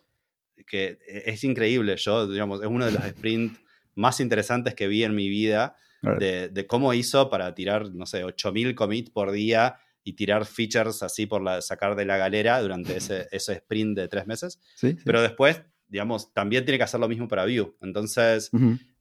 que 0.65 0.97
es 1.05 1.43
increíble. 1.43 1.97
Yo, 1.97 2.25
digamos, 2.25 2.61
es 2.61 2.67
uno 2.67 2.85
de 2.85 2.93
los 2.93 3.03
sprints 3.03 3.59
más 3.95 4.21
interesantes 4.21 4.75
que 4.75 4.87
vi 4.87 5.03
en 5.03 5.13
mi 5.13 5.27
vida 5.27 5.75
de, 6.01 6.65
cómo 6.67 6.93
hizo 6.93 7.29
para 7.29 7.53
tirar, 7.53 7.93
no 7.93 8.05
sé, 8.05 8.23
8000 8.23 8.75
commits 8.75 9.09
por 9.09 9.31
día 9.31 9.77
y 10.03 10.13
tirar 10.13 10.45
features 10.45 11.03
así 11.03 11.25
por 11.25 11.41
la, 11.41 11.61
sacar 11.61 11.95
de 11.95 12.05
la 12.05 12.17
galera 12.17 12.61
durante 12.61 12.97
ese, 12.97 13.27
ese 13.31 13.53
sprint 13.53 13.97
de 13.97 14.07
tres 14.07 14.27
meses. 14.27 14.59
Pero 15.03 15.21
después, 15.21 15.61
digamos, 15.87 16.33
también 16.33 16.65
tiene 16.65 16.77
que 16.77 16.83
hacer 16.83 16.99
lo 16.99 17.09
mismo 17.09 17.27
para 17.27 17.45
Vue. 17.45 17.75
Entonces, 17.81 18.49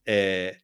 eh, 0.05 0.59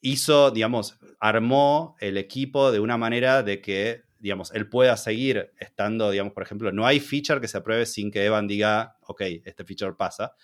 hizo, 0.00 0.50
digamos, 0.50 0.98
armó 1.18 1.96
el 2.00 2.16
equipo 2.16 2.70
de 2.70 2.80
una 2.80 2.96
manera 2.96 3.42
de 3.42 3.60
que, 3.60 4.02
digamos, 4.18 4.52
él 4.54 4.68
pueda 4.68 4.96
seguir 4.96 5.52
estando, 5.58 6.10
digamos, 6.10 6.32
por 6.32 6.42
ejemplo, 6.42 6.72
no 6.72 6.86
hay 6.86 7.00
feature 7.00 7.40
que 7.40 7.48
se 7.48 7.58
apruebe 7.58 7.86
sin 7.86 8.10
que 8.10 8.24
Evan 8.24 8.46
diga, 8.46 8.96
ok, 9.02 9.22
este 9.44 9.64
feature 9.64 9.94
pasa, 9.94 10.34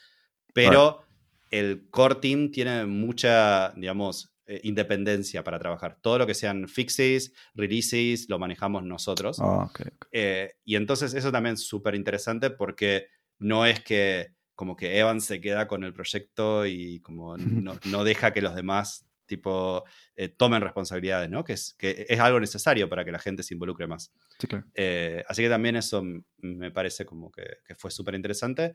pero 0.53 1.05
el 1.51 1.89
core 1.91 2.17
team 2.17 2.51
tiene 2.51 2.87
mucha, 2.87 3.73
digamos, 3.77 4.34
eh, 4.47 4.61
independencia 4.65 5.43
para 5.43 5.59
trabajar. 5.59 5.97
Todo 6.03 6.19
lo 6.19 6.27
que 6.27 6.35
sean 6.35 6.69
fixes, 6.69 7.33
releases, 7.55 8.29
lo 8.29 8.39
manejamos 8.39 8.85
nosotros. 8.85 9.39
Ah, 9.41 9.71
eh, 10.13 10.53
y 10.65 10.77
entonces 10.77 11.15
eso 11.15 11.33
también 11.33 11.55
es 11.55 11.67
súper 11.67 11.95
interesante 11.95 12.51
porque 12.51 13.07
no 13.39 13.65
es 13.65 13.81
que 13.81 14.35
como 14.55 14.77
que 14.77 14.99
Evan 14.99 15.23
se 15.23 15.41
queda 15.41 15.67
con 15.67 15.83
el 15.83 15.95
proyecto 15.95 16.67
y 16.67 17.01
como 17.01 17.37
no, 17.91 18.05
deja 18.05 18.35
que 18.35 18.43
los 18.43 18.55
demás 18.55 19.07
tipo 19.25 19.85
eh, 20.15 20.29
tomen 20.29 20.61
responsabilidades, 20.61 21.31
¿no? 21.31 21.43
Que 21.43 21.55
es, 21.55 21.75
que 21.79 22.05
es 22.07 22.21
algo 22.21 22.39
necesario 22.39 22.91
para 22.91 23.03
que 23.03 23.13
la 23.13 23.19
gente 23.19 23.43
se 23.43 23.55
involucre 23.55 23.87
más. 23.87 24.13
así 25.27 25.43
que 25.43 25.49
también 25.49 25.77
eso 25.77 26.03
me 26.37 26.71
parece 26.71 27.07
como 27.07 27.33
que, 27.33 27.45
que 27.65 27.75
fue 27.75 27.91
súper 27.91 28.15
interesante. 28.15 28.75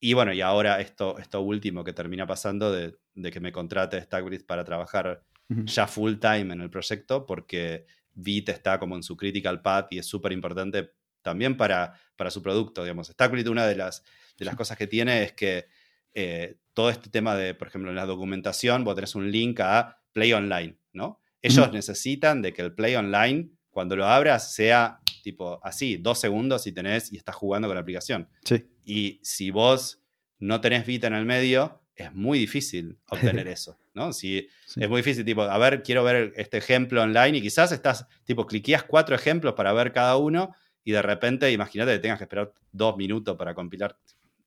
Y 0.00 0.12
bueno, 0.12 0.32
y 0.32 0.40
ahora 0.40 0.80
esto, 0.80 1.18
esto 1.18 1.40
último 1.40 1.82
que 1.82 1.92
termina 1.92 2.26
pasando 2.26 2.72
de, 2.72 2.96
que 3.30 3.40
me 3.40 3.52
contrate 3.52 4.00
Stagrid 4.00 4.44
para 4.44 4.64
trabajar 4.64 5.24
ya 5.48 5.86
full 5.86 6.16
time 6.16 6.52
en 6.52 6.60
el 6.60 6.70
proyecto, 6.70 7.24
porque 7.24 7.86
Vite 8.12 8.52
está 8.52 8.78
como 8.78 8.96
en 8.96 9.02
su 9.02 9.16
critical 9.16 9.62
path 9.62 9.92
y 9.92 9.98
es 9.98 10.06
súper 10.06 10.32
importante 10.32 10.92
también 11.22 11.56
para, 11.56 11.94
para 12.16 12.30
su 12.30 12.42
producto, 12.42 12.82
digamos. 12.82 13.08
Stagrid, 13.08 13.48
una 13.48 13.66
de 13.66 13.76
las, 13.76 14.04
de 14.36 14.44
las 14.44 14.56
cosas 14.56 14.76
que 14.76 14.86
tiene 14.86 15.22
es 15.22 15.32
que 15.32 15.66
eh, 16.14 16.56
todo 16.74 16.90
este 16.90 17.10
tema 17.10 17.34
de, 17.34 17.54
por 17.54 17.68
ejemplo, 17.68 17.90
en 17.90 17.96
la 17.96 18.06
documentación, 18.06 18.84
vos 18.84 18.94
tenés 18.94 19.14
un 19.14 19.30
link 19.30 19.60
a 19.60 20.00
Play 20.12 20.32
Online, 20.32 20.76
¿no? 20.92 21.20
Ellos 21.42 21.72
necesitan 21.72 22.42
de 22.42 22.52
que 22.52 22.62
el 22.62 22.74
Play 22.74 22.96
Online, 22.96 23.50
cuando 23.70 23.96
lo 23.96 24.06
abras, 24.06 24.52
sea 24.52 25.00
tipo 25.22 25.60
así, 25.62 25.96
dos 25.96 26.18
segundos 26.18 26.66
y 26.66 26.72
tenés 26.72 27.12
y 27.12 27.16
estás 27.16 27.36
jugando 27.36 27.68
con 27.68 27.74
la 27.74 27.82
aplicación. 27.82 28.28
Sí. 28.44 28.66
Y 28.88 29.20
si 29.22 29.50
vos 29.50 30.02
no 30.38 30.62
tenés 30.62 30.86
Vita 30.86 31.08
en 31.08 31.12
el 31.12 31.26
medio, 31.26 31.82
es 31.94 32.14
muy 32.14 32.38
difícil 32.38 32.98
obtener 33.10 33.46
eso, 33.46 33.78
¿no? 33.92 34.14
Si 34.14 34.48
Es 34.76 34.88
muy 34.88 35.02
difícil, 35.02 35.26
tipo, 35.26 35.42
a 35.42 35.58
ver, 35.58 35.82
quiero 35.82 36.02
ver 36.02 36.32
este 36.36 36.56
ejemplo 36.56 37.02
online 37.02 37.36
y 37.36 37.42
quizás 37.42 37.70
estás, 37.70 38.06
tipo, 38.24 38.46
cliqueas 38.46 38.84
cuatro 38.84 39.14
ejemplos 39.14 39.52
para 39.52 39.74
ver 39.74 39.92
cada 39.92 40.16
uno 40.16 40.54
y 40.84 40.92
de 40.92 41.02
repente, 41.02 41.52
imagínate 41.52 41.92
que 41.92 41.98
tengas 41.98 42.16
que 42.16 42.24
esperar 42.24 42.54
dos 42.72 42.96
minutos 42.96 43.36
para 43.36 43.54
compilar. 43.54 43.94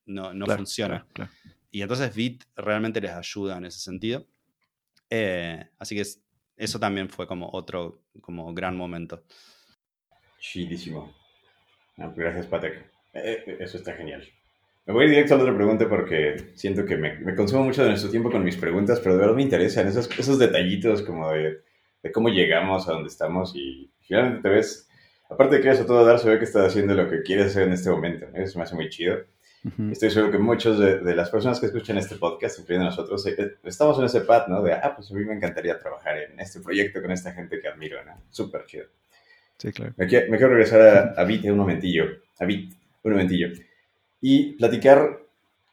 No, 0.07 0.33
no 0.33 0.47
funciona. 0.47 1.05
Y 1.69 1.83
entonces 1.83 2.15
Bit 2.15 2.45
realmente 2.55 2.99
les 2.99 3.11
ayuda 3.11 3.59
en 3.59 3.65
ese 3.65 3.79
sentido. 3.79 4.25
Eh, 5.07 5.69
así 5.77 5.95
que 5.95 6.03
eso 6.57 6.79
también 6.79 7.09
fue 7.09 7.27
como 7.27 7.47
otro 7.53 8.01
como 8.21 8.51
gran 8.55 8.75
momento. 8.75 9.23
Chidísimo. 10.39 11.15
gracias, 11.95 12.47
Patek. 12.47 12.90
Eh, 13.14 13.43
eh, 13.45 13.57
eso 13.59 13.78
está 13.78 13.93
genial. 13.93 14.24
Me 14.86 14.93
voy 14.93 15.07
directo 15.07 15.34
a 15.34 15.38
la 15.38 15.43
otra 15.43 15.55
pregunta 15.55 15.88
porque 15.88 16.51
siento 16.55 16.86
que 16.86 16.97
me, 16.97 17.36
consumo 17.36 17.64
mucho 17.64 17.84
de 17.84 17.89
nuestro 17.89 18.09
tiempo 18.09 18.32
con 18.32 18.43
mis 18.43 18.57
preguntas, 18.57 18.99
pero 18.99 19.16
de 19.16 19.22
verdad 19.22 19.36
me 19.36 19.43
interesan 19.43 19.88
esos, 19.88 20.09
esos 20.18 20.39
detallitos 20.39 21.03
como 21.03 21.32
de, 21.32 21.62
de, 22.01 22.12
cómo 22.12 22.30
llegamos 22.30 22.88
a 22.88 22.93
donde 22.93 23.09
estamos 23.09 23.55
y 23.55 23.91
finalmente 24.01 24.41
te 24.41 24.49
ves, 24.49 24.89
aparte 25.30 25.57
de 25.57 25.62
que 25.62 25.70
eso 25.70 25.86
todo 25.86 26.03
dar, 26.03 26.20
se 26.20 26.30
ve 26.30 26.39
que 26.39 26.45
estás 26.45 26.68
haciendo 26.68 26.95
lo 26.95 27.09
que 27.09 27.22
quieres 27.22 27.47
hacer 27.47 27.64
en 27.64 27.74
este 27.74 27.91
momento. 27.91 28.26
Eso 28.34 28.57
me 28.57 28.64
hace 28.64 28.76
muy 28.76 28.89
chido. 28.89 29.18
Estoy 29.91 30.09
seguro 30.09 30.32
que 30.32 30.39
muchos 30.39 30.80
de, 30.80 31.16
las 31.16 31.30
personas 31.30 31.59
que 31.59 31.68
escuchan 31.68 31.97
este 31.99 32.16
podcast, 32.16 32.57
incluyendo 32.59 32.89
nosotros, 32.89 33.26
eh, 33.28 33.57
estamos 33.64 33.99
en 33.99 34.05
ese 34.05 34.22
pad, 34.22 34.47
¿no? 34.47 34.64
De, 34.64 34.74
ah, 34.74 34.93
pues 34.95 35.12
a 35.12 35.14
mí 35.14 35.24
me 35.24 35.36
encantaría 35.36 35.78
trabajar 35.78 36.18
en 36.18 36.39
este 36.39 36.62
proyecto 36.62 36.99
con 36.99 37.12
esta 37.12 37.32
gente 37.32 37.59
que 37.59 37.68
admiro, 37.68 38.03
¿no? 38.03 38.24
Súper 38.32 38.66
chido. 38.66 38.88
Sí, 39.57 39.72
claro. 39.72 39.93
Me, 39.97 40.07
quiero 40.07 40.49
regresar 40.49 40.82
a, 40.82 41.22
a 41.22 41.24
Bit 41.26 41.45
un 41.45 41.57
momentillo. 41.57 42.05
A 42.39 42.45
Bit, 42.45 42.74
un 43.03 43.11
momentillo. 43.11 43.49
Y 44.21 44.53
platicar 44.53 45.21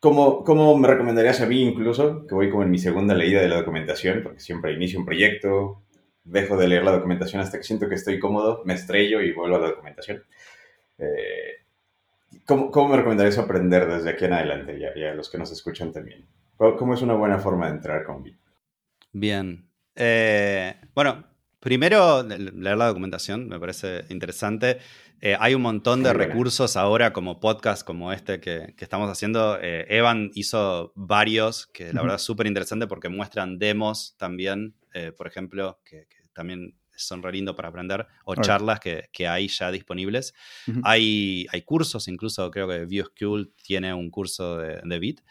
cómo, 0.01 0.45
cómo 0.45 0.77
me 0.77 0.89
recomendarías 0.89 1.41
a 1.41 1.47
mí 1.47 1.63
incluso, 1.63 2.27
que 2.27 2.35
voy 2.35 2.51
como 2.51 2.63
en 2.63 2.71
mi 2.71 2.79
segunda 2.79 3.15
leída 3.15 3.41
de 3.41 3.49
la 3.49 3.57
documentación, 3.57 4.23
porque 4.23 4.41
siempre 4.41 4.73
inicio 4.73 4.99
un 4.99 5.07
proyecto, 5.07 5.83
dejo 6.25 6.57
de 6.57 6.69
leer 6.69 6.85
la 6.85 6.93
documentación 6.93 7.41
hasta 7.41 7.59
que 7.59 7.65
siento 7.65 7.89
que 7.89 7.95
estoy 7.95 8.19
cómodo, 8.19 8.63
me 8.65 8.75
estrello 8.75 9.21
y 9.21 9.33
vuelvo 9.33 9.57
a 9.57 9.61
la 9.61 9.69
documentación. 9.69 10.23
Eh, 10.99 11.65
¿cómo, 12.47 12.71
¿cómo, 12.71 12.89
me 12.89 12.97
recomendarías 12.97 13.39
aprender 13.39 13.87
desde 13.87 14.11
aquí 14.11 14.25
en 14.25 14.33
adelante 14.35 14.79
y 14.79 15.05
a, 15.05 15.15
los 15.15 15.31
que 15.31 15.39
nos 15.39 15.51
escuchan 15.53 15.93
también? 15.93 16.27
¿Cómo, 16.57 16.95
es 16.95 17.03
una 17.03 17.15
buena 17.15 17.39
forma 17.39 17.67
de 17.67 17.77
entrar 17.77 18.05
con? 18.05 18.25
Bien. 19.13 19.69
Eh, 19.95 20.75
bueno, 20.95 21.25
Primero, 21.61 22.23
leer 22.23 22.77
la 22.77 22.87
documentación 22.87 23.49
me 23.49 23.59
parece 23.59 24.05
interesante. 24.11 24.79
Eh, 25.21 25.37
hay 25.41 25.55
un 25.55 25.63
montón 25.63 26.05
de 26.05 26.13
recursos 26.13 26.77
ahora, 26.77 27.13
como 27.13 27.41
podcast 27.41 27.85
como 27.85 28.13
este 28.13 28.39
que, 28.39 28.75
estamos 28.79 29.11
haciendo. 29.11 29.59
Eh, 29.61 29.85
Evan 29.89 30.31
hizo 30.35 30.93
varios, 30.95 31.67
que 31.67 31.93
la 31.93 32.03
verdad 32.03 32.17
es 32.17 32.23
súper 32.23 32.47
interesante 32.47 32.87
porque 32.87 33.09
muestran 33.09 33.59
demos 33.59 34.15
también, 34.19 34.77
eh, 34.95 35.11
por 35.11 35.27
ejemplo, 35.27 35.81
que, 35.85 36.07
también 36.33 36.77
son 36.95 37.23
re 37.23 37.33
lindo 37.33 37.57
para 37.57 37.69
aprender, 37.69 38.07
o 38.25 38.37
charlas 38.37 38.79
que, 38.79 39.29
hay 39.29 39.49
ya 39.49 39.73
disponibles. 39.73 40.35
hay, 40.85 41.47
hay 41.51 41.63
cursos, 41.63 42.07
incluso 42.07 42.49
creo 42.53 42.69
que 42.69 42.85
View 42.85 43.07
School 43.07 43.53
tiene 43.65 43.93
un 43.93 44.11
curso 44.11 44.59
de, 44.59 44.81
de 44.85 44.99
Bit. 45.01 45.23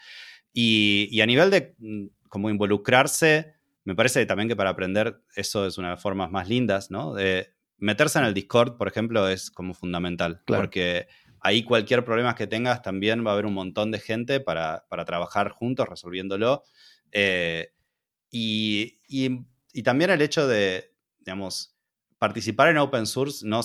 Y, 0.52 1.08
y, 1.10 1.22
a 1.22 1.26
nivel 1.26 1.50
de 1.50 1.74
mm, 1.78 2.06
como 2.28 2.50
involucrarse, 2.50 3.57
me 3.88 3.94
parece 3.94 4.26
también 4.26 4.50
que 4.50 4.54
para 4.54 4.68
aprender 4.68 5.22
eso 5.34 5.66
es 5.66 5.78
una 5.78 5.88
de 5.88 5.94
las 5.94 6.02
formas 6.02 6.30
más 6.30 6.46
lindas, 6.46 6.90
¿no? 6.90 7.14
De 7.14 7.54
meterse 7.78 8.18
en 8.18 8.26
el 8.26 8.34
Discord, 8.34 8.76
por 8.76 8.86
ejemplo, 8.86 9.26
es 9.26 9.50
como 9.50 9.72
fundamental, 9.72 10.42
porque 10.44 11.08
ahí 11.40 11.62
cualquier 11.62 12.04
problema 12.04 12.34
que 12.34 12.46
tengas 12.46 12.82
también 12.82 13.24
va 13.24 13.30
a 13.30 13.32
haber 13.32 13.46
un 13.46 13.54
montón 13.54 13.90
de 13.90 13.98
gente 13.98 14.40
para, 14.40 14.84
trabajar 15.06 15.48
juntos 15.52 15.88
resolviéndolo. 15.88 16.64
Eh, 17.12 17.72
y, 18.30 18.98
también 19.82 20.10
el 20.10 20.20
hecho 20.20 20.46
de, 20.46 20.92
digamos, 21.20 21.74
participar 22.18 22.68
en 22.68 22.76
open 22.76 23.06
source 23.06 23.46
no, 23.46 23.62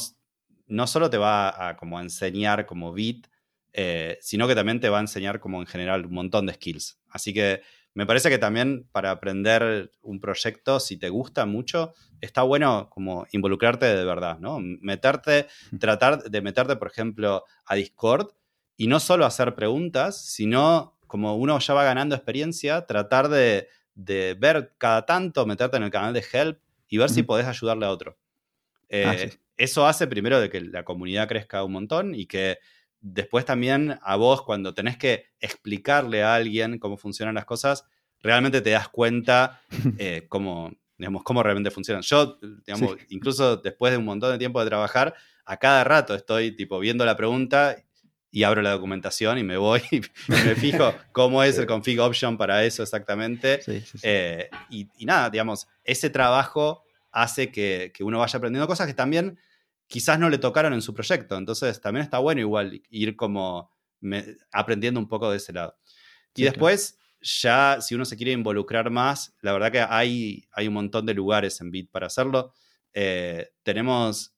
no 0.67 0.88
solo 0.88 1.09
te 1.09 1.17
va 1.17 1.67
a 1.67 1.76
como 1.76 1.99
enseñar 1.99 2.65
como 2.65 2.93
bit, 2.93 3.28
eh, 3.74 4.19
sino 4.21 4.47
que 4.47 4.55
también 4.55 4.80
te 4.80 4.88
va 4.88 4.99
a 4.99 5.01
enseñar 5.01 5.41
como 5.41 5.59
en 5.59 5.67
general 5.67 6.05
un 6.05 6.13
montón 6.13 6.45
de 6.45 6.53
skills. 6.53 7.01
Así 7.09 7.34
que 7.34 7.61
me 7.94 8.06
parece 8.06 8.30
que 8.30 8.38
también 8.38 8.88
para 8.91 9.12
aprender 9.12 9.91
un 10.02 10.20
proyecto, 10.20 10.80
si 10.80 10.98
te 10.98 11.10
gusta 11.10 11.46
mucho, 11.46 11.94
está 12.22 12.41
bueno 12.41 12.89
como 12.89 13.28
involucrarte 13.32 13.86
de 13.86 14.04
verdad, 14.04 14.39
¿no? 14.39 14.60
Meterte, 14.60 15.48
tratar 15.80 16.24
de 16.24 16.41
meterte, 16.41 16.76
por 16.76 16.88
ejemplo, 16.88 17.44
a 17.66 17.76
Discord 17.76 18.30
y 18.78 18.88
no 18.88 19.00
solo 19.00 19.26
hacer 19.26 19.54
preguntas, 19.56 20.26
sino 20.26 20.98
como 21.06 21.36
uno 21.36 21.60
ya 21.60 21.74
va 21.76 21.84
ganando 21.84 22.16
experiencia, 22.16 22.88
tratar 22.88 23.30
de, 23.30 23.68
ver 23.96 24.74
cada 24.80 25.06
tanto, 25.06 25.46
meterte 25.46 25.78
en 25.78 25.84
el 25.84 25.91
canal 25.91 26.14
de 26.14 26.26
Help 26.32 26.60
y 26.88 26.98
ver 26.98 27.12
si 27.12 27.22
podés 27.22 27.46
ayudarle 27.46 27.86
a 27.86 27.91
otro. 27.91 28.18
Ah, 28.91 29.14
eh, 29.16 29.38
eso 29.56 29.86
hace 29.86 30.08
primero 30.08 30.39
de 30.39 30.50
que 30.50 30.62
la 30.62 30.84
comunidad 30.84 31.28
crezca 31.28 31.64
un 31.64 31.74
montón 31.74 32.16
y 32.16 32.26
que 32.26 32.58
después 33.04 33.43
también 33.45 33.99
a 34.01 34.16
vos, 34.16 34.41
cuando 34.41 34.74
tenés 34.74 34.97
que 34.97 35.28
explicarle 35.39 36.24
a 36.24 36.36
alguien 36.36 36.80
cómo 36.80 36.97
funcionan 36.97 37.36
las 37.36 37.45
cosas, 37.45 37.86
realmente 38.22 38.62
te 38.62 38.72
das 38.72 38.88
cuenta 38.88 39.62
eh, 39.99 40.26
cómo, 40.30 40.72
digamos, 40.97 41.24
cómo 41.24 41.43
realmente 41.43 41.70
funcionan. 41.70 42.01
Yo, 42.01 42.39
digamos, 42.66 42.95
incluso 43.10 43.58
después 43.58 43.91
de 43.91 43.97
un 43.97 44.06
montón 44.06 44.32
de 44.32 44.39
tiempo 44.39 44.60
de 44.62 44.68
trabajar, 44.68 45.14
a 45.45 45.58
cada 45.58 45.84
rato 45.84 46.16
estoy 46.16 46.56
tipo 46.56 46.80
viendo 46.80 47.06
la 47.06 47.18
pregunta 47.18 47.76
y 48.32 48.43
abro 48.43 48.62
la 48.62 48.72
documentación 48.72 49.38
y 49.38 49.43
me 49.43 49.58
voy 49.58 49.82
y 49.91 50.01
me 50.30 50.56
fijo 50.56 50.95
cómo 51.12 51.43
es 51.43 51.58
el 51.58 51.68
config 51.68 51.99
option 51.99 52.38
para 52.38 52.64
eso 52.64 52.82
exactamente. 52.84 53.60
Eh, 54.01 54.49
y, 54.70 54.88
nada, 55.06 55.30
digamos, 55.30 55.68
ese 55.84 56.10
trabajo 56.10 56.86
hace 57.12 57.51
que, 57.51 57.91
que, 57.93 58.04
uno 58.04 58.20
vaya 58.20 58.38
aprendiendo 58.38 58.66
cosas 58.66 58.88
que 58.88 58.93
también 58.93 59.38
quizás 59.88 60.19
no 60.19 60.29
le 60.29 60.38
tocaron 60.38 60.73
en 60.73 60.81
su 60.81 60.93
proyecto. 60.93 61.38
Entonces 61.38 61.79
también 61.81 62.03
está 62.03 62.19
bueno 62.19 62.41
igual 62.41 62.81
ir 62.89 63.15
como 63.15 63.71
aprendiendo 64.51 64.99
un 64.99 65.07
poco 65.07 65.31
de 65.31 65.38
ese 65.38 65.53
lado. 65.53 65.77
Y 66.36 66.43
después, 66.43 66.97
ya 67.21 67.77
si 67.79 67.95
uno 67.95 68.05
se 68.05 68.17
quiere 68.17 68.31
involucrar 68.31 68.89
más, 68.89 69.36
la 69.41 69.53
verdad 69.53 69.71
que 69.71 69.79
hay, 69.79 70.47
hay 70.51 70.67
un 70.67 70.73
montón 70.73 71.05
de 71.05 71.13
lugares 71.13 71.61
en 71.61 71.71
Bit 71.71 71.91
para 71.91 72.07
hacerlo. 72.07 72.53
Eh, 72.93 73.51
tenemos 73.63 74.34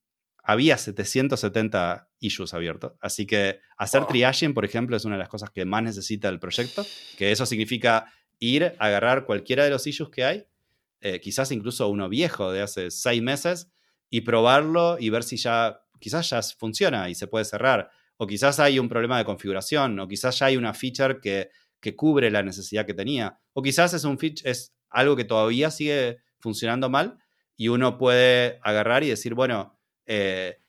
había 0.45 0.77
770 0.77 2.07
issues 2.19 2.53
abiertos. 2.53 2.93
Así 3.01 3.25
que 3.25 3.59
hacer 3.77 4.03
Oh. 4.03 4.07
triaging, 4.07 4.53
por 4.53 4.63
ejemplo, 4.63 4.95
es 4.95 5.03
una 5.03 5.15
de 5.15 5.19
las 5.19 5.29
cosas 5.29 5.49
que 5.49 5.65
más 5.65 5.81
necesita 5.81 6.29
el 6.29 6.39
proyecto, 6.39 6.85
que 7.17 7.31
eso 7.31 7.45
significa 7.47 8.13
ir, 8.39 8.73
agarrar 8.77 9.25
cualquiera 9.25 9.63
de 9.63 9.71
los 9.71 9.87
issues 9.87 10.09
que 10.09 10.23
hay, 10.23 10.45
eh, 11.01 11.19
quizás 11.19 11.51
incluso 11.51 11.89
uno 11.89 12.09
viejo 12.09 12.51
de 12.51 12.61
hace 12.61 12.91
seis 12.91 13.23
meses, 13.23 13.71
y 14.09 14.21
probarlo 14.21 14.97
y 14.99 15.09
ver 15.09 15.23
si 15.23 15.37
ya, 15.37 15.81
quizás 15.99 16.29
ya 16.29 16.41
funciona 16.41 17.09
y 17.09 17.15
se 17.15 17.27
puede 17.27 17.45
cerrar, 17.45 17.89
o 18.17 18.27
quizás 18.27 18.59
hay 18.59 18.79
un 18.79 18.87
problema 18.89 19.17
de 19.17 19.25
configuración, 19.25 19.99
o 19.99 20.07
quizás 20.07 20.39
ya 20.39 20.47
hay 20.47 20.57
una 20.57 20.73
feature 20.73 21.19
que, 21.21 21.49
que 21.79 21.95
cubre 21.95 22.31
la 22.31 22.43
necesidad 22.43 22.85
que 22.85 22.93
tenía, 22.93 23.37
o 23.53 23.61
quizás 23.61 23.93
es, 23.93 24.03
un 24.03 24.17
feature, 24.17 24.49
es 24.49 24.73
algo 24.89 25.15
que 25.15 25.25
todavía 25.25 25.71
sigue 25.71 26.19
funcionando 26.39 26.89
mal 26.89 27.17
y 27.57 27.67
uno 27.69 27.97
puede 27.97 28.59
agarrar 28.63 29.03
y 29.03 29.09
decir, 29.09 29.33
bueno, 29.33 29.79
eh, 30.05 30.59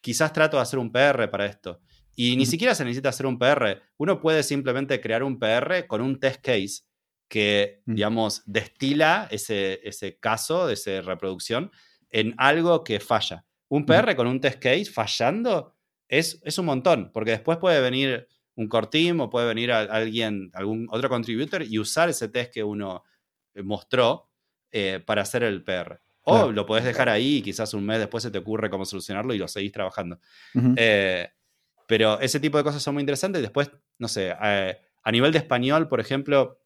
quizás 0.00 0.32
trato 0.32 0.56
de 0.58 0.62
hacer 0.62 0.78
un 0.78 0.92
PR 0.92 1.28
para 1.30 1.46
esto. 1.46 1.80
Y 2.16 2.36
ni 2.36 2.46
siquiera 2.46 2.74
se 2.74 2.84
necesita 2.84 3.08
hacer 3.08 3.26
un 3.26 3.38
PR. 3.38 3.82
Uno 3.96 4.20
puede 4.20 4.42
simplemente 4.42 5.00
crear 5.00 5.22
un 5.24 5.38
PR 5.38 5.86
con 5.88 6.00
un 6.00 6.20
test 6.20 6.40
case 6.42 6.82
que, 7.28 7.82
Mm. 7.86 7.94
digamos, 7.94 8.42
destila 8.46 9.26
ese, 9.30 9.80
ese 9.82 10.18
caso, 10.18 10.68
esa 10.70 11.00
reproducción, 11.00 11.72
en 12.14 12.32
algo 12.38 12.84
que 12.84 13.00
falla. 13.00 13.44
Un 13.68 13.84
PR 13.86 14.14
con 14.14 14.28
un 14.28 14.40
test 14.40 14.60
case 14.62 14.84
fallando 14.86 15.74
es, 16.06 16.40
es 16.44 16.56
un 16.58 16.66
montón, 16.66 17.10
porque 17.12 17.32
después 17.32 17.58
puede 17.58 17.80
venir 17.80 18.28
un 18.54 18.68
core 18.68 18.86
team 18.86 19.20
o 19.20 19.28
puede 19.28 19.48
venir 19.48 19.72
a- 19.72 19.80
alguien, 19.82 20.50
algún 20.54 20.86
otro 20.90 21.08
contributor 21.08 21.62
y 21.64 21.76
usar 21.80 22.08
ese 22.08 22.28
test 22.28 22.52
que 22.54 22.62
uno 22.62 23.02
eh, 23.52 23.62
mostró 23.64 24.30
eh, 24.70 25.00
para 25.04 25.22
hacer 25.22 25.42
el 25.42 25.64
PR. 25.64 25.98
O 26.22 26.34
Claro. 26.36 26.52
lo 26.52 26.64
podés 26.66 26.84
dejar 26.84 27.08
ahí 27.08 27.38
y 27.38 27.42
quizás 27.42 27.74
un 27.74 27.84
mes 27.84 27.98
después 27.98 28.22
se 28.22 28.30
te 28.30 28.38
ocurre 28.38 28.70
cómo 28.70 28.84
solucionarlo 28.84 29.34
y 29.34 29.38
lo 29.38 29.48
seguís 29.48 29.72
trabajando. 29.72 30.20
Ujú. 30.54 30.74
Eh, 30.76 31.28
pero 31.88 32.20
ese 32.20 32.38
tipo 32.38 32.58
de 32.58 32.64
cosas 32.64 32.80
son 32.82 32.94
muy 32.94 33.00
interesantes. 33.02 33.42
Después, 33.42 33.70
no 33.98 34.06
sé, 34.08 34.32
eh, 34.40 34.78
a 35.02 35.10
nivel 35.12 35.32
de 35.32 35.38
español, 35.38 35.88
por 35.88 35.98
ejemplo, 36.00 36.60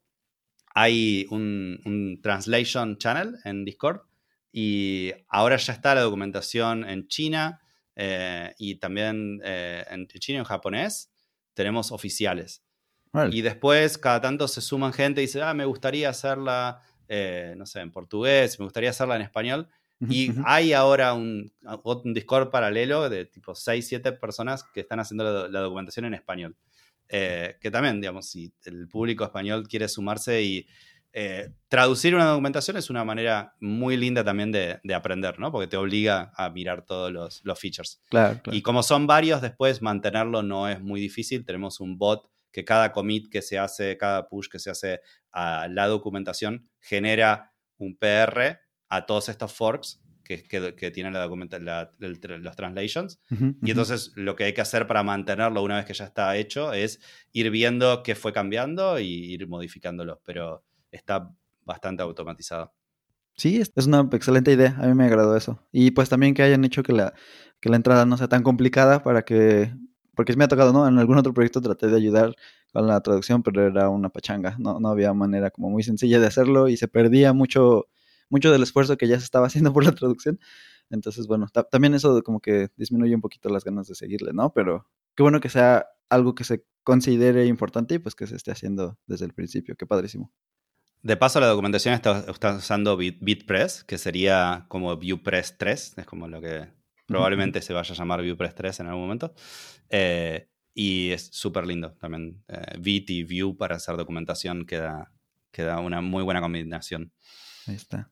hay 0.74 1.26
un, 1.30 1.80
un 1.86 2.20
translation 2.22 2.99
channel 2.99 3.36
en 3.44 3.64
Discord 3.64 4.03
y 4.61 5.12
ahora 5.28 5.56
ya 5.56 5.72
está 5.72 5.94
la 5.94 6.00
documentación 6.00 6.82
en 6.82 7.06
China 7.06 7.61
eh, 7.94 8.52
y 8.59 8.74
también 8.80 9.40
eh, 9.44 9.84
en 9.88 10.09
chino 10.09 10.38
y 10.38 10.40
en 10.40 10.44
japonés. 10.44 11.12
Tenemos 11.54 11.92
oficiales. 11.92 12.64
Órale. 13.12 13.36
Y 13.36 13.42
después, 13.42 13.98
cada 13.98 14.20
tanto 14.20 14.48
se 14.48 14.61
suman 14.61 14.92
gente 14.92 15.20
y 15.20 15.26
dice, 15.26 15.42
ah, 15.42 15.54
me 15.54 15.64
gustaría 15.64 16.09
hacerla, 16.09 16.82
eh, 17.06 17.54
no 17.56 17.66
sé, 17.66 17.78
en 17.78 17.92
portugués, 17.92 18.59
me 18.59 18.64
gustaría 18.64 18.90
hacerla 18.90 19.14
en 19.14 19.22
español. 19.22 19.68
Y 20.09 20.32
hay 20.44 20.72
ahora 20.72 21.14
un, 21.14 21.52
un 21.84 22.12
Discord 22.12 22.50
paralelo 22.50 23.09
de 23.09 23.26
tipo 23.26 23.54
6, 23.54 23.86
7 23.86 24.11
personas 24.14 24.64
que 24.64 24.80
están 24.80 24.98
haciendo 24.98 25.22
la, 25.22 25.48
la 25.48 25.61
documentación 25.61 26.04
en 26.06 26.14
español. 26.14 26.56
Eh, 27.09 27.56
que 27.61 27.70
también, 27.70 28.00
digamos, 28.00 28.28
si 28.28 28.52
el 28.64 28.88
público 28.88 29.24
español 29.24 29.66
quiere 29.66 29.88
sumarse 29.88 30.42
y 30.42 30.66
eh, 31.12 31.50
traducir 31.68 32.14
una 32.14 32.26
documentación 32.26 32.76
es 32.76 32.90
una 32.90 33.04
manera 33.04 33.54
muy 33.61 33.96
linda 33.96 34.22
también 34.24 34.52
de, 34.52 34.78
de 34.82 34.94
aprender, 34.94 35.38
¿no? 35.38 35.50
Porque 35.50 35.66
te 35.66 35.76
obliga 35.76 36.32
a 36.36 36.50
mirar 36.50 36.84
todos 36.84 37.11
los, 37.11 37.40
los 37.44 37.59
features. 37.59 38.02
Claro, 38.11 38.40
claro. 38.42 38.56
Y 38.56 38.62
como 38.62 38.82
son 38.82 39.06
varios, 39.06 39.40
después 39.40 39.82
mantenerlo 39.82 40.42
no 40.42 40.68
es 40.68 40.80
muy 40.80 41.00
difícil. 41.00 41.44
Tenemos 41.44 41.80
un 41.80 41.98
bot 41.98 42.30
que 42.52 42.64
cada 42.64 42.92
commit 42.92 43.30
que 43.30 43.42
se 43.42 43.59
hace, 43.59 43.96
cada 43.96 44.28
push 44.28 44.48
que 44.48 44.59
se 44.59 44.70
hace 44.70 45.00
a 45.32 45.68
la 45.70 45.86
documentación 45.86 46.68
genera 46.80 47.52
un 47.78 47.96
PR 47.96 48.59
a 48.88 49.06
todos 49.06 49.28
estos 49.28 49.52
forks 49.52 50.02
que, 50.24 50.42
que, 50.42 50.74
que 50.74 50.90
tienen 50.90 51.12
la 51.14 51.26
la- 51.61 51.90
el- 52.00 52.42
los 52.42 52.56
translations. 52.56 53.20
Ujú, 53.30 53.44
Y 53.44 53.48
ujú. 53.48 53.70
entonces 53.70 54.12
lo 54.16 54.36
que 54.36 54.44
hay 54.44 54.52
que 54.54 54.61
hacer 54.61 54.86
para 54.86 55.02
mantenerlo 55.02 55.62
una 55.62 55.76
vez 55.76 55.86
que 55.86 55.94
ya 55.94 56.04
está 56.04 56.36
hecho 56.36 56.72
es 56.72 57.00
ir 57.32 57.50
viendo 57.50 58.02
qué 58.02 58.14
fue 58.14 58.32
cambiando 58.32 58.98
y 58.98 59.06
ir 59.32 59.46
modificándolo. 59.48 60.20
Pero 60.24 60.64
está 60.91 61.34
bastante 61.64 62.03
automatizado. 62.03 62.72
Sí, 63.36 63.61
es 63.61 63.86
una 63.86 64.09
excelente 64.12 64.53
idea. 64.53 64.76
A 64.80 64.86
mí 64.89 64.95
me 64.95 65.05
agradó 65.05 65.36
eso. 65.36 65.61
Y 65.70 65.93
pues 65.93 66.09
también 66.09 66.34
que 66.34 66.43
hayan 66.43 66.64
hecho 66.64 66.82
que 66.82 66.93
la, 66.93 67.14
que 67.61 67.68
la 67.68 67.76
entrada 67.76 68.05
no 68.05 68.16
sea 68.16 68.28
tan 68.28 68.43
complicada 68.43 69.03
para 69.03 69.22
que. 69.24 69.72
Porque 70.14 70.34
me 70.36 70.45
ha 70.45 70.49
tocado, 70.49 70.72
¿no? 70.72 70.89
En 70.89 70.99
algún 70.99 71.18
otro 71.18 71.32
proyecto 71.32 71.61
traté 71.61 71.86
de 71.86 71.97
ayudar 71.97 72.34
con 72.72 72.86
la 72.89 73.01
traducción, 73.01 73.43
pero 73.45 73.64
era 73.66 73.89
una 73.89 74.09
pachanga. 74.09 74.57
No, 74.59 74.80
no 74.80 74.89
había 74.89 75.12
manera 75.14 75.51
como 75.51 75.70
muy 75.70 75.84
sencilla 75.84 76.18
de 76.18 76.26
hacerlo 76.26 76.68
y 76.68 76.76
se 76.76 76.89
perdía 76.89 77.32
mucho, 77.32 77.86
mucho 78.28 78.51
del 78.51 78.64
esfuerzo 78.64 78.97
que 78.97 79.07
ya 79.07 79.18
se 79.18 79.24
estaba 79.24 79.47
haciendo 79.47 79.72
por 79.72 79.84
la 79.84 79.93
traducción. 79.93 80.41
Entonces, 80.91 81.26
bueno, 81.28 81.47
ta- 81.53 81.62
también 81.64 81.95
eso 81.95 82.22
como 82.24 82.41
que 82.41 82.68
disminuye 82.76 83.14
un 83.14 83.20
poquito 83.20 83.49
las 83.51 83.64
ganas 83.64 83.86
de 83.86 83.95
seguirle, 83.95 84.32
¿no? 84.32 84.53
Pero 84.53 84.89
qué 85.14 85.22
bueno 85.22 85.39
que 85.41 85.49
sea 85.51 85.86
algo 86.09 86.34
que 86.34 86.43
se 86.45 86.64
considere 86.82 87.47
importante 87.47 87.95
y 87.95 87.99
pues 88.01 88.14
que 88.16 88.26
se 88.26 88.34
esté 88.36 88.51
haciendo 88.51 88.99
desde 89.07 89.26
el 89.26 89.34
principio. 89.34 89.76
Qué 89.76 89.86
padrísimo. 89.86 90.32
De 91.09 91.16
paso, 91.16 91.40
la 91.40 91.46
documentación 91.46 91.94
está, 91.94 92.26
usando 92.54 92.94
Bit- 92.98 93.16
BitPress, 93.22 93.82
que 93.82 93.96
sería 93.96 94.66
como 94.68 94.94
ViewPress 94.94 95.56
3, 95.56 95.94
es 95.96 96.04
como 96.04 96.28
lo 96.28 96.38
que 96.42 96.68
probablemente 97.06 97.62
se 97.62 97.72
vaya 97.72 97.94
a 97.94 97.96
llamar 97.96 98.20
ViewPress 98.20 98.54
3 98.54 98.80
en 98.80 98.88
algún 98.88 99.04
momento. 99.04 99.32
Eh, 99.88 100.50
y 100.74 101.09
es 101.12 101.30
súper 101.32 101.66
lindo 101.66 101.94
también. 101.94 102.44
Eh, 102.48 102.78
y 102.84 103.24
View 103.24 103.56
para 103.56 103.76
hacer 103.76 103.96
documentación 103.96 104.66
queda, 104.66 105.11
queda 105.50 105.80
una 105.80 106.02
muy 106.02 106.22
buena 106.22 106.42
combinación. 106.42 107.11
Ahí 107.66 107.76
está. 107.76 108.11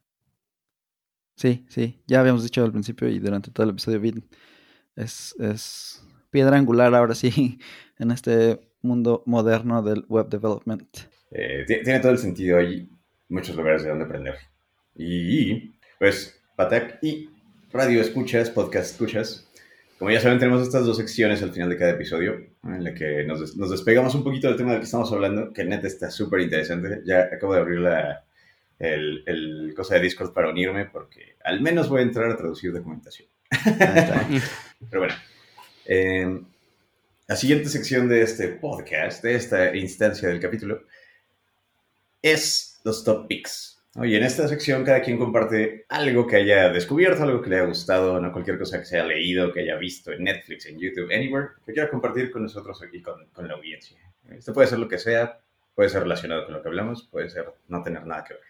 Sí, 1.36 1.66
sí, 1.68 2.02
ya 2.06 2.20
habíamos 2.20 2.44
dicho 2.44 2.64
al 2.64 2.72
principio 2.72 3.10
y 3.10 3.18
durante 3.18 3.50
todo 3.50 3.64
el 3.64 3.70
episodio, 3.72 4.00
Bit 4.00 4.24
es, 4.94 5.34
es 5.38 6.02
piedra 6.30 6.56
angular 6.56 6.94
ahora 6.94 7.14
sí 7.14 7.58
en 7.98 8.10
este 8.10 8.72
mundo 8.80 9.22
moderno 9.26 9.82
del 9.82 10.06
web 10.08 10.30
development. 10.30 10.96
Eh, 11.30 11.64
ti- 11.66 11.82
tiene 11.82 12.00
todo 12.00 12.12
el 12.12 12.18
sentido. 12.18 12.58
Hay 12.58 12.88
muchos 13.28 13.56
lugares 13.56 13.82
de 13.82 13.88
donde 13.90 14.04
aprender. 14.04 14.34
Y, 14.94 15.72
pues, 15.98 16.40
Patak 16.56 16.98
y 17.02 17.28
Radio 17.72 18.00
Escuchas, 18.00 18.50
Podcast 18.50 18.92
Escuchas. 18.92 19.48
Como 19.98 20.10
ya 20.10 20.20
saben, 20.20 20.38
tenemos 20.38 20.62
estas 20.62 20.84
dos 20.84 20.98
secciones 20.98 21.42
al 21.42 21.52
final 21.52 21.70
de 21.70 21.78
cada 21.78 21.92
episodio, 21.92 22.34
en 22.64 22.84
la 22.84 22.94
que 22.94 23.24
nos, 23.24 23.40
des- 23.40 23.56
nos 23.56 23.70
despegamos 23.70 24.14
un 24.14 24.24
poquito 24.24 24.46
del 24.48 24.56
tema 24.56 24.70
del 24.72 24.80
que 24.80 24.84
estamos 24.84 25.10
hablando, 25.12 25.52
que 25.52 25.64
neta 25.64 25.86
está 25.86 26.10
súper 26.10 26.40
interesante. 26.40 27.00
Ya 27.04 27.20
acabo 27.32 27.54
de 27.54 27.60
abrir 27.60 27.78
la, 27.80 28.24
el, 28.78 29.22
el 29.26 29.72
cosa 29.74 29.94
de 29.94 30.02
Discord 30.02 30.32
para 30.34 30.50
unirme, 30.50 30.84
porque 30.86 31.36
al 31.44 31.60
menos 31.62 31.88
voy 31.88 32.00
a 32.00 32.04
entrar 32.04 32.30
a 32.30 32.36
traducir 32.36 32.72
documentación. 32.72 33.28
Está. 33.50 34.28
Pero 34.90 35.00
bueno, 35.00 35.14
eh, 35.86 36.40
la 37.26 37.36
siguiente 37.36 37.68
sección 37.70 38.06
de 38.08 38.20
este 38.22 38.48
podcast, 38.48 39.22
de 39.24 39.34
esta 39.34 39.74
instancia 39.74 40.28
del 40.28 40.40
capítulo, 40.40 40.82
es 42.22 42.80
los 42.84 43.04
top 43.04 43.26
picks. 43.28 43.82
¿no? 43.94 44.04
Y 44.04 44.14
en 44.14 44.24
esta 44.24 44.46
sección 44.48 44.84
cada 44.84 45.00
quien 45.02 45.18
comparte 45.18 45.86
algo 45.88 46.26
que 46.26 46.36
haya 46.36 46.70
descubierto, 46.70 47.22
algo 47.22 47.42
que 47.42 47.50
le 47.50 47.56
haya 47.56 47.66
gustado, 47.66 48.20
no 48.20 48.32
cualquier 48.32 48.58
cosa 48.58 48.78
que 48.78 48.84
se 48.84 48.98
haya 48.98 49.08
leído, 49.08 49.52
que 49.52 49.60
haya 49.60 49.76
visto 49.76 50.12
en 50.12 50.24
Netflix, 50.24 50.66
en 50.66 50.78
YouTube, 50.78 51.10
anywhere, 51.12 51.48
que 51.64 51.72
quiera 51.72 51.90
compartir 51.90 52.30
con 52.30 52.42
nosotros 52.42 52.82
aquí, 52.82 53.00
con, 53.02 53.26
con 53.32 53.48
la 53.48 53.54
audiencia. 53.54 53.98
Esto 54.30 54.52
puede 54.52 54.68
ser 54.68 54.78
lo 54.78 54.88
que 54.88 54.98
sea, 54.98 55.40
puede 55.74 55.88
ser 55.88 56.02
relacionado 56.02 56.44
con 56.44 56.54
lo 56.54 56.62
que 56.62 56.68
hablamos, 56.68 57.08
puede 57.10 57.30
ser 57.30 57.46
no 57.68 57.82
tener 57.82 58.06
nada 58.06 58.24
que 58.24 58.34
ver. 58.34 58.42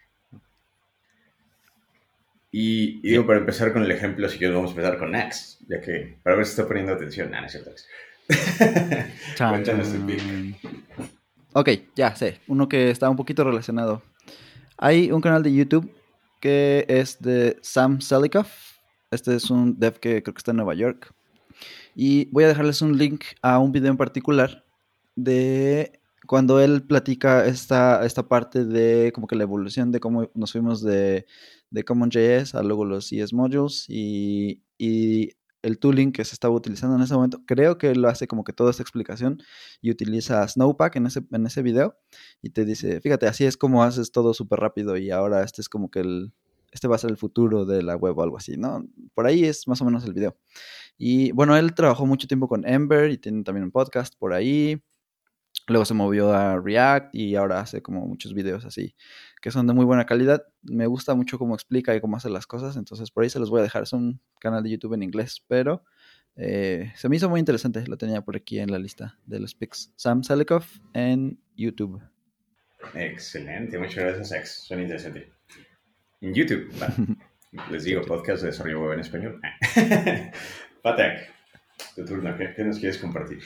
Y, 2.52 3.00
y 3.02 3.10
digo, 3.10 3.26
para 3.26 3.40
empezar 3.40 3.72
con 3.72 3.82
el 3.82 3.90
ejemplo, 3.90 4.28
si 4.28 4.38
quieres 4.38 4.56
vamos 4.56 4.70
a 4.70 4.74
empezar 4.74 4.98
con 4.98 5.14
Axe, 5.14 5.58
ya 5.68 5.80
que 5.80 6.16
para 6.22 6.36
ver 6.36 6.46
si 6.46 6.52
está 6.52 6.66
poniendo 6.66 6.92
atención. 6.92 7.34
Ah, 7.34 7.40
no 7.40 7.46
es 7.46 7.52
cierto, 7.52 7.70
Axe. 7.70 7.86
Cuéntanos 9.38 9.92
tu 9.92 10.06
pick. 10.06 10.22
Ok, 11.58 11.70
ya 11.94 12.14
sé. 12.14 12.38
Uno 12.48 12.68
que 12.68 12.90
está 12.90 13.08
un 13.08 13.16
poquito 13.16 13.42
relacionado. 13.42 14.02
Hay 14.76 15.10
un 15.10 15.22
canal 15.22 15.42
de 15.42 15.54
YouTube 15.54 15.90
que 16.38 16.84
es 16.86 17.18
de 17.22 17.56
Sam 17.62 18.02
Selikoff. 18.02 18.76
Este 19.10 19.34
es 19.36 19.48
un 19.48 19.80
dev 19.80 19.98
que 19.98 20.22
creo 20.22 20.34
que 20.34 20.38
está 20.38 20.50
en 20.50 20.58
Nueva 20.58 20.74
York. 20.74 21.14
Y 21.94 22.26
voy 22.26 22.44
a 22.44 22.48
dejarles 22.48 22.82
un 22.82 22.98
link 22.98 23.24
a 23.40 23.58
un 23.58 23.72
video 23.72 23.90
en 23.90 23.96
particular 23.96 24.66
de 25.14 25.98
cuando 26.26 26.60
él 26.60 26.82
platica 26.82 27.46
esta, 27.46 28.04
esta 28.04 28.28
parte 28.28 28.66
de 28.66 29.10
como 29.14 29.26
que 29.26 29.36
la 29.36 29.44
evolución 29.44 29.90
de 29.92 30.00
cómo 30.00 30.28
nos 30.34 30.52
fuimos 30.52 30.82
de, 30.82 31.24
de 31.70 31.84
CommonJS 31.84 32.54
a 32.54 32.62
luego 32.62 32.84
los 32.84 33.08
CS 33.08 33.32
modules 33.32 33.86
y, 33.88 34.60
y 34.76 35.30
el 35.66 35.80
tooling 35.80 36.12
que 36.12 36.24
se 36.24 36.34
estaba 36.34 36.54
utilizando 36.54 36.94
en 36.94 37.02
ese 37.02 37.14
momento. 37.14 37.42
Creo 37.44 37.76
que 37.76 37.92
lo 37.96 38.08
hace 38.08 38.28
como 38.28 38.44
que 38.44 38.52
toda 38.52 38.70
esta 38.70 38.84
explicación 38.84 39.42
y 39.82 39.90
utiliza 39.90 40.46
Snowpack 40.46 40.94
en 40.96 41.06
ese, 41.06 41.22
en 41.32 41.44
ese 41.44 41.62
video 41.62 41.98
y 42.40 42.50
te 42.50 42.64
dice, 42.64 43.00
fíjate, 43.00 43.26
así 43.26 43.44
es 43.44 43.56
como 43.56 43.82
haces 43.82 44.12
todo 44.12 44.32
súper 44.32 44.60
rápido 44.60 44.96
y 44.96 45.10
ahora 45.10 45.42
este 45.42 45.60
es 45.60 45.68
como 45.68 45.90
que 45.90 46.00
el, 46.00 46.32
este 46.70 46.86
va 46.86 46.94
a 46.94 46.98
ser 46.98 47.10
el 47.10 47.16
futuro 47.16 47.66
de 47.66 47.82
la 47.82 47.96
web 47.96 48.16
o 48.16 48.22
algo 48.22 48.36
así, 48.36 48.56
¿no? 48.56 48.86
Por 49.12 49.26
ahí 49.26 49.44
es 49.44 49.66
más 49.66 49.80
o 49.82 49.84
menos 49.84 50.04
el 50.04 50.12
video. 50.12 50.36
Y 50.98 51.32
bueno, 51.32 51.56
él 51.56 51.74
trabajó 51.74 52.06
mucho 52.06 52.28
tiempo 52.28 52.46
con 52.46 52.66
Ember 52.66 53.10
y 53.10 53.18
tiene 53.18 53.42
también 53.42 53.64
un 53.64 53.72
podcast 53.72 54.14
por 54.16 54.34
ahí. 54.34 54.80
Luego 55.66 55.84
se 55.84 55.94
movió 55.94 56.32
a 56.32 56.60
React 56.60 57.14
y 57.14 57.34
ahora 57.34 57.60
hace 57.60 57.82
como 57.82 58.06
muchos 58.06 58.34
videos 58.34 58.64
así 58.64 58.94
que 59.46 59.52
son 59.52 59.66
de 59.68 59.74
muy 59.74 59.84
buena 59.84 60.06
calidad. 60.06 60.44
Me 60.62 60.86
gusta 60.86 61.14
mucho 61.14 61.38
cómo 61.38 61.54
explica 61.54 61.94
y 61.94 62.00
cómo 62.00 62.16
hace 62.16 62.28
las 62.28 62.48
cosas, 62.48 62.76
entonces 62.76 63.12
por 63.12 63.22
ahí 63.22 63.30
se 63.30 63.38
los 63.38 63.48
voy 63.48 63.60
a 63.60 63.62
dejar. 63.62 63.84
Es 63.84 63.92
un 63.92 64.20
canal 64.40 64.62
de 64.64 64.70
YouTube 64.70 64.94
en 64.94 65.04
inglés, 65.04 65.44
pero 65.46 65.84
eh, 66.34 66.92
se 66.96 67.08
me 67.08 67.14
hizo 67.14 67.28
muy 67.28 67.38
interesante. 67.38 67.86
Lo 67.86 67.96
tenía 67.96 68.22
por 68.22 68.34
aquí 68.34 68.58
en 68.58 68.72
la 68.72 68.78
lista 68.80 69.20
de 69.24 69.38
los 69.38 69.54
pics. 69.54 69.92
Sam 69.94 70.24
Salikov 70.24 70.64
en 70.94 71.38
YouTube. 71.54 72.02
Excelente, 72.94 73.78
muchas 73.78 74.04
gracias, 74.04 74.32
Ex. 74.32 74.50
Suena 74.64 74.82
interesante. 74.82 75.32
En 76.20 76.34
YouTube, 76.34 76.68
les 77.70 77.84
digo, 77.84 78.02
podcast 78.02 78.42
de 78.42 78.48
desarrollo 78.48 78.82
web 78.82 78.94
en 78.94 79.00
español. 79.00 79.40
Patek, 80.82 81.32
tu 81.94 82.04
turno, 82.04 82.36
¿qué, 82.36 82.64
nos 82.64 82.78
quieres 82.78 82.98
compartir? 82.98 83.42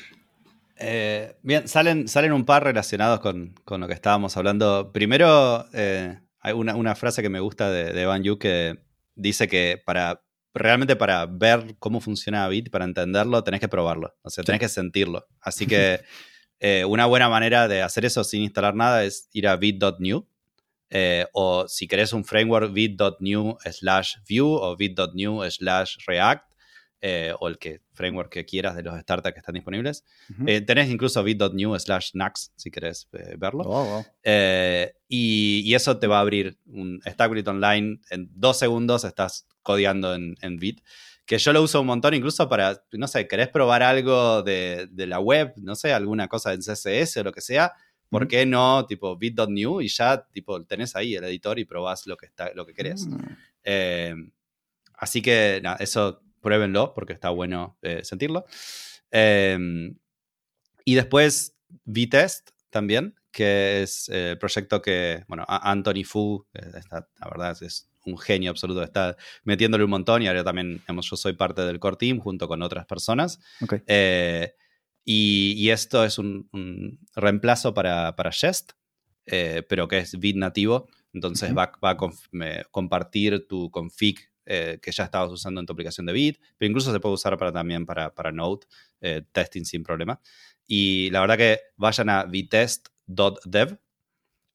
Eh, 0.81 1.37
bien, 1.43 1.69
salen, 1.69 2.09
salen 2.09 2.33
un 2.33 2.47
par 2.47 2.65
relacionados 2.65 3.21
con, 3.21 3.55
lo 3.67 3.87
que 3.87 3.93
estábamos 3.93 4.37
hablando. 4.37 4.93
Primero, 4.93 5.67
eh, 5.75 6.19
hay 6.41 6.53
una, 6.55 6.95
frase 6.95 7.21
que 7.21 7.29
me 7.29 7.41
gusta 7.41 7.71
de, 7.71 7.93
de 7.93 8.07
Van 8.07 8.23
Yu 8.23 8.39
que 8.39 8.79
dice 9.15 9.47
que 9.47 9.81
para 9.85 10.23
realmente 10.55 10.97
para 10.97 11.27
ver 11.27 11.77
cómo 11.79 12.01
funciona 12.01 12.49
Bit, 12.49 12.71
para 12.71 12.87
entenderlo, 12.87 13.45
tenés 13.45 13.61
que 13.61 13.69
probarlo. 13.69 14.17
O 14.23 14.31
sea, 14.31 14.43
tenés 14.43 14.61
que 14.61 14.69
sentirlo. 14.69 15.27
Así 15.41 15.67
que 15.67 16.01
eh, 16.61 16.85
una 16.87 17.05
buena 17.05 17.29
manera 17.29 17.69
de 17.69 17.83
hacer 17.83 18.07
eso 18.07 18.25
sin 18.25 18.43
instalar 18.43 18.75
nada 18.75 19.05
es 19.05 19.29
ir 19.33 19.49
a 19.49 19.57
bit.new. 19.57 20.27
o 21.33 21.69
si 21.69 21.89
querés 21.89 22.15
un 22.15 22.25
framework, 22.25 22.73
bit.new 22.73 23.59
slash 23.71 24.17
view 24.27 24.49
o 24.49 24.77
bit.new 24.77 25.43
slash 25.51 25.99
react. 26.07 26.50
Eh, 27.03 27.33
o 27.41 27.49
el 27.49 27.57
que 27.57 27.81
framework 27.95 28.31
que 28.31 28.45
quieras 28.45 28.77
de 28.77 28.83
los 28.83 28.99
startups 29.01 29.33
que 29.33 29.39
están 29.39 29.55
disponibles. 29.55 30.05
Eh, 30.47 30.61
tenés 30.61 30.91
incluso 30.91 31.23
bit.new 31.23 31.79
slash 31.79 32.11
Nax 32.13 32.53
si 32.57 32.71
querés 32.71 33.09
eh, 33.13 33.37
verlo. 33.39 33.63
Oh, 33.65 34.05
y, 35.09 35.75
eso 35.75 35.99
te 35.99 36.07
va 36.07 36.19
a 36.19 36.21
abrir 36.21 36.59
un 36.67 37.01
Stackbit 37.07 37.49
Online. 37.49 38.01
En 38.11 38.29
dos 38.35 38.59
segundos 38.59 39.05
estás 39.05 39.47
codeando 39.63 40.15
en, 40.15 40.37
en 40.43 40.59
Bit. 40.59 40.83
Que 41.25 41.39
yo 41.39 41.55
lo 41.55 41.63
uso 41.63 41.81
un 41.81 41.87
montón 41.87 42.13
incluso 42.13 42.51
para, 42.51 42.83
no 42.93 43.09
sé, 43.09 43.27
querés 43.27 43.49
probar 43.49 43.83
algo 43.83 44.43
de, 44.43 44.87
de 44.91 45.07
la 45.07 45.21
web, 45.21 45.55
no 45.57 45.77
sé, 45.77 45.95
alguna 45.95 46.29
cosa 46.29 46.53
en 46.53 46.61
CSS 46.61 47.17
o 47.17 47.25
lo 47.25 47.33
que 47.33 47.41
sea. 47.41 47.73
¿Por 48.11 48.29
qué 48.29 48.45
no, 48.45 48.85
tipo, 48.85 49.17
bit.new 49.17 49.81
y 49.81 49.89
ya, 49.89 50.27
tipo, 50.33 50.63
tenés 50.65 50.95
ahí 50.97 51.15
el 51.15 51.25
editor 51.25 51.59
y 51.59 51.65
probás 51.65 52.07
lo 52.07 52.19
que, 52.19 52.27
está, 52.27 52.53
lo 52.55 52.67
que 52.67 52.75
querés? 52.75 53.07
Mm. 53.07 54.31
así 54.99 55.23
que, 55.23 55.63
eso 55.79 56.21
pruébenlo 56.41 56.95
porque 56.95 57.13
está 57.13 57.31
bueno 57.31 57.79
eh, 57.83 58.01
sentirlo. 58.05 58.45
Em, 59.11 59.97
y 60.85 60.95
después 60.95 61.57
V-Test 61.85 62.51
también, 62.71 63.15
que 63.31 63.83
es 63.83 64.09
el 64.09 64.39
proyecto 64.39 64.83
que, 64.83 65.25
bueno, 65.29 65.45
Anthony 65.47 66.05
Fu, 66.05 66.47
eh, 66.55 66.81
la 66.91 67.29
verdad 67.29 67.57
es 67.63 67.89
un 68.07 68.19
genio 68.19 68.51
absoluto, 68.51 68.83
está 68.83 69.17
metiéndole 69.45 69.85
un 69.85 69.91
montón 69.91 70.23
y 70.23 70.29
ahora 70.29 70.43
también, 70.43 70.79
digamos, 70.79 71.09
yo 71.11 71.17
soy 71.17 71.35
parte 71.35 71.63
del 71.63 71.79
core 71.79 71.97
team 71.97 72.19
junto 72.19 72.49
con 72.49 72.63
otras 72.63 72.87
personas. 72.87 73.41
Eh, 73.87 74.55
y, 75.05 75.69
esto 75.71 76.05
es 76.05 76.19
un, 76.19 76.99
reemplazo 77.15 77.75
para, 77.75 78.15
para 78.17 78.31
Jest, 78.31 78.73
pero 79.25 79.89
que 79.89 79.99
es 79.99 80.19
bit 80.19 80.37
nativo. 80.37 80.89
Entonces 81.13 81.57
va, 81.57 81.73
va, 81.85 81.91
a 81.91 81.97
compartir 82.71 83.47
tu 83.49 83.71
config 83.71 84.30
eh, 84.53 84.81
que 84.83 84.91
ya 84.91 85.05
estabas 85.05 85.31
usando 85.31 85.61
en 85.61 85.67
tu 85.67 85.73
aplicación 85.73 86.07
de 86.07 86.13
Bit, 86.13 86.41
pero 86.59 86.69
incluso 86.69 86.91
se 86.93 86.99
puede 86.99 87.15
usar 87.15 87.39
para, 87.39 87.53
también 87.53 87.87
para, 87.87 88.13
para 88.13 88.33
Node, 88.33 88.67
eh, 89.01 89.23
testing 89.31 89.65
sin 89.65 89.85
problema. 89.85 90.21
Y 90.67 91.09
la 91.11 91.21
verdad 91.21 91.39
que 91.39 91.61
vayan 91.77 92.09
a 92.09 92.25
vitest.dev, 92.25 93.79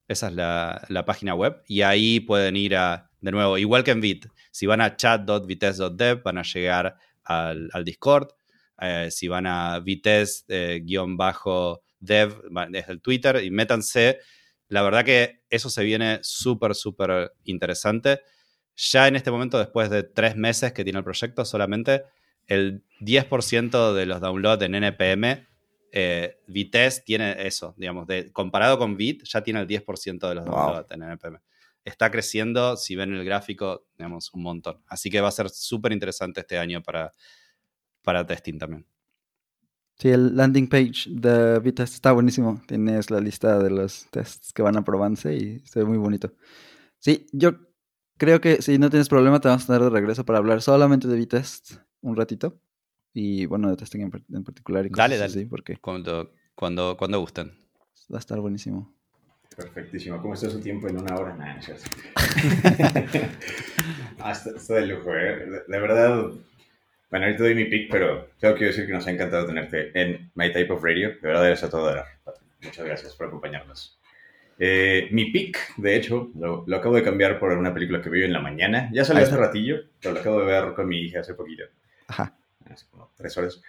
esa 0.09 0.27
es 0.27 0.33
la, 0.33 1.03
página 1.05 1.33
web, 1.33 1.63
y 1.65 1.83
ahí 1.83 2.19
pueden 2.19 2.57
ir 2.57 2.75
a, 2.75 3.09
de 3.21 3.31
nuevo, 3.31 3.57
igual 3.57 3.85
que 3.85 3.91
en 3.91 4.01
Bit, 4.01 4.25
si 4.51 4.65
van 4.65 4.81
a 4.81 4.97
chat.vitest.dev 4.97 6.23
van 6.23 6.39
a 6.39 6.43
llegar 6.43 6.97
al, 7.23 7.69
Discord, 7.85 8.33
eh, 8.81 9.07
si 9.11 9.29
van 9.29 9.47
a 9.47 9.79
vitest-dev 9.79 10.83
desde 12.01 12.91
el 12.91 13.01
Twitter 13.01 13.41
y 13.41 13.49
métanse. 13.49 14.19
La 14.67 14.81
verdad 14.81 15.05
que 15.05 15.43
eso 15.49 15.69
se 15.69 15.85
viene 15.85 16.19
súper, 16.21 16.75
súper 16.75 17.31
interesante. 17.45 18.19
Ya 18.75 19.07
en 19.07 19.15
este 19.15 19.31
momento, 19.31 19.57
después 19.57 19.89
de 19.89 20.03
tres 20.03 20.35
meses 20.35 20.73
que 20.73 20.83
tiene 20.83 20.99
el 20.99 21.05
proyecto, 21.05 21.45
solamente 21.45 22.03
el 22.47 22.83
10% 22.99 23.93
de 23.93 24.05
los 24.05 24.21
downloads 24.21 24.63
en 24.63 24.75
NPM, 24.75 25.47
eh, 25.91 26.41
Vitesse 26.47 27.03
tiene 27.05 27.47
eso, 27.47 27.73
digamos, 27.77 28.05
de, 28.05 28.31
comparado 28.31 28.77
con 28.77 28.97
Bit, 28.97 29.23
ya 29.23 29.41
tiene 29.41 29.61
el 29.61 29.67
10% 29.67 30.27
de 30.27 30.35
los 30.35 30.45
downloads 30.45 30.91
en 30.91 31.03
NPM. 31.03 31.39
Está 31.85 32.11
creciendo, 32.11 32.75
si 32.75 32.95
ven 32.95 33.13
el 33.13 33.23
gráfico, 33.23 33.85
digamos, 33.97 34.33
un 34.33 34.43
montón. 34.43 34.81
Así 34.87 35.09
que 35.09 35.21
va 35.21 35.29
a 35.29 35.31
ser 35.31 35.49
súper 35.49 35.93
interesante 35.93 36.41
este 36.41 36.57
año 36.57 36.81
para, 36.83 37.11
para 38.01 38.25
testing 38.25 38.57
también. 38.57 38.85
Sí, 39.97 40.09
el 40.09 40.35
landing 40.35 40.67
page 40.67 41.05
de 41.07 41.59
Vitesse 41.59 41.93
está 41.93 42.11
buenísimo. 42.11 42.61
Tienes 42.67 43.09
la 43.09 43.21
lista 43.21 43.59
de 43.59 43.69
los 43.69 44.07
tests 44.11 44.51
que 44.51 44.61
van 44.61 44.75
a 44.75 44.83
probarse 44.83 45.33
y 45.35 45.59
se 45.59 45.79
ve 45.79 45.85
muy 45.85 45.97
bonito. 45.97 46.33
Sí, 46.99 47.27
yo 47.31 47.53
Creo 48.17 48.39
que 48.39 48.61
si 48.61 48.77
no 48.77 48.89
tienes 48.89 49.09
problema, 49.09 49.41
te 49.41 49.49
vamos 49.49 49.63
a 49.63 49.67
tener 49.67 49.81
de 49.81 49.89
regreso 49.89 50.25
para 50.25 50.39
hablar 50.39 50.61
solamente 50.61 51.07
de 51.07 51.15
V-Test 51.15 51.77
un 52.01 52.15
ratito. 52.15 52.57
Y 53.13 53.45
bueno, 53.45 53.69
de 53.69 53.77
testing 53.77 54.01
en, 54.01 54.43
particular. 54.43 54.85
Y 54.85 54.89
dale, 54.89 55.17
dale. 55.17 55.45
porque 55.47 55.77
cuando, 55.77 56.31
cuando, 56.53 56.97
cuando 56.97 57.19
gusten. 57.19 57.57
Va 58.11 58.17
a 58.17 58.19
estar 58.19 58.39
buenísimo. 58.39 58.93
Perfectísimo. 59.55 60.21
¿Cómo 60.21 60.33
está 60.33 60.49
su 60.49 60.59
tiempo 60.59 60.89
en 60.89 60.97
una 60.97 61.15
hora? 61.15 61.57
Es 61.57 61.69
ah, 64.19 64.31
está, 64.31 64.73
de 64.75 64.87
lujo, 64.87 65.15
¿eh? 65.15 65.63
De, 65.67 65.79
verdad. 65.79 66.29
Bueno, 67.09 67.25
ahorita 67.25 67.43
doy 67.43 67.55
mi 67.55 67.65
pick, 67.65 67.89
pero 67.89 68.27
tengo 68.39 68.55
que 68.55 68.65
decir 68.65 68.85
que 68.85 68.91
nos 68.91 69.07
ha 69.07 69.11
encantado 69.11 69.45
tenerte 69.45 69.91
en 69.99 70.29
My 70.35 70.51
Type 70.51 70.73
of 70.73 70.83
Radio. 70.83 71.09
De 71.09 71.27
verdad, 71.27 71.47
eres 71.47 71.63
a 71.63 71.69
todo 71.69 71.85
dar. 71.85 72.05
Muchas 72.61 72.85
gracias 72.85 73.15
por 73.15 73.27
acompañarnos. 73.27 73.97
Eh, 74.57 75.09
mi 75.11 75.31
pick, 75.31 75.75
de 75.77 75.95
hecho, 75.95 76.31
lo, 76.35 76.65
acabo 76.75 76.95
de 76.95 77.03
cambiar 77.03 77.39
por 77.39 77.51
una 77.51 77.73
película 77.73 78.01
que 78.01 78.09
vi 78.09 78.23
en 78.23 78.33
la 78.33 78.39
mañana. 78.39 78.89
Ya 78.93 79.03
salió 79.03 79.23
hace 79.23 79.35
ratillo, 79.35 79.77
pero 80.01 80.13
lo 80.13 80.19
acabo 80.21 80.39
de 80.39 80.45
ver 80.45 80.73
con 80.73 80.87
mi 80.87 80.99
hija 80.99 81.19
hace 81.19 81.33
poquito. 81.33 81.63
Ajá. 82.07 82.35
Hace 82.69 82.85
como 82.89 83.11
tres 83.15 83.37
horas. 83.37 83.61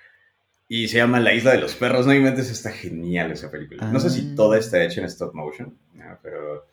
Y 0.69 0.89
se 0.89 0.99
llama 0.99 1.21
La 1.21 1.33
Isla 1.33 1.53
de 1.53 1.61
los 1.61 1.75
Perros. 1.75 2.07
No 2.07 2.15
inventes, 2.15 2.51
está 2.51 2.71
genial 2.71 3.31
esa 3.33 3.51
película. 3.51 3.91
No 3.91 4.01
sé 4.01 4.11
si 4.11 4.31
ah. 4.33 4.35
toda 4.37 4.59
está 4.59 4.83
hecha 4.83 5.01
en 5.01 5.07
stop 5.07 5.35
motion, 5.35 5.77
pero 6.23 6.67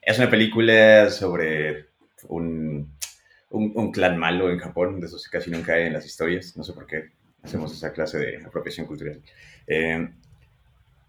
es 0.00 0.18
una 0.18 0.30
película 0.30 1.10
sobre 1.10 1.86
un, 2.28 2.90
un, 3.50 3.92
clan 3.92 4.16
malo 4.16 4.50
en 4.50 4.58
Japón. 4.58 5.00
De 5.00 5.06
eso 5.06 5.18
casi 5.30 5.50
nunca 5.50 5.74
hay 5.74 5.86
en 5.86 5.92
las 5.92 6.06
historias. 6.06 6.56
No 6.56 6.64
sé 6.64 6.72
por 6.72 6.86
qué 6.86 7.10
hacemos 7.42 7.72
esa 7.72 7.92
clase 7.92 8.18
de 8.18 8.44
apropiación 8.44 8.86
cultural. 8.86 9.20
Eh, 9.66 10.08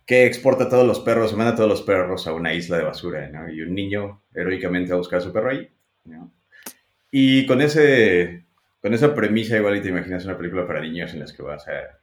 que 0.06 0.26
exporta 0.26 0.66
a 0.66 0.70
todos 0.70 0.86
los 0.86 1.00
perros, 1.00 1.36
manda 1.36 1.54
a 1.54 1.56
todos 1.56 1.70
los 1.70 1.82
perros 1.82 2.28
a 2.28 2.34
una 2.34 2.54
isla 2.54 2.78
de 2.78 2.84
basura, 2.84 3.28
¿no? 3.30 3.50
Y 3.50 3.62
un 3.62 3.74
niño 3.74 4.22
heroicamente 4.34 4.92
va 4.92 4.96
a 4.96 5.00
buscar 5.00 5.20
a 5.20 5.24
su 5.24 5.34
perro 5.34 5.50
ahí, 5.50 5.70
¿no? 6.06 6.32
Y 7.12 7.46
con 7.48 7.62
ese, 7.62 8.46
con 8.82 8.94
esa 8.94 9.16
premisa 9.16 9.58
igual 9.58 9.78
y 9.78 9.82
te 9.82 9.90
imaginas 9.90 10.26
una 10.26 10.38
película 10.38 10.68
para 10.68 10.82
niños 10.82 11.14
en 11.14 11.22
las 11.22 11.34
que 11.34 11.42
vas 11.42 11.68
a, 11.68 12.00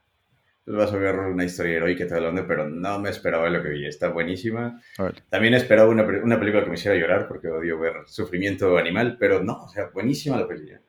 pues 0.64 0.76
vas 0.76 0.92
a 0.92 0.96
ver 0.96 1.16
una 1.16 1.44
historia 1.44 1.76
heroica 1.76 2.06
todo 2.06 2.32
lo 2.32 2.46
pero 2.46 2.68
no 2.68 2.98
me 2.98 3.10
esperaba 3.10 3.50
lo 3.50 3.62
que 3.62 3.68
vi, 3.68 3.86
está 3.86 4.08
buenísima. 4.08 4.80
También 5.28 5.54
esperaba 5.54 5.88
una, 5.88 6.04
una, 6.04 6.38
película 6.38 6.64
que 6.64 6.70
me 6.70 6.76
hiciera 6.76 6.96
llorar 6.96 7.28
porque 7.28 7.48
odio 7.48 7.78
ver 7.78 7.94
sufrimiento 8.06 8.78
animal, 8.78 9.16
pero 9.18 9.42
no, 9.42 9.64
o 9.64 9.68
sea, 9.68 9.90
buenísima 9.92 10.38
la 10.38 10.48
película. 10.48 10.80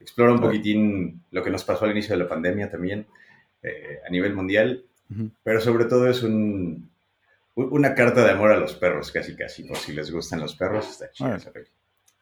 Explora 0.00 0.32
un 0.32 0.40
poquitín 0.40 1.24
lo 1.30 1.42
que 1.42 1.50
nos 1.50 1.64
pasó 1.64 1.84
al 1.84 1.92
inicio 1.92 2.16
de 2.16 2.22
la 2.22 2.28
pandemia 2.28 2.70
también, 2.70 3.06
eh, 3.62 4.00
a 4.06 4.10
nivel 4.10 4.34
mundial, 4.34 4.84
pero 5.42 5.60
sobre 5.60 5.86
todo 5.86 6.08
es 6.08 6.22
un, 6.22 6.90
una 7.54 7.94
carta 7.94 8.24
de 8.24 8.30
amor 8.30 8.52
a 8.52 8.58
los 8.58 8.74
perros, 8.74 9.10
casi 9.10 9.34
casi. 9.36 9.64
Por 9.64 9.76
si 9.76 9.92
les 9.92 10.10
gustan 10.10 10.40
los 10.40 10.54
perros, 10.54 10.88
está 10.90 11.10
chida 11.10 11.36
esa 11.36 11.52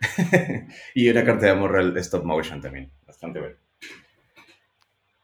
y 0.95 1.09
una 1.09 1.25
carta 1.25 1.47
de 1.47 1.53
amor 1.53 1.77
al 1.77 1.97
stop 1.99 2.25
motion 2.25 2.61
también. 2.61 2.91
Bastante 3.07 3.41
bueno. 3.41 3.57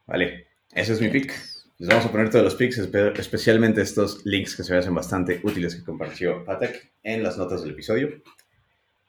Vale, 0.07 0.49
ese 0.73 0.93
es 0.93 1.01
mi 1.01 1.09
pick. 1.09 1.33
Les 1.79 1.89
vamos 1.89 2.07
a 2.07 2.13
poner 2.13 2.31
todos 2.31 2.45
los 2.45 2.55
picks, 2.55 2.79
especialmente 2.79 3.81
estos 3.81 4.25
links 4.25 4.55
que 4.55 4.63
se 4.63 4.73
me 4.73 4.79
hacen 4.79 4.95
bastante 4.95 5.41
útiles 5.43 5.75
que 5.75 5.83
compartió 5.83 6.45
Patek 6.45 6.93
en 7.03 7.23
las 7.23 7.37
notas 7.37 7.63
del 7.63 7.73
episodio. 7.73 8.23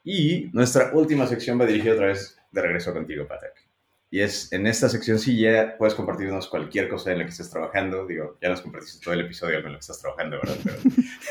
Y 0.02 0.50
nuestra 0.52 0.90
última 0.92 1.26
sección 1.26 1.60
va 1.60 1.66
dirigida 1.66 1.94
otra 1.94 2.08
vez 2.08 2.36
de 2.50 2.62
regreso 2.62 2.92
contigo, 2.92 3.26
Patek. 3.26 3.55
Y 4.10 4.20
es 4.20 4.52
en 4.52 4.66
esta 4.66 4.88
sección 4.88 5.18
sí 5.18 5.36
ya 5.38 5.76
puedes 5.76 5.94
compartirnos 5.94 6.48
cualquier 6.48 6.88
cosa 6.88 7.10
en 7.10 7.18
la 7.18 7.24
que 7.24 7.30
estés 7.30 7.50
trabajando. 7.50 8.06
Digo, 8.06 8.38
ya 8.40 8.48
nos 8.48 8.60
compartiste 8.60 9.02
todo 9.02 9.14
el 9.14 9.22
episodio 9.22 9.58
en 9.58 9.64
lo 9.64 9.72
que 9.72 9.80
estás 9.80 10.00
trabajando, 10.00 10.38
¿verdad? 10.38 10.56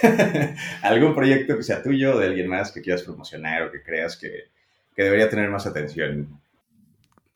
Pero 0.02 0.56
algún 0.81 1.15
proyecto 1.15 1.56
que 1.56 1.64
sea 1.64 1.81
tuyo 1.81 2.15
o 2.15 2.19
de 2.19 2.27
alguien 2.27 2.47
más 2.47 2.72
que 2.72 2.81
quieras 2.81 3.03
promocionar 3.03 3.64
o 3.64 3.72
que 3.72 3.81
creas 3.81 4.18
que, 4.18 4.49
que 4.95 5.03
debería 5.03 5.30
tener 5.30 5.49
más 5.49 5.65
atención. 5.65 6.41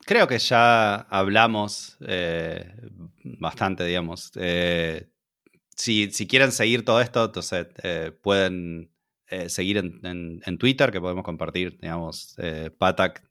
Creo 0.04 0.26
que 0.26 0.38
ya 0.38 0.96
hablamos 0.96 1.96
eh, 2.06 2.74
bastante, 3.22 3.84
digamos. 3.84 4.32
Eh, 4.36 5.06
si, 5.74 6.10
si, 6.10 6.26
quieren 6.26 6.52
seguir 6.52 6.84
todo 6.84 7.00
esto, 7.00 7.24
entonces 7.24 7.66
eh, 7.82 8.12
pueden 8.20 8.90
eh, 9.30 9.48
seguir 9.48 9.78
en, 9.78 10.40
en, 10.44 10.58
Twitter, 10.58 10.90
que 10.90 11.00
podemos 11.00 11.24
compartir, 11.24 11.78
digamos, 11.80 12.34
eh, 12.38 12.70
patak-dev 12.76 13.22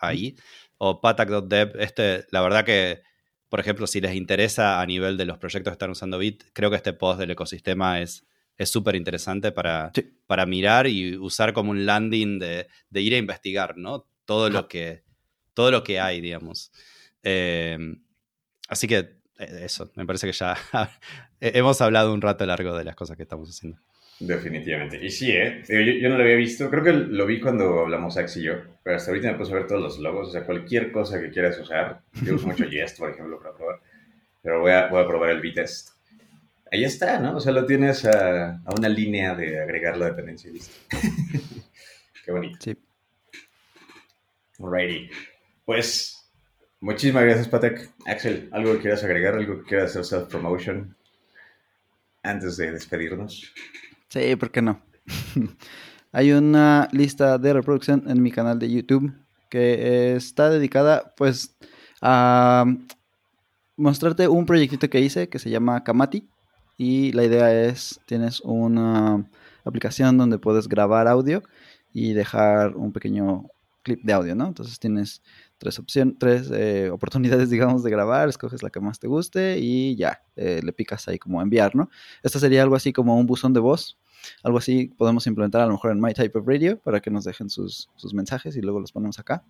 ahí, 0.00 0.36
o 0.78 1.00
patak.dev. 1.00 1.72
Este, 1.80 2.26
la 2.30 2.40
verdad 2.40 2.64
que, 2.64 3.02
por 3.48 3.60
ejemplo, 3.60 3.86
si 3.86 4.00
les 4.00 4.14
interesa 4.14 4.80
a 4.80 4.86
nivel 4.86 5.16
de 5.16 5.26
los 5.26 5.38
proyectos 5.38 5.70
que 5.70 5.74
están 5.74 5.90
usando 5.90 6.18
Bit, 6.18 6.44
creo 6.52 6.70
que 6.70 6.76
este 6.76 6.92
post 6.92 7.20
del 7.20 7.32
ecosistema 7.32 8.00
es 8.00 8.24
es 8.58 8.70
súper 8.70 8.96
interesante 8.96 9.52
para, 9.52 9.92
para 10.26 10.44
mirar 10.44 10.88
y 10.88 11.16
usar 11.16 11.52
como 11.52 11.70
un 11.70 11.86
landing 11.86 12.40
de, 12.40 12.66
de 12.90 13.00
ir 13.00 13.14
a 13.14 13.18
investigar, 13.18 13.78
¿no? 13.78 14.08
Todo 14.24 14.50
lo 14.50 14.66
que, 14.66 15.04
todo 15.54 15.70
lo 15.70 15.84
que 15.84 16.00
hay, 16.00 16.20
digamos. 16.20 16.72
Em, 17.22 18.02
así 18.68 18.88
que 18.88 19.20
eh, 19.38 19.60
eso, 19.62 19.90
me 19.94 20.04
parece 20.04 20.26
que 20.26 20.32
ya 20.32 20.56
hemos 21.40 21.80
hablado 21.80 22.12
un 22.12 22.20
rato 22.20 22.44
largo 22.44 22.76
de 22.76 22.84
las 22.84 22.96
cosas 22.96 23.16
que 23.16 23.22
estamos 23.22 23.48
haciendo. 23.48 23.80
Definitivamente. 24.20 24.98
Y 25.04 25.10
sí, 25.10 25.30
¿eh? 25.30 25.62
Yo, 25.68 26.08
no 26.08 26.16
lo 26.16 26.24
había 26.24 26.36
visto. 26.36 26.68
Creo 26.70 26.82
que 26.82 26.92
lo 26.92 27.24
vi 27.24 27.40
cuando 27.40 27.80
hablamos 27.80 28.16
Ax 28.16 28.36
y 28.38 28.42
yo. 28.42 28.54
Pero 28.82 28.96
hasta 28.96 29.10
ahorita 29.10 29.32
me 29.32 29.38
puse 29.38 29.52
a 29.52 29.56
ver 29.56 29.66
todos 29.66 29.80
los 29.80 29.98
logos. 30.00 30.28
O 30.28 30.32
sea, 30.32 30.44
cualquier 30.44 30.90
cosa 30.90 31.20
que 31.20 31.30
quieras 31.30 31.58
usar. 31.58 32.00
Yo 32.24 32.34
uso 32.34 32.48
mucho 32.48 32.64
Jest, 32.68 32.98
por 32.98 33.10
ejemplo, 33.10 33.38
para 33.38 33.54
probar. 33.54 33.80
Pero 34.42 34.60
voy 34.60 34.72
a, 34.72 34.88
voy 34.88 35.02
a 35.02 35.06
probar 35.06 35.30
el 35.30 35.38
V-Test. 35.38 35.90
Ahí 36.70 36.84
está, 36.84 37.18
¿no? 37.20 37.36
O 37.36 37.40
sea, 37.40 37.52
lo 37.52 37.64
tienes 37.64 38.04
a, 38.04 38.56
a 38.56 38.74
una 38.76 38.88
línea 38.88 39.34
de 39.34 39.60
agregar 39.60 39.96
la 39.96 40.06
dependencia 40.06 40.50
y 40.50 40.54
listo. 40.54 40.74
Qué 42.24 42.32
bonito. 42.32 42.58
Sí. 42.60 42.76
Alrighty. 44.58 45.10
Pues, 45.64 46.28
muchísimas 46.80 47.24
gracias, 47.24 47.48
Patek. 47.48 47.90
Axel, 48.06 48.48
¿algo 48.52 48.72
que 48.74 48.80
quieras 48.80 49.04
agregar? 49.04 49.34
¿Algo 49.34 49.62
que 49.62 49.68
quieras 49.68 49.96
hacer 49.96 50.04
self-promotion 50.04 50.96
antes 52.22 52.56
de 52.56 52.72
despedirnos? 52.72 53.54
Sí, 54.08 54.36
¿por 54.36 54.50
qué 54.50 54.62
no? 54.62 54.80
Hay 56.12 56.32
una 56.32 56.88
lista 56.92 57.36
de 57.36 57.52
reproducción 57.52 58.04
en 58.08 58.22
mi 58.22 58.30
canal 58.30 58.58
de 58.58 58.70
YouTube 58.70 59.12
que 59.50 60.16
está 60.16 60.48
dedicada, 60.48 61.14
pues, 61.16 61.56
a 62.00 62.64
mostrarte 63.76 64.26
un 64.28 64.46
proyectito 64.46 64.88
que 64.88 65.00
hice 65.00 65.28
que 65.28 65.38
se 65.38 65.50
llama 65.50 65.84
Kamati 65.84 66.28
y 66.78 67.12
la 67.12 67.24
idea 67.24 67.66
es, 67.66 68.00
tienes 68.06 68.40
una 68.40 69.28
aplicación 69.64 70.16
donde 70.16 70.38
puedes 70.38 70.68
grabar 70.68 71.06
audio 71.06 71.42
y 71.92 72.12
dejar 72.14 72.76
un 72.76 72.92
pequeño 72.92 73.44
clip 73.82 74.02
de 74.02 74.12
audio, 74.12 74.34
¿no? 74.34 74.46
Entonces 74.46 74.78
tienes 74.78 75.22
tres 75.58 75.78
opciones, 75.78 76.14
tres 76.18 76.50
eh, 76.52 76.90
oportunidades, 76.90 77.50
digamos, 77.50 77.82
de 77.82 77.90
grabar, 77.90 78.28
escoges 78.28 78.62
la 78.62 78.70
que 78.70 78.80
más 78.80 78.98
te 78.98 79.06
guste 79.06 79.58
y 79.58 79.96
ya, 79.96 80.22
eh, 80.36 80.60
le 80.62 80.72
picas 80.72 81.06
ahí 81.08 81.18
como 81.18 81.42
enviar, 81.42 81.74
¿no? 81.74 81.90
Esto 82.22 82.38
sería 82.38 82.62
algo 82.62 82.76
así 82.76 82.92
como 82.92 83.18
un 83.18 83.26
buzón 83.26 83.52
de 83.52 83.60
voz, 83.60 83.98
algo 84.42 84.58
así 84.58 84.88
podemos 84.96 85.26
implementar 85.26 85.62
a 85.62 85.66
lo 85.66 85.72
mejor 85.72 85.92
en 85.92 86.00
My 86.00 86.14
Type 86.14 86.38
of 86.38 86.46
Radio 86.46 86.78
para 86.78 87.00
que 87.00 87.10
nos 87.10 87.24
dejen 87.24 87.50
sus, 87.50 87.90
sus 87.96 88.14
mensajes 88.14 88.56
y 88.56 88.60
luego 88.60 88.80
los 88.80 88.92
ponemos 88.92 89.18
acá. 89.18 89.44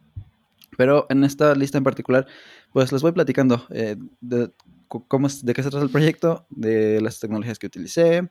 Pero 0.76 1.06
en 1.08 1.24
esta 1.24 1.54
lista 1.54 1.78
en 1.78 1.84
particular, 1.84 2.26
pues 2.72 2.92
les 2.92 3.02
voy 3.02 3.12
platicando 3.12 3.66
eh, 3.70 3.96
de 4.20 4.50
cómo 4.88 5.28
de 5.28 5.54
qué 5.54 5.62
se 5.62 5.70
trata 5.70 5.84
el 5.84 5.90
proyecto, 5.90 6.46
de 6.50 7.00
las 7.00 7.20
tecnologías 7.20 7.58
que 7.58 7.66
utilicé 7.66 8.28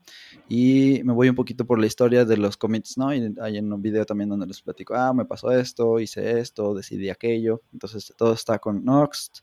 y 0.50 1.02
me 1.04 1.14
voy 1.14 1.30
un 1.30 1.36
poquito 1.36 1.66
por 1.66 1.80
la 1.80 1.86
historia 1.86 2.26
de 2.26 2.38
los 2.38 2.58
commits, 2.58 2.98
¿no? 2.98 3.14
Y 3.14 3.34
hay 3.42 3.58
en 3.58 3.72
un 3.72 3.82
video 3.82 4.06
también 4.06 4.30
donde 4.30 4.48
les 4.48 4.62
platico, 4.62 4.96
ah, 4.96 5.14
me 5.14 5.26
pasó 5.26 5.52
esto, 5.52 6.00
hice 6.00 6.40
esto, 6.40 6.74
decidí 6.74 7.10
aquello. 7.10 7.62
Entonces 7.72 8.14
todo 8.18 8.34
está 8.34 8.60
con 8.60 8.84
Noxt, 8.84 9.40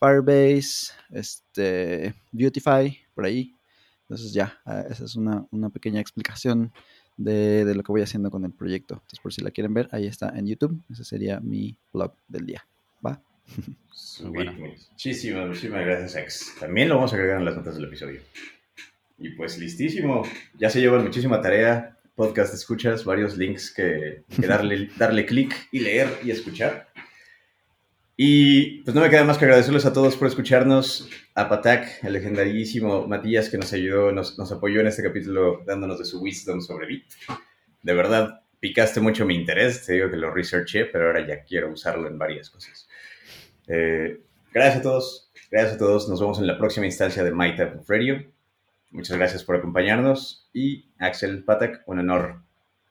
Firebase, 0.00 0.92
este, 1.10 2.14
Beautify, 2.32 2.96
por 3.14 3.24
ahí. 3.26 3.54
Entonces 4.02 4.32
ya, 4.32 4.58
ah, 4.64 4.84
esa 4.88 5.04
es 5.04 5.16
una, 5.16 5.46
una 5.50 5.70
pequeña 5.70 6.00
explicación 6.00 6.72
de, 7.16 7.64
de, 7.64 7.74
lo 7.74 7.82
que 7.82 7.92
voy 7.92 8.02
haciendo 8.02 8.30
con 8.30 8.44
el 8.44 8.52
proyecto. 8.52 8.94
Entonces 8.94 9.20
por 9.20 9.32
si 9.32 9.42
la 9.42 9.50
quieren 9.50 9.74
ver, 9.74 9.88
ahí 9.92 10.06
está 10.06 10.30
en 10.30 10.46
YouTube. 10.46 10.82
Ese 10.90 11.04
sería 11.04 11.40
mi 11.40 11.76
blog 11.92 12.14
del 12.28 12.46
día. 12.46 12.66
¿Va? 13.04 13.22
Muchísimas, 14.22 15.48
muchísimas 15.48 15.84
gracias, 15.84 16.16
Ex. 16.16 16.54
También 16.60 16.88
lo 16.88 16.96
vamos 16.96 17.12
a 17.12 17.16
agregar 17.16 17.38
en 17.38 17.44
las 17.44 17.56
notas 17.56 17.74
del 17.74 17.84
episodio. 17.84 18.20
Y 19.18 19.30
pues 19.30 19.58
listísimo. 19.58 20.22
Ya 20.58 20.70
se 20.70 20.80
llevan 20.80 21.02
muchísima 21.02 21.40
tarea. 21.40 21.96
Podcast 22.14 22.54
escuchas, 22.54 23.04
varios 23.04 23.36
links 23.36 23.72
que, 23.72 24.22
darle, 24.38 24.88
darle 24.96 25.26
clic 25.26 25.68
y 25.72 25.80
leer 25.80 26.08
y 26.22 26.30
escuchar. 26.30 26.88
Y 28.16 28.82
pues 28.82 28.94
no 28.94 29.00
me 29.00 29.10
queda 29.10 29.24
más 29.24 29.38
que 29.38 29.44
agradecerles 29.44 29.86
a 29.86 29.92
todos 29.92 30.16
por 30.16 30.28
escucharnos. 30.28 31.08
A 31.34 31.48
Patak, 31.48 32.04
el 32.04 32.12
legendarísimo 32.12 33.08
Matías 33.08 33.48
que 33.48 33.58
nos 33.58 33.72
ayudó, 33.72 34.12
nos, 34.12 34.38
nos 34.38 34.52
apoyó 34.52 34.80
en 34.80 34.86
este 34.86 35.02
capítulo 35.02 35.62
dándonos 35.66 35.98
de 35.98 36.04
su 36.04 36.20
wisdom 36.22 36.60
sobre 36.60 36.86
Bit. 36.86 37.04
De 37.82 37.92
verdad, 37.92 38.42
picaste 38.60 39.00
mucho 39.00 39.26
mi 39.26 39.34
interés. 39.34 39.84
Te 39.84 39.94
digo 39.94 40.10
que 40.10 40.16
lo 40.16 40.32
researché, 40.32 40.84
pero 40.84 41.06
ahora 41.06 41.26
ya 41.26 41.42
quiero 41.42 41.72
usarlo 41.72 42.06
en 42.06 42.16
varias 42.16 42.50
cosas. 42.50 42.88
Eh, 43.68 44.20
gracias 44.52 44.80
a 44.80 44.82
todos. 44.82 45.30
Gracias 45.50 45.74
a 45.74 45.78
todos. 45.78 46.08
Nos 46.08 46.20
vemos 46.20 46.38
en 46.38 46.46
la 46.46 46.58
próxima 46.58 46.86
instancia 46.86 47.22
de 47.22 47.32
My 47.32 47.56
Type 47.56 47.78
of 47.78 47.88
Radio. 47.88 48.24
Muchas 48.90 49.16
gracias 49.16 49.44
por 49.44 49.56
acompañarnos. 49.56 50.48
Y 50.52 50.92
Axel 50.98 51.44
Patak, 51.44 51.82
un 51.86 51.98
honor 51.98 52.42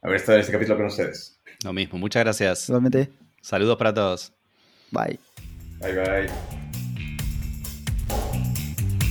haber 0.01 0.17
estado 0.17 0.37
en 0.37 0.41
este 0.41 0.51
capítulo 0.51 0.77
con 0.77 0.87
ustedes. 0.87 1.41
Lo 1.63 1.73
mismo. 1.73 1.97
Muchas 1.97 2.23
gracias. 2.23 2.69
Igualmente. 2.69 3.09
Saludos 3.41 3.77
para 3.77 3.93
todos. 3.93 4.33
Bye. 4.91 5.19
Bye, 5.79 5.93
bye. 5.93 6.29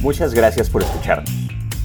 Muchas 0.00 0.34
gracias 0.34 0.68
por 0.68 0.82
escucharnos. 0.82 1.30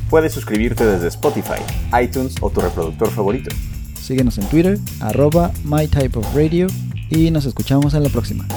Puedes 0.09 0.33
suscribirte 0.33 0.85
desde 0.85 1.09
Spotify, 1.09 1.61
iTunes 2.01 2.35
o 2.41 2.49
tu 2.49 2.61
reproductor 2.61 3.11
favorito. 3.11 3.53
Síguenos 3.93 4.37
en 4.37 4.47
Twitter, 4.47 4.77
arroba 5.01 5.51
My 5.65 5.87
Type 5.87 6.17
of 6.17 6.33
Radio 6.33 6.67
y 7.09 7.29
nos 7.29 7.45
escuchamos 7.45 7.93
en 7.93 8.03
la 8.03 8.09
próxima. 8.09 8.47